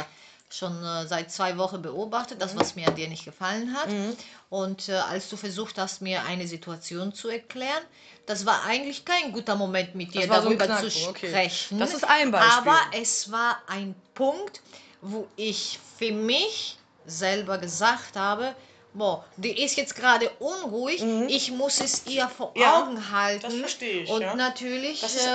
schon 0.49 0.85
äh, 0.85 1.07
seit 1.07 1.31
zwei 1.31 1.59
Wochen 1.59 1.83
beobachtet, 1.83 2.41
das, 2.41 2.57
was 2.57 2.77
mir 2.77 2.89
an 2.89 2.95
dir 2.95 3.09
nicht 3.09 3.25
gefallen 3.25 3.75
hat. 3.75 3.89
Und 4.51 4.89
äh, 4.89 4.93
als 4.93 5.29
du 5.29 5.37
versucht 5.37 5.79
hast, 5.79 6.03
mir 6.03 6.23
eine 6.25 6.47
Situation 6.47 7.13
zu 7.13 7.29
erklären, 7.29 7.83
das 8.27 8.47
war 8.47 8.65
eigentlich 8.65 9.05
kein 9.05 9.33
guter 9.33 9.57
Moment 9.57 9.95
mit 9.95 10.15
dir 10.15 10.29
war 10.29 10.43
so 10.43 10.49
darüber 10.49 10.65
zu 10.65 10.89
Knackpunkt, 10.89 11.09
okay. 11.09 11.29
sprechen. 11.29 11.79
Das 11.79 11.95
ist 11.95 12.05
ein 12.05 12.31
Beispiel. 12.31 12.53
Aber 12.59 12.79
es 12.97 13.33
war 13.33 13.61
ein 13.67 13.95
Punkt, 14.15 14.61
wo 15.01 15.27
ich 15.37 15.81
für 15.99 16.13
mich 16.13 16.77
selber 17.07 17.59
gesagt 17.59 18.17
habe, 18.17 18.55
boah, 18.95 19.24
die 19.36 19.62
ist 19.64 19.76
jetzt 19.76 19.95
gerade 19.97 20.28
unruhig, 20.38 21.03
ich 21.28 21.51
muss 21.51 21.80
es 21.80 22.07
ihr 22.07 22.28
vor 22.28 22.53
Mhm. 22.55 22.61
Ja, 22.61 22.82
Augen 22.82 23.11
halten. 23.11 23.43
das 23.43 23.55
verstehe 23.55 24.03
ich, 24.03 24.11
Und 24.11 24.20
ja. 24.22 24.34
natürlich 24.34 25.01
Das 25.01 25.16
äh, 25.16 25.28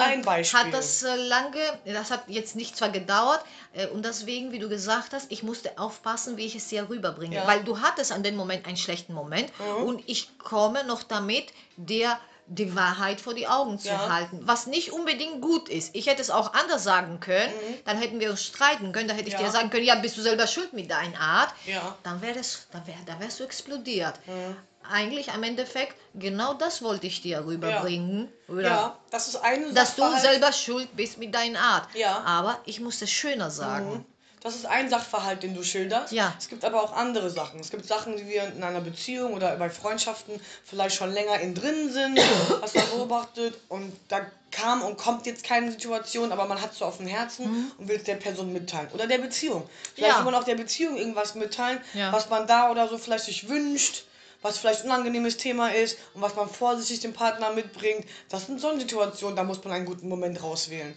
hat 0.54 0.74
das 0.74 1.04
äh, 1.04 1.16
lange, 1.16 1.60
das 1.86 2.12
hat 2.12 2.24
jetzt 2.28 2.56
nicht 2.56 2.78
zwar 2.78 2.90
gedauert, 2.90 3.44
äh, 3.74 3.88
und 3.88 4.06
deswegen, 4.06 4.52
wie 4.52 4.60
du 4.60 4.70
gesagt 4.70 5.14
hast, 5.14 5.32
ich 5.32 5.44
musste 5.44 5.78
aufpassen, 5.80 6.38
wie 6.38 6.46
ich 6.46 6.56
es 6.56 6.68
dir 6.68 6.88
rüberbringe. 6.90 7.36
Ja. 7.38 7.48
Weil 7.48 7.64
du 7.64 7.80
hattest 7.82 8.12
an 8.12 8.24
dem 8.24 8.36
Moment 8.36 8.66
einen 8.68 8.78
schlechten 8.78 9.14
Moment 9.14 9.52
Mhm. 9.60 9.84
und 9.84 10.04
ich 10.08 10.38
komme 10.38 10.84
noch 10.84 11.04
damit, 11.04 11.48
dir 11.78 12.18
die 12.50 12.76
Wahrheit 12.76 13.20
vor 13.22 13.34
die 13.34 13.48
Augen 13.48 13.78
zu 13.78 13.90
Ja. 13.90 14.10
halten, 14.10 14.40
was 14.44 14.68
nicht 14.68 14.92
unbedingt 14.94 15.42
gut 15.42 15.68
ist. 15.70 15.94
Ich 15.96 16.08
hätte 16.08 16.22
es 16.22 16.30
auch 16.30 16.54
anders 16.54 16.84
sagen 16.84 17.20
können, 17.20 17.54
dann 17.86 17.98
hätten 17.98 18.20
wir 18.20 18.30
uns 18.32 18.44
streiten 18.44 18.92
können, 18.94 19.08
da 19.08 19.14
hätte 19.14 19.28
ich 19.30 19.36
Mhm. 19.36 19.42
Ja. 19.42 19.46
dir 19.48 19.52
sagen 19.52 19.70
können, 19.70 19.86
ja, 19.86 19.96
bist 19.96 20.18
du 20.18 20.22
selber 20.22 20.48
schuld 20.48 20.74
mit 20.74 20.90
deiner 20.90 21.20
Art. 21.20 21.54
Ja. 21.66 21.98
Dann 22.04 22.22
wäre 22.22 22.40
es, 22.40 22.68
dann 22.72 22.86
wär, 22.88 22.96
da 23.06 23.20
wärst 23.20 23.40
du 23.40 23.44
explodiert. 23.44 24.14
Mhm. 24.28 24.56
Eigentlich 24.90 25.28
im 25.36 25.44
Endeffekt, 25.44 25.96
genau 26.14 26.54
das 26.54 26.82
wollte 26.82 27.08
ich 27.08 27.22
dir 27.22 27.46
rüberbringen. 27.46 28.32
Oder 28.48 28.62
Ja, 28.70 28.98
das 29.12 29.28
ist 29.28 29.36
eine 29.36 29.74
dass 29.74 29.96
du 29.96 30.04
selber 30.18 30.54
schuld 30.54 30.96
bist 30.96 31.18
mit 31.18 31.36
deiner 31.36 31.60
Art. 31.60 31.90
Ja. 31.94 32.24
Aber 32.26 32.58
ich 32.64 32.80
muss 32.80 33.02
es 33.02 33.12
schöner 33.12 33.52
sagen. 33.52 34.06
Das 34.42 34.56
ist 34.56 34.66
ein 34.66 34.90
Sachverhalt, 34.90 35.42
den 35.44 35.56
du 35.56 35.64
schilderst. 35.64 36.14
Ja. 36.14 36.34
Es 36.38 36.48
gibt 36.48 36.64
aber 36.64 36.82
auch 36.82 36.94
andere 36.94 37.30
Sachen. 37.30 37.60
Es 37.60 37.70
gibt 37.72 37.86
Sachen, 37.86 38.18
die 38.18 38.28
wir 38.28 38.44
in 38.46 38.64
einer 38.64 38.82
Beziehung 38.82 39.34
oder 39.34 39.56
bei 39.58 39.70
Freundschaften 39.70 40.40
vielleicht 40.64 40.96
schon 40.96 41.12
länger 41.12 41.40
in 41.40 41.56
drin 41.56 41.92
sind, 41.92 42.20
hast 42.62 42.76
du 42.76 42.82
beobachtet 42.96 43.58
und 43.68 43.94
da 44.10 44.22
kam 44.52 44.84
und 44.84 44.98
kommt 44.98 45.26
jetzt 45.26 45.44
keine 45.44 45.72
Situation, 45.72 46.32
aber 46.32 46.46
man 46.46 46.62
hat 46.62 46.72
es 46.72 46.78
so 46.80 46.86
auf 46.86 46.98
dem 46.98 47.08
Herzen 47.08 47.72
und 47.78 47.88
will 47.88 47.98
es 47.98 48.04
der 48.04 48.16
Person 48.16 48.54
mitteilen. 48.54 48.90
Oder 48.94 49.08
der 49.08 49.18
Beziehung. 49.18 49.68
Vielleicht 49.96 50.14
Ja. 50.14 50.20
will 50.20 50.26
man 50.32 50.36
auch 50.36 50.46
der 50.46 50.56
Beziehung 50.56 50.98
irgendwas 50.98 51.36
mitteilen, 51.36 51.80
Ja. 51.94 52.12
was 52.12 52.30
man 52.30 52.48
da 52.48 52.72
oder 52.72 52.88
so 52.88 52.98
vielleicht 52.98 53.26
sich 53.26 53.50
wünscht, 53.50 54.04
was 54.42 54.60
vielleicht 54.60 54.82
ein 54.84 54.88
unangenehmes 54.92 55.38
Thema 55.38 55.70
ist 55.74 55.98
und 56.14 56.22
was 56.22 56.36
man 56.36 56.48
vorsichtig 56.48 57.00
dem 57.02 57.14
Partner 57.14 57.50
mitbringt. 57.52 58.06
Das 58.30 58.46
sind 58.46 58.62
so 58.62 58.78
Situationen, 58.80 59.36
da 59.36 59.44
muss 59.44 59.64
man 59.64 59.74
einen 59.74 59.86
guten 59.86 60.08
Moment 60.08 60.42
rauswählen. 60.42 60.96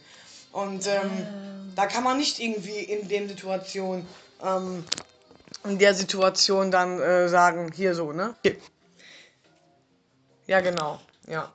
Und 0.53 0.86
ähm, 0.86 1.26
da 1.76 1.86
kann 1.86 2.05
man 2.05 2.16
nicht 2.18 2.40
irgendwie 2.40 2.80
in 2.80 3.09
den 3.09 3.28
Situationen, 3.28 4.07
ähm, 4.42 4.84
in 5.64 5.78
der 5.78 5.94
Situation 5.94 6.70
dann 6.70 7.01
äh, 7.01 7.28
sagen, 7.28 7.70
hier 7.74 7.94
so, 7.94 8.12
ne? 8.12 8.34
Hier. 8.42 8.57
Ja, 10.46 10.61
genau, 10.61 11.01
ja. 11.28 11.53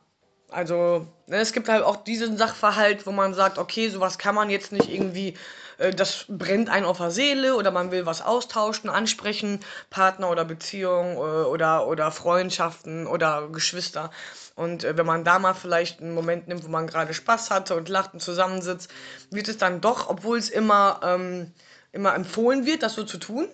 Also, 0.50 1.08
ne, 1.28 1.38
es 1.38 1.52
gibt 1.52 1.68
halt 1.68 1.84
auch 1.84 1.98
diesen 1.98 2.38
Sachverhalt, 2.38 3.06
wo 3.06 3.12
man 3.12 3.34
sagt, 3.34 3.58
okay, 3.58 3.90
sowas 3.90 4.18
kann 4.18 4.36
man 4.36 4.50
jetzt 4.50 4.72
nicht 4.72 4.90
irgendwie, 4.90 5.34
äh, 5.80 5.92
das 5.92 6.26
brennt 6.30 6.70
einen 6.70 6.86
auf 6.86 7.00
der 7.00 7.12
Seele 7.12 7.56
oder 7.56 7.72
man 7.72 7.92
will 7.92 8.06
was 8.06 8.22
austauschen, 8.22 8.90
ansprechen, 8.90 9.60
Partner 9.90 10.30
oder 10.30 10.46
Beziehung 10.46 11.18
äh, 11.18 11.20
oder, 11.20 11.88
oder 11.88 12.10
Freundschaften 12.12 13.06
oder 13.06 13.50
Geschwister. 13.50 14.12
Und 14.56 14.84
äh, 14.84 14.98
wenn 14.98 15.06
man 15.06 15.24
da 15.24 15.38
mal 15.38 15.54
vielleicht 15.54 16.02
einen 16.02 16.14
Moment 16.14 16.48
nimmt, 16.48 16.64
wo 16.64 16.70
man 16.70 16.88
gerade 16.88 17.14
Spaß 17.14 17.52
hatte 17.52 17.76
und 17.76 17.90
lacht 17.90 18.14
und 18.14 18.22
zusammensitzt, 18.22 18.90
wird 19.30 19.50
es 19.50 19.58
dann 19.58 19.82
doch, 19.82 20.10
obwohl 20.10 20.38
es 20.38 20.50
immer, 20.50 21.02
ähm, 21.04 21.52
immer 21.92 22.16
empfohlen 22.16 22.66
wird, 22.66 22.82
das 22.82 22.94
so 22.94 23.04
zu 23.04 23.18
tun, 23.18 23.48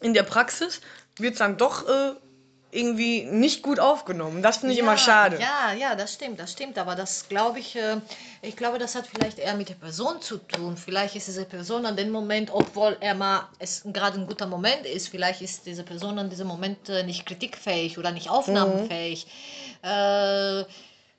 in 0.00 0.12
der 0.12 0.22
Praxis 0.22 0.80
wird 1.18 1.32
es 1.32 1.38
dann 1.38 1.56
doch 1.56 1.88
äh, 1.88 2.14
irgendwie 2.74 3.24
nicht 3.24 3.62
gut 3.62 3.78
aufgenommen. 3.78 4.42
Das 4.42 4.58
finde 4.58 4.74
ich 4.74 4.80
immer 4.80 4.98
schade. 4.98 5.38
Ja, 5.40 5.72
ja, 5.72 5.94
das 5.94 6.14
stimmt, 6.14 6.40
das 6.40 6.52
stimmt. 6.52 6.78
Aber 6.78 6.94
das 6.94 7.28
glaube 7.28 7.58
ich, 7.60 7.76
äh, 7.76 7.96
ich 8.42 8.56
glaube, 8.56 8.78
das 8.78 8.94
hat 8.94 9.06
vielleicht 9.06 9.38
eher 9.38 9.54
mit 9.54 9.68
der 9.68 9.74
Person 9.74 10.20
zu 10.20 10.38
tun. 10.38 10.76
Vielleicht 10.76 11.16
ist 11.16 11.28
diese 11.28 11.44
Person 11.44 11.86
an 11.86 11.96
dem 11.96 12.10
Moment, 12.10 12.50
obwohl 12.52 12.96
er 13.00 13.14
mal 13.14 13.48
es 13.58 13.82
gerade 13.84 14.18
ein 14.20 14.26
guter 14.26 14.46
Moment 14.46 14.84
ist, 14.86 15.08
vielleicht 15.08 15.40
ist 15.40 15.66
diese 15.66 15.82
Person 15.84 16.18
an 16.18 16.30
diesem 16.30 16.46
Moment 16.46 16.88
äh, 16.88 17.02
nicht 17.04 17.26
kritikfähig 17.26 17.98
oder 17.98 18.10
nicht 18.10 18.28
aufnahmefähig. 18.28 19.26
Äh, 19.82 20.64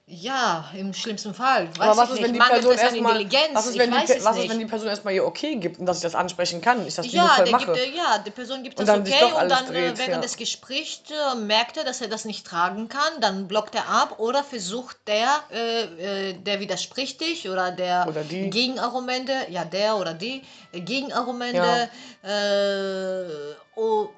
ja, 0.08 0.70
im 0.78 0.93
schlimmsten 0.93 1.34
Fall. 1.34 1.68
Weiß 1.78 1.80
Aber 1.80 1.97
was 1.97 2.12
ist, 2.12 2.22
wenn 2.22 2.34
die 2.34 2.39
Person 2.39 2.78
erstmal, 2.78 3.26
was 3.53 3.66
ist, 3.66 3.80
wenn 3.80 3.89
die, 3.89 3.97
was 3.97 4.38
ist, 4.38 4.49
wenn 4.49 4.60
die 4.60 4.66
Person 4.68 4.88
erstmal 4.88 5.16
ihr 5.16 5.26
okay 5.26 5.56
gibt 5.56 5.80
und 5.80 5.88
dass 5.88 5.97
ich 5.97 6.03
das 6.03 6.14
ansprechen 6.14 6.62
kann, 6.62 6.86
ich 6.86 6.93
das 6.93 7.12
Ja, 7.12 7.38
der 7.43 7.51
mache? 7.51 7.74
gibt, 7.74 7.95
ja, 7.95 8.19
die 8.19 8.30
Person 8.30 8.61
gibt 8.61 8.80
das 8.80 8.88
okay 8.88 9.23
und 9.23 9.49
dann 9.49 9.65
äh, 9.65 9.72
dreht, 9.72 9.98
während 9.98 10.14
ja. 10.14 10.22
des 10.22 10.38
Gesprächs 10.38 11.02
äh, 11.10 11.36
merkt 11.36 11.77
er, 11.77 11.86
dass 11.86 12.02
er 12.02 12.07
das 12.07 12.23
nicht 12.26 12.45
tragen 12.45 12.88
kann, 12.88 13.19
dann 13.19 13.48
blockt 13.48 13.73
er 13.73 13.90
ab 13.90 14.19
oder 14.19 14.44
versucht 14.44 14.98
der, 15.07 15.27
äh, 15.52 16.30
äh, 16.30 16.34
der 16.34 16.60
widerspricht 16.60 17.22
dich 17.22 17.49
oder 17.49 17.72
der 17.72 18.06
Oder 18.07 18.23
die. 18.23 18.52
Gegenargumente, 18.52 19.34
ja 19.49 19.65
der 19.65 19.98
oder 19.98 20.14
die 20.14 20.44
äh, 20.72 20.82
Gegenargumente, 20.82 21.90
äh, 22.22 23.80
oh, 23.80 24.10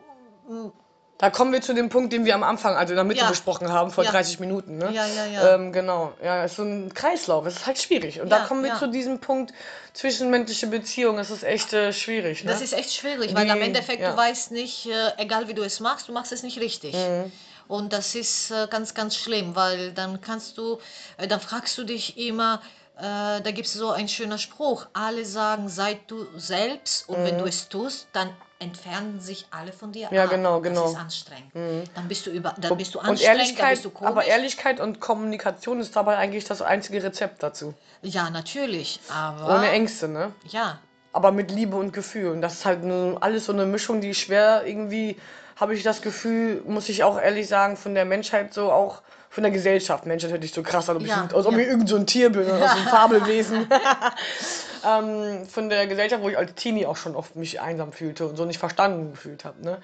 Da 1.19 1.31
kommen 1.31 1.51
wir 1.51 1.61
zu 1.63 1.73
dem 1.73 1.89
Punkt, 1.89 2.13
den 2.13 2.25
wir 2.25 2.35
am 2.35 2.43
Anfang, 2.43 2.75
also 2.75 2.91
in 2.93 2.95
der 2.97 3.03
Mitte 3.03 3.21
Ja. 3.21 3.29
besprochen 3.29 3.71
haben, 3.73 3.89
vor 3.89 4.03
Ja. 4.03 4.11
30 4.11 4.39
Minuten. 4.39 4.77
Ne? 4.77 4.91
Ja, 4.93 5.07
ja, 5.07 5.25
ja. 5.25 5.55
Ähm, 5.55 5.71
genau. 5.73 6.13
Ja, 6.23 6.43
es 6.43 6.51
ist 6.51 6.57
so 6.57 6.63
ein 6.63 6.93
Kreislauf. 6.93 7.45
Es 7.47 7.55
ist 7.55 7.65
halt 7.65 7.79
schwierig. 7.81 8.21
Und 8.21 8.29
da 8.29 8.39
Ja, 8.39 8.45
kommen 8.45 8.63
wir 8.63 8.75
zu 8.75 8.87
diesem 8.87 9.17
Punkt, 9.19 9.51
zwischenmenschliche 9.93 10.67
Beziehung. 10.67 11.17
Es 11.17 11.31
ist 11.31 11.43
echt 11.43 11.73
äh, 11.73 11.91
schwierig. 11.91 12.43
Ne? 12.43 12.51
das 12.51 12.61
ist 12.61 12.73
echt 12.73 12.93
schwierig, 12.93 13.33
weil 13.33 13.49
am 13.49 13.57
Die- 13.59 13.65
Endeffekt 13.65 14.01
ja. 14.01 14.11
du 14.11 14.17
weißt 14.17 14.51
nicht, 14.51 14.85
äh, 14.85 15.11
egal 15.17 15.47
wie 15.47 15.53
du 15.55 15.63
es 15.63 15.79
machst, 15.79 16.07
du 16.07 16.11
machst 16.13 16.31
es 16.31 16.43
nicht 16.43 16.59
richtig. 16.59 16.93
Mhm. 16.93 17.31
Und 17.67 17.91
das 17.93 18.13
ist 18.15 18.51
äh, 18.51 18.67
ganz, 18.69 18.93
ganz 18.93 19.15
schlimm, 19.17 19.55
weil 19.55 19.91
dann 19.93 20.21
kannst 20.21 20.57
du, 20.57 20.79
äh, 21.17 21.27
dann 21.27 21.41
fragst 21.41 21.77
du 21.79 21.83
dich 21.83 22.17
immer, 22.17 22.61
äh, 22.97 23.41
da 23.41 23.51
gibt 23.51 23.67
es 23.67 23.73
so 23.73 23.89
einen 23.91 24.07
schöner 24.07 24.37
Spruch, 24.37 24.87
alle 24.93 25.25
sagen, 25.25 25.69
sei 25.69 25.99
du 26.07 26.25
selbst 26.35 27.07
und 27.09 27.23
wenn 27.23 27.37
du 27.37 27.45
es 27.45 27.69
tust, 27.69 28.07
dann 28.13 28.29
entfernen 28.59 29.19
sich 29.19 29.45
alle 29.51 29.71
von 29.71 29.91
dir 29.91 30.07
Mhm. 30.09 30.15
Ja, 30.15 30.23
ab. 30.23 30.29
genau, 30.31 30.61
genau. 30.61 30.81
Das 30.83 30.91
ist 30.93 30.97
anstrengend. 30.97 31.89
Dann 31.95 32.07
bist 32.07 32.25
du 32.25 32.31
über, 32.31 32.55
dann 32.57 32.75
bist 32.77 32.95
du 32.95 32.99
und 32.99 33.05
anstrengend, 33.05 33.21
dann 33.35 33.39
Ehrlichkeit, 33.39 33.71
bist 33.73 33.85
du 33.85 33.89
komisch. 33.91 34.09
aber 34.11 34.25
Ehrlichkeit 34.25 34.79
und 34.79 34.99
Kommunikation 34.99 35.79
ist 35.79 35.95
dabei 35.95 36.17
eigentlich 36.17 36.45
das 36.45 36.61
einzige 36.63 37.03
Rezept 37.03 37.43
dazu. 37.43 37.73
ja, 38.01 38.29
natürlich, 38.31 38.99
aber 39.09 39.55
Ohne 39.55 39.69
Ängste, 39.69 40.07
ne? 40.07 40.33
ja, 40.47 40.79
aber 41.13 41.31
mit 41.31 41.51
Liebe 41.51 41.75
und 41.77 41.93
Gefühl. 41.93 42.31
Und 42.31 42.41
das 42.41 42.53
ist 42.55 42.65
halt 42.65 42.83
nur 42.83 43.21
alles 43.23 43.45
so 43.45 43.53
eine 43.53 43.65
Mischung, 43.65 44.01
die 44.01 44.13
schwer 44.15 44.63
irgendwie, 44.65 45.17
habe 45.55 45.73
ich 45.75 45.81
das 45.83 46.01
Gefühl, 46.01 46.61
muss 46.67 46.89
ich 46.89 47.03
auch 47.03 47.19
ehrlich 47.19 47.47
sagen, 47.47 47.77
von 47.77 47.93
der 47.95 48.05
Menschheit 48.05 48.53
so 48.53 48.71
auch 48.71 49.01
von 49.37 49.43
der 49.43 49.51
Gesellschaft. 49.51 50.07
Mensch, 50.07 50.23
das 50.23 50.31
hört 50.31 50.41
sich 50.41 50.51
so 50.51 50.63
krass 50.63 50.89
an, 50.89 50.97
ob 50.97 51.05
Ja, 51.05 51.27
ich, 51.29 51.35
als 51.35 51.45
ob 51.45 51.53
ja. 51.53 51.59
ich 51.59 51.67
irgend 51.67 51.87
so 51.87 51.95
ein 51.95 52.07
Tier 52.07 52.31
bin 52.31 52.41
oder 52.45 52.57
so 52.57 52.77
ein 52.79 52.87
Fabelwesen. 52.87 53.67
ähm, 54.83 55.45
von 55.45 55.69
der 55.69 55.85
Gesellschaft, 55.85 56.23
wo 56.23 56.29
ich 56.29 56.35
als 56.39 56.55
Teenie 56.55 56.87
auch 56.87 56.95
schon 56.95 57.15
oft 57.15 57.35
mich 57.35 57.61
einsam 57.61 57.91
fühlte 57.91 58.25
und 58.25 58.35
so 58.35 58.45
nicht 58.45 58.57
verstanden 58.57 59.11
gefühlt 59.11 59.45
habe. 59.45 59.63
Ne? 59.63 59.77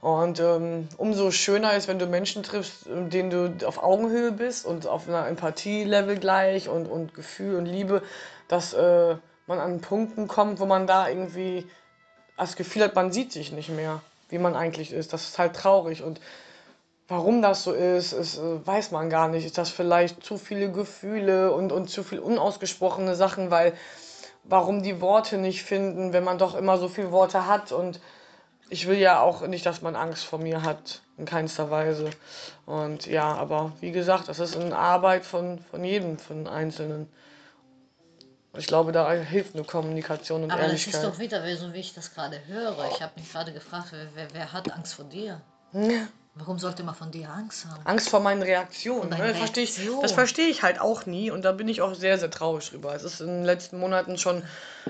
Und 0.00 0.38
ähm, 0.38 0.86
umso 0.98 1.32
schöner 1.32 1.74
ist, 1.74 1.88
wenn 1.88 1.98
du 1.98 2.06
Menschen 2.06 2.44
triffst, 2.44 2.86
mit 2.86 3.12
denen 3.12 3.30
du 3.58 3.66
auf 3.66 3.82
Augenhöhe 3.82 4.30
bist 4.30 4.66
und 4.66 4.86
auf 4.86 5.08
einer 5.08 5.26
Empathie-Level 5.26 6.18
gleich 6.20 6.68
und, 6.68 6.86
und 6.86 7.12
Gefühl 7.12 7.56
und 7.56 7.66
Liebe, 7.66 8.02
dass 8.46 8.72
äh, 8.72 9.16
man 9.48 9.58
an 9.58 9.80
Punkten 9.80 10.28
kommt, 10.28 10.60
wo 10.60 10.66
man 10.66 10.86
da 10.86 11.08
irgendwie 11.08 11.66
das 12.36 12.54
Gefühl 12.54 12.84
hat, 12.84 12.94
man 12.94 13.10
sieht 13.10 13.32
sich 13.32 13.50
nicht 13.50 13.68
mehr, 13.68 14.00
wie 14.28 14.38
man 14.38 14.54
eigentlich 14.54 14.92
ist. 14.92 15.12
Das 15.12 15.24
ist 15.24 15.40
halt 15.40 15.56
traurig 15.56 16.04
und 16.04 16.20
Warum 17.12 17.42
das 17.42 17.64
so 17.64 17.72
ist, 17.72 18.14
ist, 18.14 18.38
äh, 18.38 18.66
weiß 18.66 18.90
man 18.90 19.10
gar 19.10 19.28
nicht. 19.28 19.44
Ist 19.44 19.58
das 19.58 19.68
vielleicht 19.68 20.24
zu 20.24 20.38
viele 20.38 20.72
Gefühle 20.72 21.52
und, 21.52 21.70
und 21.70 21.90
zu 21.90 22.02
viel 22.02 22.18
unausgesprochene 22.18 23.14
Sachen, 23.16 23.50
weil 23.50 23.74
warum 24.44 24.82
die 24.82 25.02
Worte 25.02 25.36
nicht 25.36 25.62
finden, 25.62 26.14
wenn 26.14 26.24
man 26.24 26.38
doch 26.38 26.54
immer 26.54 26.78
so 26.78 26.88
viele 26.88 27.12
Worte 27.12 27.46
hat 27.46 27.70
und 27.70 28.00
ich 28.70 28.88
will 28.88 28.96
ja 28.96 29.20
auch 29.20 29.46
nicht, 29.46 29.66
dass 29.66 29.82
man 29.82 29.94
Angst 29.94 30.24
vor 30.24 30.38
mir 30.38 30.62
hat, 30.62 31.02
in 31.18 31.26
keinster 31.26 31.70
Weise. 31.70 32.08
Und 32.64 33.04
ja, 33.04 33.30
aber 33.34 33.72
wie 33.80 33.92
gesagt, 33.92 34.28
das 34.28 34.38
ist 34.38 34.56
eine 34.56 34.74
Arbeit 34.74 35.26
von, 35.26 35.58
von 35.70 35.84
jedem, 35.84 36.16
von 36.16 36.48
Einzelnen. 36.48 37.10
Ich 38.56 38.66
glaube, 38.66 38.90
da 38.92 39.12
hilft 39.12 39.54
eine 39.54 39.64
Kommunikation 39.64 40.44
und 40.44 40.50
Aber 40.50 40.62
das 40.62 40.70
Ehrlichkeit. 40.70 40.94
ist 40.94 41.04
doch 41.04 41.18
wieder 41.18 41.56
so, 41.58 41.74
wie 41.74 41.80
ich 41.80 41.92
das 41.92 42.14
gerade 42.14 42.40
höre. 42.46 42.88
Ich 42.90 43.02
habe 43.02 43.12
mich 43.16 43.30
gerade 43.30 43.52
gefragt, 43.52 43.88
wer, 43.90 44.08
wer, 44.14 44.28
wer 44.32 44.52
hat 44.54 44.72
Angst 44.72 44.94
vor 44.94 45.04
dir? 45.04 45.42
Ja. 45.74 46.08
Warum 46.34 46.58
sollte 46.58 46.82
man 46.82 46.94
von 46.94 47.10
dir 47.10 47.28
Angst 47.30 47.66
haben? 47.66 47.84
Angst 47.84 48.08
vor 48.08 48.20
meinen 48.20 48.42
Reaktionen. 48.42 49.10
Ne? 49.10 49.28
Das 49.28 49.36
verstehe 49.36 49.64
ich, 49.64 49.78
das 50.00 50.12
verstehe 50.12 50.48
ich 50.48 50.62
halt 50.62 50.80
auch 50.80 51.04
nie 51.04 51.30
und 51.30 51.44
da 51.44 51.52
bin 51.52 51.68
ich 51.68 51.82
auch 51.82 51.94
sehr, 51.94 52.18
sehr 52.18 52.30
traurig 52.30 52.70
drüber. 52.70 52.94
Es 52.94 53.02
ist 53.02 53.20
in 53.20 53.26
den 53.26 53.44
letzten 53.44 53.78
Monaten 53.78 54.16
schon 54.16 54.42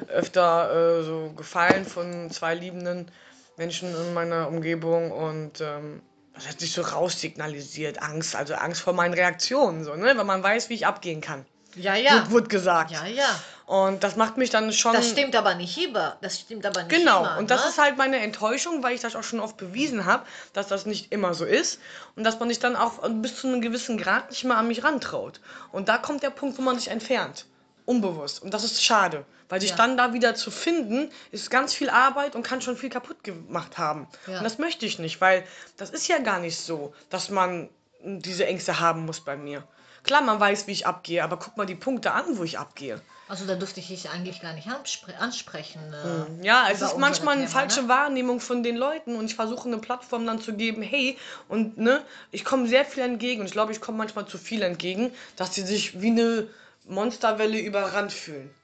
öfter 0.06 1.00
äh, 1.00 1.02
so 1.02 1.32
gefallen 1.36 1.84
von 1.84 2.30
zwei 2.30 2.54
liebenden 2.54 3.10
Menschen 3.56 3.92
in 3.94 4.14
meiner 4.14 4.46
Umgebung 4.46 5.10
und 5.10 5.60
ähm, 5.60 6.02
das 6.34 6.48
hat 6.48 6.60
sich 6.60 6.72
so 6.72 6.82
raussignalisiert, 6.82 8.00
Angst, 8.00 8.36
also 8.36 8.54
Angst 8.54 8.80
vor 8.80 8.92
meinen 8.92 9.12
Reaktionen, 9.12 9.84
so, 9.84 9.94
ne? 9.96 10.16
weil 10.16 10.24
man 10.24 10.42
weiß, 10.42 10.68
wie 10.70 10.74
ich 10.74 10.86
abgehen 10.86 11.20
kann. 11.20 11.44
Ja, 11.74 11.94
ja. 11.94 12.14
Wird, 12.14 12.30
wird 12.30 12.48
gesagt. 12.50 12.90
Ja, 12.90 13.06
ja. 13.06 13.28
Und 13.72 14.04
das 14.04 14.16
macht 14.16 14.36
mich 14.36 14.50
dann 14.50 14.70
schon. 14.74 14.92
Das 14.92 15.08
stimmt 15.08 15.34
aber 15.34 15.54
nicht 15.54 15.82
immer. 15.82 16.18
Das 16.20 16.38
stimmt 16.38 16.66
aber 16.66 16.82
nicht 16.82 16.94
Genau, 16.94 17.20
immer. 17.20 17.38
und 17.38 17.50
das 17.50 17.62
ne? 17.62 17.70
ist 17.70 17.78
halt 17.78 17.96
meine 17.96 18.18
Enttäuschung, 18.18 18.82
weil 18.82 18.94
ich 18.94 19.00
das 19.00 19.16
auch 19.16 19.22
schon 19.22 19.40
oft 19.40 19.56
bewiesen 19.56 20.04
habe, 20.04 20.26
dass 20.52 20.68
das 20.68 20.84
nicht 20.84 21.10
immer 21.10 21.32
so 21.32 21.46
ist 21.46 21.80
und 22.14 22.24
dass 22.24 22.38
man 22.38 22.50
sich 22.50 22.58
dann 22.58 22.76
auch 22.76 22.98
bis 23.08 23.36
zu 23.40 23.48
einem 23.48 23.62
gewissen 23.62 23.96
Grad 23.96 24.28
nicht 24.28 24.44
mehr 24.44 24.58
an 24.58 24.68
mich 24.68 24.84
rantraut. 24.84 25.40
Und 25.70 25.88
da 25.88 25.96
kommt 25.96 26.22
der 26.22 26.28
Punkt, 26.28 26.58
wo 26.58 26.62
man 26.62 26.78
sich 26.78 26.88
entfernt. 26.88 27.46
Unbewusst. 27.86 28.42
Und 28.42 28.52
das 28.52 28.62
ist 28.62 28.84
schade, 28.84 29.24
weil 29.48 29.62
sich 29.62 29.70
Ja. 29.70 29.76
dann 29.76 29.96
da 29.96 30.12
wieder 30.12 30.34
zu 30.34 30.50
finden, 30.50 31.10
ist 31.30 31.50
ganz 31.50 31.72
viel 31.72 31.88
Arbeit 31.88 32.34
und 32.36 32.42
kann 32.42 32.60
schon 32.60 32.76
viel 32.76 32.90
kaputt 32.90 33.24
gemacht 33.24 33.78
haben. 33.78 34.06
Ja. 34.26 34.36
Und 34.36 34.44
das 34.44 34.58
möchte 34.58 34.84
ich 34.84 34.98
nicht, 34.98 35.22
weil 35.22 35.44
das 35.78 35.88
ist 35.88 36.08
ja 36.08 36.18
gar 36.18 36.40
nicht 36.40 36.58
so, 36.60 36.92
dass 37.08 37.30
man 37.30 37.70
diese 38.04 38.44
Ängste 38.44 38.80
haben 38.80 39.06
muss 39.06 39.22
bei 39.22 39.38
mir. 39.38 39.62
Klar, 40.04 40.20
man 40.20 40.38
weiß, 40.40 40.66
wie 40.66 40.72
ich 40.72 40.86
abgehe, 40.86 41.24
aber 41.24 41.38
guck 41.38 41.56
mal 41.56 41.64
die 41.64 41.74
Punkte 41.74 42.12
an, 42.12 42.36
wo 42.36 42.44
ich 42.44 42.58
abgehe. 42.58 43.00
Also 43.32 43.46
da 43.46 43.54
dürfte 43.54 43.80
ich 43.80 43.88
dich 43.88 44.10
eigentlich 44.10 44.42
gar 44.42 44.52
nicht 44.52 44.68
anspre 44.68 45.16
ansprechen. 45.16 45.80
Äh, 45.94 46.44
Ja, 46.46 46.68
es 46.70 46.82
ist 46.82 46.98
manchmal 46.98 47.38
eine 47.38 47.48
falsche 47.48 47.84
ne? 47.84 47.88
Wahrnehmung 47.88 48.40
von 48.40 48.62
den 48.62 48.76
Leuten 48.76 49.16
und 49.16 49.24
ich 49.24 49.36
versuche 49.36 49.68
eine 49.68 49.78
Plattform 49.78 50.26
dann 50.26 50.38
zu 50.38 50.52
geben, 50.52 50.82
hey, 50.82 51.16
und 51.48 51.78
ne, 51.78 52.04
ich 52.30 52.44
komme 52.44 52.68
sehr 52.68 52.84
viel 52.84 53.02
entgegen 53.02 53.40
und 53.40 53.46
ich 53.46 53.52
glaube, 53.52 53.72
ich 53.72 53.80
komme 53.80 53.96
manchmal 53.96 54.26
zu 54.26 54.36
viel 54.36 54.60
entgegen, 54.60 55.14
dass 55.36 55.54
sie 55.54 55.62
sich 55.62 56.02
wie 56.02 56.10
eine 56.10 56.46
Monsterwelle 56.84 57.58
überrannt 57.58 58.12
fühlen. 58.12 58.54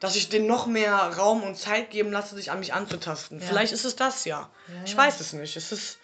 Dass 0.00 0.16
ich 0.16 0.30
denen 0.30 0.46
noch 0.46 0.64
mehr 0.66 0.94
Raum 0.96 1.42
und 1.42 1.58
Zeit 1.58 1.90
geben 1.90 2.10
lasse, 2.10 2.34
sich 2.34 2.50
an 2.50 2.60
mich 2.60 2.72
anzutasten. 2.72 3.40
Ja. 3.40 3.46
Vielleicht 3.46 3.74
ist 3.74 3.84
es 3.84 3.94
das 3.94 4.24
ja. 4.24 4.48
ich 4.86 4.92
ja. 4.92 4.96
weiß 4.96 5.20
es 5.20 5.34
nicht. 5.34 5.54
Es 5.54 5.70
ist 5.70 5.98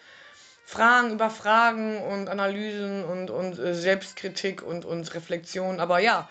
Fragen 0.67 1.13
über 1.13 1.31
Fragen 1.31 2.03
und 2.03 2.29
Analysen 2.29 3.03
und, 3.03 3.31
und 3.31 3.59
äh, 3.59 3.75
Selbstkritik 3.75 4.63
und, 4.63 4.85
und 4.85 5.15
Reflexion. 5.15 5.81
Aber 5.81 6.01
ja, 6.01 6.29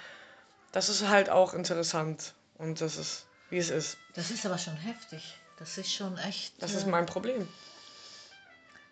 das 0.72 0.90
ist 0.90 1.08
halt 1.08 1.30
auch 1.30 1.54
interessant. 1.54 2.34
Und 2.58 2.82
das 2.82 2.98
ist, 2.98 3.26
wie 3.50 3.58
es 3.58 3.70
ist. 3.70 3.98
Das 4.16 4.32
ist 4.32 4.46
aber 4.46 4.58
schon 4.58 4.76
heftig. 4.76 5.36
Das 5.58 5.78
ist 5.78 5.94
schon 5.94 6.18
echt. 6.18 6.62
Das 6.62 6.74
äh, 6.74 6.78
ist 6.78 6.88
mein 6.88 7.06
Problem. 7.06 7.48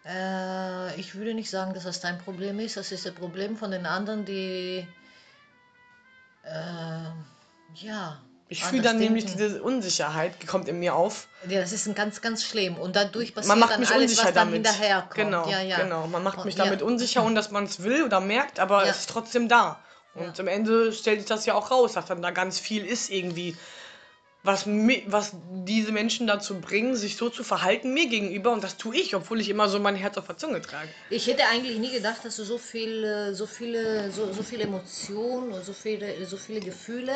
Äh, 0.06 0.96
ich 1.00 1.16
würde 1.16 1.34
nicht 1.34 1.50
sagen, 1.50 1.74
dass 1.74 1.84
das 1.84 2.00
dein 2.00 2.18
Problem 2.18 2.60
ist. 2.60 2.78
Das 2.78 2.92
ist 2.92 3.06
das 3.06 3.14
Problem 3.14 3.58
von 3.58 3.72
den 3.72 3.86
anderen, 3.86 4.26
die. 4.26 4.88
Äh, 6.44 7.04
ja. 7.76 8.22
Ich 8.50 8.64
fühle 8.64 8.82
dann 8.82 8.92
anders 8.92 9.04
nämlich 9.04 9.26
denken. 9.26 9.40
diese 9.40 9.62
Unsicherheit, 9.62 10.42
die 10.42 10.46
kommt 10.48 10.70
in 10.70 10.80
mir 10.80 10.96
auf. 10.96 11.28
Ja, 11.50 11.60
das 11.60 11.74
ist 11.74 11.86
ein 11.86 11.96
ganz, 11.96 12.22
ganz 12.22 12.46
schlimm. 12.46 12.78
Und 12.78 12.96
dadurch 12.96 13.36
passiert 13.36 13.50
Man 13.50 13.60
macht 13.60 13.72
dann 13.72 13.82
mich 13.82 13.90
alles, 13.92 14.04
unsicher 14.12 14.28
was 14.30 14.34
dann 14.34 14.48
damit. 14.54 14.66
hinterherkommt. 14.66 15.16
Genau, 15.16 15.50
ja, 15.50 15.60
ja. 15.62 15.78
genau. 15.80 16.08
Man 16.08 16.24
macht 16.24 16.38
Und- 16.38 16.46
mich 16.46 16.56
ja. 16.56 16.64
damit 16.64 16.82
unsicher, 16.82 17.26
ohne 17.26 17.36
dass 17.36 17.52
man 17.52 17.66
es 17.66 17.84
will 17.84 18.04
oder 18.04 18.22
merkt, 18.22 18.62
aber 18.62 18.86
Ja. 18.86 18.92
es 18.92 19.00
ist 19.00 19.10
trotzdem 19.10 19.50
da. 19.50 19.82
Und 20.18 20.40
am 20.40 20.48
Ende 20.48 20.92
stellt 20.94 21.20
sich 21.20 21.28
das 21.30 21.46
ja 21.46 21.54
auch 21.54 21.72
raus, 21.72 21.94
dass 21.94 22.06
dann 22.06 22.22
da 22.22 22.32
ganz 22.32 22.60
viel 22.60 22.86
ist 22.86 23.10
irgendwie, 23.10 23.56
was, 24.44 24.66
was 24.66 25.32
diese 25.66 25.92
Menschen 25.92 26.26
dazu 26.26 26.60
bringen, 26.60 26.96
sich 26.96 27.18
so 27.18 27.30
zu 27.30 27.44
verhalten 27.44 27.94
mir 27.94 28.08
gegenüber. 28.08 28.52
Und 28.52 28.64
das 28.64 28.78
tue 28.78 28.96
ich, 28.96 29.16
obwohl 29.16 29.42
ich 29.42 29.50
immer 29.50 29.68
so 29.68 29.80
mein 29.80 29.96
Herz 29.96 30.18
auf 30.18 30.28
der 30.28 30.38
Zunge 30.38 30.62
trage. 30.62 30.90
Ich 31.10 31.28
hätte 31.28 31.44
eigentlich 31.48 31.78
nie 31.80 31.92
gedacht, 31.92 32.24
dass 32.24 32.38
du 32.38 32.44
so 32.44 32.58
viel, 32.58 33.04
äh, 33.04 33.34
so 33.34 33.46
viele, 33.46 34.12
so, 34.12 34.32
so 34.32 34.44
viele 34.44 34.64
Emotionen, 34.64 35.64
so 35.64 35.74
viele, 35.74 36.26
so 36.26 36.38
viele 36.38 36.62
Gefühle 36.62 37.14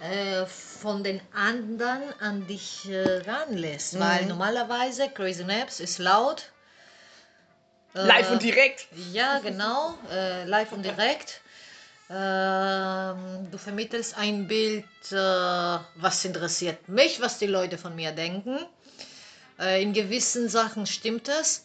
äh, 0.00 0.44
von 0.46 1.02
den 1.02 1.20
anderen 1.34 2.02
an 2.20 2.46
dich 2.46 2.88
äh, 2.90 3.18
ranlässt. 3.26 3.98
Weil 3.98 4.22
Mhm. 4.24 4.28
normalerweise 4.28 5.08
Crazy 5.08 5.44
Naps 5.44 5.80
ist 5.80 5.98
laut. 5.98 6.50
Äh, 7.94 8.06
Live 8.06 8.30
und 8.30 8.42
direkt. 8.42 8.86
Ja, 9.12 9.38
genau, 9.38 9.94
äh, 10.10 10.44
live 10.44 10.72
und 10.72 10.82
direkt. 10.84 11.40
Ähm, 12.08 13.50
du 13.50 13.58
vermittelst 13.58 14.16
ein 14.16 14.46
Bild, 14.46 14.84
äh, 15.10 15.16
was 15.96 16.24
interessiert 16.24 16.88
mich, 16.88 17.20
was 17.20 17.38
die 17.38 17.46
Leute 17.46 17.78
von 17.78 17.96
mir 17.96 18.12
denken. 18.12 18.58
Äh, 19.58 19.82
in 19.82 19.92
gewissen 19.92 20.48
Sachen 20.48 20.86
stimmt 20.86 21.28
es, 21.28 21.64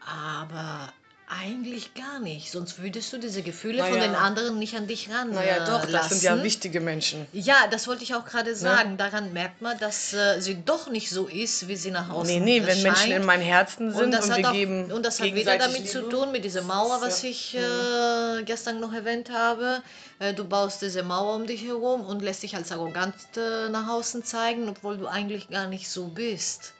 aber 0.00 0.92
eigentlich 1.40 1.94
gar 1.94 2.20
nicht. 2.20 2.50
Sonst 2.50 2.80
würdest 2.82 3.12
du 3.12 3.18
diese 3.18 3.42
Gefühle 3.42 3.82
von 3.82 3.92
Naja. 3.92 4.06
den 4.08 4.14
anderen 4.14 4.58
nicht 4.58 4.76
an 4.76 4.86
dich 4.86 5.10
ran 5.10 5.30
Naja, 5.30 5.64
äh, 5.64 5.66
doch, 5.66 5.90
das 5.90 6.08
sind 6.10 6.22
ja 6.22 6.42
wichtige 6.42 6.80
Menschen. 6.80 7.26
Ja, 7.32 7.54
das 7.70 7.86
wollte 7.88 8.02
ich 8.04 8.14
auch 8.14 8.24
gerade 8.24 8.54
sagen. 8.54 8.96
Daran 8.96 9.32
merkt 9.32 9.62
man, 9.62 9.78
dass 9.78 10.12
äh, 10.12 10.40
sie 10.40 10.62
doch 10.64 10.88
nicht 10.90 11.10
so 11.10 11.26
ist, 11.26 11.68
wie 11.68 11.76
sie 11.76 11.90
nach 11.90 12.10
außen 12.10 12.26
Nee, 12.26 12.60
nee, 12.60 12.66
wenn 12.66 12.82
Menschen 12.82 13.12
in 13.12 13.24
meinem 13.24 13.42
Herzen 13.42 13.92
sind 13.92 14.04
und, 14.04 14.10
das 14.12 14.30
hat 14.30 14.38
wir 14.38 14.48
auch, 14.48 14.52
geben 14.52 14.92
und 14.92 15.04
das 15.06 15.20
hat 15.20 15.26
wieder 15.26 15.52
gegenseitig 15.56 15.76
damit 15.76 15.90
zu 15.90 16.08
tun, 16.08 16.32
mit 16.32 16.44
dieser 16.44 16.62
Mauer, 16.62 17.00
was 17.00 17.22
ja- 17.22 17.30
ich 17.30 17.54
äh, 17.56 18.42
gestern 18.44 18.80
noch 18.80 18.92
erwähnt 18.92 19.30
habe. 19.30 19.82
Äh, 20.18 20.34
du 20.34 20.44
baust 20.44 20.82
diese 20.82 21.02
Mauer 21.02 21.36
um 21.36 21.46
dich 21.46 21.64
herum 21.64 22.02
und 22.02 22.22
lässt 22.22 22.42
dich 22.42 22.54
als 22.56 22.70
arrogant 22.72 23.14
äh, 23.36 23.68
nach 23.68 23.88
außen 23.88 24.24
zeigen, 24.24 24.68
obwohl 24.68 24.96
du 24.98 25.06
eigentlich 25.06 25.48
gar 25.48 25.66
nicht 25.66 25.88
so 25.88 26.06
bist. 26.08 26.72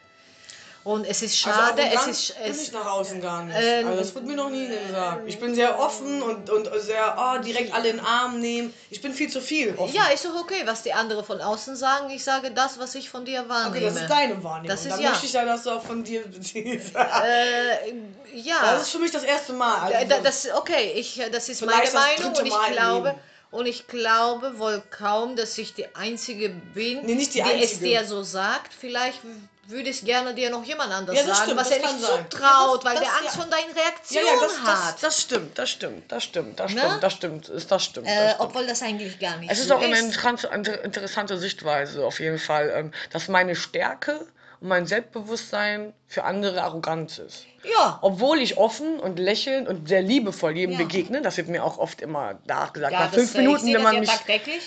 Und 0.85 1.05
es 1.07 1.23
ist 1.23 1.39
schade, 1.39 1.81
also 1.97 2.11
es 2.11 2.31
ist. 2.31 2.35
bin 2.43 2.51
Es, 2.51 2.63
ich 2.63 2.73
nach 2.73 2.87
außen 2.87 3.21
gar 3.21 3.45
nicht. 3.45 3.57
Ähm, 3.57 3.87
also 3.87 3.99
das 4.01 4.15
wird 4.17 4.27
mir 4.27 4.35
noch 4.35 4.51
nie 4.51 4.67
gesagt. 4.67 5.23
Ich 5.27 5.39
bin 5.39 5.55
sehr 5.55 5.79
offen 5.79 6.21
und, 6.23 6.51
und 6.51 6.69
sehr, 6.81 7.17
oh, 7.17 7.41
direkt 7.41 7.73
alle 7.73 7.91
in 7.91 7.97
den 7.99 8.05
Arm 8.05 8.41
nehmen. 8.41 8.75
Ich 8.91 9.01
bin 9.01 9.13
viel 9.15 9.31
zu 9.31 9.41
viel 9.41 9.75
offen. 9.77 9.95
ja, 9.95 10.07
ist 10.13 10.25
doch 10.25 10.35
okay, 10.41 10.63
was 10.65 10.83
die 10.83 10.93
anderen 10.93 11.25
von 11.25 11.41
außen 11.41 11.77
sagen. 11.77 12.11
Ich 12.11 12.25
sage 12.25 12.51
das, 12.51 12.81
was 12.81 12.97
ich 12.97 13.09
von 13.09 13.25
dir 13.25 13.49
wahrnehme. 13.49 13.77
Okay, 13.77 13.85
das 13.85 13.97
ist 14.03 14.11
deine 14.11 14.43
Wahrnehmung. 14.43 14.69
Das 14.69 14.85
ist 14.85 14.91
Dann 14.91 15.01
ja. 15.01 15.11
möchte 15.11 15.27
ich 15.27 15.33
ja, 15.33 15.45
dass 15.45 15.63
du 15.63 15.71
auch 15.71 15.83
von 15.85 16.03
dir 16.03 16.23
beziehst. 16.27 16.97
Äh, 16.97 17.93
ja. 18.35 18.57
Das 18.63 18.83
ist 18.83 18.91
für 18.91 18.99
mich 18.99 19.11
das 19.13 19.23
erste 19.25 19.53
Mal. 19.53 19.77
Also, 19.93 19.99
Da- 20.09 20.17
da- 20.17 20.21
Das, 20.23 20.49
okay, 20.53 20.93
ich, 20.97 21.21
das 21.31 21.49
ist 21.49 21.65
meine 21.65 21.91
Meinung 21.93 22.35
und 22.35 22.47
ich 22.47 22.73
glaube, 22.73 23.15
und 23.53 23.67
ich 23.67 23.87
glaube 23.87 24.59
wohl 24.59 24.83
kaum, 24.91 25.37
dass 25.37 25.57
ich 25.59 25.75
die 25.75 25.95
Einzige 25.95 26.49
bin, 26.49 27.05
Nee, 27.05 27.15
die 27.17 27.41
es 27.41 27.45
Einzige. 27.47 27.85
dir 27.85 28.05
so 28.05 28.23
sagt. 28.23 28.73
Vielleicht 28.73 29.21
würde 29.69 29.91
es 29.91 30.03
gerne 30.05 30.35
dir 30.35 30.51
noch 30.51 30.65
jemand 30.65 30.93
anders 30.93 31.17
Ja, 31.17 31.23
das 31.25 31.39
sagen, 31.39 31.51
stimmt, 31.51 31.61
was 31.61 31.69
das 31.69 31.79
er 31.79 31.83
nicht 31.93 32.01
zutraut, 32.05 32.33
Ja, 32.41 32.75
das- 32.75 32.85
weil 32.85 32.95
das- 32.95 33.03
der 33.05 33.13
Angst 33.13 33.25
ja. 33.25 33.31
vor 33.31 33.45
deinen 33.47 33.75
ja, 33.77 33.83
Reaktionen 33.83 34.27
ja, 34.27 34.33
das, 34.41 34.53
das, 34.65 34.85
hat. 34.87 35.03
das 35.03 35.21
stimmt, 35.23 35.59
das 35.59 35.71
stimmt, 35.71 36.13
das 36.13 36.25
stimmt, 36.25 36.61
das 36.61 36.73
Ne? 36.73 36.81
stimmt, 36.81 37.03
das 37.03 37.13
stimmt, 37.13 37.49
ist- 37.49 37.71
das 37.71 37.85
stimmt. 37.85 38.07
Das 38.09 38.13
äh, 38.15 38.29
stimmt. 38.31 38.41
obwohl 38.41 38.67
das 38.67 38.83
eigentlich 38.83 39.19
gar 39.21 39.37
nicht 39.37 39.51
Es 39.53 39.59
ist 39.61 39.69
so 39.69 39.77
auch 39.77 39.83
eine 39.83 39.93
ist. 39.97 40.01
interessante, 40.05 40.49
inter- 40.49 40.83
interessante 40.85 41.39
Sichtweise 41.39 42.05
auf 42.05 42.19
jeden 42.19 42.39
Fall, 42.39 42.73
ähm, 42.75 42.93
dass 43.11 43.29
meine 43.29 43.55
Stärke 43.55 44.27
und 44.63 44.69
mein 44.69 44.87
Selbstbewusstsein 44.87 45.93
für 46.07 46.23
andere 46.23 46.63
Arroganz 46.63 47.19
ist. 47.19 47.47
Ja, 47.65 47.99
Obwohl 48.01 48.39
ich 48.41 48.59
offen 48.59 49.01
und 49.01 49.19
lächelnd 49.19 49.69
und 49.69 49.89
sehr 49.89 50.03
liebevoll 50.03 50.57
jedem 50.57 50.73
Ja. 50.73 50.79
begegne, 50.79 51.21
das 51.21 51.37
wird 51.37 51.49
mir 51.49 51.65
auch 51.65 51.79
oft 51.79 52.01
immer 52.01 52.39
nachgesagt. 52.47 52.93
ja 52.93 53.01
nach 53.01 53.11
das, 53.11 53.15
fünf 53.17 53.35
äh, 53.35 53.39
ich 53.41 53.45
Minuten, 53.45 53.67
wenn 53.67 53.73
das 53.75 53.83
man 53.83 54.01
mich, 54.01 54.11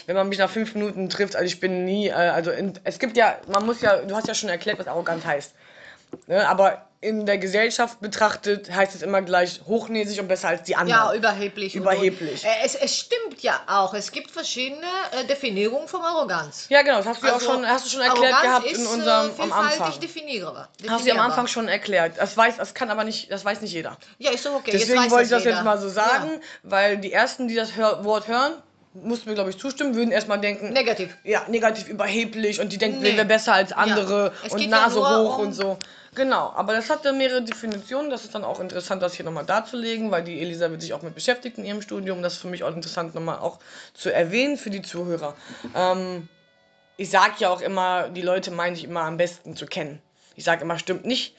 wenn 0.06 0.16
man 0.16 0.30
mich 0.30 0.38
nach 0.38 0.50
fünf 0.50 0.76
Minuten 0.76 1.10
trifft, 1.10 1.36
also 1.36 1.46
ich 1.46 1.60
bin 1.62 1.86
nie, 1.86 2.08
äh, 2.10 2.12
also 2.14 2.52
in, 2.52 2.74
es 2.84 3.00
gibt 3.00 3.16
ja, 3.16 3.38
man 3.48 3.66
muss 3.66 3.82
ja, 3.82 3.98
du 4.02 4.16
hast 4.16 4.28
ja 4.28 4.36
schon 4.36 4.50
erklärt, 4.50 4.80
was 4.80 4.88
arrogant 4.88 5.26
heißt. 5.26 5.54
Ne? 6.28 6.48
Aber 6.48 6.86
in 7.06 7.26
der 7.26 7.38
Gesellschaft 7.38 8.00
betrachtet 8.02 8.72
heißt 8.72 8.96
es 8.96 9.02
immer 9.02 9.22
gleich 9.22 9.62
hochnäsig 9.68 10.20
und 10.20 10.28
besser 10.28 10.50
als 10.50 10.64
die 10.64 10.76
anderen. 10.76 11.00
Ja, 11.00 11.14
überheblich. 11.14 11.76
und- 11.76 11.84
Überheblich. 11.84 12.44
Und, 12.44 12.50
äh, 12.50 12.66
es, 12.66 12.76
es 12.76 12.96
stimmt 12.98 13.42
ja 13.44 13.62
auch. 13.68 13.94
Es 13.94 14.12
gibt 14.12 14.32
verschiedene 14.32 14.88
äh, 15.12 15.24
Definitionen 15.26 15.88
von 15.88 16.02
Arroganz. 16.02 16.66
Ja, 16.70 16.82
genau, 16.82 16.98
das 16.98 17.06
hast 17.08 17.22
du 17.22 17.28
ja 17.28 17.34
Also, 17.34 17.48
auch 17.48 17.54
schon, 17.54 17.66
hast 17.68 17.86
du 17.86 17.90
schon 17.92 18.02
erklärt 18.02 18.34
Arroganz 18.34 18.64
gehabt 18.64 18.66
ist, 18.72 18.80
in 18.80 18.86
äh, 18.86 18.90
unserem 18.90 19.26
am 19.28 19.34
vielfältig 19.36 19.54
Anfang. 19.86 20.00
definierbar. 20.02 20.70
Hast 20.70 20.82
du 20.82 20.88
am 20.90 20.98
definierbar. 20.98 21.26
Anfang 21.26 21.48
schon 21.48 21.68
erklärt. 21.68 22.14
Das 22.18 22.36
weiß, 22.36 22.58
das 22.58 22.74
kann 22.74 22.90
aber 22.90 23.04
nicht, 23.04 23.32
das 23.32 23.46
weiß 23.46 23.62
nicht 23.62 23.72
jeder. 23.74 23.98
Ja, 24.18 24.32
ist 24.32 24.46
doch 24.46 24.56
okay. 24.56 24.72
Deswegen 24.72 25.10
wollte 25.12 25.26
ich 25.26 25.30
das 25.30 25.44
jeder. 25.44 25.56
jetzt 25.58 25.64
mal 25.64 25.78
so 25.80 25.90
sagen, 25.90 26.30
Ja. 26.34 26.40
weil 26.64 26.98
die 26.98 27.14
ersten, 27.14 27.48
die 27.48 27.56
das 27.56 27.76
hör 27.76 28.04
Wort 28.04 28.28
hören, 28.28 28.54
mussten 28.94 29.28
mir 29.28 29.36
glaube 29.36 29.50
ich 29.50 29.58
zustimmen, 29.58 29.94
würden 29.94 30.12
erstmal 30.14 30.40
denken, 30.40 30.72
Negativ. 30.72 31.18
ja, 31.26 31.44
negativ 31.50 31.90
überheblich 31.90 32.62
und 32.62 32.72
die 32.72 32.78
denken, 32.78 33.02
Nee. 33.02 33.18
wir 33.18 33.26
besser 33.26 33.54
als 33.54 33.74
andere 33.74 34.32
Es 34.46 34.54
und 34.54 34.60
ja 34.62 34.70
Nase 34.70 34.96
nur 34.96 35.10
hoch 35.10 35.38
um- 35.38 35.48
und 35.48 35.54
so. 35.54 35.78
Genau, 36.16 36.54
aber 36.56 36.74
das 36.74 36.90
hat 36.90 37.04
dann 37.04 37.18
mehrere 37.18 37.44
Definitionen. 37.44 38.10
Das 38.10 38.24
ist 38.24 38.34
dann 38.34 38.46
auch 38.46 38.62
interessant, 38.62 39.02
das 39.02 39.14
hier 39.14 39.26
nochmal 39.26 39.46
darzulegen, 39.46 40.12
weil 40.12 40.24
die 40.24 40.40
Elisabeth 40.40 40.82
sich 40.82 40.94
auch 40.94 41.02
mit 41.02 41.14
beschäftigt 41.14 41.58
in 41.58 41.66
ihrem 41.66 41.82
Studium. 41.82 42.24
Das 42.24 42.34
ist 42.34 42.40
für 42.40 42.48
mich 42.48 42.64
auch 42.64 42.74
interessant, 42.74 43.14
nochmal 43.16 43.40
auch 43.40 43.60
zu 43.94 44.14
erwähnen 44.14 44.58
für 44.58 44.70
die 44.70 44.82
Zuhörer. 44.82 45.36
Ähm, 45.76 46.30
ich 46.98 47.10
sage 47.10 47.34
ja 47.40 47.50
auch 47.50 47.60
immer, 47.60 48.08
die 48.08 48.22
Leute 48.22 48.52
meine 48.52 48.78
ich 48.78 48.86
immer 48.86 49.02
am 49.02 49.18
besten 49.18 49.58
zu 49.58 49.66
kennen. 49.66 50.02
Ich 50.38 50.46
sage 50.46 50.62
immer, 50.64 50.80
stimmt 50.80 51.06
nicht. 51.06 51.36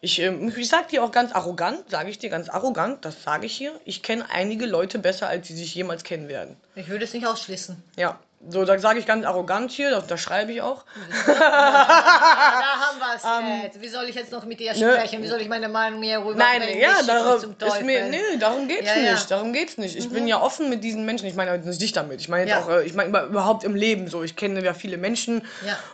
Ich, 0.00 0.18
ähm, 0.18 0.52
ich 0.54 0.68
sage 0.68 0.88
dir 0.90 1.04
auch 1.04 1.12
ganz 1.12 1.32
arrogant, 1.32 1.88
sage 1.90 2.10
ich 2.10 2.18
dir 2.18 2.28
ganz 2.28 2.48
arrogant, 2.48 3.04
das 3.04 3.22
sage 3.22 3.46
ich 3.46 3.56
hier. 3.56 3.78
Ich 3.84 4.02
kenne 4.02 4.28
einige 4.30 4.66
Leute 4.66 4.98
besser, 4.98 5.28
als 5.28 5.46
sie 5.46 5.54
sich 5.54 5.74
jemals 5.74 6.02
kennen 6.02 6.28
werden. 6.28 6.56
Ich 6.74 6.88
würde 6.88 7.04
es 7.04 7.14
nicht 7.14 7.26
ausschließen. 7.26 7.82
Ja, 7.96 8.18
so, 8.48 8.64
da 8.64 8.78
sage 8.78 8.98
ich 8.98 9.06
ganz 9.06 9.24
arrogant 9.24 9.72
hier, 9.72 9.90
das, 9.90 10.06
das 10.06 10.20
schreibe 10.20 10.52
ich 10.52 10.62
auch. 10.62 10.84
Da 11.26 11.36
haben 11.36 12.98
wir 12.98 13.16
es 13.16 13.22
jetzt. 13.64 13.80
Wie 13.80 13.88
soll 13.88 14.04
ich 14.04 14.14
jetzt 14.14 14.30
noch 14.30 14.44
mit 14.44 14.60
dir 14.60 14.74
sprechen? 14.74 15.22
Wie 15.22 15.26
soll 15.26 15.40
ich 15.40 15.48
meine 15.48 15.68
Meinung 15.68 16.02
hier? 16.02 16.18
Ähm, 16.18 16.26
ne. 16.28 16.34
Nein, 16.36 16.62
ja, 16.78 17.02
darum 17.06 17.42
ist 17.50 17.82
mir, 17.82 18.06
nee, 18.08 18.18
darum 18.38 18.68
geht's 18.68 18.86
Ja, 18.88 18.96
ja. 19.02 19.12
nicht, 19.12 19.30
darum 19.30 19.52
geht's 19.52 19.78
nicht. 19.78 19.96
Ich 19.96 20.10
bin 20.10 20.28
ja 20.28 20.40
offen 20.40 20.68
mit 20.70 20.84
diesen 20.84 21.04
Menschen, 21.04 21.26
ich 21.26 21.34
meine 21.34 21.58
nicht 21.58 21.80
dich 21.80 21.92
damit, 21.92 22.20
ich 22.20 22.28
meine 22.28 22.42
jetzt 22.48 22.50
Ja. 22.58 22.64
auch, 22.64 22.68
äh, 22.68 22.84
ich 22.84 22.94
meine 22.94 23.08
überhaupt 23.24 23.64
im 23.64 23.74
Leben 23.74 24.08
so, 24.08 24.22
ich 24.22 24.36
kenne 24.36 24.62
ja 24.62 24.74
viele 24.74 24.96
Menschen 24.96 25.42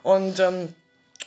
und, 0.02 0.38
ähm, 0.40 0.74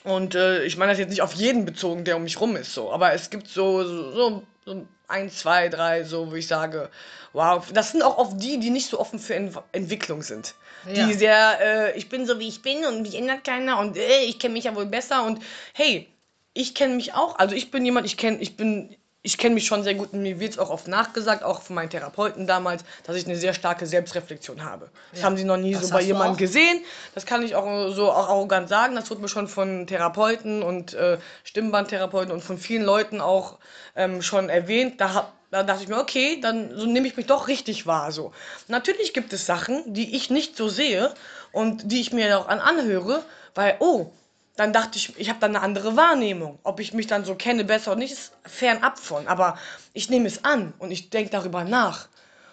und 0.04 0.36
äh, 0.36 0.64
ich 0.64 0.78
meine 0.78 0.92
das 0.92 1.00
jetzt 1.00 1.10
nicht 1.10 1.22
auf 1.22 1.34
jeden 1.34 1.66
bezogen, 1.66 2.04
der 2.04 2.18
um 2.18 2.24
mich 2.24 2.40
rum 2.40 2.56
ist, 2.56 2.74
so, 2.74 2.92
aber 2.92 3.14
es 3.14 3.30
gibt 3.30 3.48
so, 3.48 3.84
so, 3.84 4.12
so, 4.12 4.44
so 4.66 4.88
ein, 5.08 5.30
zwei, 5.30 5.70
drei, 5.70 6.04
so, 6.04 6.32
wo 6.32 6.36
ich 6.36 6.48
sage, 6.48 6.90
wow, 7.34 7.64
das 7.72 7.92
sind 7.92 8.02
auch 8.02 8.18
oft 8.18 8.42
die, 8.42 8.60
die 8.60 8.72
nicht 8.72 8.90
so 8.90 9.00
offen 9.00 9.20
für 9.20 9.36
Ent 9.36 9.56
Entwicklung 9.72 10.24
sind. 10.24 10.56
Ja. 10.92 11.06
Die 11.06 11.14
sehr, 11.14 11.60
äh, 11.62 11.98
ich 11.98 12.10
bin 12.10 12.26
so 12.26 12.40
wie 12.40 12.48
ich 12.48 12.64
bin 12.64 12.84
und 12.86 13.04
mich 13.04 13.16
ändert 13.16 13.44
keiner 13.44 13.80
und 13.80 13.96
äh, 13.96 14.24
ich 14.24 14.40
kenne 14.40 14.54
mich 14.54 14.64
ja 14.64 14.76
wohl 14.76 14.88
besser 14.88 15.24
und 15.24 15.40
hey, 15.74 16.08
ich 16.54 16.74
kenne 16.74 16.96
mich 16.96 17.14
auch, 17.14 17.38
also 17.38 17.54
ich 17.54 17.70
bin 17.70 17.86
jemand, 17.86 18.08
ich 18.08 18.18
kenne, 18.18 18.38
ich 18.40 18.58
bin, 18.58 18.96
ich 19.26 19.39
kenne 19.39 19.56
mich 19.56 19.65
schon 19.65 19.84
sehr 19.84 19.95
gut 19.95 20.14
und 20.14 20.22
mir 20.22 20.39
wird 20.39 20.52
es 20.53 20.60
auch 20.60 20.69
oft 20.69 20.88
nachgesagt, 20.88 21.41
auch 21.43 21.64
von 21.64 21.76
meinen 21.76 21.89
Therapeuten 21.89 22.45
damals, 22.45 22.84
dass 23.06 23.15
ich 23.15 23.26
eine 23.26 23.35
sehr 23.35 23.56
starke 23.56 23.88
Selbstreflexion 23.88 24.64
habe. 24.64 24.89
Das 25.11 25.23
haben 25.23 25.35
sie 25.35 25.43
noch 25.43 25.57
nie 25.57 25.73
Das 25.73 25.88
so 25.88 25.89
bei 25.89 26.02
jemandem 26.02 26.38
gesehen. 26.38 26.81
Das 27.15 27.26
kann 27.26 27.41
ich 27.41 27.56
auch 27.56 27.89
so 27.91 28.11
auch 28.11 28.30
arrogant 28.30 28.69
sagen. 28.69 28.93
Das 28.95 29.10
wurde 29.10 29.22
mir 29.22 29.27
schon 29.27 29.47
von 29.47 29.88
Therapeuten 29.88 30.61
und 30.61 30.93
äh, 30.93 31.18
Stimmbandtherapeuten 31.43 32.31
und 32.31 32.43
von 32.43 32.60
vielen 32.60 32.84
Leuten 32.84 33.19
auch 33.19 33.57
ähm, 33.95 34.22
schon 34.22 34.49
erwähnt. 34.49 35.02
Da, 35.02 35.15
hab- 35.15 35.34
da 35.49 35.64
dachte 35.64 35.81
ich 35.81 35.89
mir, 35.89 35.97
okay, 35.97 36.39
dann 36.39 36.77
so 36.77 36.85
nehme 36.85 37.07
ich 37.07 37.18
mich 37.18 37.26
doch 37.26 37.47
richtig 37.47 37.88
wahr. 37.88 38.11
So. 38.11 38.31
Natürlich 38.68 39.14
gibt 39.14 39.34
es 39.34 39.47
Sachen, 39.47 39.91
die 39.91 40.15
ich 40.15 40.30
nicht 40.30 40.56
so 40.56 40.69
sehe 40.69 41.11
und 41.52 41.91
die 41.91 41.99
ich 41.99 42.14
mir 42.14 42.38
auch 42.38 42.47
an 42.47 42.60
anhöre, 42.60 43.23
weil, 43.56 43.76
oh, 43.80 44.11
dann 44.56 44.72
dachte 44.72 44.98
ich, 44.98 45.18
ich 45.19 45.30
habe 45.30 45.40
dann 45.40 45.56
eine 45.56 45.64
andere 45.64 45.98
Wahrnehmung. 45.98 46.60
Ob 46.64 46.80
ich 46.80 46.94
mich 46.94 47.07
dann 47.07 47.26
so 47.26 47.36
kenne, 47.36 47.65
besser 47.65 47.91
oder 47.91 47.99
nicht, 47.99 48.14
ist 48.14 48.32
fernab 48.44 48.98
von. 48.98 49.27
Aber 49.27 49.57
ich 49.94 50.10
nehme 50.10 50.27
es 50.27 50.45
an 50.45 50.73
und 50.80 50.91
ich 50.91 51.10
denke 51.10 51.32
darüber 51.32 51.64
nach. 51.64 52.07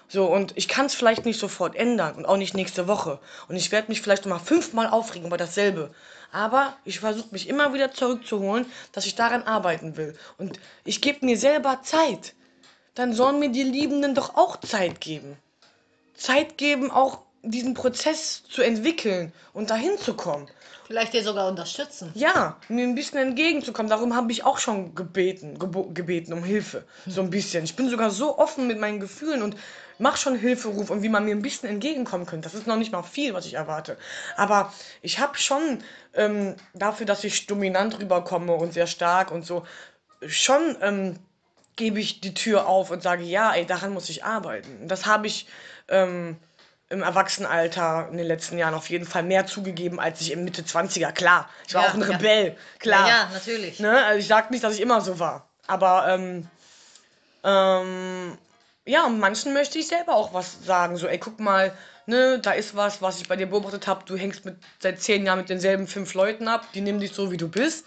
So, 0.08 0.26
und 0.26 0.52
ich 0.56 0.68
kann 0.68 0.86
es 0.86 0.94
vielleicht 0.94 1.24
nicht 1.24 1.38
sofort 1.38 1.74
ändern 1.74 2.16
und 2.16 2.26
auch 2.26 2.36
nicht 2.36 2.54
nächste 2.54 2.86
Woche. 2.86 3.18
Und 3.48 3.56
ich 3.56 3.72
werde 3.72 3.88
mich 3.88 4.02
vielleicht 4.02 4.26
noch 4.26 4.36
mal 4.36 4.44
fünfmal 4.44 4.88
aufregen 4.88 5.28
über 5.28 5.38
dasselbe. 5.38 5.94
Aber 6.32 6.76
ich 6.84 7.00
versuche 7.00 7.28
mich 7.30 7.48
immer 7.48 7.72
wieder 7.72 7.92
zurückzuholen, 7.92 8.66
dass 8.92 9.06
ich 9.06 9.14
daran 9.14 9.44
arbeiten 9.44 9.96
will. 9.96 10.16
Und 10.38 10.58
ich 10.84 11.00
gebe 11.00 11.24
mir 11.24 11.38
selber 11.38 11.80
Zeit. 11.82 12.34
Dann 12.94 13.14
sollen 13.14 13.38
mir 13.38 13.50
die 13.50 13.62
Liebenden 13.62 14.14
doch 14.14 14.34
auch 14.34 14.58
Zeit 14.60 15.00
geben. 15.00 15.36
Zeit 16.14 16.58
geben, 16.58 16.90
auch 16.90 17.20
diesen 17.42 17.74
Prozess 17.74 18.42
zu 18.48 18.62
entwickeln 18.62 19.32
und 19.52 19.70
dahin 19.70 19.96
zu 19.98 20.14
kommen. 20.14 20.48
Vielleicht 20.93 21.14
dir 21.14 21.23
sogar 21.23 21.48
unterstützen. 21.48 22.10
Ja, 22.12 22.59
mir 22.69 22.86
ein 22.86 22.94
bisschen 22.94 23.16
entgegenzukommen. 23.16 23.89
Darum 23.89 24.14
habe 24.14 24.31
ich 24.31 24.44
auch 24.44 24.59
schon 24.59 24.94
gebeten, 24.94 25.59
gebeten 25.94 26.35
um 26.35 26.44
Hilfe. 26.44 26.85
So 27.06 27.23
ein 27.23 27.31
bisschen. 27.31 27.64
Ich 27.64 27.77
bin 27.77 27.89
sogar 27.89 28.10
so 28.10 28.36
offen 28.36 28.66
mit 28.66 28.78
meinen 28.78 29.01
Gefühlen 29.01 29.40
und 29.40 29.56
mache 29.98 30.19
schon 30.19 30.36
Hilferuf 30.36 30.90
und 30.90 31.02
wie 31.02 31.09
man 31.09 31.24
mir 31.24 31.35
ein 31.35 31.40
bisschen 31.40 31.70
entgegenkommen 31.70 32.27
könnte. 32.27 32.47
Das 32.47 32.52
ist 32.52 32.66
noch 32.66 32.77
nicht 32.77 32.93
mal 32.93 33.02
viel, 33.02 33.32
was 33.32 33.47
ich 33.47 33.55
erwarte. 33.55 33.97
Aber 34.36 34.70
ich 35.01 35.19
habe 35.19 35.39
schon 35.39 35.82
ähm, 36.12 36.56
dafür, 36.74 37.06
dass 37.06 37.24
ich 37.24 37.47
dominant 37.47 37.98
rüberkomme 37.98 38.52
und 38.52 38.74
sehr 38.74 38.86
stark 38.86 39.31
und 39.31 39.47
so, 39.47 39.64
schon 40.27 40.77
ähm, 40.82 41.19
gebe 41.77 42.01
ich 42.01 42.20
die 42.20 42.35
Tür 42.35 42.66
auf 42.66 42.90
und 42.90 43.02
sage, 43.02 43.23
ja, 43.23 43.55
ey, 43.55 43.64
daran 43.64 43.94
muss 43.94 44.10
ich 44.10 44.24
arbeiten. 44.24 44.89
Das 44.89 45.06
habe 45.06 45.27
ich 45.27 45.47
ähm, 45.89 46.36
im 46.93 47.02
Erwachsenenalter 47.02 48.09
in 48.10 48.19
den 48.19 48.27
letzten 48.27 48.59
Jahren 48.59 48.74
auf 48.74 48.90
jeden 48.90 49.06
Fall 49.06 49.23
mehr 49.23 49.47
zugegeben, 49.47 49.98
als 49.98 50.20
ich 50.20 50.31
im 50.31 50.44
Mitte 50.44 50.62
20er. 50.62 51.10
Klar, 51.12 51.48
ich 51.66 51.74
war 51.74 51.82
Ja, 51.85 51.89
auch 51.89 51.94
ein 51.94 52.02
ja. 52.02 52.06
Rebell, 52.09 52.56
klar. 52.78 53.09
Ja, 53.09 53.14
ja, 53.14 53.31
natürlich. 53.32 53.81
Ne? 53.81 54.05
Also 54.05 54.19
ich 54.20 54.28
sag 54.28 54.51
nicht, 54.51 54.62
dass 54.62 54.74
ich 54.74 54.81
immer 54.81 55.01
so 55.01 55.19
war. 55.19 55.48
Aber 55.66 56.06
ähm, 56.09 56.47
ähm, 57.44 58.36
ja, 58.85 59.09
manchen 59.09 59.52
möchte 59.55 59.78
ich 59.78 59.89
selber 59.89 60.14
auch 60.14 60.35
was 60.35 60.64
sagen. 60.64 60.97
So, 60.97 61.06
ey, 61.06 61.19
guck 61.19 61.40
mal, 61.40 61.73
ne, 62.06 62.39
da 62.40 62.52
ist 62.52 62.77
was, 62.77 63.01
was 63.01 63.20
ich 63.20 63.28
bei 63.28 63.36
dir 63.36 63.47
beobachtet 63.47 63.86
habe. 63.86 64.05
Du 64.05 64.16
hängst 64.16 64.44
mit, 64.44 64.56
seit 64.81 65.01
zehn 65.01 65.24
Jahren 65.24 65.39
mit 65.39 65.48
denselben 65.48 65.86
fünf 65.86 66.14
Leuten 66.14 66.48
ab, 66.48 66.66
die 66.74 66.81
nehmen 66.81 67.01
dich 67.01 67.12
so, 67.12 67.31
wie 67.31 67.36
du 67.36 67.48
bist. 67.48 67.86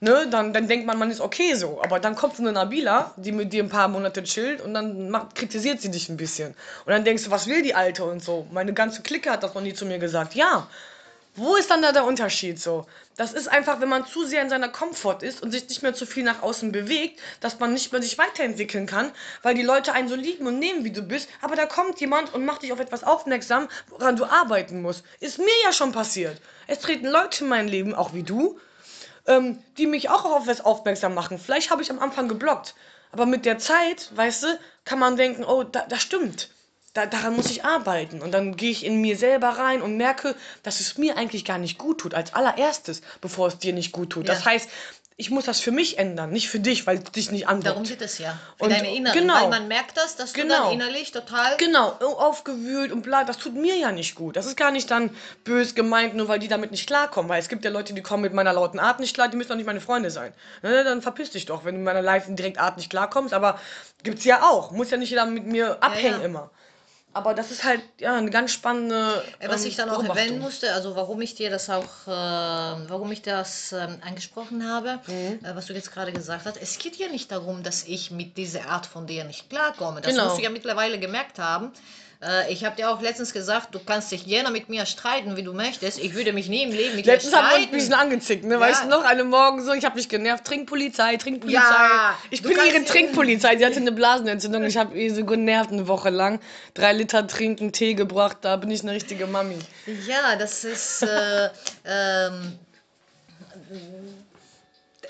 Ne, 0.00 0.26
dann, 0.30 0.52
dann 0.52 0.68
denkt 0.68 0.86
man, 0.86 0.98
man 0.98 1.10
ist 1.10 1.20
okay 1.20 1.54
so. 1.54 1.80
Aber 1.82 2.00
dann 2.00 2.16
kommt 2.16 2.36
so 2.36 2.42
eine 2.42 2.52
Nabila, 2.52 3.14
die 3.16 3.32
mit 3.32 3.52
dir 3.52 3.62
ein 3.62 3.70
paar 3.70 3.88
Monate 3.88 4.22
chillt 4.22 4.60
und 4.60 4.74
dann 4.74 5.10
macht, 5.10 5.34
kritisiert 5.34 5.80
sie 5.80 5.90
dich 5.90 6.08
ein 6.08 6.16
bisschen. 6.16 6.54
Und 6.84 6.92
dann 6.92 7.04
denkst 7.04 7.24
du, 7.24 7.30
was 7.30 7.46
will 7.46 7.62
die 7.62 7.74
Alte 7.74 8.04
und 8.04 8.22
so. 8.22 8.46
Meine 8.52 8.74
ganze 8.74 9.02
Clique 9.02 9.30
hat 9.30 9.42
das 9.42 9.54
noch 9.54 9.62
nie 9.62 9.74
zu 9.74 9.86
mir 9.86 9.98
gesagt. 9.98 10.34
Ja, 10.34 10.68
wo 11.38 11.56
ist 11.56 11.70
dann 11.70 11.82
da 11.82 11.92
der 11.92 12.06
Unterschied 12.06 12.58
so? 12.58 12.86
Das 13.16 13.34
ist 13.34 13.48
einfach, 13.48 13.80
wenn 13.80 13.90
man 13.90 14.06
zu 14.06 14.24
sehr 14.24 14.42
in 14.42 14.48
seiner 14.48 14.70
Komfort 14.70 15.22
ist 15.22 15.42
und 15.42 15.50
sich 15.50 15.68
nicht 15.68 15.82
mehr 15.82 15.92
zu 15.92 16.06
viel 16.06 16.24
nach 16.24 16.42
außen 16.42 16.72
bewegt, 16.72 17.20
dass 17.40 17.58
man 17.58 17.74
nicht 17.74 17.92
mehr 17.92 18.00
sich 18.00 18.16
weiterentwickeln 18.16 18.86
kann, 18.86 19.10
weil 19.42 19.54
die 19.54 19.62
Leute 19.62 19.92
einen 19.92 20.08
so 20.08 20.14
lieben 20.14 20.46
und 20.46 20.58
nehmen, 20.58 20.84
wie 20.84 20.92
du 20.92 21.02
bist. 21.02 21.28
Aber 21.42 21.56
da 21.56 21.66
kommt 21.66 22.00
jemand 22.00 22.34
und 22.34 22.44
macht 22.44 22.62
dich 22.62 22.72
auf 22.72 22.80
etwas 22.80 23.04
aufmerksam, 23.04 23.68
woran 23.88 24.16
du 24.16 24.24
arbeiten 24.24 24.80
musst. 24.82 25.04
Ist 25.20 25.38
mir 25.38 25.46
ja 25.64 25.72
schon 25.72 25.92
passiert. 25.92 26.40
Es 26.66 26.80
treten 26.80 27.06
Leute 27.06 27.44
in 27.44 27.50
mein 27.50 27.68
Leben, 27.68 27.94
auch 27.94 28.14
wie 28.14 28.22
du, 28.22 28.58
ähm, 29.26 29.58
die 29.78 29.86
mich 29.86 30.08
auch 30.08 30.24
auf 30.24 30.44
etwas 30.44 30.64
aufmerksam 30.64 31.14
machen. 31.14 31.38
Vielleicht 31.38 31.70
habe 31.70 31.82
ich 31.82 31.90
am 31.90 31.98
Anfang 31.98 32.28
geblockt. 32.28 32.74
Aber 33.12 33.26
mit 33.26 33.44
der 33.46 33.58
Zeit, 33.58 34.10
weißt 34.14 34.42
du, 34.44 34.58
kann 34.84 34.98
man 34.98 35.16
denken, 35.16 35.44
oh, 35.44 35.62
da, 35.62 35.86
das 35.88 36.02
stimmt. 36.02 36.50
Da, 36.92 37.06
daran 37.06 37.36
muss 37.36 37.50
ich 37.50 37.64
arbeiten. 37.64 38.22
Und 38.22 38.32
dann 38.32 38.56
gehe 38.56 38.70
ich 38.70 38.84
in 38.84 39.00
mir 39.00 39.16
selber 39.16 39.50
rein 39.50 39.82
und 39.82 39.96
merke, 39.96 40.34
dass 40.62 40.80
es 40.80 40.98
mir 40.98 41.16
eigentlich 41.16 41.44
gar 41.44 41.58
nicht 41.58 41.78
gut 41.78 41.98
tut, 41.98 42.14
als 42.14 42.34
allererstes, 42.34 43.02
bevor 43.20 43.48
es 43.48 43.58
dir 43.58 43.72
nicht 43.72 43.92
gut 43.92 44.10
tut. 44.10 44.26
Ja. 44.28 44.34
Das 44.34 44.44
heißt, 44.44 44.68
ich 45.18 45.30
muss 45.30 45.46
das 45.46 45.60
für 45.60 45.70
mich 45.70 45.98
ändern, 45.98 46.28
nicht 46.30 46.50
für 46.50 46.60
dich, 46.60 46.86
weil 46.86 46.98
dich 46.98 47.30
nicht 47.30 47.44
Darum 47.46 47.56
andockt. 47.64 47.88
geht 47.88 48.02
es 48.02 48.18
ja. 48.18 48.38
Für 48.58 48.64
Und 48.64 48.70
deine 48.70 48.94
Inneren. 48.94 49.18
genau. 49.18 49.34
Weil 49.44 49.48
man 49.48 49.68
merkt 49.68 49.96
das, 49.96 50.14
dass 50.16 50.34
du 50.34 50.42
Genau. 50.42 50.64
dann 50.64 50.72
innerlich 50.74 51.10
total. 51.10 51.56
Genau, 51.56 51.92
aufgewühlt 51.92 52.92
und 52.92 53.00
bla, 53.00 53.24
das 53.24 53.38
tut 53.38 53.54
mir 53.54 53.76
ja 53.76 53.92
nicht 53.92 54.14
gut. 54.14 54.36
Das 54.36 54.44
ist 54.44 54.58
gar 54.58 54.70
nicht 54.70 54.90
dann 54.90 55.08
bös 55.44 55.74
gemeint, 55.74 56.14
nur 56.14 56.28
weil 56.28 56.38
die 56.38 56.48
damit 56.48 56.70
nicht 56.70 56.86
klarkommen. 56.86 57.30
Weil 57.30 57.40
es 57.40 57.48
gibt 57.48 57.64
ja 57.64 57.70
Leute, 57.70 57.94
die 57.94 58.02
kommen 58.02 58.24
mit 58.24 58.34
meiner 58.34 58.52
lauten 58.52 58.78
Art 58.78 59.00
nicht 59.00 59.14
klar, 59.14 59.28
die 59.28 59.38
müssen 59.38 59.48
doch 59.48 59.56
nicht 59.56 59.66
meine 59.66 59.80
Freunde 59.80 60.10
sein. 60.10 60.34
Ne, 60.62 60.84
dann 60.84 61.00
verpiss 61.00 61.30
dich 61.30 61.46
doch, 61.46 61.64
wenn 61.64 61.74
du 61.74 61.78
mit 61.78 61.86
meiner 61.86 62.02
live 62.02 62.26
direkt 62.28 62.58
Art 62.58 62.76
nicht 62.76 62.90
klarkommst. 62.90 63.32
Aber 63.32 63.58
gibt's 64.02 64.24
ja 64.26 64.42
auch. 64.42 64.70
Muss 64.70 64.90
ja 64.90 64.98
nicht 64.98 65.08
jeder 65.08 65.24
mit 65.24 65.46
mir 65.46 65.82
abhängen 65.82 66.20
ja. 66.20 66.26
immer. 66.26 66.50
Aber 67.16 67.32
das 67.32 67.50
ist 67.50 67.64
halt 67.64 67.80
ja 67.98 68.14
eine 68.14 68.28
ganz 68.28 68.52
spannende. 68.52 69.24
Äh, 69.38 69.48
Was 69.48 69.62
ähm, 69.62 69.68
ich 69.68 69.76
dann 69.76 69.88
auch 69.88 70.04
erwähnen 70.04 70.38
musste, 70.38 70.74
also 70.74 70.96
warum 70.96 71.22
ich 71.22 71.34
dir 71.34 71.48
das 71.48 71.70
auch, 71.70 72.06
äh, 72.06 72.10
warum 72.10 73.10
ich 73.10 73.22
das 73.22 73.72
ähm, 73.72 73.96
angesprochen 74.02 74.70
habe, 74.70 75.00
Mhm. 75.06 75.38
äh, 75.42 75.56
was 75.56 75.64
du 75.64 75.72
jetzt 75.72 75.92
gerade 75.92 76.12
gesagt 76.12 76.44
hast, 76.44 76.58
es 76.60 76.76
geht 76.78 76.96
ja 76.96 77.08
nicht 77.08 77.32
darum, 77.32 77.62
dass 77.62 77.84
ich 77.84 78.10
mit 78.10 78.36
dieser 78.36 78.68
Art 78.68 78.84
von 78.84 79.06
dir 79.06 79.24
nicht 79.24 79.48
klarkomme. 79.48 80.02
Das 80.02 80.12
Genau. 80.12 80.24
musst 80.26 80.38
du 80.38 80.42
ja 80.42 80.50
mittlerweile 80.50 80.98
gemerkt 80.98 81.38
haben. 81.38 81.72
Äh, 82.22 82.52
ich 82.52 82.64
habe 82.64 82.76
dir 82.76 82.90
auch 82.90 83.00
letztens 83.02 83.32
gesagt, 83.32 83.74
du 83.74 83.78
kannst 83.78 84.10
dich 84.10 84.24
gerne 84.26 84.50
mit 84.50 84.68
mir 84.68 84.86
streiten, 84.86 85.36
wie 85.36 85.42
du 85.42 85.52
möchtest. 85.52 85.98
Ich 85.98 86.14
würde 86.14 86.32
mich 86.32 86.48
nie 86.48 86.62
im 86.62 86.70
Leben 86.72 86.96
mit 86.96 87.04
Letztens 87.06 87.32
dir 87.32 87.38
haben 87.38 87.44
wir 87.44 87.48
uns 87.48 87.56
ein 87.56 87.62
streiten. 87.64 87.76
bisschen 87.76 87.94
angezickt, 87.94 88.44
ne? 88.44 88.58
Weißt 88.58 88.84
du 88.84 88.88
noch, 88.88 89.04
eine 89.04 89.24
Morgen 89.24 89.62
so, 89.64 89.72
ich 89.72 89.84
habe 89.84 89.96
mich 89.96 90.08
genervt, 90.08 90.44
Trinkpolizei, 90.44 91.16
Trinkpolizei. 91.16 91.60
Ja, 91.60 92.18
ich 92.30 92.42
bin 92.42 92.52
ihre 92.52 92.66
ja- 92.78 92.82
Trinkpolizei, 92.86 93.56
sie 93.58 93.66
hatte 93.66 93.76
eine 93.76 93.92
Blasenentzündung, 93.92 94.64
ich 94.64 94.76
habe 94.76 94.96
ihr 94.98 95.14
so 95.14 95.24
genervt 95.24 95.72
eine 95.72 95.88
Woche 95.88 96.10
lang. 96.10 96.40
Drei 96.74 96.92
Liter 96.94 97.26
trinken, 97.26 97.72
Tee 97.72 97.94
gebracht, 97.94 98.38
da 98.42 98.56
bin 98.56 98.70
ich 98.70 98.82
eine 98.82 98.92
richtige 98.92 99.26
Mami. 99.26 99.58
Ja, 100.06 100.36
das 100.36 100.64
ist. 100.64 101.02
Äh, 101.02 101.50
ähm, 101.84 102.58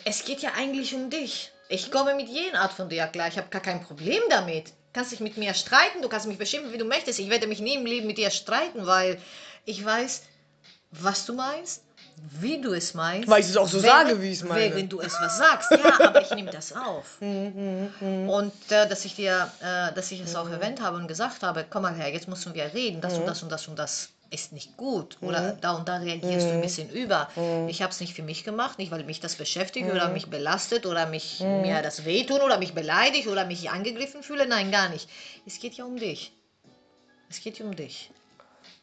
es 0.04 0.24
geht 0.24 0.40
ja 0.40 0.50
eigentlich 0.56 0.94
um 0.94 1.10
dich. 1.10 1.52
Ich 1.68 1.90
komme 1.90 2.14
mit 2.14 2.28
jeder 2.28 2.60
Art 2.60 2.72
von 2.72 2.88
dir 2.88 3.06
klar. 3.08 3.28
Ich 3.28 3.38
habe 3.38 3.48
gar 3.48 3.60
kein 3.60 3.82
Problem 3.82 4.22
damit. 4.30 4.72
Du 4.96 5.00
kannst 5.00 5.12
dich 5.12 5.20
mit 5.20 5.36
mir 5.36 5.52
streiten, 5.52 6.00
du 6.00 6.08
kannst 6.08 6.26
mich 6.26 6.38
beschimpfen, 6.38 6.72
wie 6.72 6.78
du 6.78 6.86
möchtest. 6.86 7.18
Ich 7.18 7.28
werde 7.28 7.46
mich 7.46 7.60
nie 7.60 7.74
im 7.74 7.84
Leben 7.84 8.06
mit 8.06 8.16
dir 8.16 8.30
streiten, 8.30 8.86
weil 8.86 9.18
ich 9.66 9.84
weiß, 9.84 10.22
was 10.90 11.26
du 11.26 11.34
meinst, 11.34 11.82
wie 12.40 12.62
du 12.62 12.72
es 12.72 12.94
meinst. 12.94 13.28
Weil 13.28 13.42
ich 13.42 13.48
es 13.50 13.58
auch 13.58 13.68
so 13.68 13.78
sage, 13.78 14.22
wie 14.22 14.28
ich 14.30 14.38
es 14.38 14.44
meine. 14.44 14.74
Während 14.74 14.90
du 14.90 15.00
es 15.02 15.12
was 15.20 15.36
sagst. 15.36 15.70
Ja, 15.70 16.00
aber 16.00 16.22
ich 16.22 16.30
nehme 16.30 16.50
das 16.50 16.72
auf. 16.72 17.16
und 17.20 18.52
äh, 18.70 18.88
dass 18.88 19.04
ich 19.04 19.14
dir, 19.14 19.50
äh, 19.60 19.92
dass 19.92 20.10
ich 20.12 20.22
es 20.22 20.34
auch 20.34 20.48
erwähnt 20.48 20.80
habe 20.80 20.96
und 20.96 21.08
gesagt 21.08 21.42
habe, 21.42 21.66
komm 21.68 21.82
mal 21.82 21.94
her, 21.94 22.10
jetzt 22.10 22.26
müssen 22.26 22.54
wir 22.54 22.72
reden, 22.72 23.02
das 23.02 23.18
und 23.18 23.26
das 23.26 23.42
und 23.42 23.52
das 23.52 23.68
und 23.68 23.78
das 23.78 24.08
ist 24.30 24.52
nicht 24.52 24.76
gut 24.76 25.18
oder 25.20 25.52
da 25.60 25.72
und 25.72 25.88
da 25.88 25.96
reagierst 25.98 26.48
du 26.48 26.52
ein 26.52 26.60
bisschen 26.60 26.90
über. 26.90 27.28
Ich 27.68 27.82
habe 27.82 27.92
es 27.92 28.00
nicht 28.00 28.14
für 28.14 28.22
mich 28.22 28.44
gemacht, 28.44 28.78
nicht 28.78 28.90
weil 28.90 29.04
mich 29.04 29.20
das 29.20 29.36
beschäftigt 29.36 29.90
oder 29.90 30.08
mich 30.08 30.28
belastet 30.28 30.86
oder 30.86 31.06
mich 31.06 31.40
mir 31.40 31.82
das 31.82 32.04
wehtun 32.04 32.40
oder 32.40 32.58
mich 32.58 32.74
beleidigt 32.74 33.28
oder 33.28 33.44
mich 33.44 33.70
angegriffen 33.70 34.22
fühle. 34.22 34.46
Nein, 34.46 34.70
gar 34.70 34.88
nicht. 34.88 35.08
Es 35.46 35.58
geht 35.60 35.74
ja 35.74 35.84
um 35.84 35.96
dich. 35.96 36.32
Es 37.28 37.40
geht 37.40 37.58
ja 37.58 37.64
um 37.64 37.74
dich, 37.74 38.10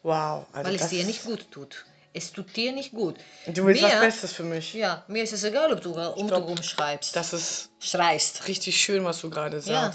Wow. 0.03 0.45
Also 0.51 0.67
weil 0.67 0.75
es 0.75 0.89
dir 0.89 1.05
nicht 1.05 1.23
gut 1.23 1.49
tut. 1.49 1.85
Es 2.13 2.31
tut 2.31 2.55
dir 2.55 2.71
nicht 2.73 2.91
gut. 2.91 3.15
Du 3.47 3.65
willst 3.65 3.81
mir, 3.81 3.87
was 3.87 3.99
Bestes 3.99 4.33
für 4.33 4.43
mich. 4.43 4.73
Ja, 4.73 5.03
mir 5.07 5.23
ist 5.23 5.33
es 5.33 5.43
egal, 5.43 5.73
ob 5.73 5.81
du 5.81 5.93
um 5.93 6.27
glaub, 6.27 6.41
du 6.41 6.49
rumschreibst. 6.49 7.15
Das 7.15 7.33
ist 7.33 7.69
schreist. 7.79 8.47
richtig 8.47 8.79
schön, 8.79 9.03
was 9.03 9.21
du 9.21 9.29
gerade 9.29 9.59
Ja. 9.65 9.93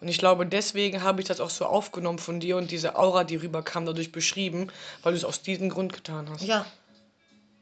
Und 0.00 0.08
ich 0.08 0.18
glaube, 0.18 0.46
deswegen 0.46 1.02
habe 1.02 1.20
ich 1.20 1.28
das 1.28 1.40
auch 1.40 1.50
so 1.50 1.66
aufgenommen 1.66 2.18
von 2.18 2.40
dir 2.40 2.56
und 2.56 2.70
diese 2.70 2.96
Aura, 2.96 3.24
die 3.24 3.36
rüberkam, 3.36 3.84
dadurch 3.84 4.12
beschrieben, 4.12 4.70
weil 5.02 5.12
du 5.12 5.18
es 5.18 5.24
aus 5.24 5.42
diesem 5.42 5.68
Grund 5.68 5.92
getan 5.92 6.28
hast. 6.30 6.42
Ja, 6.42 6.64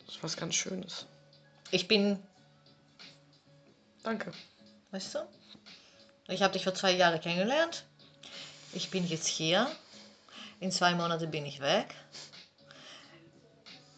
Das 0.06 0.14
ist 0.16 0.22
was 0.22 0.36
ganz 0.36 0.54
Schönes. 0.54 1.06
ich 1.72 1.88
bin, 1.88 2.18
Danke. 4.04 4.32
weißt 4.92 5.16
du, 5.16 5.18
ich 6.28 6.42
habe 6.42 6.52
dich 6.52 6.64
vor 6.64 6.74
zwei 6.74 6.92
Jahren 6.92 7.20
kennengelernt. 7.20 7.84
Ich 8.72 8.90
bin 8.90 9.06
jetzt 9.06 9.26
hier. 9.26 9.66
In 10.60 10.70
zwei 10.70 10.94
Monaten 10.94 11.30
bin 11.30 11.46
ich 11.46 11.60
weg. 11.60 11.94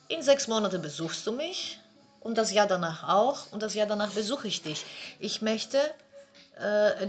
In 0.09 0.23
sechs 0.23 0.47
Monaten 0.49 0.81
besuchst 0.83 1.27
du 1.27 1.33
mich. 1.33 1.79
Und 2.21 2.37
das 2.37 2.53
Jahr 2.53 2.67
danach 2.67 3.09
auch. 3.09 3.51
Und 3.53 3.63
das 3.63 3.75
Jahr 3.75 3.87
danach 3.87 4.11
besuche 4.13 4.47
ich 4.49 4.63
dich. 4.63 4.85
Ich 5.19 5.43
möchte, 5.43 5.79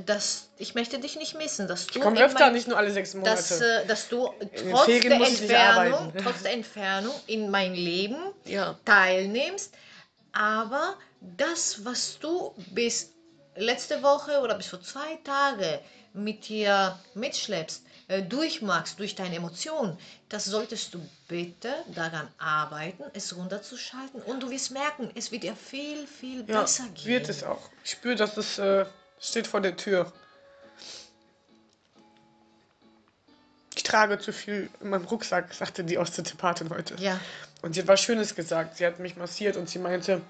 dass, 0.06 0.49
ich 0.57 0.76
möchte 0.76 0.99
dich 0.99 1.15
nicht 1.18 1.36
missen. 1.36 1.68
Dass 1.68 1.88
du 1.88 1.99
Ich 1.99 2.02
komme 2.02 2.23
öfter, 2.23 2.45
mein- 2.45 2.53
nicht 2.53 2.68
nur 2.68 2.78
alle 2.78 2.91
sechs 2.91 3.14
Monate. 3.14 3.36
dass, 3.36 3.60
äh, 3.61 3.86
dass 3.86 4.07
du 4.07 4.30
trotz 4.72 4.86
der, 4.86 5.11
Entfernung, 5.22 6.14
trotz 6.23 6.44
der 6.44 6.53
Entfernung 6.53 7.14
in 7.28 7.49
mein 7.49 7.73
Leben 7.73 8.18
Ja. 8.45 8.78
teilnimmst. 8.86 9.73
Aber 10.32 10.95
das, 11.19 11.84
was 11.84 12.18
du 12.19 12.53
bis 12.72 13.11
letzte 13.56 14.02
Woche 14.02 14.40
oder 14.40 14.56
bis 14.56 14.68
vor 14.68 14.82
zwei 14.82 15.18
Tagen 15.26 15.80
mit 16.14 16.48
dir 16.48 16.98
mitschleppst, 17.14 17.84
äh, 18.07 18.22
durchmachst 18.22 18.99
durch 18.99 19.15
deine 19.15 19.36
Emotionen, 19.36 19.98
das 20.30 20.45
solltest 20.45 20.94
du 20.94 20.99
bitte 21.28 21.73
daran 21.94 22.30
arbeiten, 22.38 23.03
es 23.14 23.36
runterzuschalten 23.36 24.22
und 24.22 24.41
du 24.44 24.49
wirst 24.49 24.72
merken, 24.72 25.11
es 25.15 25.32
wird 25.32 25.44
dir 25.44 25.56
viel, 25.56 26.07
viel 26.07 26.45
ja, 26.48 26.61
besser 26.61 26.86
gehen. 26.94 27.06
wird 27.06 27.30
es 27.30 27.44
auch. 27.44 27.69
Ich 27.84 27.91
spüre, 27.91 28.15
dass 28.15 28.38
es 28.38 28.57
äh, 28.57 28.86
steht 29.22 29.48
vor 29.48 29.61
der 29.61 29.77
Tür. 29.77 30.11
Ich 33.76 33.84
trage 33.84 34.19
zu 34.19 34.34
viel 34.34 34.69
in 34.81 34.89
meinem 34.89 35.06
Rucksack, 35.06 35.53
sagte 35.53 35.84
die 35.84 35.98
Osteopathin 35.98 36.69
heute. 36.69 36.95
Ja. 36.95 37.19
Und 37.61 37.73
sie 37.73 37.81
hat 37.81 37.88
was 37.88 38.02
Schönes 38.02 38.35
gesagt. 38.35 38.77
Sie 38.77 38.85
hat 38.85 38.99
mich 38.99 39.15
massiert 39.15 39.56
und 39.56 39.69
sie 39.69 39.80
meinte, 39.80 40.22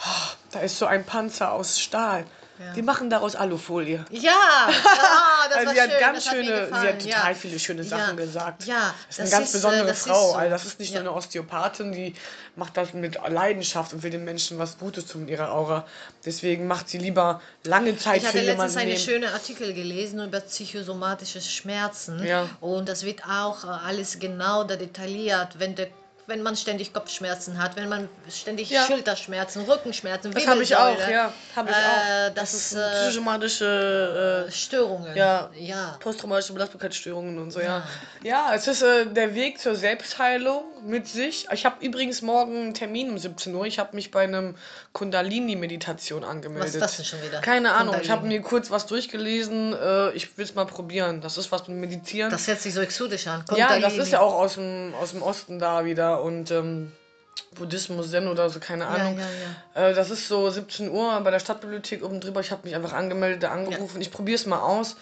"Ah, 0.00 0.30
da 0.50 0.60
ist 0.60 0.78
so 0.78 0.86
ein 0.86 1.04
Panzer 1.04 1.52
aus 1.52 1.80
Stahl. 1.80 2.26
Ja. 2.58 2.72
Die 2.72 2.82
machen 2.82 3.10
daraus 3.10 3.34
Alufolie. 3.34 4.04
Ja, 4.10 4.20
ja 4.20 4.68
das 5.48 5.56
also 5.56 5.66
war 5.66 5.74
sie 5.74 5.80
hat 5.80 5.90
schön, 5.90 6.00
ganz 6.00 6.18
das 6.18 6.26
hat 6.26 6.34
schöne, 6.34 6.46
sie 6.46 6.62
gefallen, 6.70 6.88
hat 6.88 7.02
total 7.02 7.28
ja. 7.32 7.34
viele 7.34 7.58
schöne 7.58 7.84
Sachen 7.84 8.16
gesagt. 8.16 8.64
Ja, 8.64 8.94
Das 9.08 9.18
ist 9.18 9.20
eine 9.20 9.30
ganz 9.30 9.50
äh, 9.50 9.52
besondere 9.56 9.86
das 9.88 9.98
ist 9.98 10.06
Frau. 10.06 10.28
so. 10.30 10.34
Also 10.36 10.50
das 10.50 10.64
ist 10.64 10.78
nicht 10.78 10.92
nur 10.92 11.00
eine 11.00 11.12
Osteopathin, 11.12 11.92
die 11.92 12.14
macht 12.56 12.76
das 12.76 12.92
mit 12.94 13.18
Leidenschaft 13.28 13.92
und 13.92 14.02
will 14.04 14.10
den 14.10 14.24
Menschen 14.24 14.58
was 14.58 14.78
Gutes 14.78 15.06
tun 15.06 15.22
mit 15.22 15.30
ihrer 15.30 15.52
Aura. 15.52 15.84
Deswegen 16.24 16.66
macht 16.68 16.88
sie 16.88 16.98
lieber 16.98 17.40
lange 17.64 17.96
Zeit 17.96 18.22
Ich 18.22 18.28
für 18.28 18.38
letztens 18.38 18.46
jemanden 18.46 18.78
einen 18.78 18.88
nehmen. 18.90 19.00
schönen 19.00 19.32
Artikel 19.32 19.74
gelesen 19.74 20.24
über 20.24 20.40
psychosomatische 20.40 21.40
Schmerzen. 21.40 22.24
Ja. 22.24 22.48
Und 22.60 22.88
das 22.88 23.04
wird 23.04 23.24
auch 23.24 23.64
äh, 23.64 23.68
alles 23.68 24.18
genau 24.20 24.62
da 24.64 24.76
detailliert, 24.76 25.58
wenn 25.58 25.74
der 25.74 25.88
wenn 26.26 26.42
man 26.42 26.56
ständig 26.56 26.92
Kopfschmerzen 26.92 27.62
hat, 27.62 27.76
wenn 27.76 27.88
man 27.88 28.08
ständig 28.30 28.70
Ja. 28.70 28.86
Schulterschmerzen, 28.86 29.62
Rückenschmerzen, 29.64 30.32
Das 30.32 30.46
habe 30.46 30.62
ich 30.62 30.74
auch, 30.74 30.96
ja. 31.08 31.32
Habe 31.54 31.70
ich 31.70 31.76
äh, 31.76 32.30
auch. 32.30 32.34
Das, 32.34 32.54
ist 32.54 32.72
äh, 32.72 32.80
psychosomatische 32.94 34.46
äh, 34.48 34.52
Störungen. 34.52 35.14
Ja. 35.14 35.50
ja. 35.54 35.96
posttraumatische 36.00 36.54
Belastbarkeitsstörungen 36.54 37.38
und 37.38 37.50
so, 37.50 37.60
ja. 37.60 37.82
Ja, 38.22 38.52
es 38.54 38.66
ist 38.66 38.82
äh, 38.82 39.06
der 39.06 39.34
Weg 39.34 39.60
zur 39.60 39.74
Selbstheilung 39.74 40.64
mit 40.82 41.06
sich. 41.08 41.46
Ich 41.52 41.66
habe 41.66 41.84
übrigens 41.84 42.22
morgen 42.22 42.56
einen 42.56 42.74
Termin 42.74 43.10
um 43.10 43.18
17 43.18 43.54
Uhr. 43.54 43.66
Ich 43.66 43.78
habe 43.78 43.94
mich 43.94 44.10
bei 44.10 44.24
einem 44.24 44.56
Kundalini-Meditation 44.92 46.24
angemeldet. 46.24 46.68
Was 46.68 46.74
ist 46.74 46.80
das 46.80 46.96
denn 46.96 47.04
schon 47.04 47.22
wieder? 47.22 47.40
Keine 47.40 47.72
Ahnung, 47.72 47.96
ich 48.00 48.10
habe 48.10 48.20
Kundalini. 48.22 48.42
mir 48.44 48.48
kurz 48.48 48.70
was 48.70 48.86
durchgelesen. 48.86 49.74
Äh, 49.74 50.12
ich 50.12 50.36
will 50.38 50.44
es 50.44 50.54
mal 50.54 50.66
probieren. 50.66 51.20
Das 51.20 51.36
ist 51.36 51.52
was 51.52 51.68
mit 51.68 51.76
Meditieren. 51.76 52.30
Das 52.30 52.46
hört 52.46 52.60
sich 52.60 52.72
so 52.72 52.80
exotisch 52.80 53.26
an. 53.26 53.44
ja, 53.50 53.66
das 53.66 53.72
Kundalini. 53.74 54.02
ist 54.02 54.12
ja 54.12 54.20
auch 54.20 54.34
aus 54.34 54.54
dem, 54.54 54.94
aus 54.98 55.10
dem 55.10 55.22
Osten 55.22 55.58
da 55.58 55.84
wieder 55.84 56.13
und 56.14 56.50
ähm, 56.50 56.92
Buddhismus, 57.54 58.10
Zen 58.10 58.28
oder 58.28 58.48
so, 58.50 58.60
keine 58.60 58.84
Ja, 58.84 58.90
Ahnung. 58.90 59.18
ja, 59.74 59.88
Äh, 59.90 59.94
das 59.94 60.10
ist 60.10 60.28
so 60.28 60.48
17 60.50 60.90
Uhr 60.90 61.20
bei 61.20 61.30
der 61.30 61.40
Stadtbibliothek 61.40 62.04
oben 62.04 62.20
drüber. 62.20 62.40
Ich 62.40 62.50
habe 62.50 62.62
mich 62.64 62.74
einfach 62.74 62.92
angemeldet, 62.92 63.42
da 63.42 63.50
angerufen. 63.50 64.00
Ich 64.00 64.10
probiere 64.10 64.36
es 64.36 64.46
mal 64.46 64.60
aus. 64.60 64.96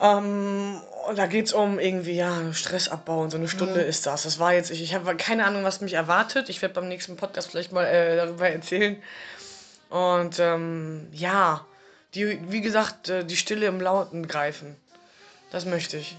Ähm, 0.00 0.80
und 1.08 1.18
da 1.18 1.26
geht 1.26 1.46
es 1.46 1.52
um 1.52 1.78
irgendwie, 1.78 2.14
ja, 2.16 2.52
Stressabbau 2.52 3.20
und 3.20 3.30
so 3.30 3.36
eine 3.36 3.48
Stunde 3.48 3.80
ist 3.80 4.06
das. 4.06 4.22
Das 4.22 4.38
war 4.38 4.54
jetzt, 4.54 4.70
ich, 4.70 4.82
ich 4.82 4.94
habe 4.94 5.14
keine 5.16 5.44
Ahnung, 5.44 5.62
was 5.64 5.80
mich 5.80 5.94
erwartet. 5.94 6.48
Ich 6.48 6.62
werde 6.62 6.74
beim 6.74 6.88
nächsten 6.88 7.16
Podcast 7.16 7.50
vielleicht 7.50 7.72
mal 7.72 7.84
äh, 7.86 8.16
darüber 8.16 8.48
erzählen. 8.48 8.96
Und 9.90 10.38
ähm, 10.38 11.08
ja, 11.12 11.66
die, 12.14 12.50
wie 12.50 12.60
gesagt, 12.60 13.08
äh, 13.08 13.24
die 13.24 13.36
Stille 13.36 13.66
im 13.66 13.80
Lauten 13.80 14.26
greifen. 14.26 14.76
Das 15.50 15.64
möchte 15.66 15.96
ich. 15.96 16.16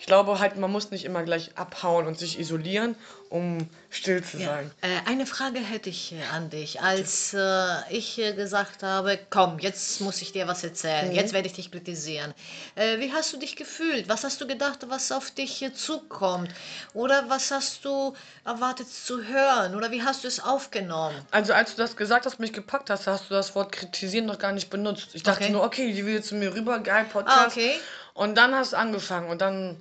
Ich 0.00 0.06
glaube 0.06 0.38
halt, 0.38 0.56
man 0.56 0.72
muss 0.72 0.90
nicht 0.90 1.04
immer 1.04 1.22
gleich 1.24 1.50
abhauen 1.58 2.06
und 2.06 2.18
sich 2.18 2.40
isolieren, 2.40 2.96
um 3.28 3.68
still 3.90 4.24
zu 4.24 4.38
Ja. 4.38 4.46
sein. 4.46 4.70
Äh, 4.80 4.88
eine 5.06 5.26
Frage 5.26 5.58
hätte 5.60 5.90
ich 5.90 6.14
an 6.32 6.48
dich. 6.48 6.80
Als 6.80 7.34
äh, 7.34 7.90
ich 7.90 8.16
gesagt 8.16 8.82
habe, 8.82 9.18
komm, 9.28 9.58
jetzt 9.58 10.00
muss 10.00 10.22
ich 10.22 10.32
dir 10.32 10.48
was 10.48 10.64
erzählen, 10.64 11.12
jetzt 11.12 11.34
werde 11.34 11.48
ich 11.48 11.52
dich 11.52 11.70
kritisieren. 11.70 12.32
Äh, 12.76 12.98
wie 12.98 13.12
hast 13.12 13.34
du 13.34 13.36
dich 13.36 13.56
gefühlt? 13.56 14.08
Was 14.08 14.24
hast 14.24 14.40
du 14.40 14.46
gedacht, 14.46 14.78
was 14.88 15.12
auf 15.12 15.32
dich 15.32 15.62
zukommt? 15.74 16.48
Oder 16.94 17.28
was 17.28 17.50
hast 17.50 17.84
du 17.84 18.14
erwartet 18.46 18.88
zu 18.88 19.22
hören? 19.22 19.74
Oder 19.74 19.90
wie 19.90 20.02
hast 20.02 20.24
du 20.24 20.28
es 20.28 20.40
aufgenommen? 20.40 21.14
Also 21.30 21.52
als 21.52 21.74
du 21.74 21.82
das 21.82 21.94
gesagt 21.94 22.24
hast, 22.24 22.40
mich 22.40 22.54
gepackt 22.54 22.88
hast, 22.88 23.06
hast 23.06 23.28
du 23.28 23.34
das 23.34 23.54
Wort 23.54 23.70
kritisieren 23.72 24.24
noch 24.24 24.38
gar 24.38 24.52
nicht 24.52 24.70
benutzt. 24.70 25.08
Ich 25.12 25.22
dachte 25.24 25.44
Okay. 25.44 25.52
nur, 25.52 25.62
okay, 25.62 25.92
die 25.92 26.06
will 26.06 26.14
jetzt 26.14 26.28
zu 26.28 26.36
mir 26.36 26.54
rüber, 26.54 26.78
geil, 26.78 27.04
Podcast. 27.12 27.38
Ah, 27.38 27.46
okay. 27.48 27.78
Und 28.14 28.36
dann 28.36 28.54
hast 28.54 28.72
du 28.72 28.78
angefangen 28.78 29.28
und 29.28 29.42
dann 29.42 29.76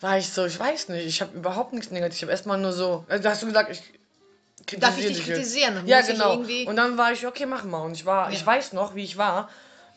war 0.00 0.18
ich 0.18 0.28
so, 0.30 0.44
ich 0.44 0.58
weiß 0.58 0.88
nicht, 0.90 1.06
ich 1.06 1.20
habe 1.22 1.36
überhaupt 1.36 1.72
nichts 1.72 1.90
Negatives. 1.90 2.16
Ich 2.16 2.22
habe 2.22 2.32
erstmal 2.32 2.58
nur 2.58 2.72
so, 2.72 3.04
also 3.08 3.28
hast 3.28 3.42
du 3.42 3.46
gesagt, 3.46 3.70
ich 3.70 3.82
kritisiere 4.66 4.80
Darf 4.80 4.98
ich 4.98 5.06
dich 5.06 5.16
jetzt. 5.18 5.26
kritisieren? 5.26 5.86
Ja, 5.86 5.98
Muss 5.98 6.08
ich 6.08 6.12
genau. 6.14 6.70
Und 6.70 6.76
dann 6.76 6.98
war 6.98 7.12
ich, 7.12 7.26
okay, 7.26 7.46
mach 7.46 7.64
mal. 7.64 7.80
Und 7.82 7.92
ich 7.92 8.04
war, 8.06 8.30
ich 8.32 8.40
Ja. 8.40 8.46
weiß 8.46 8.72
noch, 8.72 8.94
wie 8.94 9.04
ich 9.04 9.16
war, 9.16 9.48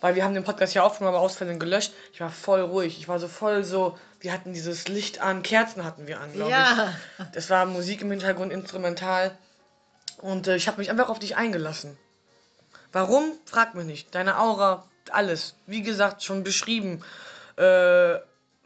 weil 0.02 0.16
wir 0.16 0.24
haben 0.24 0.34
den 0.34 0.44
Podcast 0.44 0.74
ja 0.76 0.84
aufgenommen, 0.84 1.16
aber 1.16 1.24
Ausfällen 1.24 1.60
gelöscht. 1.60 1.92
Ich 2.14 2.22
war 2.22 2.30
voll 2.30 2.62
ruhig. 2.62 2.98
Ich 3.00 3.08
war 3.08 3.20
so 3.20 3.28
voll 3.28 3.64
so, 3.64 3.98
wir 4.20 4.32
hatten 4.32 4.54
dieses 4.54 4.88
Licht 4.88 5.22
an, 5.22 5.42
Kerzen 5.44 5.84
hatten 5.84 6.08
wir 6.08 6.20
an, 6.22 6.32
glaube 6.34 6.52
ich. 6.52 6.56
Ja. 6.58 6.94
Das 7.34 7.50
war 7.50 7.66
Musik 7.66 8.02
im 8.02 8.12
Hintergrund, 8.12 8.52
instrumental. 8.54 9.36
Und 10.22 10.48
äh, 10.48 10.56
ich 10.56 10.68
habe 10.68 10.78
mich 10.80 10.90
einfach 10.90 11.10
auf 11.10 11.20
dich 11.20 11.36
eingelassen. 11.36 11.98
Warum? 12.92 13.32
Frag 13.46 13.76
mich 13.76 13.86
nicht. 13.86 14.16
Deine 14.16 14.40
Aura, 14.40 14.86
alles. 15.12 15.56
Wie 15.66 15.82
gesagt, 15.84 16.24
schon 16.24 16.44
beschrieben. 16.44 17.04
Äh, 17.58 18.16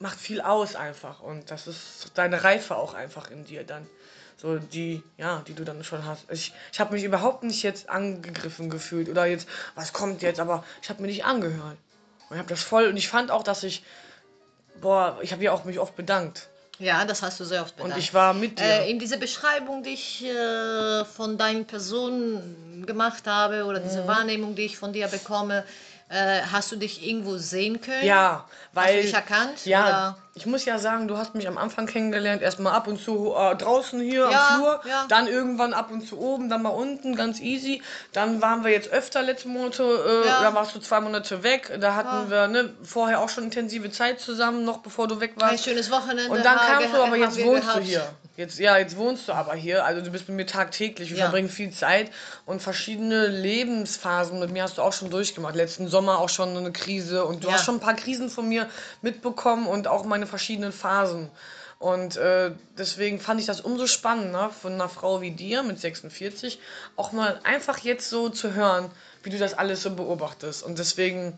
macht 0.01 0.19
viel 0.19 0.41
aus 0.41 0.75
einfach. 0.75 1.21
Und 1.21 1.51
das 1.51 1.67
ist 1.67 2.11
deine 2.15 2.43
Reife 2.43 2.75
auch 2.75 2.93
einfach 2.93 3.29
in 3.31 3.45
dir 3.45 3.63
dann. 3.63 3.87
So 4.37 4.57
die, 4.57 5.03
ja, 5.17 5.43
die 5.47 5.53
du 5.53 5.63
dann 5.63 5.83
schon 5.83 6.05
hast. 6.05 6.25
Ich, 6.31 6.51
ich 6.73 6.79
habe 6.79 6.95
mich 6.95 7.03
überhaupt 7.03 7.43
nicht 7.43 7.61
jetzt 7.61 7.89
angegriffen 7.89 8.71
gefühlt 8.71 9.07
oder 9.07 9.27
jetzt, 9.27 9.47
was 9.75 9.93
kommt 9.93 10.23
jetzt, 10.23 10.39
aber 10.39 10.63
ich 10.81 10.89
habe 10.89 11.01
mir 11.01 11.07
nicht 11.07 11.25
angehört. 11.25 11.77
Und 12.29 12.35
ich 12.35 12.39
habe 12.39 12.49
das 12.49 12.63
voll, 12.63 12.87
und 12.87 12.97
ich 12.97 13.07
fand 13.07 13.29
auch, 13.29 13.43
dass 13.43 13.63
ich, 13.63 13.83
boah, 14.81 15.19
ich 15.21 15.31
habe 15.31 15.43
ja 15.43 15.51
auch 15.51 15.63
mich 15.63 15.77
oft 15.77 15.95
bedankt. 15.95 16.49
Ja, 16.79 17.05
das 17.05 17.21
hast 17.21 17.39
du 17.39 17.45
sehr 17.45 17.61
oft 17.61 17.75
bedankt. 17.75 17.97
Und 17.97 18.01
ich 18.01 18.15
war 18.15 18.33
mit 18.33 18.57
dir. 18.57 18.65
Äh, 18.65 18.89
in 18.89 18.97
dieser 18.97 19.17
Beschreibung, 19.17 19.83
die 19.83 19.91
ich 19.91 20.25
äh, 20.25 21.05
von 21.05 21.37
deinen 21.37 21.65
Personen 21.67 22.85
gemacht 22.87 23.27
habe 23.27 23.65
oder 23.65 23.79
Mhm. 23.79 23.83
diese 23.83 24.07
Wahrnehmung, 24.07 24.55
die 24.55 24.63
ich 24.63 24.77
von 24.77 24.91
dir 24.91 25.07
bekomme, 25.07 25.63
Äh, 26.11 26.41
hast 26.51 26.69
du 26.71 26.75
dich 26.75 27.07
irgendwo 27.07 27.37
sehen 27.37 27.79
können? 27.79 28.03
Ja, 28.05 28.43
weil. 28.73 28.85
Hast 28.87 28.95
du 28.95 29.01
dich 29.03 29.13
erkannt? 29.13 29.65
Ja, 29.65 29.85
Oder? 29.85 30.17
ich 30.33 30.45
muss 30.45 30.65
ja 30.65 30.77
sagen, 30.77 31.07
du 31.07 31.17
hast 31.17 31.35
mich 31.35 31.47
am 31.47 31.57
Anfang 31.57 31.85
kennengelernt, 31.85 32.41
erstmal 32.41 32.73
ab 32.73 32.87
und 32.87 33.01
zu 33.01 33.33
äh, 33.33 33.55
draußen 33.55 33.99
hier 34.01 34.29
Ja, 34.29 34.47
am 34.49 34.55
Flur, 34.59 34.81
ja. 34.89 35.05
dann 35.07 35.27
irgendwann 35.27 35.73
ab 35.73 35.89
und 35.89 36.05
zu 36.05 36.19
oben, 36.19 36.49
dann 36.49 36.63
mal 36.63 36.69
unten, 36.69 37.15
ganz 37.15 37.39
easy. 37.39 37.81
Dann 38.11 38.41
waren 38.41 38.65
wir 38.65 38.71
jetzt 38.71 38.89
öfter 38.89 39.21
letzte 39.21 39.47
Monate, 39.47 39.83
äh, 39.83 40.27
Ja. 40.27 40.41
da 40.41 40.53
warst 40.53 40.75
du 40.75 40.79
zwei 40.79 40.99
Monate 40.99 41.43
weg, 41.43 41.77
da 41.79 41.95
hatten 41.95 42.29
wir 42.29 42.47
ne, 42.49 42.73
vorher 42.83 43.21
auch 43.21 43.29
schon 43.29 43.45
intensive 43.45 43.89
Zeit 43.89 44.19
zusammen, 44.19 44.65
noch 44.65 44.79
bevor 44.79 45.07
du 45.07 45.21
weg 45.21 45.33
Ein 45.37 45.41
warst. 45.51 45.63
schönes 45.63 45.89
Wochenende. 45.91 46.29
Und 46.29 46.43
dann 46.43 46.57
kamst 46.57 46.93
du, 46.93 47.01
aber 47.01 47.15
jetzt 47.15 47.41
wohnst 47.41 47.63
du 47.63 47.67
gehabt. 47.67 47.83
hier. 47.85 48.03
Jetzt, 48.41 48.57
ja, 48.57 48.75
jetzt 48.79 48.97
wohnst 48.97 49.27
du 49.27 49.33
aber 49.33 49.53
hier. 49.53 49.85
Also 49.85 50.01
du 50.01 50.09
bist 50.09 50.27
mit 50.27 50.35
mir 50.35 50.47
tagtäglich. 50.47 51.11
Wir 51.11 51.17
Ja. 51.17 51.23
verbringen 51.25 51.47
viel 51.47 51.69
Zeit 51.71 52.09
und 52.47 52.59
verschiedene 52.59 53.27
Lebensphasen 53.27 54.39
mit 54.39 54.49
mir 54.49 54.63
hast 54.63 54.79
du 54.79 54.81
auch 54.81 54.93
schon 54.93 55.11
durchgemacht. 55.11 55.55
Letzten 55.55 55.87
Sommer 55.87 56.17
auch 56.17 56.29
schon 56.29 56.57
eine 56.57 56.71
Krise 56.71 57.23
und 57.23 57.43
du 57.43 57.49
Ja. 57.49 57.53
hast 57.53 57.65
schon 57.65 57.75
ein 57.75 57.79
paar 57.81 57.93
Krisen 57.93 58.31
von 58.31 58.49
mir 58.49 58.67
mitbekommen 59.03 59.67
und 59.67 59.87
auch 59.87 60.05
meine 60.05 60.25
verschiedenen 60.25 60.71
Phasen. 60.71 61.29
Und 61.77 62.15
äh, 62.17 62.51
deswegen 62.79 63.19
fand 63.19 63.39
ich 63.39 63.45
das 63.45 63.61
umso 63.61 63.85
spannender 63.85 64.49
von 64.49 64.73
einer 64.73 64.89
Frau 64.89 65.21
wie 65.21 65.31
dir 65.31 65.61
mit 65.61 65.79
46 65.79 66.59
auch 66.95 67.11
mal 67.11 67.39
einfach 67.43 67.77
jetzt 67.77 68.09
so 68.09 68.29
zu 68.29 68.55
hören, 68.55 68.89
wie 69.21 69.29
du 69.29 69.37
das 69.37 69.53
alles 69.53 69.83
so 69.83 69.91
beobachtest. 69.91 70.63
Und 70.63 70.79
deswegen 70.79 71.37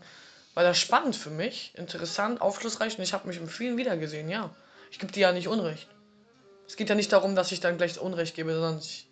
war 0.54 0.62
das 0.64 0.78
spannend 0.78 1.16
für 1.16 1.30
mich, 1.30 1.72
interessant, 1.76 2.40
aufschlussreich 2.40 2.96
und 2.96 3.04
ich 3.04 3.12
habe 3.12 3.28
mich 3.28 3.36
in 3.36 3.46
vielen 3.48 3.76
wiedergesehen, 3.76 4.30
ja. 4.30 4.48
Ich 4.90 4.98
gebe 4.98 5.12
dir 5.12 5.20
ja 5.20 5.32
nicht 5.32 5.48
Unrecht. 5.48 5.86
Es 6.66 6.76
geht 6.76 6.88
ja 6.88 6.94
nicht 6.94 7.12
darum, 7.12 7.36
dass 7.36 7.52
ich 7.52 7.60
dann 7.60 7.76
gleich 7.76 7.98
Unrecht 7.98 8.34
gebe, 8.34 8.52
sondern 8.54 8.78
ich 8.78 9.06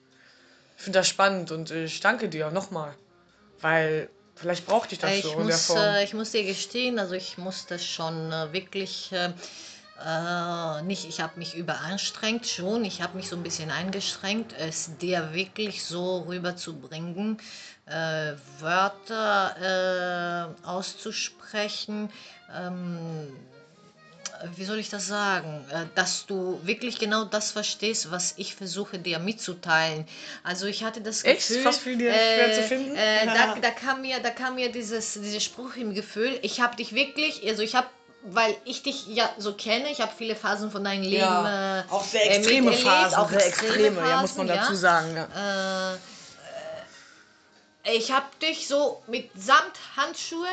finde 0.77 0.99
das 0.99 1.09
spannend 1.09 1.51
und 1.51 1.71
ich 1.71 2.01
danke 2.01 2.29
dir 2.29 2.51
nochmal. 2.51 2.95
Weil 3.61 4.09
vielleicht 4.35 4.67
brauchte 4.67 4.95
ich 4.95 5.01
das 5.01 5.13
Ich 5.13 5.23
so 5.23 5.33
in 5.33 5.47
der 5.47 5.57
muss, 5.57 5.67
Form. 5.67 5.79
äh, 5.79 6.05
ich 6.05 6.15
muss 6.15 6.33
dir 6.33 6.45
gestehen, 6.45 6.99
also 6.99 7.15
ich 7.15 7.39
musste 7.39 7.79
schon 7.79 8.33
äh, 8.33 8.53
wirklich 8.53 9.13
äh, 9.13 9.33
äh, 10.05 10.83
nicht, 10.83 11.05
ich 11.05 11.21
habe 11.21 11.39
mich 11.39 11.55
überanstrengt 11.55 12.47
schon, 12.47 12.85
ich 12.85 13.03
habe 13.03 13.17
mich 13.17 13.29
so 13.29 13.37
ein 13.37 13.43
bisschen 13.43 13.71
eingeschränkt, 13.71 14.55
es 14.59 14.97
dir 14.99 15.33
wirklich 15.33 15.85
so 15.85 16.23
rüberzubringen, 16.23 17.39
äh, 17.87 18.33
Wörter 18.59 20.57
äh, 20.65 20.67
auszusprechen. 20.67 22.11
Ähm, 22.53 23.29
wie 24.57 24.65
soll 24.65 24.79
ich 24.79 24.91
das 24.91 25.07
sagen, 25.07 25.65
Äh, 25.71 25.87
dass 25.95 26.27
du 26.27 26.61
wirklich 26.65 26.99
genau 26.99 27.25
das 27.25 27.51
verstehst, 27.53 28.11
was 28.11 28.35
ich 28.37 28.55
versuche 28.55 28.99
dir 28.99 29.19
mitzuteilen. 29.19 30.07
Also 30.43 30.67
ich 30.67 30.83
hatte 30.85 31.01
das 31.01 31.25
Echt? 31.25 31.49
Gefühl, 31.49 31.65
Was 31.65 31.79
für 31.79 31.97
dir 31.97 32.13
schwer 32.13 32.53
zu 32.53 32.63
finden? 32.63 32.97
Äh, 32.97 33.27
da, 33.27 33.55
da 33.61 33.71
kam 33.71 34.03
mir, 34.03 34.21
da 34.21 34.31
kam 34.31 34.57
mir 34.57 34.71
dieses, 34.73 35.15
dieser 35.15 35.41
Spruch 35.41 35.77
im 35.77 35.95
Gefühl. 35.95 36.39
Ich 36.43 36.61
habe 36.61 36.77
dich 36.77 36.93
wirklich, 36.95 37.47
also 37.49 37.63
ich 37.63 37.75
habe, 37.75 37.87
weil 38.25 38.57
ich 38.65 38.83
dich 38.83 39.07
ja 39.09 39.29
so 39.39 39.55
kenne, 39.55 39.91
ich 39.91 40.01
habe 40.01 40.13
viele 40.17 40.37
Phasen 40.37 40.71
von 40.71 40.85
deinem 40.85 41.03
Leben. 41.03 41.17
ja, 41.17 41.81
äh, 41.81 41.85
auch 41.91 42.05
sehr 42.05 42.25
äh, 42.25 42.37
extreme 42.37 42.71
miterlebt, 42.71 42.89
Phasen, 42.89 43.19
auch 43.19 43.31
sehr 43.31 43.47
extreme, 43.47 44.01
ja, 44.09 44.21
muss 44.21 44.37
man 44.37 44.49
Phasen, 44.49 44.61
dazu 44.61 44.73
ja. 44.73 44.79
sagen. 44.79 45.17
Ja. 45.17 45.95
Äh, 45.95 45.95
äh, 47.91 47.97
ich 47.97 48.13
habe 48.13 48.27
dich 48.41 48.69
so 48.69 49.03
mit 49.07 49.31
Samthandschuhe 49.37 50.49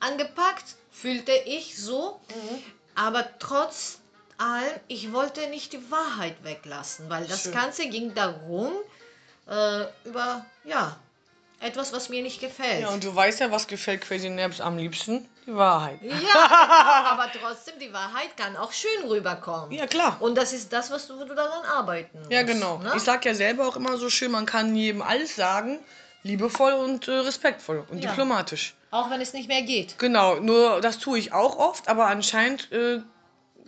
angepackt, 0.00 0.64
fühlte 0.90 1.32
ich 1.46 1.76
so. 1.76 2.20
Mhm. 2.28 2.62
Aber 2.96 3.24
trotz 3.38 3.98
allem, 4.38 4.72
ich 4.88 5.12
wollte 5.12 5.46
nicht 5.48 5.72
die 5.72 5.90
Wahrheit 5.90 6.36
weglassen, 6.42 7.08
weil 7.08 7.26
das 7.26 7.44
Schön. 7.44 7.52
Ganze 7.52 7.88
ging 7.88 8.14
darum, 8.14 8.72
äh, 9.48 9.84
über, 10.04 10.44
ja, 10.64 10.96
etwas, 11.60 11.92
was 11.92 12.08
mir 12.10 12.22
nicht 12.22 12.40
gefällt. 12.40 12.82
ja, 12.82 12.88
und 12.90 13.02
du 13.02 13.14
weißt 13.14 13.40
ja, 13.40 13.50
was 13.50 13.66
gefällt 13.66 14.02
Crazy 14.02 14.28
Naps 14.28 14.60
am 14.60 14.76
liebsten? 14.76 15.26
Die 15.46 15.54
Wahrheit. 15.54 15.98
Ja, 16.02 16.10
genau, 16.10 16.24
aber 17.12 17.30
trotzdem, 17.32 17.78
die 17.78 17.92
Wahrheit 17.92 18.36
kann 18.36 18.56
auch 18.56 18.72
schön 18.72 19.08
rüberkommen. 19.08 19.70
Ja, 19.72 19.86
klar. 19.86 20.16
Und 20.20 20.34
das 20.36 20.52
ist 20.52 20.72
das, 20.72 20.90
was 20.90 21.06
du, 21.06 21.18
wo 21.18 21.24
du 21.24 21.34
daran 21.34 21.64
arbeiten 21.64 22.18
musst. 22.18 22.30
Ja, 22.32 22.42
genau. 22.42 22.78
Ne? 22.78 22.92
Ich 22.96 23.02
sag 23.02 23.24
ja 23.24 23.34
selber 23.34 23.66
auch 23.68 23.76
immer 23.76 23.96
so 23.96 24.10
schön, 24.10 24.32
man 24.32 24.44
kann 24.44 24.74
jedem 24.74 25.00
alles 25.02 25.36
sagen, 25.36 25.78
liebevoll 26.24 26.72
und 26.72 27.08
äh, 27.08 27.12
respektvoll 27.12 27.84
und 27.88 28.02
Ja. 28.02 28.10
diplomatisch. 28.10 28.74
Auch 28.96 29.10
wenn 29.10 29.20
es 29.20 29.32
nicht 29.34 29.48
mehr 29.48 29.62
geht. 29.62 29.98
Genau, 29.98 30.36
nur 30.36 30.80
das 30.80 30.98
tue 30.98 31.18
ich 31.18 31.32
auch 31.32 31.58
oft, 31.58 31.86
aber 31.88 32.06
anscheinend 32.06 32.72
äh, 32.72 33.00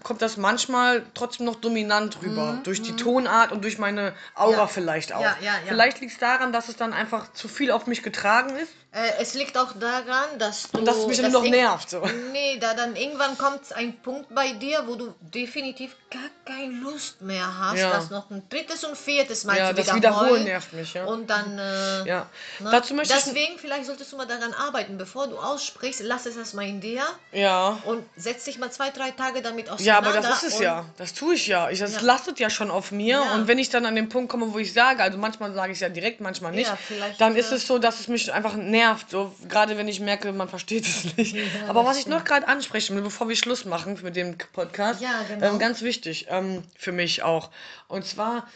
kommt 0.02 0.22
das 0.22 0.36
manchmal 0.38 1.04
trotzdem 1.12 1.44
noch 1.44 1.56
dominant 1.56 2.22
rüber. 2.22 2.60
Durch 2.64 2.80
die 2.80 2.96
Tonart 2.96 3.52
und 3.52 3.62
durch 3.62 3.78
meine 3.78 4.14
Aura 4.34 4.52
Mhm, 4.52 4.56
Ja. 4.58 4.66
vielleicht 4.66 5.12
auch. 5.12 5.20
Ja, 5.20 5.36
ja, 5.40 5.52
ja. 5.52 5.58
Vielleicht 5.66 6.00
liegt 6.00 6.12
es 6.12 6.18
daran, 6.18 6.52
dass 6.52 6.68
es 6.68 6.76
dann 6.76 6.92
einfach 6.94 7.32
zu 7.32 7.46
viel 7.48 7.70
auf 7.72 7.86
mich 7.86 8.02
getragen 8.02 8.56
ist 8.56 8.72
Äh, 8.90 9.20
es 9.20 9.34
liegt 9.34 9.56
auch 9.58 9.72
daran, 9.78 10.38
dass 10.38 10.70
du. 10.70 10.78
und 10.78 10.86
dass 10.86 10.96
es 10.96 11.06
mich 11.06 11.20
noch 11.30 11.42
nervt. 11.42 11.90
So. 11.90 12.02
Nee, 12.32 12.56
da 12.58 12.72
dann 12.72 12.96
irgendwann 12.96 13.36
kommt 13.36 13.60
ein 13.74 13.98
Punkt 14.00 14.34
bei 14.34 14.52
dir, 14.52 14.84
wo 14.86 14.94
du 14.94 15.14
definitiv 15.20 15.94
gar 16.10 16.22
keine 16.46 16.72
Lust 16.72 17.20
mehr 17.20 17.58
hast, 17.58 17.78
Ja. 17.80 17.90
das 17.90 18.08
noch 18.08 18.30
ein 18.30 18.42
drittes 18.48 18.84
und 18.84 18.96
viertes 18.96 19.44
Mal 19.44 19.58
Ja, 19.58 19.68
zu 19.68 19.74
das 19.74 19.94
wiederholen. 19.94 20.20
Wiederholen 20.22 20.44
nervt 20.44 20.72
mich, 20.72 20.94
ja. 20.94 21.04
Und 21.04 21.28
dann. 21.28 21.58
Äh, 21.58 22.06
Ja. 22.08 22.26
ne? 22.60 22.70
Dazu 22.70 22.94
möchte 22.94 23.12
ich. 23.14 23.24
Deswegen, 23.24 23.58
vielleicht 23.58 23.84
solltest 23.84 24.10
du 24.10 24.16
mal 24.16 24.26
daran 24.26 24.54
arbeiten, 24.54 24.96
bevor 24.96 25.26
du 25.26 25.36
aussprichst, 25.38 26.00
lass 26.02 26.24
es 26.24 26.38
erstmal 26.38 26.66
in 26.66 26.80
dir 26.80 27.02
Ja. 27.32 27.78
und 27.84 28.06
setz 28.16 28.44
dich 28.44 28.58
mal 28.58 28.70
zwei, 28.72 28.88
drei 28.88 29.10
Tage 29.10 29.42
damit 29.42 29.66
Ja, 29.66 29.74
auseinander. 29.74 30.08
aber 30.08 30.20
das 30.28 30.42
ist 30.44 30.54
es 30.54 30.60
ja. 30.60 30.86
Das 30.96 31.12
tue 31.12 31.34
ich 31.34 31.46
ja. 31.46 31.68
Ich, 31.68 31.78
das 31.80 31.92
Ja. 31.96 32.00
lastet 32.00 32.40
ja 32.40 32.48
schon 32.48 32.70
auf 32.70 32.90
mir. 32.90 33.16
Ja. 33.22 33.34
Und 33.34 33.48
wenn 33.48 33.58
ich 33.58 33.68
dann 33.68 33.84
an 33.84 33.94
den 33.96 34.08
Punkt 34.08 34.30
komme, 34.30 34.54
wo 34.54 34.58
ich 34.58 34.72
sage, 34.72 35.02
also 35.02 35.18
manchmal 35.18 35.52
sage 35.52 35.72
ich 35.72 35.76
es 35.76 35.80
ja 35.80 35.90
direkt, 35.90 36.22
manchmal 36.22 36.52
nicht, 36.52 36.70
Ja, 36.70 36.78
dann 37.18 37.36
ist 37.36 37.52
äh, 37.52 37.56
es 37.56 37.66
so, 37.66 37.78
dass 37.78 38.00
es 38.00 38.08
mich 38.08 38.32
einfach 38.32 38.54
nervt. 38.54 38.78
So, 39.08 39.34
gerade 39.48 39.76
wenn 39.76 39.88
ich 39.88 40.00
merke, 40.00 40.32
man 40.32 40.48
versteht 40.48 40.86
es 40.86 41.16
nicht. 41.16 41.36
aber 41.68 41.84
was 41.84 41.98
ich 41.98 42.06
noch 42.06 42.24
gerade 42.24 42.46
ansprechen 42.48 42.94
will, 42.96 43.02
bevor 43.02 43.28
wir 43.28 43.36
Schluss 43.36 43.64
machen 43.64 43.98
mit 44.02 44.16
dem 44.16 44.36
Podcast, 44.52 45.00
Ja, 45.00 45.22
genau. 45.28 45.46
ähm, 45.46 45.58
ganz 45.58 45.82
wichtig 45.82 46.26
ähm, 46.30 46.62
für 46.76 46.92
mich 46.92 47.22
auch. 47.22 47.50
Und 47.88 48.04
zwar, 48.06 48.46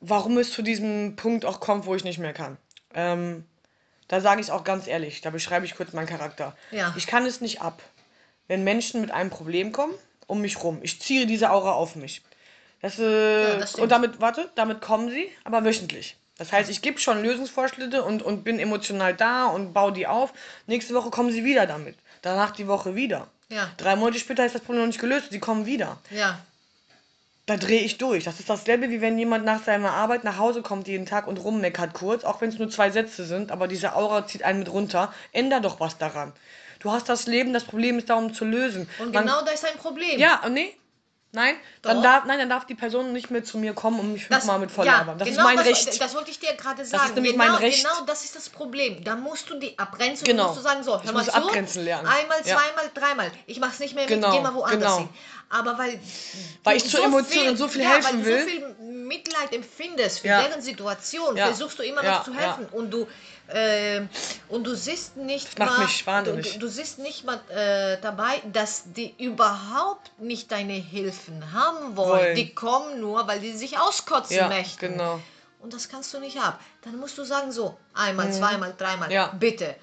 warum 0.00 0.38
es 0.38 0.52
zu 0.52 0.62
diesem 0.62 1.16
Punkt 1.16 1.44
auch 1.44 1.60
kommt, 1.60 1.86
wo 1.86 1.94
ich 1.94 2.04
nicht 2.04 2.18
mehr 2.18 2.32
kann. 2.32 2.56
Ähm, 2.94 3.44
da 4.08 4.20
sage 4.20 4.40
ich 4.40 4.48
es 4.48 4.50
auch 4.50 4.64
ganz 4.64 4.86
ehrlich, 4.88 5.20
da 5.20 5.30
beschreibe 5.30 5.64
ich 5.66 5.76
kurz 5.76 5.92
meinen 5.92 6.08
Charakter. 6.08 6.56
Ja. 6.72 6.92
Ich 6.96 7.06
kann 7.06 7.24
es 7.26 7.40
nicht 7.40 7.60
ab, 7.62 7.82
wenn 8.48 8.64
Menschen 8.64 9.00
mit 9.00 9.10
einem 9.12 9.30
Problem 9.30 9.70
kommen, 9.72 9.94
um 10.26 10.40
mich 10.40 10.62
rum. 10.62 10.78
Ich 10.82 11.00
ziehe 11.00 11.26
diese 11.26 11.50
Aura 11.50 11.72
auf 11.72 11.94
mich. 11.96 12.22
Das, 12.82 12.98
äh, 12.98 13.42
Ja, 13.52 13.56
das 13.58 13.70
stimmt. 13.70 13.82
und 13.84 13.88
damit, 13.92 14.20
warte, 14.20 14.50
damit 14.56 14.80
kommen 14.80 15.10
sie, 15.10 15.28
aber 15.44 15.64
wöchentlich. 15.64 16.16
Das 16.40 16.52
heißt, 16.52 16.70
ich 16.70 16.80
gebe 16.80 16.98
schon 16.98 17.22
Lösungsvorschläge 17.22 18.02
und, 18.02 18.22
und 18.22 18.44
bin 18.44 18.58
emotional 18.58 19.12
da 19.12 19.44
und 19.44 19.74
baue 19.74 19.92
die 19.92 20.06
auf. 20.06 20.32
Nächste 20.66 20.94
Woche 20.94 21.10
kommen 21.10 21.30
sie 21.30 21.44
wieder 21.44 21.66
damit. 21.66 21.96
Danach 22.22 22.50
die 22.52 22.66
Woche 22.66 22.94
wieder. 22.94 23.26
Ja. 23.50 23.68
Drei 23.76 23.94
Monate 23.94 24.18
später 24.18 24.46
ist 24.46 24.54
das 24.54 24.62
Problem 24.62 24.80
noch 24.80 24.86
nicht 24.86 25.00
gelöst, 25.00 25.26
sie 25.30 25.38
kommen 25.38 25.66
wieder. 25.66 25.98
Ja. 26.10 26.38
Da 27.44 27.58
drehe 27.58 27.80
ich 27.82 27.98
durch. 27.98 28.24
Das 28.24 28.40
ist 28.40 28.48
dasselbe, 28.48 28.88
wie 28.88 29.02
wenn 29.02 29.18
jemand 29.18 29.44
nach 29.44 29.62
seiner 29.62 29.90
Arbeit 29.92 30.24
nach 30.24 30.38
Hause 30.38 30.62
kommt 30.62 30.88
jeden 30.88 31.04
Tag 31.04 31.26
und 31.26 31.36
rummeckert 31.36 31.92
kurz, 31.92 32.24
auch 32.24 32.40
wenn 32.40 32.48
es 32.48 32.58
nur 32.58 32.70
zwei 32.70 32.90
Sätze 32.90 33.26
sind, 33.26 33.52
aber 33.52 33.68
diese 33.68 33.94
Aura 33.94 34.26
zieht 34.26 34.42
einen 34.42 34.60
mit 34.60 34.72
runter. 34.72 35.12
Änder 35.32 35.60
doch 35.60 35.78
was 35.78 35.98
daran. 35.98 36.32
Du 36.78 36.90
hast 36.90 37.10
das 37.10 37.26
Leben, 37.26 37.52
das 37.52 37.64
Problem 37.64 37.98
ist 37.98 38.08
darum 38.08 38.32
zu 38.32 38.46
lösen. 38.46 38.88
Und 38.98 39.12
Man- 39.12 39.26
genau 39.26 39.42
da 39.44 39.50
ist 39.50 39.66
ein 39.66 39.76
Problem. 39.76 40.18
Ja, 40.18 40.40
nee. 40.48 40.74
Nein, 41.32 41.54
dann 41.82 41.98
Doch. 41.98 42.02
darf, 42.02 42.24
nein, 42.24 42.40
dann 42.40 42.48
darf 42.48 42.66
die 42.66 42.74
Person 42.74 43.12
nicht 43.12 43.30
mehr 43.30 43.44
zu 43.44 43.56
mir 43.56 43.72
kommen 43.72 44.00
und 44.00 44.12
mich 44.14 44.26
Das- 44.26 44.38
fünfmal 44.38 44.58
mit 44.58 44.72
voll 44.72 44.84
ja. 44.84 45.04
Das 45.16 45.28
genau 45.28 45.38
ist 45.42 45.44
mein 45.44 45.56
das, 45.58 45.66
Recht. 45.66 46.00
Das 46.00 46.14
wollte 46.16 46.30
ich 46.32 46.40
dir 46.40 46.54
gerade 46.54 46.84
sagen. 46.84 47.14
nämlich 47.14 47.34
genau, 47.34 47.44
mein 47.44 47.54
Recht. 47.54 47.84
Genau 47.84 48.04
das 48.04 48.24
ist 48.24 48.34
das 48.34 48.48
Problem. 48.48 49.04
Da 49.04 49.14
musst 49.14 49.48
du 49.48 49.56
die 49.56 49.78
abgrenzen 49.78 50.24
Genau. 50.26 50.42
und 50.42 50.48
musst 50.56 50.58
du 50.58 50.68
sagen, 50.68 50.82
so, 50.82 50.94
hör 50.94 51.04
Ich 51.04 51.12
mal 51.12 51.24
zu. 51.24 51.32
abgrenzen 51.32 51.84
lernen. 51.84 52.08
Einmal, 52.08 52.38
Ja. 52.44 52.56
zweimal, 52.56 52.90
dreimal. 52.94 53.30
Ich 53.46 53.60
mach's 53.60 53.78
nicht 53.78 53.94
mehr 53.94 54.06
mit, 54.06 54.14
Genau, 54.14 54.32
geh 54.32 54.40
mal 54.40 54.54
woanders 54.54 54.80
genau. 54.82 54.98
hin. 54.98 55.08
Aber 55.50 55.78
weil, 55.78 56.00
Weil 56.64 56.76
ich 56.78 56.88
zur 56.88 57.04
Emotion 57.04 57.48
und 57.48 57.56
so 57.56 57.68
viel 57.68 57.82
ja, 57.82 57.90
helfen 57.90 58.18
weil 58.18 58.24
will. 58.24 58.36
du 58.36 58.42
so 58.42 58.48
viel 58.48 58.86
Mitleid 58.92 59.52
empfindest 59.52 60.20
für 60.20 60.28
deren 60.28 60.60
Situation, 60.62 61.36
versuchst 61.36 61.78
du 61.78 61.84
immer 61.84 62.02
noch 62.02 62.24
zu 62.24 62.34
helfen. 62.34 62.66
Und 62.72 62.90
du 62.90 63.06
äh, 63.54 64.02
und 64.48 64.64
du 64.64 64.74
siehst 64.74 65.16
nicht 65.16 65.58
Das 65.58 66.04
mal. 66.06 66.22
Du, 66.24 66.36
du 66.40 66.68
siehst 66.68 66.98
nicht 66.98 67.24
mal 67.24 67.40
äh, 67.48 67.98
dabei, 68.00 68.42
dass 68.52 68.84
die 68.86 69.14
überhaupt 69.18 70.10
nicht 70.18 70.50
deine 70.52 70.72
Hilfen 70.74 71.52
haben 71.52 71.96
wollen. 71.96 72.10
Wollen. 72.10 72.36
Die 72.36 72.54
kommen 72.54 73.00
nur, 73.00 73.26
weil 73.26 73.40
die 73.40 73.52
sich 73.52 73.78
auskotzen 73.78 74.36
Ja, 74.36 74.48
möchten. 74.48 74.92
genau. 74.92 75.20
Und 75.60 75.74
das 75.74 75.88
kannst 75.88 76.14
du 76.14 76.20
nicht 76.20 76.38
ab. 76.40 76.58
Dann 76.82 76.96
musst 76.98 77.18
du 77.18 77.24
sagen 77.24 77.52
so, 77.52 77.76
einmal, 77.94 78.32
zweimal, 78.32 78.74
dreimal, 78.78 79.08
Mhm. 79.08 79.14
Ja. 79.14 79.26
bitte. 79.38 79.74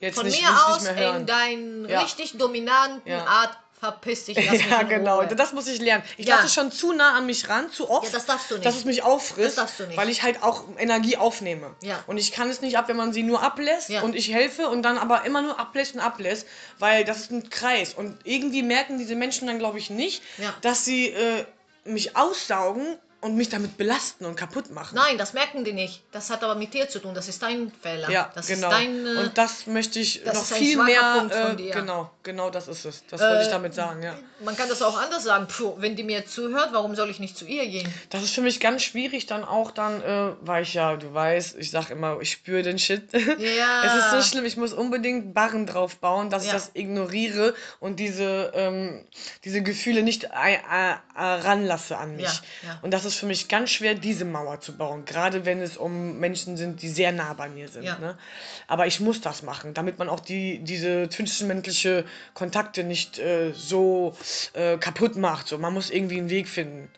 Jetzt 0.00 0.16
Von 0.16 0.26
nicht, 0.26 0.42
mir 0.42 0.66
aus 0.66 0.82
nicht 0.82 0.96
hören. 0.96 1.16
in 1.20 1.26
deinen 1.26 1.88
Ja. 1.88 2.00
richtig 2.00 2.36
dominanten. 2.36 3.12
Art 3.12 3.56
verpiss 3.84 4.24
dich, 4.24 4.36
Ja, 4.70 4.82
genau. 4.82 5.20
Ruhe. 5.20 5.26
Das 5.36 5.52
muss 5.52 5.66
ich 5.66 5.78
lernen. 5.80 6.02
Ich 6.16 6.26
Ja. 6.26 6.36
lasse 6.36 6.48
schon 6.52 6.72
zu 6.72 6.92
nah 6.92 7.16
an 7.16 7.26
mich 7.26 7.48
ran, 7.48 7.70
zu 7.70 7.90
oft. 7.90 8.06
Ja, 8.06 8.12
das 8.12 8.26
darfst 8.26 8.50
du 8.50 8.54
nicht. 8.54 8.66
Dass 8.66 8.76
es 8.76 8.84
mich 8.84 9.02
auffrisst. 9.02 9.60
Weil 9.96 10.08
ich 10.08 10.22
halt 10.22 10.42
auch 10.42 10.64
Energie 10.78 11.16
aufnehme. 11.16 11.74
Ja. 11.82 12.02
Und 12.06 12.16
ich 12.18 12.32
kann 12.32 12.48
es 12.48 12.60
nicht 12.62 12.78
ab, 12.78 12.88
wenn 12.88 12.96
man 12.96 13.12
sie 13.12 13.22
nur 13.22 13.42
ablässt 13.42 13.90
Ja. 13.90 14.02
und 14.02 14.14
ich 14.14 14.32
helfe 14.32 14.68
und 14.68 14.82
dann 14.82 14.96
aber 14.98 15.24
immer 15.24 15.42
nur 15.42 15.58
ablässt 15.60 15.94
und 15.94 16.00
ablässt, 16.00 16.46
weil 16.78 17.04
das 17.04 17.18
ist 17.18 17.30
ein 17.30 17.50
Kreis. 17.50 17.94
Und 17.94 18.18
irgendwie 18.24 18.62
merken 18.62 18.98
diese 18.98 19.14
Menschen 19.16 19.46
dann, 19.48 19.58
glaube 19.58 19.78
ich, 19.78 19.90
nicht, 19.90 20.22
dass 20.62 20.84
sie 20.84 21.08
äh, 21.08 21.44
mich 21.84 22.16
aussaugen 22.16 22.96
und 23.24 23.36
mich 23.36 23.48
damit 23.48 23.78
belasten 23.78 24.26
und 24.26 24.36
kaputt 24.36 24.70
machen. 24.70 24.94
Nein, 24.96 25.16
das 25.16 25.32
merken 25.32 25.64
die 25.64 25.72
nicht. 25.72 26.02
Das 26.12 26.28
hat 26.28 26.44
aber 26.44 26.54
mit 26.56 26.74
dir 26.74 26.90
zu 26.90 26.98
tun. 26.98 27.14
Das 27.14 27.26
ist 27.26 27.42
dein 27.42 27.72
Fehler. 27.82 28.10
Ja, 28.10 28.30
das 28.34 28.46
genau. 28.48 28.68
ist 28.68 28.76
dein. 28.76 29.06
äh, 29.06 29.20
und 29.20 29.38
das 29.38 29.66
möchte 29.66 29.98
ich 29.98 30.22
das 30.24 30.34
noch 30.34 30.44
viel 30.58 30.76
mehr. 30.82 31.56
Äh, 31.58 31.70
genau, 31.70 32.10
genau 32.22 32.50
das 32.50 32.68
ist 32.68 32.84
es. 32.84 33.02
Das 33.08 33.22
wollte 33.22 33.40
ich 33.42 33.48
Äh, 33.48 33.50
damit 33.50 33.72
sagen, 33.74 34.02
ja. 34.02 34.14
man 34.44 34.54
kann 34.56 34.68
das 34.68 34.82
auch 34.82 34.98
anders 35.00 35.24
sagen. 35.24 35.46
Puh, 35.48 35.72
wenn 35.78 35.96
die 35.96 36.04
mir 36.04 36.26
zuhört, 36.26 36.68
warum 36.72 36.94
soll 36.94 37.08
ich 37.08 37.18
nicht 37.18 37.36
zu 37.38 37.46
ihr 37.46 37.66
gehen? 37.66 37.90
Das 38.10 38.22
ist 38.22 38.34
für 38.34 38.42
mich 38.42 38.60
ganz 38.60 38.82
schwierig 38.82 39.24
dann 39.24 39.42
auch 39.42 39.70
dann, 39.70 40.02
äh, 40.02 40.32
weil 40.42 40.62
ich 40.64 40.74
ja, 40.74 40.94
du 40.96 41.14
weißt, 41.14 41.56
ich 41.58 41.70
sag 41.70 41.88
immer, 41.90 42.20
ich 42.20 42.30
spüre 42.30 42.62
den 42.62 42.78
Shit. 42.78 43.04
Ja. 43.38 43.84
Es 43.84 43.94
ist 44.04 44.10
so 44.10 44.20
schlimm, 44.22 44.44
ich 44.44 44.56
muss 44.58 44.72
unbedingt 44.74 45.32
Barren 45.32 45.66
drauf 45.66 45.96
bauen, 45.96 46.28
dass 46.28 46.42
ich 46.42 46.48
Ja. 46.48 46.54
das 46.54 46.72
ignoriere 46.74 47.54
und 47.80 47.98
diese, 48.00 48.52
ähm, 48.54 49.06
diese 49.44 49.62
Gefühle 49.62 50.02
nicht 50.02 50.24
äh, 50.24 50.28
äh, 50.54 50.96
ranlasse 51.16 51.96
an 51.96 52.16
mich. 52.16 52.24
Ja, 52.26 52.68
ja. 52.68 52.78
Und 52.82 52.92
das 52.92 53.04
ist 53.04 53.13
für 53.16 53.26
mich 53.26 53.48
ganz 53.48 53.70
schwer, 53.70 53.94
diese 53.94 54.24
Mauer 54.24 54.60
zu 54.60 54.76
bauen, 54.76 55.04
gerade 55.04 55.44
wenn 55.44 55.60
es 55.60 55.76
um 55.76 56.18
Menschen 56.18 56.56
sind, 56.56 56.82
die 56.82 56.88
sehr 56.88 57.12
nah 57.12 57.32
bei 57.34 57.48
mir 57.48 57.68
sind. 57.68 57.84
Ja. 57.84 57.98
Ne? 57.98 58.18
Aber 58.66 58.86
ich 58.86 59.00
muss 59.00 59.20
das 59.20 59.42
machen, 59.42 59.74
damit 59.74 59.98
man 59.98 60.08
auch 60.08 60.20
die, 60.20 60.58
diese 60.60 61.08
zwischenmenschliche 61.08 62.04
Kontakte 62.34 62.84
nicht 62.84 63.18
äh, 63.18 63.52
so 63.52 64.16
äh, 64.52 64.78
kaputt 64.78 65.16
macht. 65.16 65.48
So, 65.48 65.58
man 65.58 65.72
muss 65.72 65.90
irgendwie 65.90 66.18
einen 66.18 66.30
Weg 66.30 66.48
finden. 66.48 66.90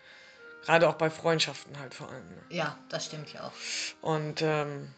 Gerade 0.65 0.89
auch 0.89 0.95
bei 0.95 1.11
Freundschaften 1.11 1.79
halt 1.79 1.95
vor 1.95 2.11
allem. 2.11 2.29
Ne? 2.29 2.57
Ja, 2.57 2.77
das 2.89 3.07
stimmt 3.07 3.33
ja 3.33 3.45
auch. 3.45 3.53
Und 4.03 4.43
ähm, 4.43 4.89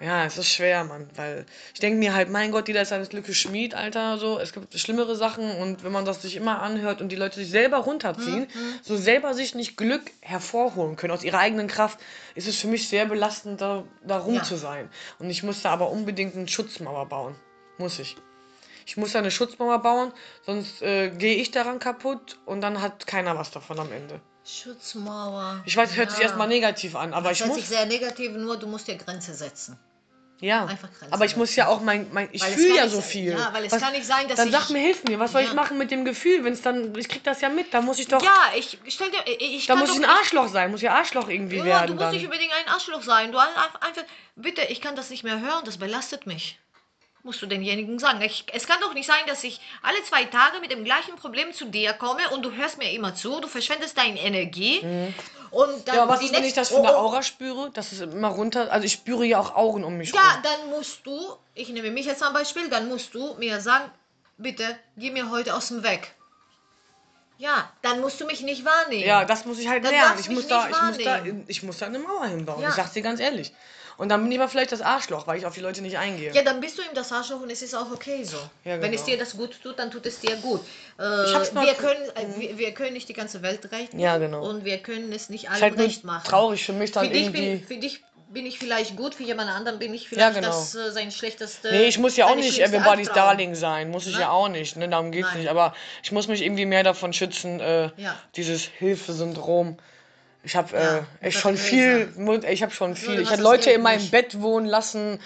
ja, 0.00 0.24
es 0.24 0.38
ist 0.38 0.48
schwer, 0.48 0.84
Mann, 0.84 1.08
weil 1.16 1.44
ich 1.74 1.80
denke 1.80 1.98
mir 1.98 2.14
halt, 2.14 2.30
mein 2.30 2.50
Gott, 2.52 2.68
jeder 2.68 2.82
ist 2.82 2.88
seines 2.88 3.10
Glückes 3.10 3.36
Schmied, 3.36 3.74
Alter, 3.74 4.16
so. 4.18 4.38
Es 4.38 4.52
gibt 4.52 4.72
schlimmere 4.78 5.14
Sachen 5.14 5.50
und 5.58 5.84
wenn 5.84 5.92
man 5.92 6.04
das 6.04 6.22
sich 6.22 6.36
immer 6.36 6.62
anhört 6.62 7.00
und 7.00 7.10
die 7.10 7.16
Leute 7.16 7.36
sich 7.36 7.50
selber 7.50 7.78
runterziehen, 7.78 8.46
so 8.82 8.96
selber 8.96 9.34
sich 9.34 9.54
nicht 9.54 9.76
Glück 9.76 10.10
hervorholen 10.20 10.96
können 10.96 11.12
aus 11.12 11.22
ihrer 11.22 11.38
eigenen 11.38 11.68
Kraft, 11.68 11.98
ist 12.34 12.48
es 12.48 12.56
für 12.56 12.66
mich 12.68 12.88
sehr 12.88 13.06
belastend, 13.06 13.60
da, 13.60 13.84
da 14.02 14.18
rum 14.18 14.36
Ja. 14.36 14.42
zu 14.42 14.56
sein. 14.56 14.88
Und 15.18 15.28
ich 15.28 15.42
muss 15.42 15.62
da 15.62 15.70
aber 15.70 15.90
unbedingt 15.90 16.34
eine 16.34 16.48
Schutzmauer 16.48 17.06
bauen. 17.06 17.34
Muss 17.78 17.98
ich. 17.98 18.16
Ich 18.86 18.96
muss 18.96 19.12
da 19.12 19.18
eine 19.20 19.30
Schutzmauer 19.30 19.80
bauen, 19.82 20.12
sonst 20.46 20.82
äh, 20.82 21.10
gehe 21.10 21.36
ich 21.36 21.50
daran 21.50 21.78
kaputt 21.78 22.38
und 22.46 22.60
dann 22.62 22.80
hat 22.80 23.06
keiner 23.06 23.36
was 23.36 23.50
davon 23.50 23.78
am 23.78 23.92
Ende. 23.92 24.20
Schutzmauer. 24.44 25.62
Ich 25.66 25.76
weiß, 25.76 25.94
hört 25.96 26.10
sich 26.10 26.18
Ja. 26.20 26.24
erstmal 26.26 26.48
negativ 26.48 26.96
an, 26.96 27.12
aber 27.12 27.28
Das 27.28 27.38
ich 27.38 27.40
hört 27.44 27.50
muss. 27.50 27.58
sich 27.60 27.68
sehr 27.68 27.86
negativ, 27.86 28.32
nur 28.32 28.56
du 28.58 28.66
musst 28.66 28.88
dir 28.88 28.96
Grenze 28.96 29.34
setzen. 29.34 29.78
Ja, 30.40 30.64
Einfach 30.64 30.88
Grenzen 30.88 31.12
aber 31.12 31.24
ich 31.26 31.36
muss 31.36 31.54
ja 31.54 31.66
auch 31.68 31.80
mein, 31.82 32.08
mein 32.12 32.28
ich 32.32 32.42
fühle 32.42 32.76
ja 32.76 32.88
so 32.88 33.00
sein- 33.00 33.04
viel. 33.10 33.32
ja, 33.32 33.50
weil 33.52 33.64
es 33.66 33.72
Was- 33.72 33.82
kann 33.82 33.92
nicht 33.92 34.06
sein, 34.06 34.26
dass 34.26 34.36
Dann 34.38 34.48
ich- 34.48 34.54
sag 34.54 34.70
mir, 34.70 34.78
hilf 34.78 35.04
mir, 35.04 35.18
was 35.18 35.32
soll 35.32 35.42
ich 35.42 35.48
Ja. 35.48 35.54
machen 35.54 35.76
mit 35.76 35.90
dem 35.90 36.04
Gefühl, 36.06 36.42
wenn 36.44 36.54
es 36.54 36.62
dann, 36.62 36.94
ich 36.96 37.08
krieg 37.08 37.22
das 37.24 37.42
ja 37.42 37.50
mit, 37.50 37.74
da 37.74 37.82
muss 37.82 37.98
ich 37.98 38.08
doch, 38.08 38.22
Ja, 38.22 38.34
ich 38.56 38.78
stell 38.88 39.10
dir, 39.10 39.18
ich 39.38 39.66
da 39.66 39.76
muss 39.76 39.90
ich 39.90 39.96
ein 39.96 40.04
Arschloch 40.06 40.48
sein, 40.48 40.70
muss 40.70 40.80
ja 40.80 40.94
Arschloch 40.94 41.28
irgendwie 41.28 41.58
Ja, 41.58 41.64
werden 41.64 41.86
du 41.88 41.92
musst 41.94 42.04
dann. 42.06 42.14
nicht 42.14 42.24
unbedingt 42.24 42.52
ein 42.52 42.72
Arschloch 42.72 43.02
sein. 43.02 43.32
Du 43.32 43.38
einfach, 43.38 43.80
einfach, 43.82 44.02
bitte, 44.36 44.62
ich 44.62 44.80
kann 44.80 44.96
das 44.96 45.10
nicht 45.10 45.24
mehr 45.24 45.40
hören, 45.40 45.62
das 45.64 45.76
belastet 45.76 46.26
mich. 46.26 46.58
Musst 47.22 47.42
du 47.42 47.46
denjenigen 47.46 47.98
sagen. 47.98 48.22
Ich, 48.22 48.46
es 48.52 48.66
kann 48.66 48.80
doch 48.80 48.94
nicht 48.94 49.06
sein, 49.06 49.20
dass 49.26 49.44
ich 49.44 49.60
alle 49.82 50.02
zwei 50.04 50.24
Tage 50.24 50.58
mit 50.60 50.70
dem 50.70 50.84
gleichen 50.84 51.16
Problem 51.16 51.52
zu 51.52 51.66
dir 51.66 51.92
komme 51.92 52.22
und 52.30 52.42
du 52.42 52.52
hörst 52.52 52.78
mir 52.78 52.90
immer 52.92 53.14
zu, 53.14 53.40
du 53.40 53.48
verschwendest 53.48 53.98
deine 53.98 54.18
Energie. 54.18 54.78
Und 55.50 55.86
dann 55.86 55.94
Mhm. 55.94 56.00
ja, 56.00 56.08
was 56.08 56.22
ist, 56.22 56.32
wenn 56.32 56.44
ich 56.44 56.54
das 56.54 56.70
von 56.70 56.82
der 56.82 56.96
Aura 56.96 57.22
spüre, 57.22 57.70
dass 57.72 57.92
es 57.92 58.00
immer 58.00 58.28
runter, 58.28 58.72
also 58.72 58.86
ich 58.86 58.92
spüre 58.92 59.24
ja 59.26 59.38
auch 59.38 59.54
Augen 59.54 59.84
um 59.84 59.98
mich 59.98 60.12
Ja, 60.14 60.20
rum. 60.20 60.42
dann 60.42 60.70
musst 60.70 61.04
du, 61.04 61.36
ich 61.54 61.68
nehme 61.68 61.90
mich 61.90 62.06
jetzt 62.06 62.22
am 62.22 62.32
Beispiel, 62.32 62.70
dann 62.70 62.88
musst 62.88 63.14
du 63.14 63.34
mir 63.34 63.60
sagen, 63.60 63.90
bitte, 64.38 64.64
geh 64.96 65.10
mir 65.10 65.30
heute 65.30 65.54
aus 65.54 65.68
dem 65.68 65.82
Weg. 65.82 66.14
Ja, 67.36 67.70
dann 67.82 68.00
musst 68.00 68.20
du 68.20 68.26
mich 68.26 68.42
nicht 68.42 68.64
wahrnehmen. 68.64 69.06
Ja, 69.06 69.24
das 69.24 69.44
muss 69.46 69.58
ich 69.58 69.68
halt 69.68 69.84
Dann 69.84 69.92
lernen. 69.92 70.20
Ich 70.20 70.28
muss, 70.28 70.46
da, 70.46 70.68
ich, 70.68 70.82
muss 70.82 70.98
da, 71.04 71.22
ich 71.48 71.62
muss 71.62 71.78
da 71.78 71.86
eine 71.86 71.98
Mauer 71.98 72.26
hinbauen. 72.26 72.62
Ja. 72.62 72.68
Ich 72.68 72.74
sag's 72.74 72.92
dir 72.92 73.02
ganz 73.02 73.18
ehrlich. 73.18 73.52
Und 73.96 74.08
dann 74.08 74.22
bin 74.22 74.32
ich 74.32 74.38
mal 74.38 74.48
vielleicht 74.48 74.72
das 74.72 74.80
Arschloch, 74.80 75.26
weil 75.26 75.38
ich 75.38 75.46
auf 75.46 75.54
die 75.54 75.60
Leute 75.60 75.82
nicht 75.82 75.98
eingehe. 75.98 76.32
Ja, 76.32 76.42
dann 76.42 76.60
bist 76.60 76.78
du 76.78 76.82
ihm 76.82 76.94
das 76.94 77.12
Arschloch 77.12 77.40
und 77.40 77.50
es 77.50 77.62
ist 77.62 77.74
auch 77.74 77.90
okay 77.92 78.24
so. 78.24 78.38
Ja, 78.64 78.80
Wenn 78.80 78.92
es 78.92 79.04
genau. 79.04 79.16
dir 79.16 79.18
das 79.18 79.36
gut 79.36 79.60
tut, 79.62 79.78
dann 79.78 79.90
tut 79.90 80.06
es 80.06 80.20
dir 80.20 80.36
gut. 80.36 80.60
Äh, 80.98 81.02
wir, 81.02 81.74
können, 81.74 82.04
äh, 82.14 82.40
wir, 82.40 82.58
wir 82.58 82.72
können 82.72 82.94
nicht 82.94 83.08
die 83.08 83.14
ganze 83.14 83.42
Welt 83.42 83.70
retten. 83.72 83.98
Ja, 83.98 84.18
genau. 84.18 84.48
Und 84.48 84.64
wir 84.64 84.78
können 84.78 85.12
es 85.12 85.28
nicht 85.28 85.50
allen 85.50 85.60
halt 85.62 85.78
recht 85.78 86.04
machen. 86.04 86.26
traurig 86.28 86.64
für 86.64 86.72
mich 86.72 86.92
dann 86.92 87.06
für 87.06 87.12
dich, 87.12 87.22
irgendwie. 87.24 87.56
bin, 87.56 87.66
für 87.66 87.76
dich 87.76 88.02
bin 88.30 88.46
ich 88.46 88.58
vielleicht 88.60 88.96
gut, 88.96 89.16
für 89.16 89.24
jemand 89.24 89.50
anderen 89.50 89.80
bin 89.80 89.92
ich 89.92 90.08
vielleicht 90.08 90.36
genau. 90.36 90.46
das, 90.48 90.74
äh, 90.76 90.92
sein 90.92 91.10
schlechteste. 91.10 91.68
Nee, 91.72 91.86
ich 91.86 91.98
muss 91.98 92.16
ja 92.16 92.26
auch 92.26 92.36
nicht 92.36 92.60
everybody's 92.60 93.08
Albtraum. 93.08 93.14
Darling 93.14 93.54
sein. 93.56 93.90
Muss 93.90 94.06
ich 94.06 94.14
Ne? 94.14 94.20
ja 94.20 94.30
auch 94.30 94.48
nicht. 94.48 94.76
Ne? 94.76 94.88
Darum 94.88 95.10
geht's 95.10 95.28
Nein. 95.30 95.38
nicht. 95.38 95.50
Aber 95.50 95.74
ich 96.02 96.12
muss 96.12 96.28
mich 96.28 96.42
irgendwie 96.42 96.64
mehr 96.64 96.84
davon 96.84 97.12
schützen, 97.12 97.58
äh, 97.60 97.90
Ja. 97.96 98.16
dieses 98.36 98.62
Hilfesyndrom. 98.62 99.78
Ich 100.42 100.56
habe 100.56 100.74
Ja, 100.74 100.98
äh, 100.98 101.02
echt 101.20 101.36
das 101.36 101.42
schon 101.42 101.56
viel, 101.56 102.08
ich 102.48 102.62
habe 102.62 102.72
schon 102.72 102.96
viel. 102.96 103.20
Ich 103.20 103.28
das 103.28 103.40
Leute 103.40 103.70
in 103.70 103.82
meinem. 103.82 104.08
Bett 104.10 104.40
wohnen 104.40 104.66
lassen, 104.66 105.20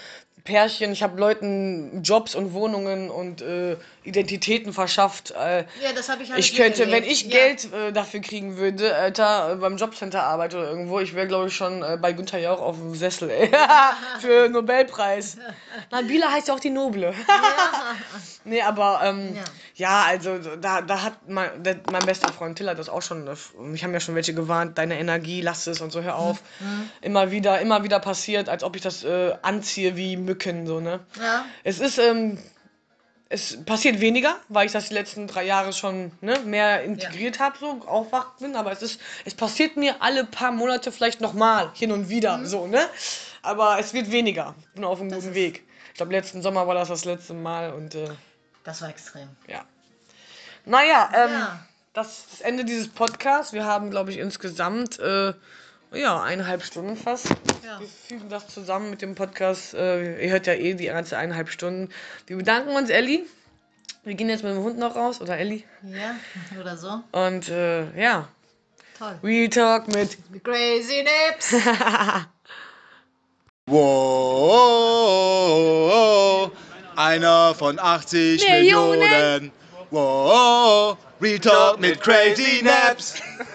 Pärchen. 0.45 0.93
Ich 0.93 1.03
habe 1.03 1.19
Leuten 1.19 2.01
Jobs 2.03 2.35
und 2.35 2.53
Wohnungen 2.53 3.09
und 3.09 3.41
äh, 3.41 3.75
Identitäten 4.03 4.71
verschafft. 4.71 5.31
Äh, 5.31 5.65
Ja, 5.81 5.91
das 5.93 6.07
habe 6.07 6.23
ich 6.23 6.31
alles 6.31 6.45
ich 6.45 6.55
könnte, 6.55 6.89
wenn 6.91 7.03
ich 7.03 7.23
ja. 7.23 7.29
Geld 7.31 7.73
äh, 7.73 7.91
dafür 7.91 8.21
kriegen 8.21 8.55
würde, 8.57 8.95
Alter, 8.95 9.55
beim 9.57 9.77
Jobcenter 9.77 10.23
arbeite 10.23 10.57
oder 10.57 10.69
irgendwo, 10.69 10.99
ich 10.99 11.15
wäre, 11.15 11.27
glaube 11.27 11.47
ich, 11.47 11.55
schon 11.55 11.81
äh, 11.81 11.97
bei 11.99 12.13
Günther 12.13 12.37
Jauch 12.39 12.61
auf 12.61 12.77
dem 12.77 12.93
Sessel, 12.93 13.29
ey. 13.31 13.49
Für 14.21 14.47
Nobelpreis. 14.47 15.37
Nabila 15.91 16.31
heißt 16.31 16.47
ja 16.47 16.53
auch 16.53 16.59
die 16.59 16.69
Noble. 16.69 17.13
nee, 18.45 18.61
aber, 18.61 19.01
ähm, 19.03 19.35
Ja. 19.35 19.43
ja. 19.75 20.03
also, 20.07 20.37
da, 20.61 20.81
da 20.81 21.01
hat 21.01 21.13
mein, 21.27 21.63
der, 21.63 21.79
mein 21.91 22.05
bester 22.05 22.31
Freund 22.31 22.55
Till 22.57 22.69
hat 22.69 22.77
das 22.77 22.87
auch 22.89 23.01
schon, 23.01 23.27
mich 23.59 23.83
haben 23.83 23.93
ja 23.93 23.99
schon 23.99 24.13
welche 24.13 24.35
gewarnt, 24.35 24.77
deine 24.77 24.99
Energie, 24.99 25.41
lass 25.41 25.65
es 25.65 25.81
und 25.81 25.91
so, 25.91 26.03
hör 26.03 26.17
auf. 26.17 26.43
Mhm. 26.59 26.89
Immer 27.01 27.31
wieder, 27.31 27.59
immer 27.59 27.83
wieder 27.83 27.99
passiert, 27.99 28.47
als 28.47 28.63
ob 28.63 28.75
ich 28.75 28.83
das 28.83 29.03
äh, 29.03 29.33
anziehe 29.41 29.95
wie 29.95 30.15
Mücken, 30.15 30.34
so, 30.65 30.79
ne. 30.79 30.99
Ja. 31.19 31.45
Es 31.63 31.79
ist, 31.79 31.97
ähm, 31.97 32.37
es 33.29 33.63
passiert 33.65 33.99
weniger, 34.01 34.35
weil 34.49 34.67
ich 34.67 34.71
das 34.71 34.89
die 34.89 34.93
letzten 34.93 35.27
drei 35.27 35.43
Jahre 35.45 35.73
schon 35.73 36.11
ne, 36.21 36.39
mehr 36.45 36.83
integriert 36.83 37.39
habe, 37.39 37.57
so 37.57 37.81
aufwacht 37.87 38.37
bin. 38.39 38.55
Aber 38.55 38.71
es 38.71 38.81
ist, 38.81 39.01
es 39.25 39.33
passiert 39.33 39.77
mir 39.77 40.01
alle 40.01 40.25
paar 40.25 40.51
Monate 40.51 40.91
vielleicht 40.91 41.21
nochmal, 41.21 41.71
hin 41.73 41.91
und 41.91 42.09
wieder, 42.09 42.45
so, 42.45 42.67
ne? 42.67 42.81
Aber 43.41 43.77
es 43.79 43.93
wird 43.93 44.11
weniger. 44.11 44.55
Bin 44.73 44.83
auf 44.83 44.99
einem 45.01 45.11
guten 45.11 45.33
Weg. 45.33 45.63
Ich 45.89 45.95
glaube, 45.97 46.11
letzten 46.11 46.41
Sommer 46.41 46.67
war 46.67 46.75
das 46.75 46.89
das 46.89 47.05
letzte 47.05 47.33
Mal 47.33 47.73
und 47.73 47.95
äh, 47.95 48.09
Das 48.63 48.81
war 48.81 48.89
extrem. 48.89 49.29
ja. 49.47 49.63
Naja, 50.65 51.09
ähm, 51.13 51.31
Ja. 51.31 51.59
das 51.93 52.07
ist 52.19 52.27
das 52.33 52.41
Ende 52.41 52.65
dieses 52.65 52.87
Podcasts. 52.89 53.53
Wir 53.53 53.65
haben, 53.65 53.91
glaube 53.91 54.11
ich, 54.11 54.17
insgesamt 54.17 54.99
äh, 54.99 55.33
ja, 55.93 56.21
eineinhalb 56.21 56.63
Stunden 56.63 56.97
fast. 56.97 57.29
Ja. 57.63 57.79
Wir 57.79 57.87
fügen 57.87 58.29
das 58.29 58.47
zusammen 58.47 58.89
mit 58.89 59.01
dem 59.01 59.15
Podcast. 59.15 59.73
Äh, 59.73 60.25
ihr 60.25 60.31
hört 60.31 60.47
ja 60.47 60.53
eh 60.53 60.73
die 60.73 60.85
ganze 60.85 61.17
eineinhalb 61.17 61.49
Stunden. 61.49 61.89
Wir 62.27 62.37
bedanken 62.37 62.75
uns, 62.75 62.89
Elli. 62.89 63.25
Wir 64.03 64.13
gehen 64.13 64.29
jetzt 64.29 64.43
mit 64.43 64.53
dem 64.53 64.63
Hund 64.63 64.77
noch 64.77 64.95
raus, 64.95 65.19
oder 65.21 65.37
Elli? 65.37 65.65
Ja, 65.83 66.15
oder 66.59 66.77
so. 66.77 67.01
Und 67.11 67.49
äh, 67.49 67.99
ja, 67.99 68.27
Toll. 68.97 69.19
Real 69.23 69.49
Talk 69.49 69.87
mit 69.87 70.17
Crazy 70.43 71.03
Nips. 71.03 71.53
Wow, 73.67 74.91
einer 76.95 77.55
von 77.55 77.79
80 77.79 78.47
Millionen. 78.47 78.99
Millionen. 78.99 79.51
Wow, 79.89 80.97
Real 81.19 81.39
Talk 81.39 81.79
mit 81.79 81.99
Crazy 81.99 82.61
Naps. 82.63 83.15